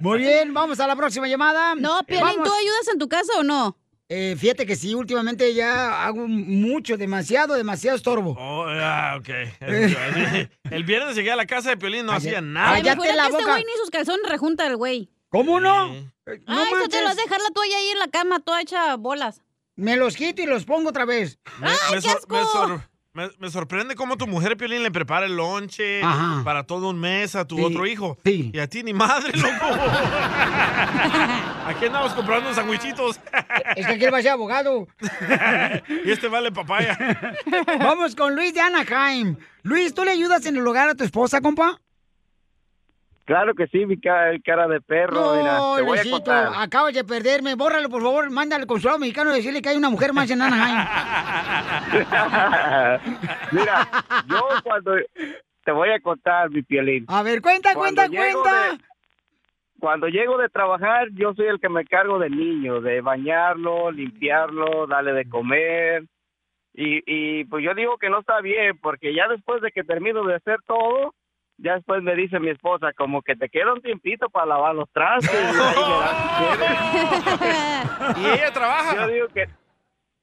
Muy 0.00 0.18
bien, 0.18 0.52
vamos 0.52 0.78
a 0.80 0.86
la 0.86 0.94
próxima 0.94 1.26
llamada. 1.26 1.74
No, 1.74 2.00
Piolín. 2.06 2.42
¿tú 2.44 2.52
ayudas 2.52 2.88
en 2.92 2.98
tu 2.98 3.08
casa 3.08 3.32
o 3.38 3.42
no? 3.42 3.76
Eh, 4.08 4.36
fíjate 4.38 4.66
que 4.66 4.76
sí, 4.76 4.94
últimamente 4.94 5.52
ya 5.52 6.04
hago 6.06 6.28
mucho, 6.28 6.96
demasiado, 6.96 7.54
demasiado 7.54 7.96
estorbo. 7.96 8.36
Oh, 8.38 8.64
ah, 8.68 9.16
ok. 9.18 9.28
El 10.70 10.84
viernes 10.84 11.16
llegué 11.16 11.32
a 11.32 11.36
la 11.36 11.46
casa 11.46 11.70
de 11.70 11.76
Piolín, 11.76 12.06
no 12.06 12.12
hacía 12.12 12.40
nada. 12.40 12.74
Ay, 12.74 12.82
me 12.82 12.88
Cállate 12.88 13.16
la 13.16 13.24
este 13.24 13.36
boca. 13.38 13.50
güey 13.50 13.64
ni 13.64 13.72
sus 13.80 13.90
calzones 13.90 14.28
rejunta 14.28 14.66
el 14.66 14.76
güey. 14.76 15.10
¿Cómo 15.28 15.58
no? 15.58 15.88
Sí. 15.92 16.08
Eh, 16.26 16.42
No 16.46 16.60
Ay, 16.62 16.68
eso 16.72 16.88
te 16.88 17.00
lo 17.00 17.06
vas 17.06 17.18
a 17.18 17.22
dejar 17.22 17.40
la 17.40 17.50
toalla 17.50 17.76
ahí 17.76 17.88
en 17.88 17.98
la 17.98 18.08
cama, 18.08 18.38
toda 18.40 18.60
hecha 18.60 18.94
bolas. 18.96 19.42
Me 19.74 19.96
los 19.96 20.14
quito 20.16 20.40
y 20.40 20.46
los 20.46 20.64
pongo 20.64 20.90
otra 20.90 21.04
vez. 21.04 21.38
Me, 21.60 21.66
me 21.66 22.00
qué 22.00 22.08
asco! 22.08 22.68
me 22.68 22.80
me- 23.16 23.30
me 23.38 23.50
sorprende 23.50 23.94
cómo 23.96 24.16
tu 24.16 24.26
mujer 24.26 24.56
Piolín 24.56 24.82
le 24.82 24.90
prepara 24.90 25.26
el 25.26 25.36
lonche 25.36 26.02
Ajá. 26.02 26.42
para 26.44 26.64
todo 26.64 26.90
un 26.90 26.98
mes 27.00 27.34
a 27.34 27.46
tu 27.46 27.56
Sí, 27.56 27.64
otro 27.64 27.86
hijo. 27.86 28.18
sí. 28.24 28.50
Y 28.52 28.58
a 28.58 28.68
ti 28.68 28.82
ni 28.82 28.92
madre, 28.92 29.32
loco. 29.36 29.50
Aquí 31.66 31.86
andamos 31.86 32.12
comprando 32.14 32.52
sandwichitos. 32.54 33.18
Es 33.74 33.86
que 33.86 33.92
aquel 33.94 34.12
va 34.14 34.18
a 34.18 34.22
ser 34.22 34.32
abogado. 34.32 34.86
y 36.04 36.10
este 36.10 36.28
vale 36.28 36.52
papaya. 36.52 36.96
Vamos 37.80 38.14
con 38.14 38.34
Luis 38.36 38.54
de 38.54 38.60
Anaheim. 38.60 39.36
Luis, 39.62 39.94
¿tú 39.94 40.04
le 40.04 40.12
ayudas 40.12 40.44
en 40.46 40.56
el 40.56 40.66
hogar 40.66 40.88
a 40.90 40.94
tu 40.94 41.02
esposa, 41.04 41.40
compa? 41.40 41.80
Claro 43.26 43.54
que 43.54 43.66
sí, 43.66 43.84
mi 43.86 43.98
cara, 44.00 44.38
cara 44.44 44.68
de 44.68 44.80
perro, 44.80 45.14
No, 45.16 45.34
mira, 45.36 45.56
te 45.56 45.82
voy 45.82 45.98
a 45.98 46.02
Luisito, 46.04 46.16
contar. 46.16 46.52
acabas 46.56 46.94
de 46.94 47.02
perderme. 47.04 47.56
Bórralo, 47.56 47.88
por 47.90 48.00
favor. 48.00 48.30
Mándale 48.30 48.62
al 48.62 48.68
consulado 48.68 49.00
mexicano 49.00 49.30
a 49.30 49.34
decirle 49.34 49.60
que 49.60 49.68
hay 49.70 49.76
una 49.76 49.90
mujer 49.90 50.12
más 50.12 50.30
en 50.30 50.42
Anaheim. 50.42 50.76
Mira, 53.52 53.88
yo 54.28 54.40
cuando 54.62 54.96
te 55.64 55.72
voy 55.72 55.90
a 55.90 56.00
contar, 56.00 56.50
mi 56.50 56.62
piolín. 56.62 57.04
A 57.08 57.22
ver, 57.22 57.40
cuenta, 57.42 57.74
Cuando 57.74 58.02
cuenta, 58.02 58.32
cuenta. 58.32 58.72
de- 58.72 58.78
Cuando 59.80 60.08
llego 60.08 60.38
de 60.38 60.48
trabajar, 60.48 61.08
yo 61.12 61.34
soy 61.34 61.46
el 61.46 61.60
que 61.60 61.68
me 61.68 61.84
cargo 61.84 62.18
del 62.18 62.36
niño, 62.36 62.80
de 62.80 63.00
bañarlo, 63.00 63.90
limpiarlo, 63.90 64.86
darle 64.86 65.12
de 65.12 65.28
comer. 65.28 66.04
Y, 66.74 67.02
y 67.06 67.44
pues 67.46 67.64
yo 67.64 67.74
digo 67.74 67.96
que 67.98 68.10
no 68.10 68.20
está 68.20 68.40
bien, 68.40 68.78
porque 68.80 69.14
ya 69.14 69.28
después 69.28 69.62
de 69.62 69.72
que 69.72 69.82
termino 69.82 70.24
de 70.24 70.34
hacer 70.36 70.58
todo, 70.66 71.14
ya 71.58 71.74
después 71.74 72.02
me 72.02 72.14
dice 72.14 72.38
mi 72.38 72.50
esposa, 72.50 72.92
como 72.92 73.22
que 73.22 73.34
te 73.36 73.48
queda 73.48 73.72
un 73.72 73.80
tiempito 73.80 74.28
para 74.28 74.46
lavar 74.46 74.74
los 74.74 74.90
trastes. 74.92 75.32
y 78.20 78.24
ahí 78.24 78.34
ella 78.34 78.52
trabaja. 78.52 78.94
Yo 78.94 79.12
digo 79.12 79.28
que, 79.28 79.48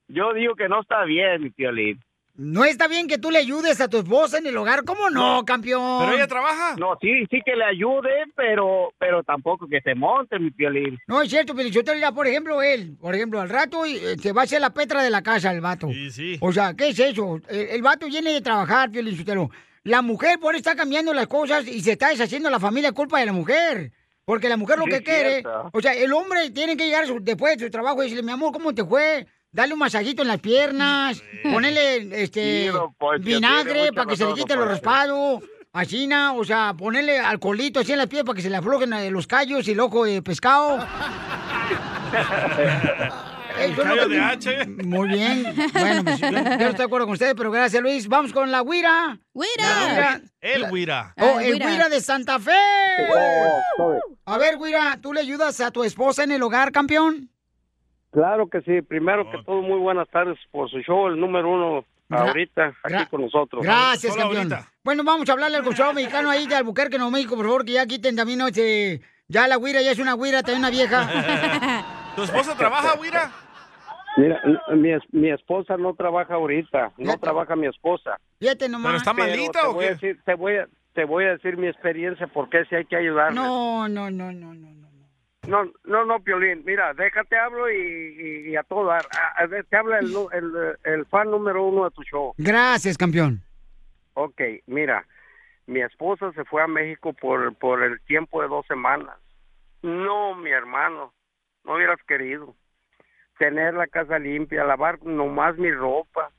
yo 0.08 0.34
digo 0.34 0.56
que 0.56 0.70
no 0.70 0.82
está 0.82 1.04
bien, 1.06 1.42
mi 1.44 1.50
piolín. 1.50 2.00
No 2.36 2.66
está 2.66 2.88
bien 2.88 3.08
que 3.08 3.20
tú 3.20 3.30
le 3.30 3.38
ayudes 3.38 3.80
a 3.80 3.88
tu 3.88 3.98
esposa 4.00 4.40
en 4.40 4.48
el 4.48 4.58
hogar. 4.58 4.84
¿Cómo 4.86 5.12
no, 5.12 5.46
campeón? 5.46 6.00
Pero 6.02 6.16
ella 6.16 6.26
trabaja. 6.26 6.76
No, 6.80 6.98
sí, 7.00 7.28
sí 7.30 7.42
que 7.46 7.56
le 7.56 7.64
ayude, 7.64 8.10
pero, 8.36 8.92
pero 8.98 9.22
tampoco 9.22 9.68
que 9.68 9.82
se 9.82 9.94
monte, 9.94 10.40
mi 10.40 10.50
piolín. 10.50 10.98
No, 11.06 11.22
es 11.22 11.30
cierto, 11.30 11.54
pero 11.56 11.70
yo 11.70 11.84
te 11.84 11.92
diría, 11.94 12.12
por 12.12 12.26
ejemplo, 12.26 12.64
él, 12.64 12.98
por 13.00 13.14
ejemplo, 13.14 13.40
al 13.40 13.50
rato 13.50 13.86
eh, 13.86 14.18
se 14.18 14.34
va 14.34 14.42
a 14.42 14.44
hacer 14.46 14.62
la 14.62 14.74
petra 14.74 15.04
de 15.04 15.12
la 15.12 15.22
casa 15.22 15.52
el 15.52 15.62
vato. 15.62 15.90
Sí, 15.90 16.10
sí. 16.10 16.38
O 16.42 16.52
sea, 16.52 16.74
¿qué 16.74 16.90
es 16.90 17.00
eso? 17.00 17.40
El, 17.48 17.68
el 17.70 17.82
vato 17.84 18.08
viene 18.08 18.32
de 18.34 18.42
trabajar, 18.42 18.90
Piolichotelo. 18.90 19.52
La 19.84 20.02
mujer 20.02 20.40
por 20.40 20.56
está 20.56 20.76
cambiando 20.76 21.14
las 21.14 21.28
cosas 21.28 21.68
y 21.68 21.82
se 21.82 21.92
está 21.94 22.10
deshaciendo 22.10 22.50
la 22.50 22.60
familia 22.60 22.92
culpa 22.94 23.20
de 23.20 23.26
la 23.26 23.34
mujer. 23.34 23.92
Porque 24.26 24.48
la 24.48 24.56
mujer 24.56 24.78
lo 24.80 24.86
Sí, 24.86 24.92
que 24.92 25.04
quiere, 25.04 25.44
o 25.74 25.82
sea, 25.82 25.94
el 25.94 26.14
hombre 26.14 26.50
tiene 26.52 26.78
que 26.78 26.86
llegar 26.86 27.06
su- 27.06 27.20
después 27.22 27.58
de 27.58 27.66
su 27.66 27.72
trabajo 27.72 28.02
y 28.02 28.06
decirle, 28.06 28.24
mi 28.24 28.32
amor, 28.32 28.54
¿cómo 28.54 28.74
te 28.74 28.86
fue? 28.86 29.28
Darle 29.52 29.74
un 29.74 29.80
masajito 29.80 30.22
en 30.22 30.30
las 30.30 30.40
piernas, 30.40 31.22
ponerle 31.44 32.24
este 32.24 32.62
Sí, 32.64 32.68
don 32.70 32.94
Poncho, 32.94 33.22
tiene 33.24 33.36
vinagre 33.40 33.92
para 33.92 34.08
que 34.10 34.16
se 34.16 34.26
le 34.26 34.34
quite 34.34 34.56
los 34.56 34.70
raspados, 34.70 35.44
así, 35.74 36.08
o 36.36 36.44
sea, 36.46 36.74
ponerle 36.78 37.20
alcoholito 37.20 37.82
así 37.82 37.92
en 37.92 37.98
las 37.98 38.08
piernas 38.08 38.28
para 38.28 38.38
que 38.38 38.44
se 38.44 38.50
le 38.50 38.56
aflojen 38.56 38.94
eh, 38.94 39.12
los 39.12 39.28
callos 39.28 39.68
y 39.68 39.72
el 39.72 39.80
ojo 39.82 40.06
de 40.06 40.22
pescado. 40.22 40.80
El 43.60 43.76
callo 43.76 44.08
de 44.10 44.20
H. 44.20 44.66
Muy 44.84 45.08
bien. 45.10 45.44
Bueno, 45.74 46.04
pues 46.04 46.20
yo, 46.20 46.28
yo 46.30 46.32
no 46.32 46.40
estoy 46.52 46.74
de 46.76 46.84
acuerdo 46.84 47.06
con 47.06 47.14
ustedes, 47.14 47.34
pero 47.36 47.52
gracias, 47.52 47.82
Luis. 47.82 48.08
Vamos 48.08 48.34
con 48.34 48.52
la 48.52 48.62
Guira. 48.64 49.18
¡Güira! 49.34 50.22
El 50.42 50.70
Guira. 50.72 51.14
Oh, 51.20 51.36
Ah, 51.38 51.44
el 51.44 51.54
Guira. 51.54 51.70
Guira 51.72 51.90
de 51.90 52.02
Santa 52.02 52.40
Fe. 52.40 52.52
A 54.26 54.38
ver, 54.38 54.58
Guira, 54.58 54.98
¿tú 55.02 55.14
le 55.14 55.22
ayudas 55.22 55.60
a 55.62 55.72
tu 55.72 55.84
esposa 55.84 56.24
en 56.24 56.32
el 56.32 56.42
hogar, 56.44 56.72
campeón? 56.72 57.30
Claro 58.12 58.48
que 58.50 58.62
sí. 58.62 58.82
Primero 58.82 59.30
que 59.32 59.38
todo, 59.46 59.62
muy 59.62 59.80
buenas 59.80 60.08
tardes 60.10 60.38
por 60.52 60.70
su 60.70 60.80
show, 60.80 61.08
el 61.08 61.20
número 61.20 61.50
uno 61.52 61.86
Gra- 62.10 62.28
ahorita 62.28 62.74
aquí 62.84 63.06
con 63.10 63.22
nosotros. 63.22 63.64
Gracias, 63.64 64.16
campeón. 64.16 64.52
ahorita. 64.54 64.72
Bueno, 64.84 65.04
vamos 65.04 65.28
a 65.30 65.32
hablarle 65.34 65.58
al 65.58 65.64
consulado 65.64 65.94
mexicano 65.94 66.30
ahí 66.30 66.46
de 66.48 66.56
Albuquerque, 66.56 66.98
Nuevo 66.98 67.12
México, 67.12 67.36
por 67.36 67.46
favor, 67.46 67.66
que 67.66 67.72
ya 67.74 67.86
quiten 67.86 68.16
también, 68.16 68.40
¿no? 68.40 68.48
Este, 68.48 69.02
ya 69.28 69.48
la 69.48 69.58
Guira 69.58 69.82
ya 69.82 69.92
es 69.92 70.00
una 70.00 70.16
Guira, 70.16 70.44
también 70.44 70.60
una 70.60 70.70
vieja. 70.70 71.10
¿Tu 72.16 72.24
esposa 72.24 72.56
trabaja, 72.56 72.96
Guira? 73.02 73.32
Mira, 74.18 74.40
mi, 74.76 74.92
es- 74.92 75.14
mi 75.14 75.30
esposa 75.32 75.76
no 75.78 75.96
trabaja 75.96 76.36
ahorita, 76.36 76.90
no 76.90 76.92
Fíjate. 76.98 77.20
trabaja 77.20 77.56
mi 77.56 77.68
esposa. 77.68 78.18
Fíjate 78.40 78.70
nomás. 78.70 78.86
¿Pero 78.90 78.98
está 78.98 79.14
Pero 79.14 79.28
malita 79.28 79.62
te 79.62 79.68
o 79.68 79.74
voy 79.74 79.86
a 79.86 79.88
qué? 79.90 79.94
decir, 79.96 80.22
te 80.24 80.34
voy 80.36 80.56
a, 80.58 80.68
te 80.94 81.06
voy 81.06 81.26
a 81.26 81.30
decir 81.32 81.58
mi 81.58 81.68
experiencia 81.68 82.28
porque 82.28 82.66
si 82.66 82.76
hay 82.76 82.86
que 82.86 82.96
ayudarle. 82.96 83.40
No, 83.40 83.88
no, 83.90 84.12
no, 84.12 84.32
no, 84.32 84.54
no. 84.54 84.70
no. 84.74 84.84
No, 85.46 85.70
no, 85.84 86.06
no, 86.06 86.20
Piolín. 86.24 86.64
Mira, 86.66 86.94
déjate 86.94 87.38
hablo 87.38 87.70
y, 87.70 87.76
y- 87.76 88.50
y 88.52 88.56
a 88.56 88.64
todo 88.64 88.86
dar. 88.86 89.06
A- 89.12 89.48
te 89.70 89.76
habla 89.76 90.00
el, 90.00 90.16
el, 90.32 90.78
el 90.84 91.06
fan 91.08 91.30
número 91.32 91.66
uno 91.66 91.84
de 91.86 91.92
tu 91.92 92.02
show. 92.04 92.34
Gracias, 92.38 92.98
campeón. 92.98 93.42
Ok, 94.14 94.40
mira, 94.68 95.06
mi 95.66 95.82
esposa 95.82 96.32
se 96.34 96.46
fue 96.46 96.62
a 96.62 96.68
México 96.68 97.12
por, 97.14 97.54
por 97.56 97.84
el 97.84 98.00
tiempo 98.02 98.42
de 98.42 98.48
dos 98.48 98.66
semanas. 98.68 99.18
No, 99.82 100.34
mi 100.36 100.50
hermano, 100.52 101.12
no 101.64 101.76
hubieras 101.76 102.00
querido. 102.08 102.56
Tener 103.40 103.74
la 103.74 103.88
casa 103.88 104.20
limpia, 104.20 104.64
lavar 104.64 105.02
nomás 105.04 105.58
mi 105.58 105.72
ropa. 105.72 106.30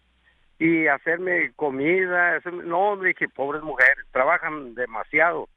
y 0.56 0.86
hacerme 0.86 1.52
comida. 1.56 2.36
hacerme- 2.36 2.62
No, 2.64 2.96
dije, 2.96 3.28
pobres 3.28 3.60
mujeres, 3.64 4.04
trabajan 4.12 4.74
demasiado, 4.76 5.48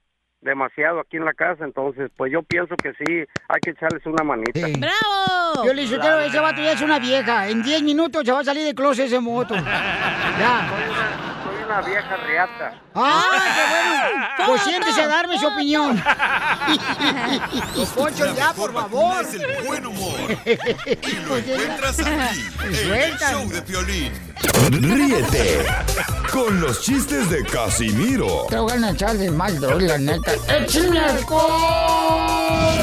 demasiado 0.41 0.99
aquí 0.99 1.17
en 1.17 1.25
la 1.25 1.33
casa, 1.33 1.63
entonces 1.65 2.09
pues 2.17 2.31
yo 2.31 2.41
pienso 2.41 2.75
que 2.75 2.93
sí, 2.93 3.23
hay 3.47 3.59
que 3.61 3.69
echarles 3.69 4.03
una 4.07 4.23
manita. 4.23 4.59
¡Bravo! 4.79 5.65
Yo 5.67 5.73
le 5.73 5.83
dije, 5.83 5.99
"Quiero, 5.99 6.19
ese 6.19 6.39
vato 6.39 6.61
ya 6.63 6.71
es 6.71 6.81
una 6.81 6.97
vieja. 6.97 7.47
En 7.47 7.61
10 7.61 7.83
minutos 7.83 8.23
se 8.25 8.31
va 8.31 8.39
a 8.39 8.43
salir 8.43 8.65
de 8.65 8.73
closet 8.73 9.05
ese 9.05 9.19
moto. 9.19 9.53
Ya. 10.39 11.36
Una 11.67 11.81
vieja 11.81 12.15
reata. 12.15 12.81
¡Ah, 12.95 13.25
qué 13.55 13.63
bueno! 13.73 14.27
Pues 14.47 14.61
siéntese 14.61 15.01
a 15.01 15.07
darme 15.07 15.37
su 15.37 15.47
opinión. 15.47 16.01
Poncho, 17.95 18.33
ya, 18.33 18.53
por 18.53 18.71
favor. 18.71 19.25
Es 19.25 19.33
el 19.33 19.65
buen 19.65 19.85
humor. 19.85 20.15
Y 20.45 21.15
lo 21.25 21.37
encuentras 21.37 21.99
aquí, 21.99 22.45
en 22.63 22.93
el 22.93 23.17
show 23.17 23.49
de 23.49 23.61
Piolín. 23.63 24.13
Ríete 24.71 25.65
con 26.31 26.61
los 26.61 26.81
chistes 26.81 27.29
de 27.29 27.43
Casimiro 27.43 28.45
Te 28.49 28.57
voy 28.57 28.71
a 28.71 28.89
echar 28.91 29.17
de 29.17 29.29
mal, 29.29 29.59
la 29.59 29.97
neta. 29.97 30.31
¡Échame 30.47 30.99
alcohol! 30.99 32.77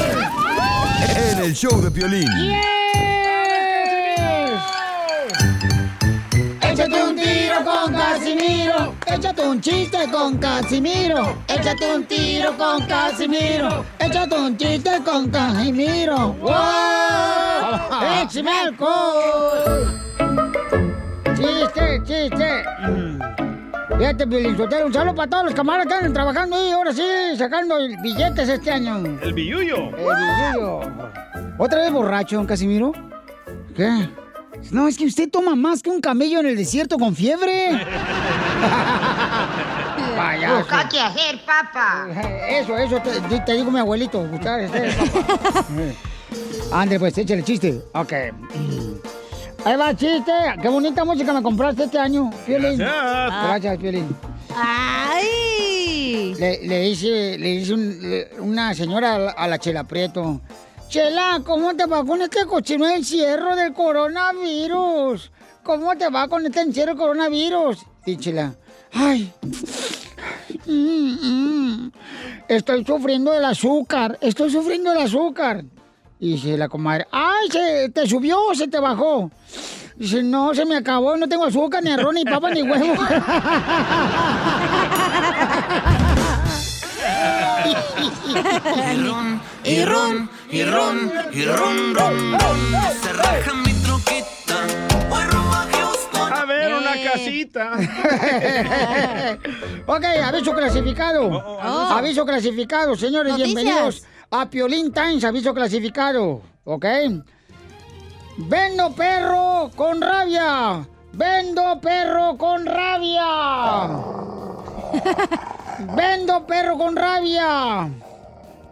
en 1.15 1.39
el 1.39 1.55
show 1.55 1.81
de 1.81 1.89
Piolín. 1.89 2.27
Échate 2.27 2.84
Échate 9.15 9.47
un 9.47 9.61
chiste 9.61 9.97
con 10.11 10.37
Casimiro. 10.37 11.37
Échate 11.47 11.95
un 11.95 12.03
tiro 12.03 12.51
con 12.57 12.85
Casimiro. 12.85 13.85
Échate 13.97 14.35
un 14.37 14.57
chiste 14.57 14.91
con 15.05 15.29
Casimiro. 15.29 16.33
¡Wow! 16.33 16.51
¡Échame 18.21 18.51
alcohol! 18.51 20.01
¡Chiste, 21.33 22.01
chiste! 22.03 22.65
Fíjate, 23.97 24.27
Piolizotero, 24.27 24.87
un 24.87 24.93
saludo 24.93 25.15
para 25.15 25.29
todos 25.29 25.45
los 25.45 25.53
camaradas 25.55 25.87
que 25.87 25.93
andan 25.93 26.13
trabajando 26.13 26.57
ahí, 26.57 26.71
ahora 26.71 26.91
sí, 26.91 27.03
sacando 27.37 27.77
billetes 28.03 28.49
este 28.49 28.69
año. 28.69 28.97
El 28.97 29.31
billuyo. 29.33 29.91
El 29.97 30.53
billuyo. 30.53 30.81
¿Otra 31.57 31.79
vez 31.83 31.91
borracho, 31.93 32.35
don 32.35 32.45
Casimiro? 32.45 32.91
¿Qué? 33.77 34.09
No, 34.71 34.87
es 34.87 34.97
que 34.97 35.05
usted 35.05 35.29
toma 35.29 35.55
más 35.55 35.81
que 35.81 35.89
un 35.89 36.01
camello 36.01 36.39
en 36.39 36.47
el 36.47 36.55
desierto 36.57 36.97
con 36.97 37.15
fiebre. 37.15 37.69
Payaso. 40.15 40.57
Busca 40.59 40.89
qué 40.89 40.99
hacer, 40.99 41.39
papá. 41.45 42.07
Eso, 42.49 42.77
eso, 42.77 42.99
te, 43.29 43.39
te 43.39 43.53
digo 43.53 43.69
mi 43.71 43.79
abuelito. 43.79 44.21
Buscar 44.27 44.59
este, 44.61 44.91
papá. 44.91 45.65
Ande, 46.81 46.99
pues, 46.99 47.17
échale 47.17 47.43
chiste. 47.43 47.81
Ok. 47.93 48.13
Ahí 49.65 49.75
va, 49.77 49.95
chiste. 49.95 50.31
Qué 50.61 50.67
bonita 50.69 51.03
música 51.05 51.33
me 51.33 51.41
compraste 51.41 51.83
este 51.85 51.97
año, 51.99 52.29
Piolín. 52.45 52.77
Gracias. 52.77 53.43
Gracias, 53.47 53.77
Piolín. 53.77 54.15
¡Ay! 54.55 56.33
Le, 56.37 56.67
le 56.67 56.79
dice, 56.81 57.37
le 57.37 57.73
un- 57.73 57.99
le- 58.01 58.29
una 58.39 58.73
señora 58.73 59.15
a 59.15 59.19
la, 59.19 59.31
a 59.31 59.47
la 59.47 59.59
Chela 59.59 59.83
Prieto. 59.83 60.39
Chela, 60.89 61.41
¿cómo 61.43 61.75
te 61.75 61.85
va 61.85 62.05
con 62.05 62.21
este 62.21 62.45
cochino 62.45 62.87
encierro 62.87 63.55
del 63.55 63.73
coronavirus? 63.73 65.31
¿Cómo 65.63 65.95
te 65.97 66.09
va 66.09 66.27
con 66.27 66.45
este 66.45 66.61
encierro 66.61 66.91
del 66.91 66.97
coronavirus? 66.97 67.79
Y 68.05 68.17
Chela, 68.17 68.53
ay, 68.93 69.33
estoy 72.47 72.85
sufriendo 72.85 73.31
del 73.31 73.45
azúcar, 73.45 74.17
estoy 74.21 74.51
sufriendo 74.51 74.91
del 74.91 75.01
azúcar. 75.03 75.63
Y 76.19 76.33
dice 76.33 76.57
la 76.57 76.69
comadre, 76.69 77.07
ay, 77.11 77.49
¿se 77.51 77.89
te 77.89 78.07
subió 78.07 78.39
o 78.47 78.55
se 78.55 78.67
te 78.67 78.79
bajó? 78.79 79.31
Dice, 79.97 80.23
no, 80.23 80.53
se 80.53 80.65
me 80.65 80.75
acabó, 80.75 81.17
no 81.17 81.27
tengo 81.27 81.45
azúcar, 81.45 81.83
ni 81.83 81.91
arroz, 81.91 82.13
ni 82.13 82.23
papa, 82.25 82.51
ni 82.51 82.61
huevo. 82.61 82.93
Y 88.35 88.97
ron, 89.07 89.41
y 89.63 89.85
ron, 89.85 90.29
y 90.55 90.63
ron, 90.63 91.11
y 91.33 91.43
ron, 91.45 91.93
ron, 91.95 92.31
ron. 92.39 92.57
Se 93.01 93.11
raja 93.13 93.53
mi 93.55 93.73
troquita. 93.73 94.55
Voy 95.09 95.23
rumbo 95.23 95.53
a 95.53 95.67
Houston. 95.71 96.33
A 96.33 96.45
ver, 96.45 96.69
Eh. 96.71 96.75
una 96.77 96.93
casita. 97.11 97.71
ok, 99.85 100.05
aviso 100.23 100.53
clasificado. 100.53 101.59
Aviso 101.61 102.25
clasificado, 102.25 102.95
señores, 102.95 103.33
Noticias. 103.33 103.53
bienvenidos 103.55 104.03
a 104.31 104.49
Piolín 104.49 104.93
Times, 104.93 105.23
aviso 105.25 105.53
clasificado. 105.53 106.41
¿Ok? 106.63 106.85
Vendo 108.37 108.91
perro 108.93 109.71
con 109.75 110.01
rabia. 110.01 110.87
Vendo 111.13 111.79
perro 111.81 112.37
con 112.37 112.65
rabia. 112.65 113.87
Vendo 115.95 116.45
perro 116.47 116.77
con 116.77 116.95
rabia. 116.95 117.89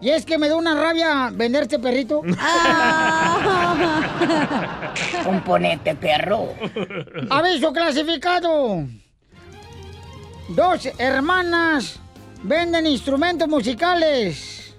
Y 0.03 0.09
es 0.09 0.25
que 0.25 0.37
me 0.37 0.49
da 0.49 0.57
una 0.57 0.75
rabia 0.75 1.29
vender 1.31 1.63
este 1.63 1.79
perrito. 1.79 2.21
Componente 5.23 5.95
perro. 5.95 6.49
Aviso 7.29 7.71
clasificado. 7.71 8.83
Dos 10.49 10.89
hermanas 10.97 12.01
venden 12.43 12.85
instrumentos 12.85 13.47
musicales. 13.47 14.75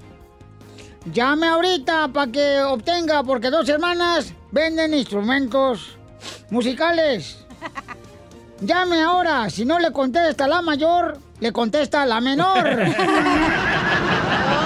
Llame 1.10 1.46
ahorita 1.46 2.08
para 2.08 2.30
que 2.30 2.62
obtenga, 2.62 3.22
porque 3.22 3.48
dos 3.48 3.66
hermanas 3.70 4.34
venden 4.50 4.92
instrumentos 4.92 5.96
musicales. 6.50 7.38
Llame 8.60 9.02
ahora, 9.02 9.48
si 9.48 9.64
no 9.64 9.78
le 9.78 9.90
contesta 9.90 10.46
la 10.46 10.60
mayor, 10.60 11.16
le 11.40 11.50
contesta 11.50 12.04
la 12.04 12.20
menor. 12.20 12.68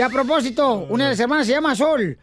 que 0.00 0.04
a 0.04 0.08
propósito, 0.08 0.86
una 0.88 1.04
de 1.04 1.10
las 1.10 1.20
hermanas 1.20 1.46
se 1.46 1.52
llama 1.52 1.76
Sol. 1.76 2.16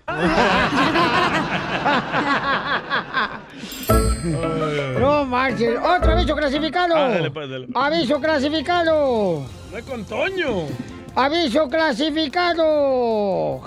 No 5.00 5.26
marches. 5.26 5.78
Otro 5.78 6.14
aviso 6.14 6.36
clasificado. 6.36 6.96
Ah, 6.98 7.20
pues, 7.32 7.50
dale. 7.52 7.68
Aviso 7.76 8.20
clasificado. 8.20 9.46
No 9.72 9.78
es 9.78 9.86
con 9.86 10.04
Toño. 10.06 10.66
Aviso 11.14 11.70
clasificado. 11.70 13.62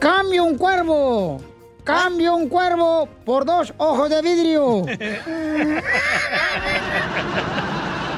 Cambio 0.00 0.46
un 0.46 0.58
cuervo. 0.58 1.40
Cambio 1.84 2.34
un 2.34 2.48
cuervo 2.48 3.08
por 3.24 3.44
dos 3.44 3.72
ojos 3.78 4.10
de 4.10 4.20
vidrio. 4.20 4.82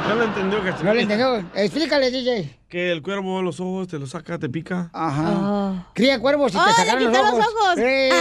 No 0.09 0.15
lo 0.15 0.25
entendió, 0.25 0.59
Casimiro. 0.63 0.85
No 0.85 0.95
lo 0.95 1.01
entendió. 1.01 1.45
Explícale, 1.55 2.11
DJ. 2.11 2.59
Que 2.69 2.91
el 2.93 3.03
cuervo 3.03 3.43
los 3.43 3.61
ojos 3.61 3.89
te 3.89 3.99
lo 3.99 4.07
saca, 4.07 4.39
te 4.39 4.49
pica. 4.49 4.91
Ajá. 4.93 5.89
Cría 5.95 6.19
cuervos 6.21 6.53
y 6.53 6.55
te 6.57 6.61
¡Ay, 6.61 6.67
le 6.69 6.75
sacaron 6.75 7.05
los 7.13 7.17
ojos. 7.19 7.37
los 7.39 7.47
ojos! 7.47 7.79
¡Eh! 7.79 8.11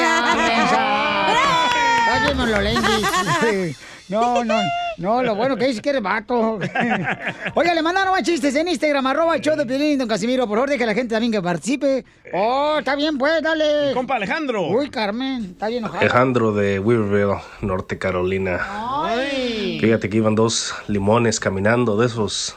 Ay, 2.11 2.35
Mololenguis. 2.35 3.77
No, 4.09 4.43
no, 4.43 4.55
no, 4.99 5.23
lo 5.23 5.33
bueno 5.35 5.55
que 5.55 5.67
dice 5.67 5.81
que 5.81 5.89
eres 5.91 6.01
vato. 6.01 6.59
Oiga, 7.55 7.73
le 7.73 7.81
mandaron 7.81 8.11
más 8.13 8.23
chistes 8.23 8.53
en 8.55 8.67
Instagram, 8.67 9.07
arroba 9.07 9.35
el 9.35 9.41
show 9.41 9.55
de 9.55 9.65
Piolín, 9.65 9.97
don 9.97 10.07
Casimiro. 10.07 10.45
Por 10.47 10.57
favor, 10.57 10.69
deje 10.69 10.83
a 10.83 10.87
la 10.87 10.93
gente 10.93 11.15
también 11.15 11.31
que 11.31 11.41
participe. 11.41 12.03
Oh, 12.33 12.75
está 12.79 12.95
bien, 12.95 13.17
pues, 13.17 13.41
dale. 13.41 13.93
Compa 13.93 14.15
Alejandro. 14.15 14.67
Uy, 14.67 14.89
Carmen, 14.89 15.45
está 15.51 15.67
bien 15.67 15.79
enojado. 15.79 16.01
Alejandro 16.01 16.51
de 16.53 16.79
Weaverville, 16.79 17.41
Norte 17.61 17.97
Carolina. 17.97 18.59
Ay. 18.61 19.77
Fíjate 19.79 20.09
que 20.09 20.17
iban 20.17 20.35
dos 20.35 20.73
limones 20.87 21.39
caminando, 21.39 21.97
de 21.97 22.05
esos, 22.05 22.55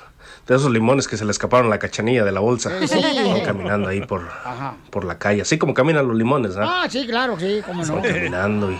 de 0.48 0.56
esos 0.56 0.70
limones 0.70 1.06
que 1.06 1.16
se 1.16 1.24
le 1.24 1.30
escaparon 1.30 1.70
la 1.70 1.78
cachanilla 1.78 2.24
de 2.24 2.32
la 2.32 2.40
bolsa. 2.40 2.70
Sí, 2.80 2.88
sí. 2.88 2.98
Iban 3.24 3.40
caminando 3.42 3.88
ahí 3.88 4.00
por, 4.00 4.22
Ajá. 4.44 4.74
por 4.90 5.04
la 5.04 5.18
calle, 5.18 5.42
así 5.42 5.58
como 5.58 5.74
caminan 5.74 6.06
los 6.08 6.16
limones, 6.16 6.56
¿no? 6.56 6.68
Ah, 6.68 6.86
sí, 6.90 7.06
claro, 7.06 7.38
sí, 7.38 7.62
cómo 7.64 7.84
no. 7.84 7.98
Iban 8.00 8.12
caminando 8.12 8.72
y 8.72 8.78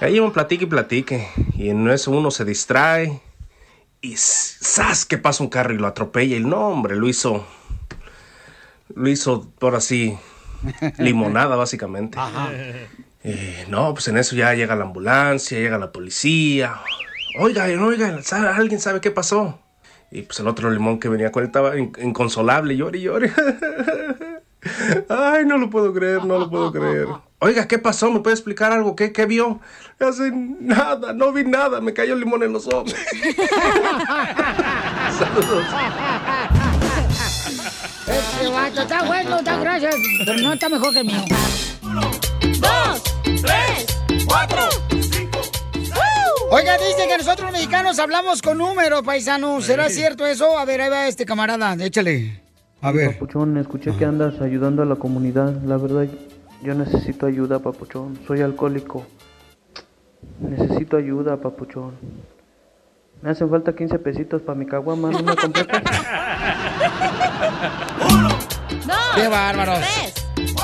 ahí 0.00 0.16
iban 0.16 0.32
platique 0.32 0.64
y 0.64 0.68
platique. 0.68 1.28
Y 1.54 1.70
en 1.70 1.88
eso 1.88 2.10
uno 2.10 2.30
se 2.30 2.44
distrae 2.44 3.20
y 4.00 4.14
¡zas! 4.16 5.04
que 5.04 5.18
pasa 5.18 5.42
un 5.42 5.50
carro 5.50 5.72
y 5.74 5.78
lo 5.78 5.86
atropella. 5.86 6.36
Y 6.36 6.44
no, 6.44 6.68
hombre, 6.68 6.96
lo 6.96 7.08
hizo, 7.08 7.46
lo 8.94 9.08
hizo 9.08 9.48
por 9.58 9.74
así, 9.74 10.16
limonada 10.98 11.56
básicamente. 11.56 12.18
Eh, 13.24 13.66
no, 13.68 13.92
pues 13.94 14.08
en 14.08 14.16
eso 14.18 14.36
ya 14.36 14.54
llega 14.54 14.76
la 14.76 14.84
ambulancia, 14.84 15.58
llega 15.58 15.78
la 15.78 15.90
policía. 15.92 16.76
Oigan, 17.40 17.78
oigan, 17.80 18.22
¿sabe- 18.22 18.48
¿alguien 18.48 18.80
sabe 18.80 19.00
qué 19.00 19.10
pasó? 19.10 19.58
Y 20.10 20.22
pues 20.22 20.40
el 20.40 20.46
otro 20.48 20.70
limón 20.70 20.98
que 20.98 21.08
venía 21.10 21.30
con 21.30 21.42
él 21.42 21.48
estaba 21.48 21.76
in- 21.78 21.92
inconsolable, 22.00 22.76
llore 22.76 22.98
y 22.98 23.02
llore. 23.02 23.30
Ay, 25.08 25.44
no 25.44 25.58
lo 25.58 25.68
puedo 25.68 25.92
creer, 25.92 26.24
no 26.24 26.38
lo 26.38 26.48
puedo 26.48 26.72
creer. 26.72 27.06
Oiga, 27.40 27.68
¿qué 27.68 27.78
pasó? 27.78 28.10
¿Me 28.10 28.18
puede 28.18 28.34
explicar 28.34 28.72
algo? 28.72 28.96
¿Qué, 28.96 29.12
qué 29.12 29.24
vio? 29.24 29.60
Hace 30.00 30.32
nada, 30.32 31.12
no 31.12 31.32
vi 31.32 31.44
nada, 31.44 31.80
me 31.80 31.92
cayó 31.92 32.14
el 32.14 32.20
limón 32.20 32.42
en 32.42 32.52
los 32.52 32.66
ojos. 32.66 32.92
Saludos. 35.18 35.64
Este 38.08 38.48
vato 38.48 38.82
está 38.82 39.04
bueno, 39.04 39.38
está 39.38 39.56
gracias, 39.58 39.94
pero 40.26 40.40
no 40.40 40.52
está 40.52 40.68
mejor 40.68 40.92
que 40.92 40.98
el 40.98 41.06
mío. 41.06 41.24
Dos, 42.58 43.02
tres, 43.24 43.86
cuatro, 44.26 44.68
Oiga, 46.50 46.76
dice 46.78 47.06
que 47.06 47.18
nosotros 47.18 47.52
los 47.52 47.52
mexicanos 47.52 48.00
hablamos 48.00 48.42
con 48.42 48.58
números, 48.58 49.02
paisanos. 49.02 49.64
¿Será 49.64 49.90
cierto 49.90 50.26
eso? 50.26 50.58
A 50.58 50.64
ver, 50.64 50.80
ahí 50.80 50.88
va 50.90 51.06
este 51.06 51.24
camarada, 51.24 51.76
échale. 51.84 52.40
A 52.80 52.90
ver. 52.90 53.12
Papuchón, 53.12 53.58
escuché 53.58 53.94
que 53.96 54.04
andas 54.06 54.40
ayudando 54.40 54.82
a 54.82 54.86
la 54.86 54.96
comunidad. 54.96 55.52
La 55.62 55.76
verdad, 55.76 56.08
yo 56.62 56.74
necesito 56.74 57.26
ayuda, 57.26 57.58
Papuchón. 57.58 58.18
Soy 58.26 58.40
alcohólico. 58.40 59.06
Necesito 60.40 60.96
ayuda, 60.96 61.36
Papuchón. 61.40 61.96
Me 63.22 63.30
hacen 63.30 63.50
falta 63.50 63.74
15 63.74 63.98
pesitos 63.98 64.42
para 64.42 64.58
mi 64.58 64.66
caguama, 64.66 65.10
¿no 65.10 65.22
me 65.22 65.34
completas? 65.34 65.82
¡Qué 69.14 69.26
bárbaros! 69.28 69.80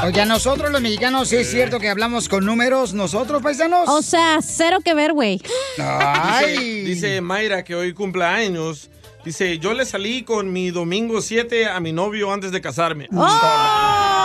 Oiga, 0.05 0.25
nosotros 0.25 0.71
los 0.71 0.81
mexicanos, 0.81 1.29
¿sí 1.29 1.37
¿es 1.37 1.51
cierto 1.51 1.81
que 1.81 1.89
hablamos 1.89 2.29
con 2.29 2.45
números 2.45 2.95
nosotros, 2.95 3.43
paisanos? 3.43 3.89
O 3.89 4.03
sea, 4.03 4.39
cero 4.43 4.79
que 4.85 4.95
ver, 4.95 5.13
güey. 5.13 5.41
Dice, 5.77 6.61
dice 6.85 7.21
Mayra 7.21 7.65
que 7.65 7.75
hoy 7.75 7.93
cumple 7.93 8.25
años. 8.25 8.91
Dice, 9.25 9.59
yo 9.59 9.73
le 9.73 9.85
salí 9.87 10.23
con 10.23 10.53
mi 10.53 10.71
domingo 10.71 11.21
7 11.23 11.67
a 11.67 11.81
mi 11.81 11.93
novio 11.93 12.33
antes 12.33 12.53
de 12.53 12.61
casarme. 12.61 13.09
¡Oh! 13.13 14.24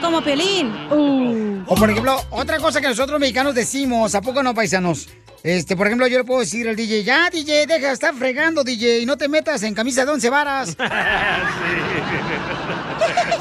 Como 0.00 0.22
Pelín. 0.22 1.64
O 1.66 1.74
por 1.74 1.90
ejemplo, 1.90 2.16
otra 2.30 2.58
cosa 2.58 2.80
que 2.80 2.88
nosotros 2.88 3.18
mexicanos 3.18 3.54
decimos, 3.54 4.14
¿a 4.14 4.20
poco 4.20 4.42
no, 4.42 4.54
paisanos? 4.54 5.08
Este, 5.42 5.76
por 5.76 5.86
ejemplo, 5.86 6.06
yo 6.06 6.18
le 6.18 6.24
puedo 6.24 6.40
decir 6.40 6.66
al 6.68 6.74
DJ, 6.74 7.04
ya, 7.04 7.28
DJ, 7.28 7.66
deja 7.66 7.88
de 7.88 7.92
estar 7.92 8.14
fregando, 8.14 8.64
DJ, 8.64 9.00
y 9.00 9.06
no 9.06 9.18
te 9.18 9.28
metas 9.28 9.62
en 9.62 9.74
camisa 9.74 10.06
de 10.06 10.12
once 10.12 10.30
varas. 10.30 10.74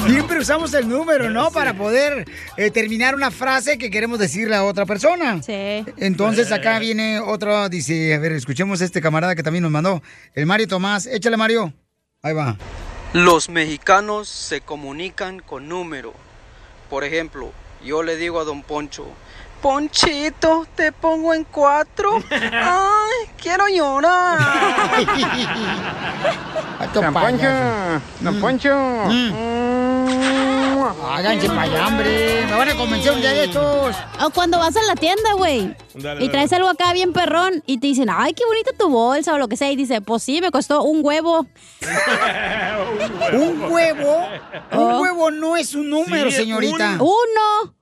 Siempre 0.06 0.40
usamos 0.40 0.74
el 0.74 0.90
número, 0.90 1.30
¿no? 1.30 1.50
Para 1.52 1.78
poder 1.78 2.26
eh, 2.58 2.72
terminar 2.72 3.16
una 3.16 3.32
frase 3.32 3.78
que 3.78 3.90
queremos 3.90 4.20
decirle 4.20 4.56
a 4.56 4.66
otra 4.66 4.86
persona. 4.86 5.42
Sí. 5.42 5.86
Entonces 5.98 6.52
acá 6.52 6.78
viene 6.80 7.22
otro, 7.22 7.70
dice, 7.70 8.14
a 8.14 8.20
ver, 8.20 8.34
escuchemos 8.34 8.82
a 8.82 8.86
este 8.86 9.02
camarada 9.02 9.36
que 9.36 9.44
también 9.44 9.64
nos 9.64 9.72
mandó, 9.72 10.04
el 10.34 10.46
Mario 10.46 10.68
Tomás. 10.68 11.06
Échale, 11.06 11.38
Mario. 11.38 11.74
Ahí 12.22 12.34
va. 12.34 12.58
Los 13.14 13.48
mexicanos 13.48 14.28
se 14.28 14.60
comunican 14.60 15.40
con 15.40 15.70
número. 15.70 16.14
Por 16.94 17.04
ejemplo, 17.04 17.52
yo 17.84 18.04
le 18.04 18.18
digo 18.18 18.40
a 18.40 18.44
don 18.44 18.62
Poncho, 18.62 19.08
Ponchito, 19.64 20.68
te 20.76 20.92
pongo 20.92 21.34
en 21.34 21.46
cuatro. 21.46 22.22
Ay, 22.30 23.30
quiero 23.42 23.66
llorar. 23.70 24.38
Don 26.94 27.14
Poncho, 27.14 27.48
Don 28.20 28.42
Poncho. 28.42 28.74
Háganse 31.10 31.48
para 31.48 31.62
allá, 31.62 31.88
hombre. 31.88 32.46
Me 32.46 32.58
van 32.58 32.68
a 32.70 32.76
convencer 32.76 33.14
un 33.14 33.22
día 33.22 33.32
de 33.32 33.46
estos. 33.46 33.96
O 34.22 34.30
cuando 34.32 34.60
vas 34.60 34.76
a 34.76 34.84
la 34.84 34.96
tienda, 34.96 35.32
güey. 35.38 35.74
Y 36.20 36.28
traes 36.28 36.52
algo 36.52 36.68
acá 36.68 36.92
bien 36.92 37.14
perrón 37.14 37.64
y 37.66 37.78
te 37.80 37.88
dicen, 37.88 38.10
ay, 38.12 38.34
qué 38.34 38.44
bonita 38.46 38.72
tu 38.78 38.90
bolsa 38.90 39.34
o 39.34 39.38
lo 39.38 39.48
que 39.48 39.56
sea. 39.56 39.72
Y 39.72 39.78
dice, 39.78 40.02
pues 40.02 40.24
sí, 40.24 40.42
me 40.42 40.52
costó 40.52 40.84
un 40.84 41.00
huevo. 41.06 41.48
¿Un 43.34 43.72
huevo? 43.72 44.28
Un 44.74 44.78
Oh. 44.78 45.00
huevo 45.02 45.32
no 45.32 45.56
es 45.56 45.74
un 45.74 45.90
número, 45.90 46.30
Sí, 46.32 46.36
señorita. 46.36 46.98
Uno. 47.00 47.74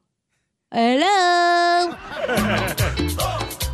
Hello. 0.74 1.98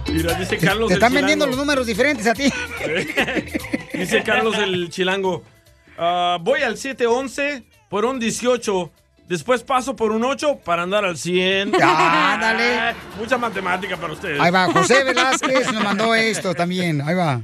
Mira, 0.07 0.33
dice 0.33 0.57
Carlos 0.57 0.87
Te 0.87 0.95
están 0.95 1.13
vendiendo 1.13 1.45
los 1.45 1.55
números 1.55 1.85
diferentes 1.85 2.25
a 2.25 2.33
ti. 2.33 2.51
Dice 3.93 4.23
Carlos 4.23 4.57
el 4.57 4.89
chilango. 4.89 5.43
"Ah, 5.97 6.37
voy 6.41 6.63
al 6.63 6.75
711 6.77 7.63
por 7.89 8.03
un 8.03 8.19
18. 8.19 8.91
Después 9.27 9.61
paso 9.61 9.95
por 9.95 10.11
un 10.11 10.23
8 10.23 10.57
para 10.65 10.81
andar 10.83 11.05
al 11.05 11.17
100. 11.17 11.75
Ándale. 11.83 12.95
Mucha 13.19 13.37
matemática 13.37 13.95
para 13.97 14.13
ustedes. 14.13 14.39
Ahí 14.41 14.49
va, 14.49 14.71
José 14.71 15.03
Velázquez 15.03 15.71
nos 15.71 15.83
mandó 15.83 16.15
esto 16.15 16.55
también. 16.55 17.01
Ahí 17.01 17.13
va. 17.13 17.41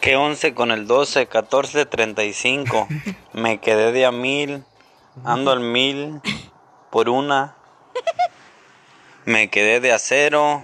Que 0.00 0.16
11 0.16 0.52
con 0.54 0.72
el 0.72 0.88
12, 0.88 1.26
14, 1.26 1.86
35. 1.86 2.88
Me 3.34 3.60
quedé 3.60 3.92
de 3.92 4.04
a 4.06 4.10
mil, 4.10 4.64
ando 5.24 5.52
al 5.52 5.60
mil 5.60 6.20
por 6.90 7.08
una. 7.08 7.54
Me 9.24 9.48
quedé 9.48 9.80
de 9.80 9.92
a 9.92 9.98
cero. 9.98 10.62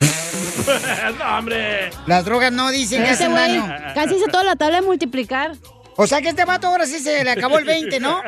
no, 1.18 1.38
hombre. 1.38 1.90
Las 2.06 2.24
drogas 2.24 2.52
no 2.52 2.70
dicen 2.70 3.02
que 3.02 3.10
Ese 3.10 3.24
hacen 3.24 3.34
daño. 3.34 3.66
casi 3.94 4.14
hizo 4.14 4.26
toda 4.26 4.44
la 4.44 4.56
tabla 4.56 4.80
de 4.80 4.86
multiplicar. 4.86 5.52
O 5.96 6.06
sea 6.06 6.22
que 6.22 6.28
este 6.30 6.46
vato 6.46 6.68
ahora 6.68 6.86
sí 6.86 6.98
se 6.98 7.22
le 7.24 7.30
acabó 7.30 7.58
el 7.58 7.66
20, 7.66 8.00
¿no? 8.00 8.22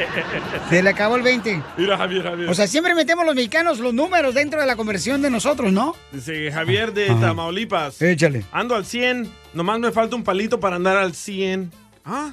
Se 0.70 0.82
le 0.82 0.90
acabó 0.90 1.16
el 1.16 1.22
20. 1.22 1.62
Mira, 1.76 1.96
Javier, 1.96 2.22
Javier. 2.22 2.48
O 2.48 2.54
sea, 2.54 2.68
siempre 2.68 2.94
metemos 2.94 3.24
los 3.26 3.34
mexicanos 3.34 3.80
los 3.80 3.92
números 3.92 4.34
dentro 4.34 4.60
de 4.60 4.66
la 4.66 4.76
conversión 4.76 5.20
de 5.20 5.28
nosotros, 5.30 5.72
¿no? 5.72 5.96
Dice 6.12 6.52
Javier 6.52 6.92
de 6.92 7.10
Ajá. 7.10 7.20
Tamaulipas. 7.20 8.00
Échale. 8.02 8.44
Ando 8.52 8.76
al 8.76 8.84
100. 8.86 9.28
Nomás 9.54 9.80
me 9.80 9.90
falta 9.90 10.14
un 10.14 10.22
palito 10.22 10.60
para 10.60 10.76
andar 10.76 10.96
al 10.96 11.12
100. 11.14 11.72
¿Ah? 12.04 12.30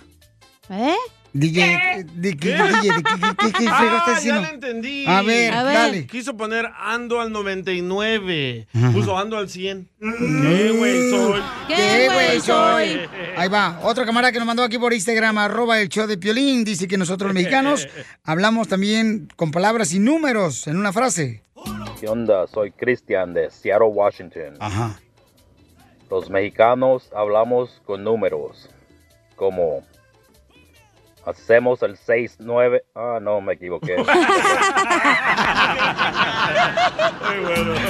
¿Eh? 0.70 0.94
DJ, 1.38 2.06
¿de 2.14 2.38
qué, 2.38 2.54
DJ, 2.54 2.64
¿de 2.64 3.04
qué, 3.04 3.04
qué, 3.04 3.36
qué, 3.38 3.52
qué 3.52 3.68
ah, 3.70 4.20
ya 4.24 4.40
le 4.40 4.50
entendí. 4.52 5.06
A 5.06 5.22
ver, 5.22 5.54
A 5.54 5.64
ver. 5.64 5.74
dale. 5.74 6.08
Quiso 6.08 6.38
poner 6.38 6.66
ando 6.80 7.20
al 7.20 7.34
99. 7.34 8.68
Ajá. 8.74 8.92
Puso 8.94 9.18
ando 9.18 9.38
al 9.38 9.50
100. 9.50 9.90
¿Qué 10.00 10.72
güey 10.72 11.10
soy? 11.10 11.42
¿Qué 11.68 12.08
güey 12.08 12.40
soy? 12.40 13.02
Ahí 13.36 13.50
va, 13.50 13.82
otro 13.84 14.06
camarada 14.06 14.32
que 14.32 14.38
nos 14.38 14.48
mandó 14.48 14.64
aquí 14.64 14.78
por 14.78 14.94
Instagram, 14.94 15.38
arroba 15.40 15.82
el 15.82 15.90
show 15.90 16.08
de 16.08 16.18
Piolín, 16.18 16.64
dice 16.64 16.88
que 16.88 16.98
nosotros 16.98 17.28
los 17.28 17.36
mexicanos 17.36 17.86
hablamos 18.24 18.70
también 18.70 19.28
con 19.36 19.52
palabras 19.52 19.94
y 19.94 20.00
números 20.00 20.68
en 20.68 20.78
una 20.78 20.94
frase. 20.94 21.44
¿Qué 22.00 22.08
onda? 22.08 22.48
Soy 22.48 22.72
Cristian 22.72 23.34
de 23.34 23.52
Seattle, 23.52 23.90
Washington. 23.90 24.54
Ajá. 24.62 24.98
Los 26.10 26.30
mexicanos 26.30 27.10
hablamos 27.14 27.82
con 27.86 28.06
números, 28.06 28.70
como 29.36 29.84
hacemos 31.26 31.82
el 31.84 31.98
6-9. 31.98 32.82
Ah, 32.96 33.20
no, 33.22 33.42
me 33.42 33.54
equivoqué. 33.54 33.96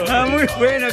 Ah, 0.07 0.25
muy 0.29 0.45
bueno. 0.57 0.87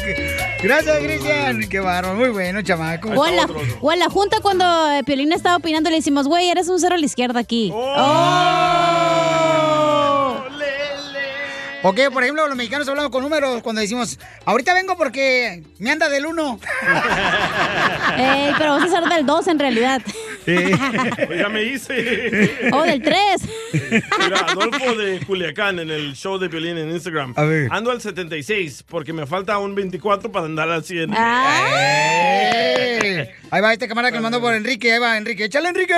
Gracias, 0.62 0.98
Cristian. 0.98 1.69
Qué 1.69 1.81
bárbaro, 1.81 2.14
muy 2.14 2.31
bueno, 2.31 2.62
chamaco. 2.62 3.09
O 3.10 3.27
en, 3.27 3.36
la, 3.36 3.47
o 3.81 3.93
en 3.93 3.98
la 3.98 4.09
junta 4.09 4.40
cuando 4.40 4.64
eh, 4.93 5.02
Piolín 5.05 5.32
estaba 5.32 5.56
opinando 5.56 5.90
le 5.90 5.97
decimos, 5.97 6.27
güey, 6.27 6.51
eres 6.51 6.69
un 6.69 6.78
cero 6.81 6.94
a 6.97 6.98
la 6.98 7.05
izquierda 7.05 7.40
aquí. 7.40 7.70
Oh. 7.74 8.52
Ok, 11.85 11.98
por 12.12 12.23
ejemplo, 12.23 12.47
los 12.47 12.56
mexicanos 12.56 12.89
hablamos 12.89 13.10
con 13.10 13.23
números 13.23 13.60
cuando 13.60 13.81
decimos, 13.81 14.19
ahorita 14.44 14.73
vengo 14.73 14.97
porque 14.97 15.64
me 15.78 15.90
anda 15.90 16.09
del 16.09 16.27
uno. 16.27 16.60
Ey, 18.16 18.52
pero 18.56 18.74
vas 18.74 18.85
a 18.85 18.89
ser 18.89 19.05
del 19.09 19.27
2 19.27 19.48
en 19.48 19.59
realidad. 19.59 20.01
ya 21.36 21.48
me 21.48 21.62
hice. 21.64 22.70
O 22.73 22.82
del 22.82 23.02
3. 23.02 23.14
Mira, 24.24 24.39
Adolfo 24.48 24.94
de 24.94 25.20
Culiacán 25.20 25.78
en 25.78 25.90
el 25.90 26.14
show 26.14 26.39
de 26.39 26.48
violín 26.48 26.78
en 26.78 26.90
Instagram. 26.90 27.35
A 27.36 27.44
ver. 27.44 27.69
Ando 27.70 27.90
al 27.90 28.01
76 28.01 28.85
porque 28.89 29.12
me 29.12 29.27
falta 29.27 29.59
un 29.59 29.74
24 29.74 30.32
para 30.32 30.47
andar 30.47 30.70
al 30.70 30.85
100. 30.85 31.12
¡Eh! 31.14 33.31
Ahí 33.51 33.60
va 33.60 33.73
este 33.73 33.86
camarada 33.86 34.10
que 34.10 34.16
nos 34.16 34.23
mandó 34.23 34.40
por 34.40 34.55
Enrique. 34.55 34.93
Ahí 34.93 34.98
va, 34.98 35.16
Enrique. 35.16 35.44
¡Échale, 35.44 35.69
Enrique! 35.69 35.94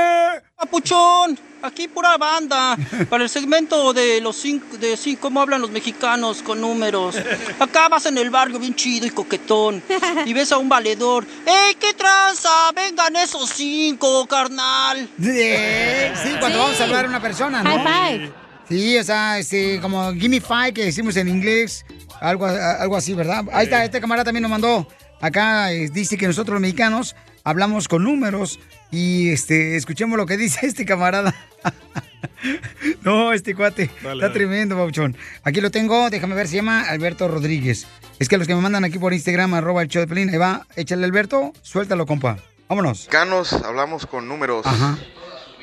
Papuchón, 0.56 1.38
aquí 1.62 1.88
pura 1.88 2.16
banda. 2.16 2.76
Para 3.10 3.24
el 3.24 3.28
segmento 3.28 3.92
de 3.92 4.20
los 4.20 4.36
cinco, 4.36 4.76
de 4.76 4.96
cinco, 4.96 5.22
cómo 5.22 5.40
hablan 5.40 5.60
los 5.60 5.70
mexicanos 5.70 6.42
con 6.42 6.60
números. 6.60 7.16
Acá 7.58 7.88
vas 7.88 8.06
en 8.06 8.18
el 8.18 8.30
barrio 8.30 8.58
bien 8.60 8.74
chido 8.74 9.06
y 9.06 9.10
coquetón. 9.10 9.82
Y 10.24 10.32
ves 10.32 10.52
a 10.52 10.58
un 10.58 10.68
valedor. 10.68 11.26
¡Ey, 11.44 11.74
qué 11.74 11.92
tranza! 11.94 12.48
Vengan 12.74 13.16
esos 13.16 13.50
cinco, 13.50 14.26
carnal. 14.26 15.08
Eh, 15.22 16.12
Sí, 16.22 16.30
cuando 16.38 16.58
vamos 16.58 16.74
a 16.76 16.78
saludar 16.78 17.04
a 17.06 17.08
una 17.08 17.20
persona, 17.20 17.62
¿no? 17.62 17.70
High 17.70 18.18
five. 18.18 18.32
Sí, 18.68 18.96
o 18.96 19.04
sea, 19.04 19.38
este, 19.38 19.80
como 19.80 20.12
gimme 20.14 20.40
five 20.40 20.72
que 20.72 20.84
decimos 20.84 21.16
en 21.16 21.28
inglés, 21.28 21.84
algo, 22.20 22.46
algo 22.46 22.96
así, 22.96 23.12
¿verdad? 23.12 23.44
Ahí 23.52 23.64
está, 23.64 23.84
este 23.84 24.00
camarada 24.00 24.24
también 24.24 24.42
nos 24.42 24.50
mandó 24.50 24.88
acá, 25.20 25.72
eh, 25.72 25.90
dice 25.90 26.16
que 26.16 26.26
nosotros 26.26 26.54
los 26.54 26.62
mexicanos 26.62 27.14
hablamos 27.44 27.88
con 27.88 28.04
números 28.04 28.58
y 28.94 29.30
este, 29.32 29.76
escuchemos 29.76 30.16
lo 30.16 30.24
que 30.26 30.36
dice 30.36 30.66
este 30.66 30.84
camarada. 30.84 31.34
no, 33.02 33.32
este 33.32 33.54
cuate, 33.54 33.86
Dale, 34.02 34.14
está 34.14 34.26
dale. 34.28 34.34
tremendo, 34.34 34.76
Pauchón. 34.76 35.16
Aquí 35.42 35.60
lo 35.60 35.70
tengo, 35.70 36.10
déjame 36.10 36.34
ver, 36.36 36.46
se 36.48 36.56
llama 36.56 36.82
Alberto 36.88 37.26
Rodríguez. 37.28 37.86
Es 38.20 38.28
que 38.28 38.38
los 38.38 38.46
que 38.46 38.54
me 38.54 38.60
mandan 38.60 38.84
aquí 38.84 38.98
por 38.98 39.12
Instagram, 39.12 39.54
arroba 39.54 39.82
el 39.82 39.88
show 39.88 40.00
de 40.00 40.06
Pelín, 40.06 40.28
ahí 40.30 40.36
va, 40.36 40.66
échale 40.76 41.04
Alberto, 41.04 41.52
suéltalo, 41.62 42.06
compa. 42.06 42.38
Vámonos. 42.68 42.98
mexicanos 43.00 43.52
hablamos 43.52 44.06
con 44.06 44.28
números. 44.28 44.64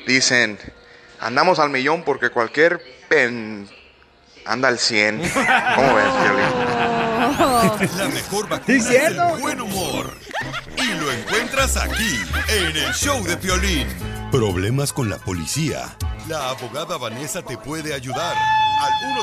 Dicen, 0.06 0.58
andamos 1.20 1.58
al 1.58 1.70
millón 1.70 2.04
porque 2.04 2.28
cualquier 2.30 2.80
pen 3.08 3.66
anda 4.44 4.68
al 4.68 4.78
100. 4.78 5.18
¿Cómo 5.74 5.94
ves, 5.94 6.04
Piolín? 6.22 7.98
La 7.98 8.08
mejor 8.12 8.48
vacuna 8.48 8.66
¿Sí, 8.66 8.72
es 8.74 8.86
cierto? 8.86 9.36
el 9.36 9.40
buen 9.40 9.60
humor. 9.60 10.16
Y 10.76 10.94
lo 10.94 11.12
encuentras 11.12 11.76
aquí, 11.76 12.18
en 12.48 12.76
el 12.76 12.92
show 12.94 13.22
de 13.24 13.36
Piolín. 13.36 13.86
Problemas 14.30 14.92
con 14.92 15.10
la 15.10 15.18
policía. 15.18 15.96
La 16.28 16.50
abogada 16.50 16.96
Vanessa 16.96 17.42
te 17.42 17.56
puede 17.58 17.92
ayudar. 17.94 18.36
al 18.80 18.92
1 19.10 19.20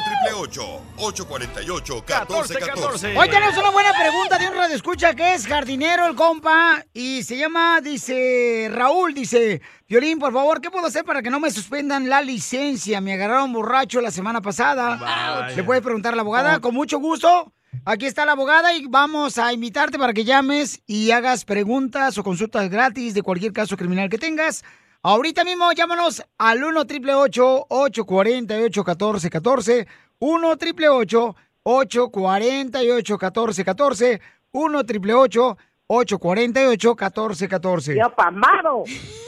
848 0.98 1.94
1414 1.96 3.18
Hoy 3.18 3.30
tenemos 3.30 3.58
una 3.58 3.70
buena 3.72 3.92
pregunta 3.94 4.38
de 4.38 4.48
un 4.48 4.56
radio 4.56 4.76
escucha 4.76 5.14
que 5.14 5.34
es 5.34 5.48
jardinero 5.48 6.06
el 6.08 6.16
compa 6.16 6.84
y 6.94 7.24
se 7.24 7.38
llama, 7.38 7.82
dice 7.82 8.70
Raúl, 8.72 9.14
dice, 9.14 9.62
Violín, 9.88 10.20
por 10.20 10.32
favor, 10.32 10.62
¿qué 10.62 10.70
puedo 10.70 10.86
hacer 10.88 11.04
para 11.04 11.22
que 11.22 11.30
no 11.30 11.40
me 11.40 11.52
suspendan 11.52 12.08
la 12.08 12.22
licencia? 12.22 13.02
Me 13.02 13.14
agarraron 13.14 13.52
borracho 13.52 14.02
la 14.02 14.12
semana 14.12 14.42
pasada. 14.42 14.96
Vaya. 14.96 15.56
¿Le 15.56 15.64
puede 15.64 15.82
preguntar 15.82 16.14
a 16.14 16.16
la 16.16 16.22
abogada? 16.22 16.60
Con 16.60 16.74
mucho 16.74 17.00
gusto. 17.00 17.52
Aquí 17.86 18.06
está 18.06 18.26
la 18.26 18.34
abogada 18.34 18.74
y 18.74 18.86
vamos 18.88 19.38
a 19.38 19.54
invitarte 19.54 19.98
para 19.98 20.14
que 20.14 20.24
llames 20.24 20.82
y 20.86 21.12
hagas 21.12 21.46
preguntas 21.46 22.18
o 22.18 22.24
consultas 22.24 22.70
gratis 22.70 23.14
de 23.14 23.24
cualquier 23.24 23.54
caso 23.54 23.78
criminal 23.78 24.10
que 24.10 24.18
tengas. 24.18 24.64
Ahorita 25.02 25.44
mismo 25.44 25.72
llámanos 25.72 26.24
al 26.38 26.64
1 26.64 26.82
888 26.82 27.66
848 27.70 28.82
1414 28.82 29.88
1 30.20 30.50
888 30.50 31.36
848 31.64 33.14
1414 33.14 34.22
1 34.52 34.78
888 34.80 35.58
848 35.88 36.90
1414 36.90 37.96
Yo 37.98 38.16
pamado. 38.16 38.84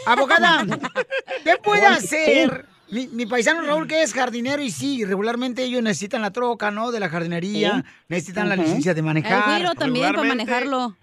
Abogada, 0.06 0.66
¿qué 1.44 1.58
puede 1.64 1.86
hacer 1.86 2.71
mi, 2.92 3.08
mi 3.08 3.26
paisano 3.26 3.62
Raúl, 3.62 3.88
que 3.88 4.04
es 4.04 4.14
jardinero? 4.14 4.62
Y 4.62 4.70
sí, 4.72 5.04
regularmente 5.06 5.64
ellos 5.64 5.82
necesitan 5.82 6.22
la 6.22 6.32
troca, 6.32 6.72
¿no? 6.72 6.92
De 6.92 7.00
la 7.00 7.10
jardinería, 7.10 7.78
Sí. 7.78 7.84
necesitan 8.10 8.50
la 8.50 8.56
licencia 8.56 8.94
de 8.94 9.02
manejar. 9.02 9.50
El 9.50 9.56
güiro 9.58 9.74
también 9.76 10.14
para 10.14 10.28
manejarlo. 10.28 10.98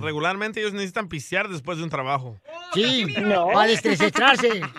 Regularmente 0.00 0.60
ellos 0.60 0.72
necesitan 0.72 1.08
pisear 1.08 1.48
después 1.48 1.78
de 1.78 1.84
un 1.84 1.90
trabajo. 1.90 2.40
Sí, 2.74 3.06
para 3.52 3.66
desestresarse. 3.68 4.60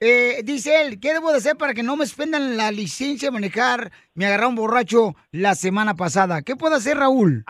Eh, 0.00 0.42
dice 0.44 0.80
él, 0.82 1.00
¿qué 1.00 1.12
debo 1.12 1.32
de 1.32 1.38
hacer 1.38 1.56
para 1.56 1.74
que 1.74 1.82
no 1.82 1.96
me 1.96 2.06
suspendan 2.06 2.56
la 2.56 2.70
licencia 2.70 3.26
de 3.28 3.32
manejar? 3.32 3.90
Me 4.14 4.26
agarraron 4.26 4.54
borracho 4.54 5.16
la 5.32 5.56
semana 5.56 5.94
pasada. 5.94 6.42
¿Qué 6.42 6.54
puedo 6.54 6.76
hacer, 6.76 6.98
Raúl? 6.98 7.42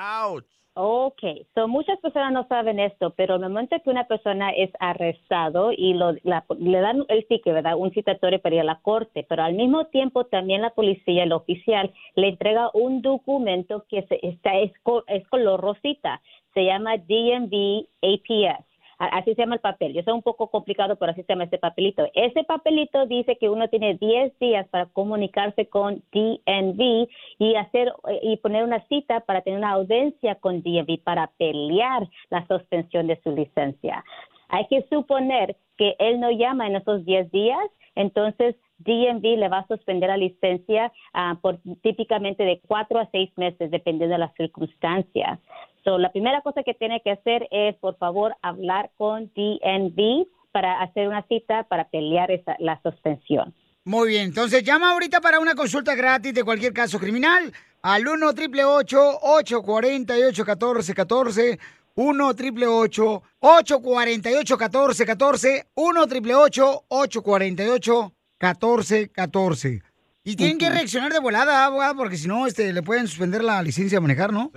Ok, 0.81 1.21
so 1.57 1.67
muchas 1.67 1.99
personas 1.99 2.33
no 2.33 2.47
saben 2.47 2.79
esto, 2.79 3.11
pero 3.17 3.35
el 3.35 3.41
momento 3.41 3.77
que 3.83 3.91
una 3.91 4.05
persona 4.07 4.51
es 4.51 4.71
arrestado 4.79 5.73
y 5.73 5.93
lo, 5.95 6.13
la- 6.23 6.45
le 6.57 6.79
dan 6.81 7.05
el 7.09 7.27
ticket, 7.27 7.53
¿verdad? 7.53 7.75
Un 7.77 7.91
citatorio 7.91 8.41
para 8.41 8.55
ir 8.55 8.61
a 8.61 8.65
la 8.65 8.81
corte, 8.81 9.27
pero 9.29 9.43
al 9.43 9.55
mismo 9.55 9.87
tiempo 9.87 10.27
también 10.27 10.63
la 10.63 10.71
policía, 10.71 11.25
el 11.25 11.33
oficial, 11.33 11.93
le 12.15 12.29
entrega 12.29 12.71
un 12.75 13.03
documento 13.03 13.87
que 13.89 14.03
se- 14.05 14.21
está, 14.25 14.57
es, 14.59 14.71
es 15.09 15.27
color 15.29 15.61
rosita, 15.61 16.21
se 16.55 16.65
llama 16.65 16.97
DMV 16.97 17.89
APS. 18.03 18.65
Así 18.99 19.35
se 19.35 19.43
llama 19.43 19.55
el 19.55 19.61
papel. 19.61 19.93
Yo 19.93 20.03
sé 20.03 20.13
un 20.13 20.23
poco 20.23 20.49
complicado, 20.49 20.97
pero 20.97 21.13
así 21.13 21.23
se 21.23 21.33
llama 21.33 21.45
este 21.45 21.59
papelito. 21.59 22.05
Ese 22.15 22.43
papelito 22.45 23.07
dice 23.07 23.37
que 23.37 23.49
uno 23.49 23.69
tiene 23.69 23.95
10 23.95 24.39
días 24.41 24.67
para 24.69 24.87
comunicarse 24.87 25.69
con 25.69 26.03
DNV 26.13 27.09
y 27.39 27.55
hacer 27.55 27.93
y 28.23 28.37
poner 28.39 28.65
una 28.65 28.85
cita 28.89 29.21
para 29.21 29.43
tener 29.43 29.59
una 29.59 29.71
audiencia 29.71 30.35
con 30.35 30.63
DNV 30.63 31.01
para 31.05 31.29
pelear 31.39 32.09
la 32.31 32.47
suspensión 32.49 33.07
de 33.07 33.21
su 33.23 33.31
licencia. 33.31 34.05
Hay 34.49 34.67
que 34.67 34.83
suponer 34.91 35.57
que 35.77 35.95
él 36.01 36.19
no 36.19 36.31
llama 36.31 36.67
en 36.67 36.77
esos 36.77 37.05
10 37.05 37.31
días, 37.31 37.71
entonces 37.95 38.57
DNV 38.79 39.39
le 39.39 39.49
va 39.49 39.59
a 39.61 39.67
suspender 39.67 40.09
la 40.09 40.17
licencia 40.17 40.93
ah, 41.13 41.39
por 41.41 41.61
típicamente 41.83 42.45
de 42.45 42.61
4 42.67 43.01
a 43.01 43.09
6 43.11 43.31
meses, 43.37 43.71
dependiendo 43.71 44.15
de 44.15 44.19
las 44.19 44.35
circunstancias. 44.35 45.39
So, 45.85 45.99
la 45.99 46.13
primera 46.13 46.41
cosa 46.43 46.63
que 46.63 46.75
tiene 46.75 47.01
que 47.03 47.13
hacer 47.13 47.49
es, 47.51 47.77
por 47.77 47.97
favor, 47.97 48.37
hablar 48.43 48.91
con 48.97 49.31
DNV 49.35 50.27
para 50.53 50.81
hacer 50.83 51.09
una 51.09 51.23
cita 51.29 51.65
para 51.65 51.89
pelear 51.89 52.31
esa, 52.31 52.57
la 52.59 52.81
suspensión. 52.83 53.55
Muy 53.85 54.09
bien, 54.09 54.25
entonces 54.25 54.63
llama 54.65 54.93
ahorita 54.93 55.21
para 55.21 55.41
una 55.41 55.55
consulta 55.55 55.95
gratis 55.95 56.35
de 56.35 56.45
cualquier 56.45 56.73
caso 56.73 56.99
criminal 56.99 57.53
al 57.83 58.07
1 58.07 58.27
888 58.27 59.19
848 59.23 60.45
1414 60.45 61.59
1 61.95 62.27
888 62.29 63.23
848 63.41 64.57
1414 64.57 65.67
1 65.75 66.01
888 66.03 66.85
848 66.89 68.18
1414 68.41 69.83
Y 70.25 70.37
tienen 70.37 70.59
que 70.59 70.71
reaccionar 70.71 71.13
de 71.13 71.19
volada, 71.19 71.65
abogada, 71.65 71.95
porque 71.95 72.17
si 72.17 72.29
no, 72.29 72.47
este, 72.47 72.73
le 72.73 72.83
pueden 72.83 73.07
suspender 73.09 73.43
la 73.43 73.63
licencia 73.63 73.97
de 73.97 74.01
manejar, 74.01 74.33
¿no? 74.33 74.51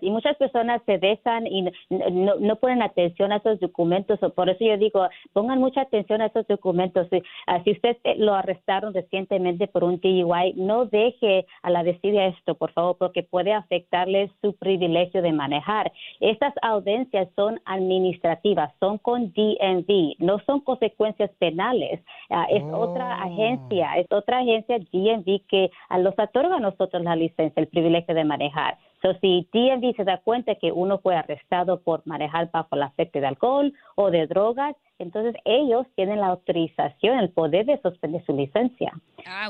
Y 0.00 0.10
muchas 0.10 0.36
personas 0.36 0.82
se 0.86 0.98
dejan 0.98 1.46
y 1.46 1.70
no, 1.90 2.56
ponen 2.56 2.82
atención 2.82 3.32
a 3.32 3.36
esos 3.36 3.60
documentos. 3.60 4.18
Por 4.34 4.48
eso 4.48 4.64
yo 4.64 4.76
digo, 4.76 5.08
pongan 5.32 5.58
mucha 5.58 5.82
atención 5.82 6.20
a 6.22 6.26
esos 6.26 6.46
documentos. 6.46 7.08
Si, 7.10 7.22
ah, 7.46 7.62
si 7.64 7.72
usted 7.72 7.96
eh, 8.04 8.14
lo 8.16 8.34
arrestaron 8.34 8.94
recientemente 8.94 9.66
por 9.66 9.84
un 9.84 10.00
DUI, 10.00 10.54
no 10.56 10.86
deje 10.86 11.46
a 11.62 11.70
la 11.70 11.82
desidia 11.82 12.26
esto, 12.26 12.54
por 12.54 12.72
favor, 12.72 12.96
porque 12.98 13.22
puede 13.22 13.52
afectarle 13.52 14.30
su 14.40 14.54
privilegio 14.54 15.22
de 15.22 15.32
manejar. 15.32 15.92
Estas 16.20 16.54
audiencias 16.62 17.28
son 17.36 17.60
administrativas, 17.64 18.72
son 18.80 18.98
con 18.98 19.32
DNV, 19.32 20.16
no 20.18 20.38
son 20.46 20.60
consecuencias 20.60 21.30
penales. 21.38 22.00
Ah, 22.30 22.46
es 22.50 22.62
otra 22.72 23.22
agencia, 23.22 23.96
es 23.96 24.06
otra 24.10 24.38
agencia 24.38 24.78
DNV 24.78 25.46
que 25.48 25.70
a 25.88 25.98
los 25.98 26.14
otorga 26.18 26.56
a 26.56 26.60
nosotros 26.60 27.02
la 27.02 27.16
licencia, 27.16 27.60
el 27.60 27.68
privilegio 27.68 28.14
de 28.14 28.24
manejar. 28.24 28.78
So, 29.02 29.14
si 29.20 29.48
DMV 29.52 29.96
se 29.96 30.04
da 30.04 30.18
cuenta 30.18 30.54
que 30.56 30.72
uno 30.72 30.98
fue 30.98 31.16
arrestado 31.16 31.80
por 31.80 32.06
manejar 32.06 32.50
bajo 32.50 32.76
el 32.76 32.82
afecto 32.82 33.20
de 33.20 33.26
alcohol 33.26 33.72
o 33.94 34.10
de 34.10 34.26
drogas, 34.26 34.76
entonces 34.98 35.34
ellos 35.44 35.86
tienen 35.94 36.20
la 36.20 36.28
autorización, 36.28 37.18
el 37.18 37.30
poder 37.30 37.66
de 37.66 37.80
suspender 37.80 38.24
su 38.26 38.34
licencia. 38.34 38.92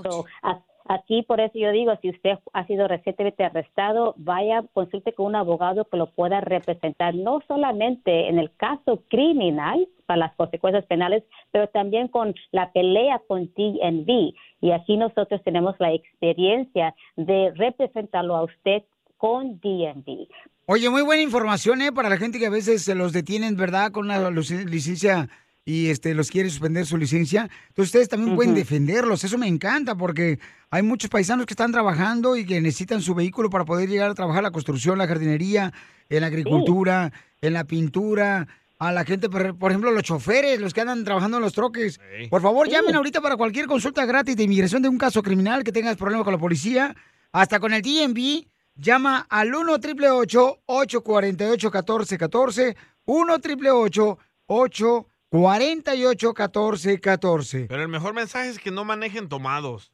So, 0.02 0.24
aquí, 0.86 1.22
por 1.22 1.40
eso 1.40 1.58
yo 1.58 1.72
digo, 1.72 1.92
si 2.00 2.10
usted 2.10 2.38
ha 2.52 2.66
sido 2.66 2.86
recientemente 2.86 3.44
arrestado, 3.44 4.14
vaya, 4.16 4.62
consulte 4.72 5.12
con 5.12 5.26
un 5.26 5.36
abogado 5.36 5.84
que 5.84 5.96
lo 5.96 6.06
pueda 6.06 6.40
representar, 6.40 7.14
no 7.14 7.40
solamente 7.48 8.28
en 8.28 8.38
el 8.38 8.54
caso 8.56 9.02
criminal, 9.08 9.86
para 10.06 10.18
las 10.18 10.34
consecuencias 10.34 10.84
penales, 10.86 11.22
pero 11.52 11.68
también 11.68 12.08
con 12.08 12.34
la 12.50 12.72
pelea 12.72 13.20
con 13.28 13.52
DNV. 13.54 14.34
Y 14.60 14.72
aquí 14.72 14.96
nosotros 14.96 15.40
tenemos 15.44 15.76
la 15.78 15.92
experiencia 15.92 16.96
de 17.14 17.52
representarlo 17.54 18.34
a 18.34 18.42
usted 18.42 18.82
con 19.20 19.60
DNV. 19.60 20.28
Oye, 20.64 20.88
muy 20.88 21.02
buena 21.02 21.22
información, 21.22 21.82
¿eh? 21.82 21.92
Para 21.92 22.08
la 22.08 22.16
gente 22.16 22.38
que 22.38 22.46
a 22.46 22.50
veces 22.50 22.82
se 22.82 22.94
los 22.94 23.12
detienen, 23.12 23.54
¿verdad? 23.54 23.92
Con 23.92 24.06
una 24.06 24.18
lic- 24.30 24.64
licencia 24.64 25.28
y 25.62 25.88
este 25.90 26.14
los 26.14 26.30
quiere 26.30 26.48
suspender 26.48 26.86
su 26.86 26.96
licencia. 26.96 27.42
Entonces 27.68 27.88
ustedes 27.90 28.08
también 28.08 28.34
pueden 28.34 28.54
defenderlos. 28.54 29.22
Eso 29.22 29.36
me 29.36 29.46
encanta 29.46 29.94
porque 29.94 30.38
hay 30.70 30.82
muchos 30.82 31.10
paisanos 31.10 31.44
que 31.44 31.52
están 31.52 31.70
trabajando 31.70 32.34
y 32.34 32.46
que 32.46 32.62
necesitan 32.62 33.02
su 33.02 33.14
vehículo 33.14 33.50
para 33.50 33.66
poder 33.66 33.90
llegar 33.90 34.10
a 34.10 34.14
trabajar 34.14 34.40
en 34.40 34.44
la 34.44 34.50
construcción, 34.52 34.96
la 34.96 35.06
jardinería, 35.06 35.70
en 36.08 36.20
la 36.22 36.28
agricultura, 36.28 37.12
en 37.42 37.52
la 37.52 37.64
pintura. 37.64 38.48
A 38.78 38.92
la 38.92 39.04
gente, 39.04 39.28
por 39.28 39.58
por 39.58 39.70
ejemplo, 39.70 39.90
los 39.90 40.02
choferes, 40.04 40.58
los 40.60 40.72
que 40.72 40.80
andan 40.80 41.04
trabajando 41.04 41.36
en 41.36 41.42
los 41.42 41.52
troques. 41.52 42.00
Por 42.30 42.40
favor, 42.40 42.66
Sí. 42.66 42.72
llamen 42.72 42.94
ahorita 42.94 43.20
para 43.20 43.36
cualquier 43.36 43.66
consulta 43.66 44.06
gratis 44.06 44.34
de 44.36 44.44
inmigración 44.44 44.80
de 44.80 44.88
un 44.88 44.96
caso 44.96 45.22
criminal 45.22 45.62
que 45.62 45.72
tengas 45.72 45.96
problemas 45.98 46.24
con 46.24 46.32
la 46.32 46.38
policía. 46.40 46.96
Hasta 47.32 47.60
con 47.60 47.74
el 47.74 47.82
DMV, 47.82 48.46
llama 48.80 49.26
al 49.28 49.54
1 49.54 49.72
888 49.74 50.58
848 50.66 51.70
1414 51.70 52.76
1 53.04 53.34
888 53.34 54.18
848 54.46 55.10
1414 55.30 57.66
Pero 57.68 57.82
el 57.82 57.88
mejor 57.88 58.14
mensaje 58.14 58.48
es 58.48 58.58
que 58.58 58.70
no 58.70 58.84
manejen 58.84 59.28
tomados. 59.28 59.92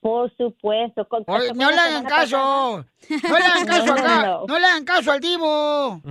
Por 0.00 0.30
supuesto. 0.36 1.06
Con, 1.08 1.24
Oye, 1.26 1.52
no 1.54 1.70
le 1.70 1.78
hagan 1.78 2.04
caso. 2.04 2.84
No 3.28 3.38
le 3.38 3.44
hagan 3.44 3.66
caso 3.66 3.86
no, 3.86 3.92
acá. 3.94 4.26
no. 4.26 4.44
No 4.46 4.58
le 4.58 4.66
hagan 4.66 4.84
caso 4.84 5.12
al 5.12 5.20
divo. 5.20 6.02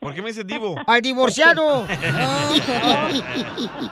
¿Por 0.00 0.14
qué 0.14 0.22
me 0.22 0.28
dice 0.28 0.44
Divo? 0.44 0.76
Al 0.86 1.00
divorciado. 1.00 1.86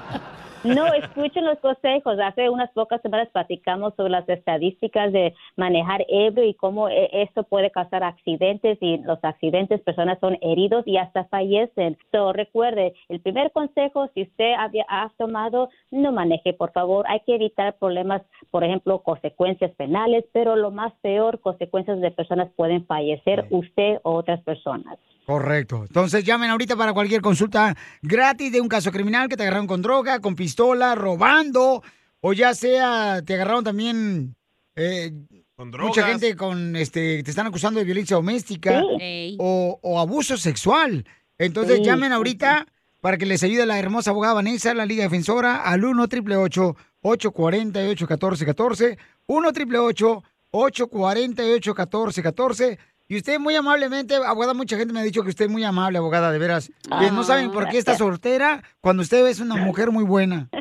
No, 0.64 0.86
escuchen 0.94 1.44
los 1.44 1.58
consejos. 1.58 2.18
Hace 2.18 2.48
unas 2.48 2.70
pocas 2.72 3.02
semanas 3.02 3.28
platicamos 3.30 3.94
sobre 3.96 4.10
las 4.10 4.26
estadísticas 4.28 5.12
de 5.12 5.34
manejar 5.56 6.06
ebrio 6.08 6.44
y 6.44 6.54
cómo 6.54 6.88
eh, 6.88 7.10
esto 7.12 7.42
puede 7.42 7.70
causar 7.70 8.02
accidentes 8.02 8.78
y 8.80 8.96
los 8.98 9.22
accidentes 9.22 9.82
personas 9.82 10.18
son 10.20 10.38
heridos 10.40 10.86
y 10.86 10.96
hasta 10.96 11.24
fallecen. 11.24 11.98
So, 12.12 12.32
recuerde, 12.32 12.94
el 13.10 13.20
primer 13.20 13.52
consejo, 13.52 14.08
si 14.14 14.22
usted 14.22 14.54
había, 14.58 14.86
ha 14.88 15.10
tomado, 15.18 15.68
no 15.90 16.12
maneje, 16.12 16.54
por 16.54 16.72
favor. 16.72 17.04
Hay 17.08 17.20
que 17.20 17.34
evitar 17.34 17.76
problemas, 17.78 18.22
por 18.50 18.64
ejemplo, 18.64 19.00
consecuencias 19.00 19.70
penales, 19.72 20.24
pero 20.32 20.56
lo 20.56 20.70
más 20.70 20.94
peor, 21.02 21.40
consecuencias 21.40 22.00
de 22.00 22.10
personas 22.10 22.50
pueden 22.56 22.86
fallecer, 22.86 23.46
usted 23.50 23.98
o 24.02 24.14
otras 24.14 24.40
personas. 24.42 24.98
Correcto. 25.26 25.84
Entonces 25.86 26.22
llamen 26.24 26.50
ahorita 26.50 26.76
para 26.76 26.92
cualquier 26.92 27.22
consulta 27.22 27.74
gratis 28.02 28.52
de 28.52 28.60
un 28.60 28.68
caso 28.68 28.90
criminal 28.92 29.28
que 29.28 29.36
te 29.36 29.42
agarraron 29.44 29.66
con 29.66 29.80
droga, 29.82 30.20
con 30.20 30.34
pistola, 30.34 30.94
robando, 30.94 31.82
o 32.20 32.32
ya 32.32 32.54
sea 32.54 33.22
te 33.24 33.34
agarraron 33.34 33.64
también 33.64 34.34
eh, 34.76 35.12
mucha 35.56 35.70
drogas. 36.02 36.06
gente 36.10 36.36
con 36.36 36.76
este 36.76 37.22
te 37.22 37.30
están 37.30 37.46
acusando 37.46 37.78
de 37.78 37.84
violencia 37.86 38.16
doméstica 38.16 38.82
Sí. 38.98 39.36
o, 39.40 39.78
o 39.82 39.98
abuso 40.00 40.36
sexual. 40.36 41.06
Entonces 41.38 41.78
Sí. 41.78 41.84
llamen 41.84 42.12
ahorita 42.12 42.66
para 43.00 43.16
que 43.18 43.26
les 43.26 43.42
ayude 43.42 43.66
la 43.66 43.78
hermosa 43.78 44.10
abogada 44.10 44.34
Vanessa, 44.34 44.72
la 44.74 44.86
Liga 44.86 45.04
Defensora, 45.04 45.62
al 45.62 45.84
1 45.84 46.02
888 46.04 46.76
848-1414, 47.02 48.98
1 49.26 49.48
888 49.48 50.22
848-1414. 50.52 52.78
Y 53.06 53.16
usted 53.16 53.38
muy 53.38 53.54
amablemente, 53.54 54.14
abogada, 54.16 54.54
mucha 54.54 54.76
gente 54.76 54.94
me 54.94 55.00
ha 55.00 55.02
dicho 55.02 55.22
que 55.22 55.28
usted 55.28 55.44
es 55.44 55.50
muy 55.50 55.62
amable, 55.62 55.98
abogada, 55.98 56.32
de 56.32 56.38
veras. 56.38 56.72
Que 56.98 57.10
no 57.10 57.22
saben 57.22 57.50
por 57.50 57.68
qué 57.68 57.78
está 57.78 57.96
soltera 57.96 58.62
cuando 58.80 59.02
usted 59.02 59.26
es 59.26 59.40
una 59.40 59.56
mujer 59.56 59.90
muy 59.90 60.04
buena. 60.04 60.48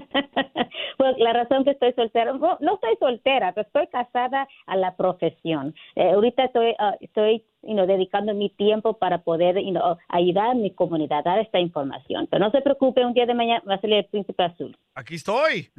Pues 0.96 1.18
la 1.18 1.34
razón 1.34 1.66
que 1.66 1.72
estoy 1.72 1.92
soltera, 1.94 2.32
no, 2.32 2.58
no 2.62 2.76
estoy 2.76 2.96
soltera, 2.98 3.52
pero 3.54 3.68
estoy 3.68 3.88
casada 3.88 4.48
a 4.68 4.78
la 4.78 4.96
profesión. 4.96 5.76
Eh, 5.96 6.12
ahorita 6.12 6.46
estoy, 6.46 6.76
ah, 6.80 6.96
estoy 7.02 7.44
you 7.64 7.74
know, 7.74 7.86
dedicando 7.86 8.34
mi 8.34 8.50
tiempo 8.50 8.94
para 8.94 9.20
poder 9.20 9.56
you 9.58 9.72
know, 9.72 9.98
ayudar 10.10 10.52
a 10.52 10.54
mi 10.54 10.72
comunidad, 10.72 11.24
dar 11.24 11.40
esta 11.40 11.60
información. 11.60 12.28
Pero 12.30 12.46
no 12.46 12.52
se 12.52 12.62
preocupe, 12.62 13.06
un 13.06 13.14
día 13.14 13.26
de 13.26 13.34
mañana 13.34 13.64
va 13.68 13.76
a 13.76 13.82
salir 13.82 13.98
el 13.98 14.06
príncipe 14.06 14.44
azul. 14.44 14.78
Aquí 14.96 15.16
estoy. 15.16 15.70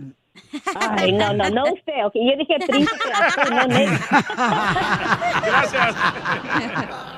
Ay, 0.74 1.12
no, 1.12 1.32
no, 1.32 1.48
no 1.50 1.64
usted. 1.72 2.04
ok. 2.04 2.14
Yo 2.14 2.36
dije 2.36 2.56
príncipe 2.66 3.10
azul, 3.12 3.54
no 3.54 3.66
negro. 3.66 3.98
Gracias. 5.44 5.96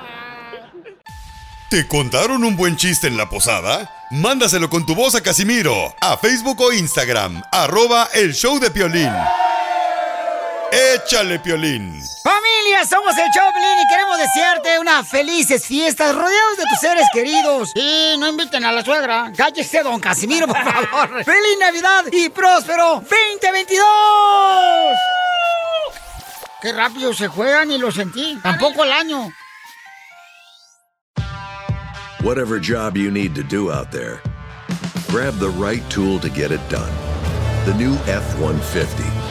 ¿Te 1.69 1.85
contaron 1.85 2.45
un 2.45 2.55
buen 2.55 2.77
chiste 2.77 3.07
en 3.07 3.17
la 3.17 3.27
posada? 3.27 3.91
Mándaselo 4.09 4.69
con 4.69 4.85
tu 4.85 4.95
voz 4.95 5.15
a 5.15 5.21
Casimiro, 5.21 5.73
a 5.99 6.15
Facebook 6.15 6.61
o 6.61 6.71
Instagram, 6.71 7.41
arroba 7.51 8.07
el 8.13 8.33
show 8.33 8.57
de 8.57 8.71
Piolín. 8.71 9.11
Échale, 10.71 11.39
Piolín. 11.39 12.01
Familia, 12.23 12.85
somos 12.85 13.17
el 13.17 13.31
Choplin 13.31 13.79
y 13.79 13.87
queremos 13.87 14.17
desearte 14.17 14.79
unas 14.79 15.07
felices 15.07 15.65
fiestas 15.65 16.13
rodeados 16.13 16.57
de 16.57 16.63
tus 16.63 16.79
seres 16.79 17.07
queridos. 17.13 17.71
Y 17.75 18.15
no 18.17 18.27
inviten 18.27 18.65
a 18.65 18.71
la 18.71 18.83
suegra. 18.83 19.31
Cállese, 19.35 19.81
don 19.83 19.99
Casimiro, 19.99 20.45
por 20.47 20.57
favor. 20.63 21.23
¡Feliz 21.23 21.57
Navidad 21.59 22.05
y 22.11 22.29
próspero 22.29 22.95
2022! 22.95 23.79
Qué 26.61 26.73
rápido 26.73 27.13
se 27.13 27.27
juegan 27.27 27.71
y 27.71 27.77
lo 27.77 27.91
sentí. 27.91 28.37
Tampoco 28.43 28.83
el 28.83 28.91
año. 28.91 29.31
Whatever 32.23 32.59
job 32.59 32.97
you 32.97 33.09
need 33.11 33.35
to 33.35 33.43
do 33.43 33.71
out 33.71 33.91
there, 33.91 34.19
grab 35.09 35.37
the 35.39 35.49
right 35.49 35.83
tool 35.89 36.19
to 36.19 36.29
get 36.29 36.51
it 36.51 36.59
done. 36.69 36.91
The 37.65 37.73
new 37.75 37.93
F 38.07 38.23
150 38.39 39.16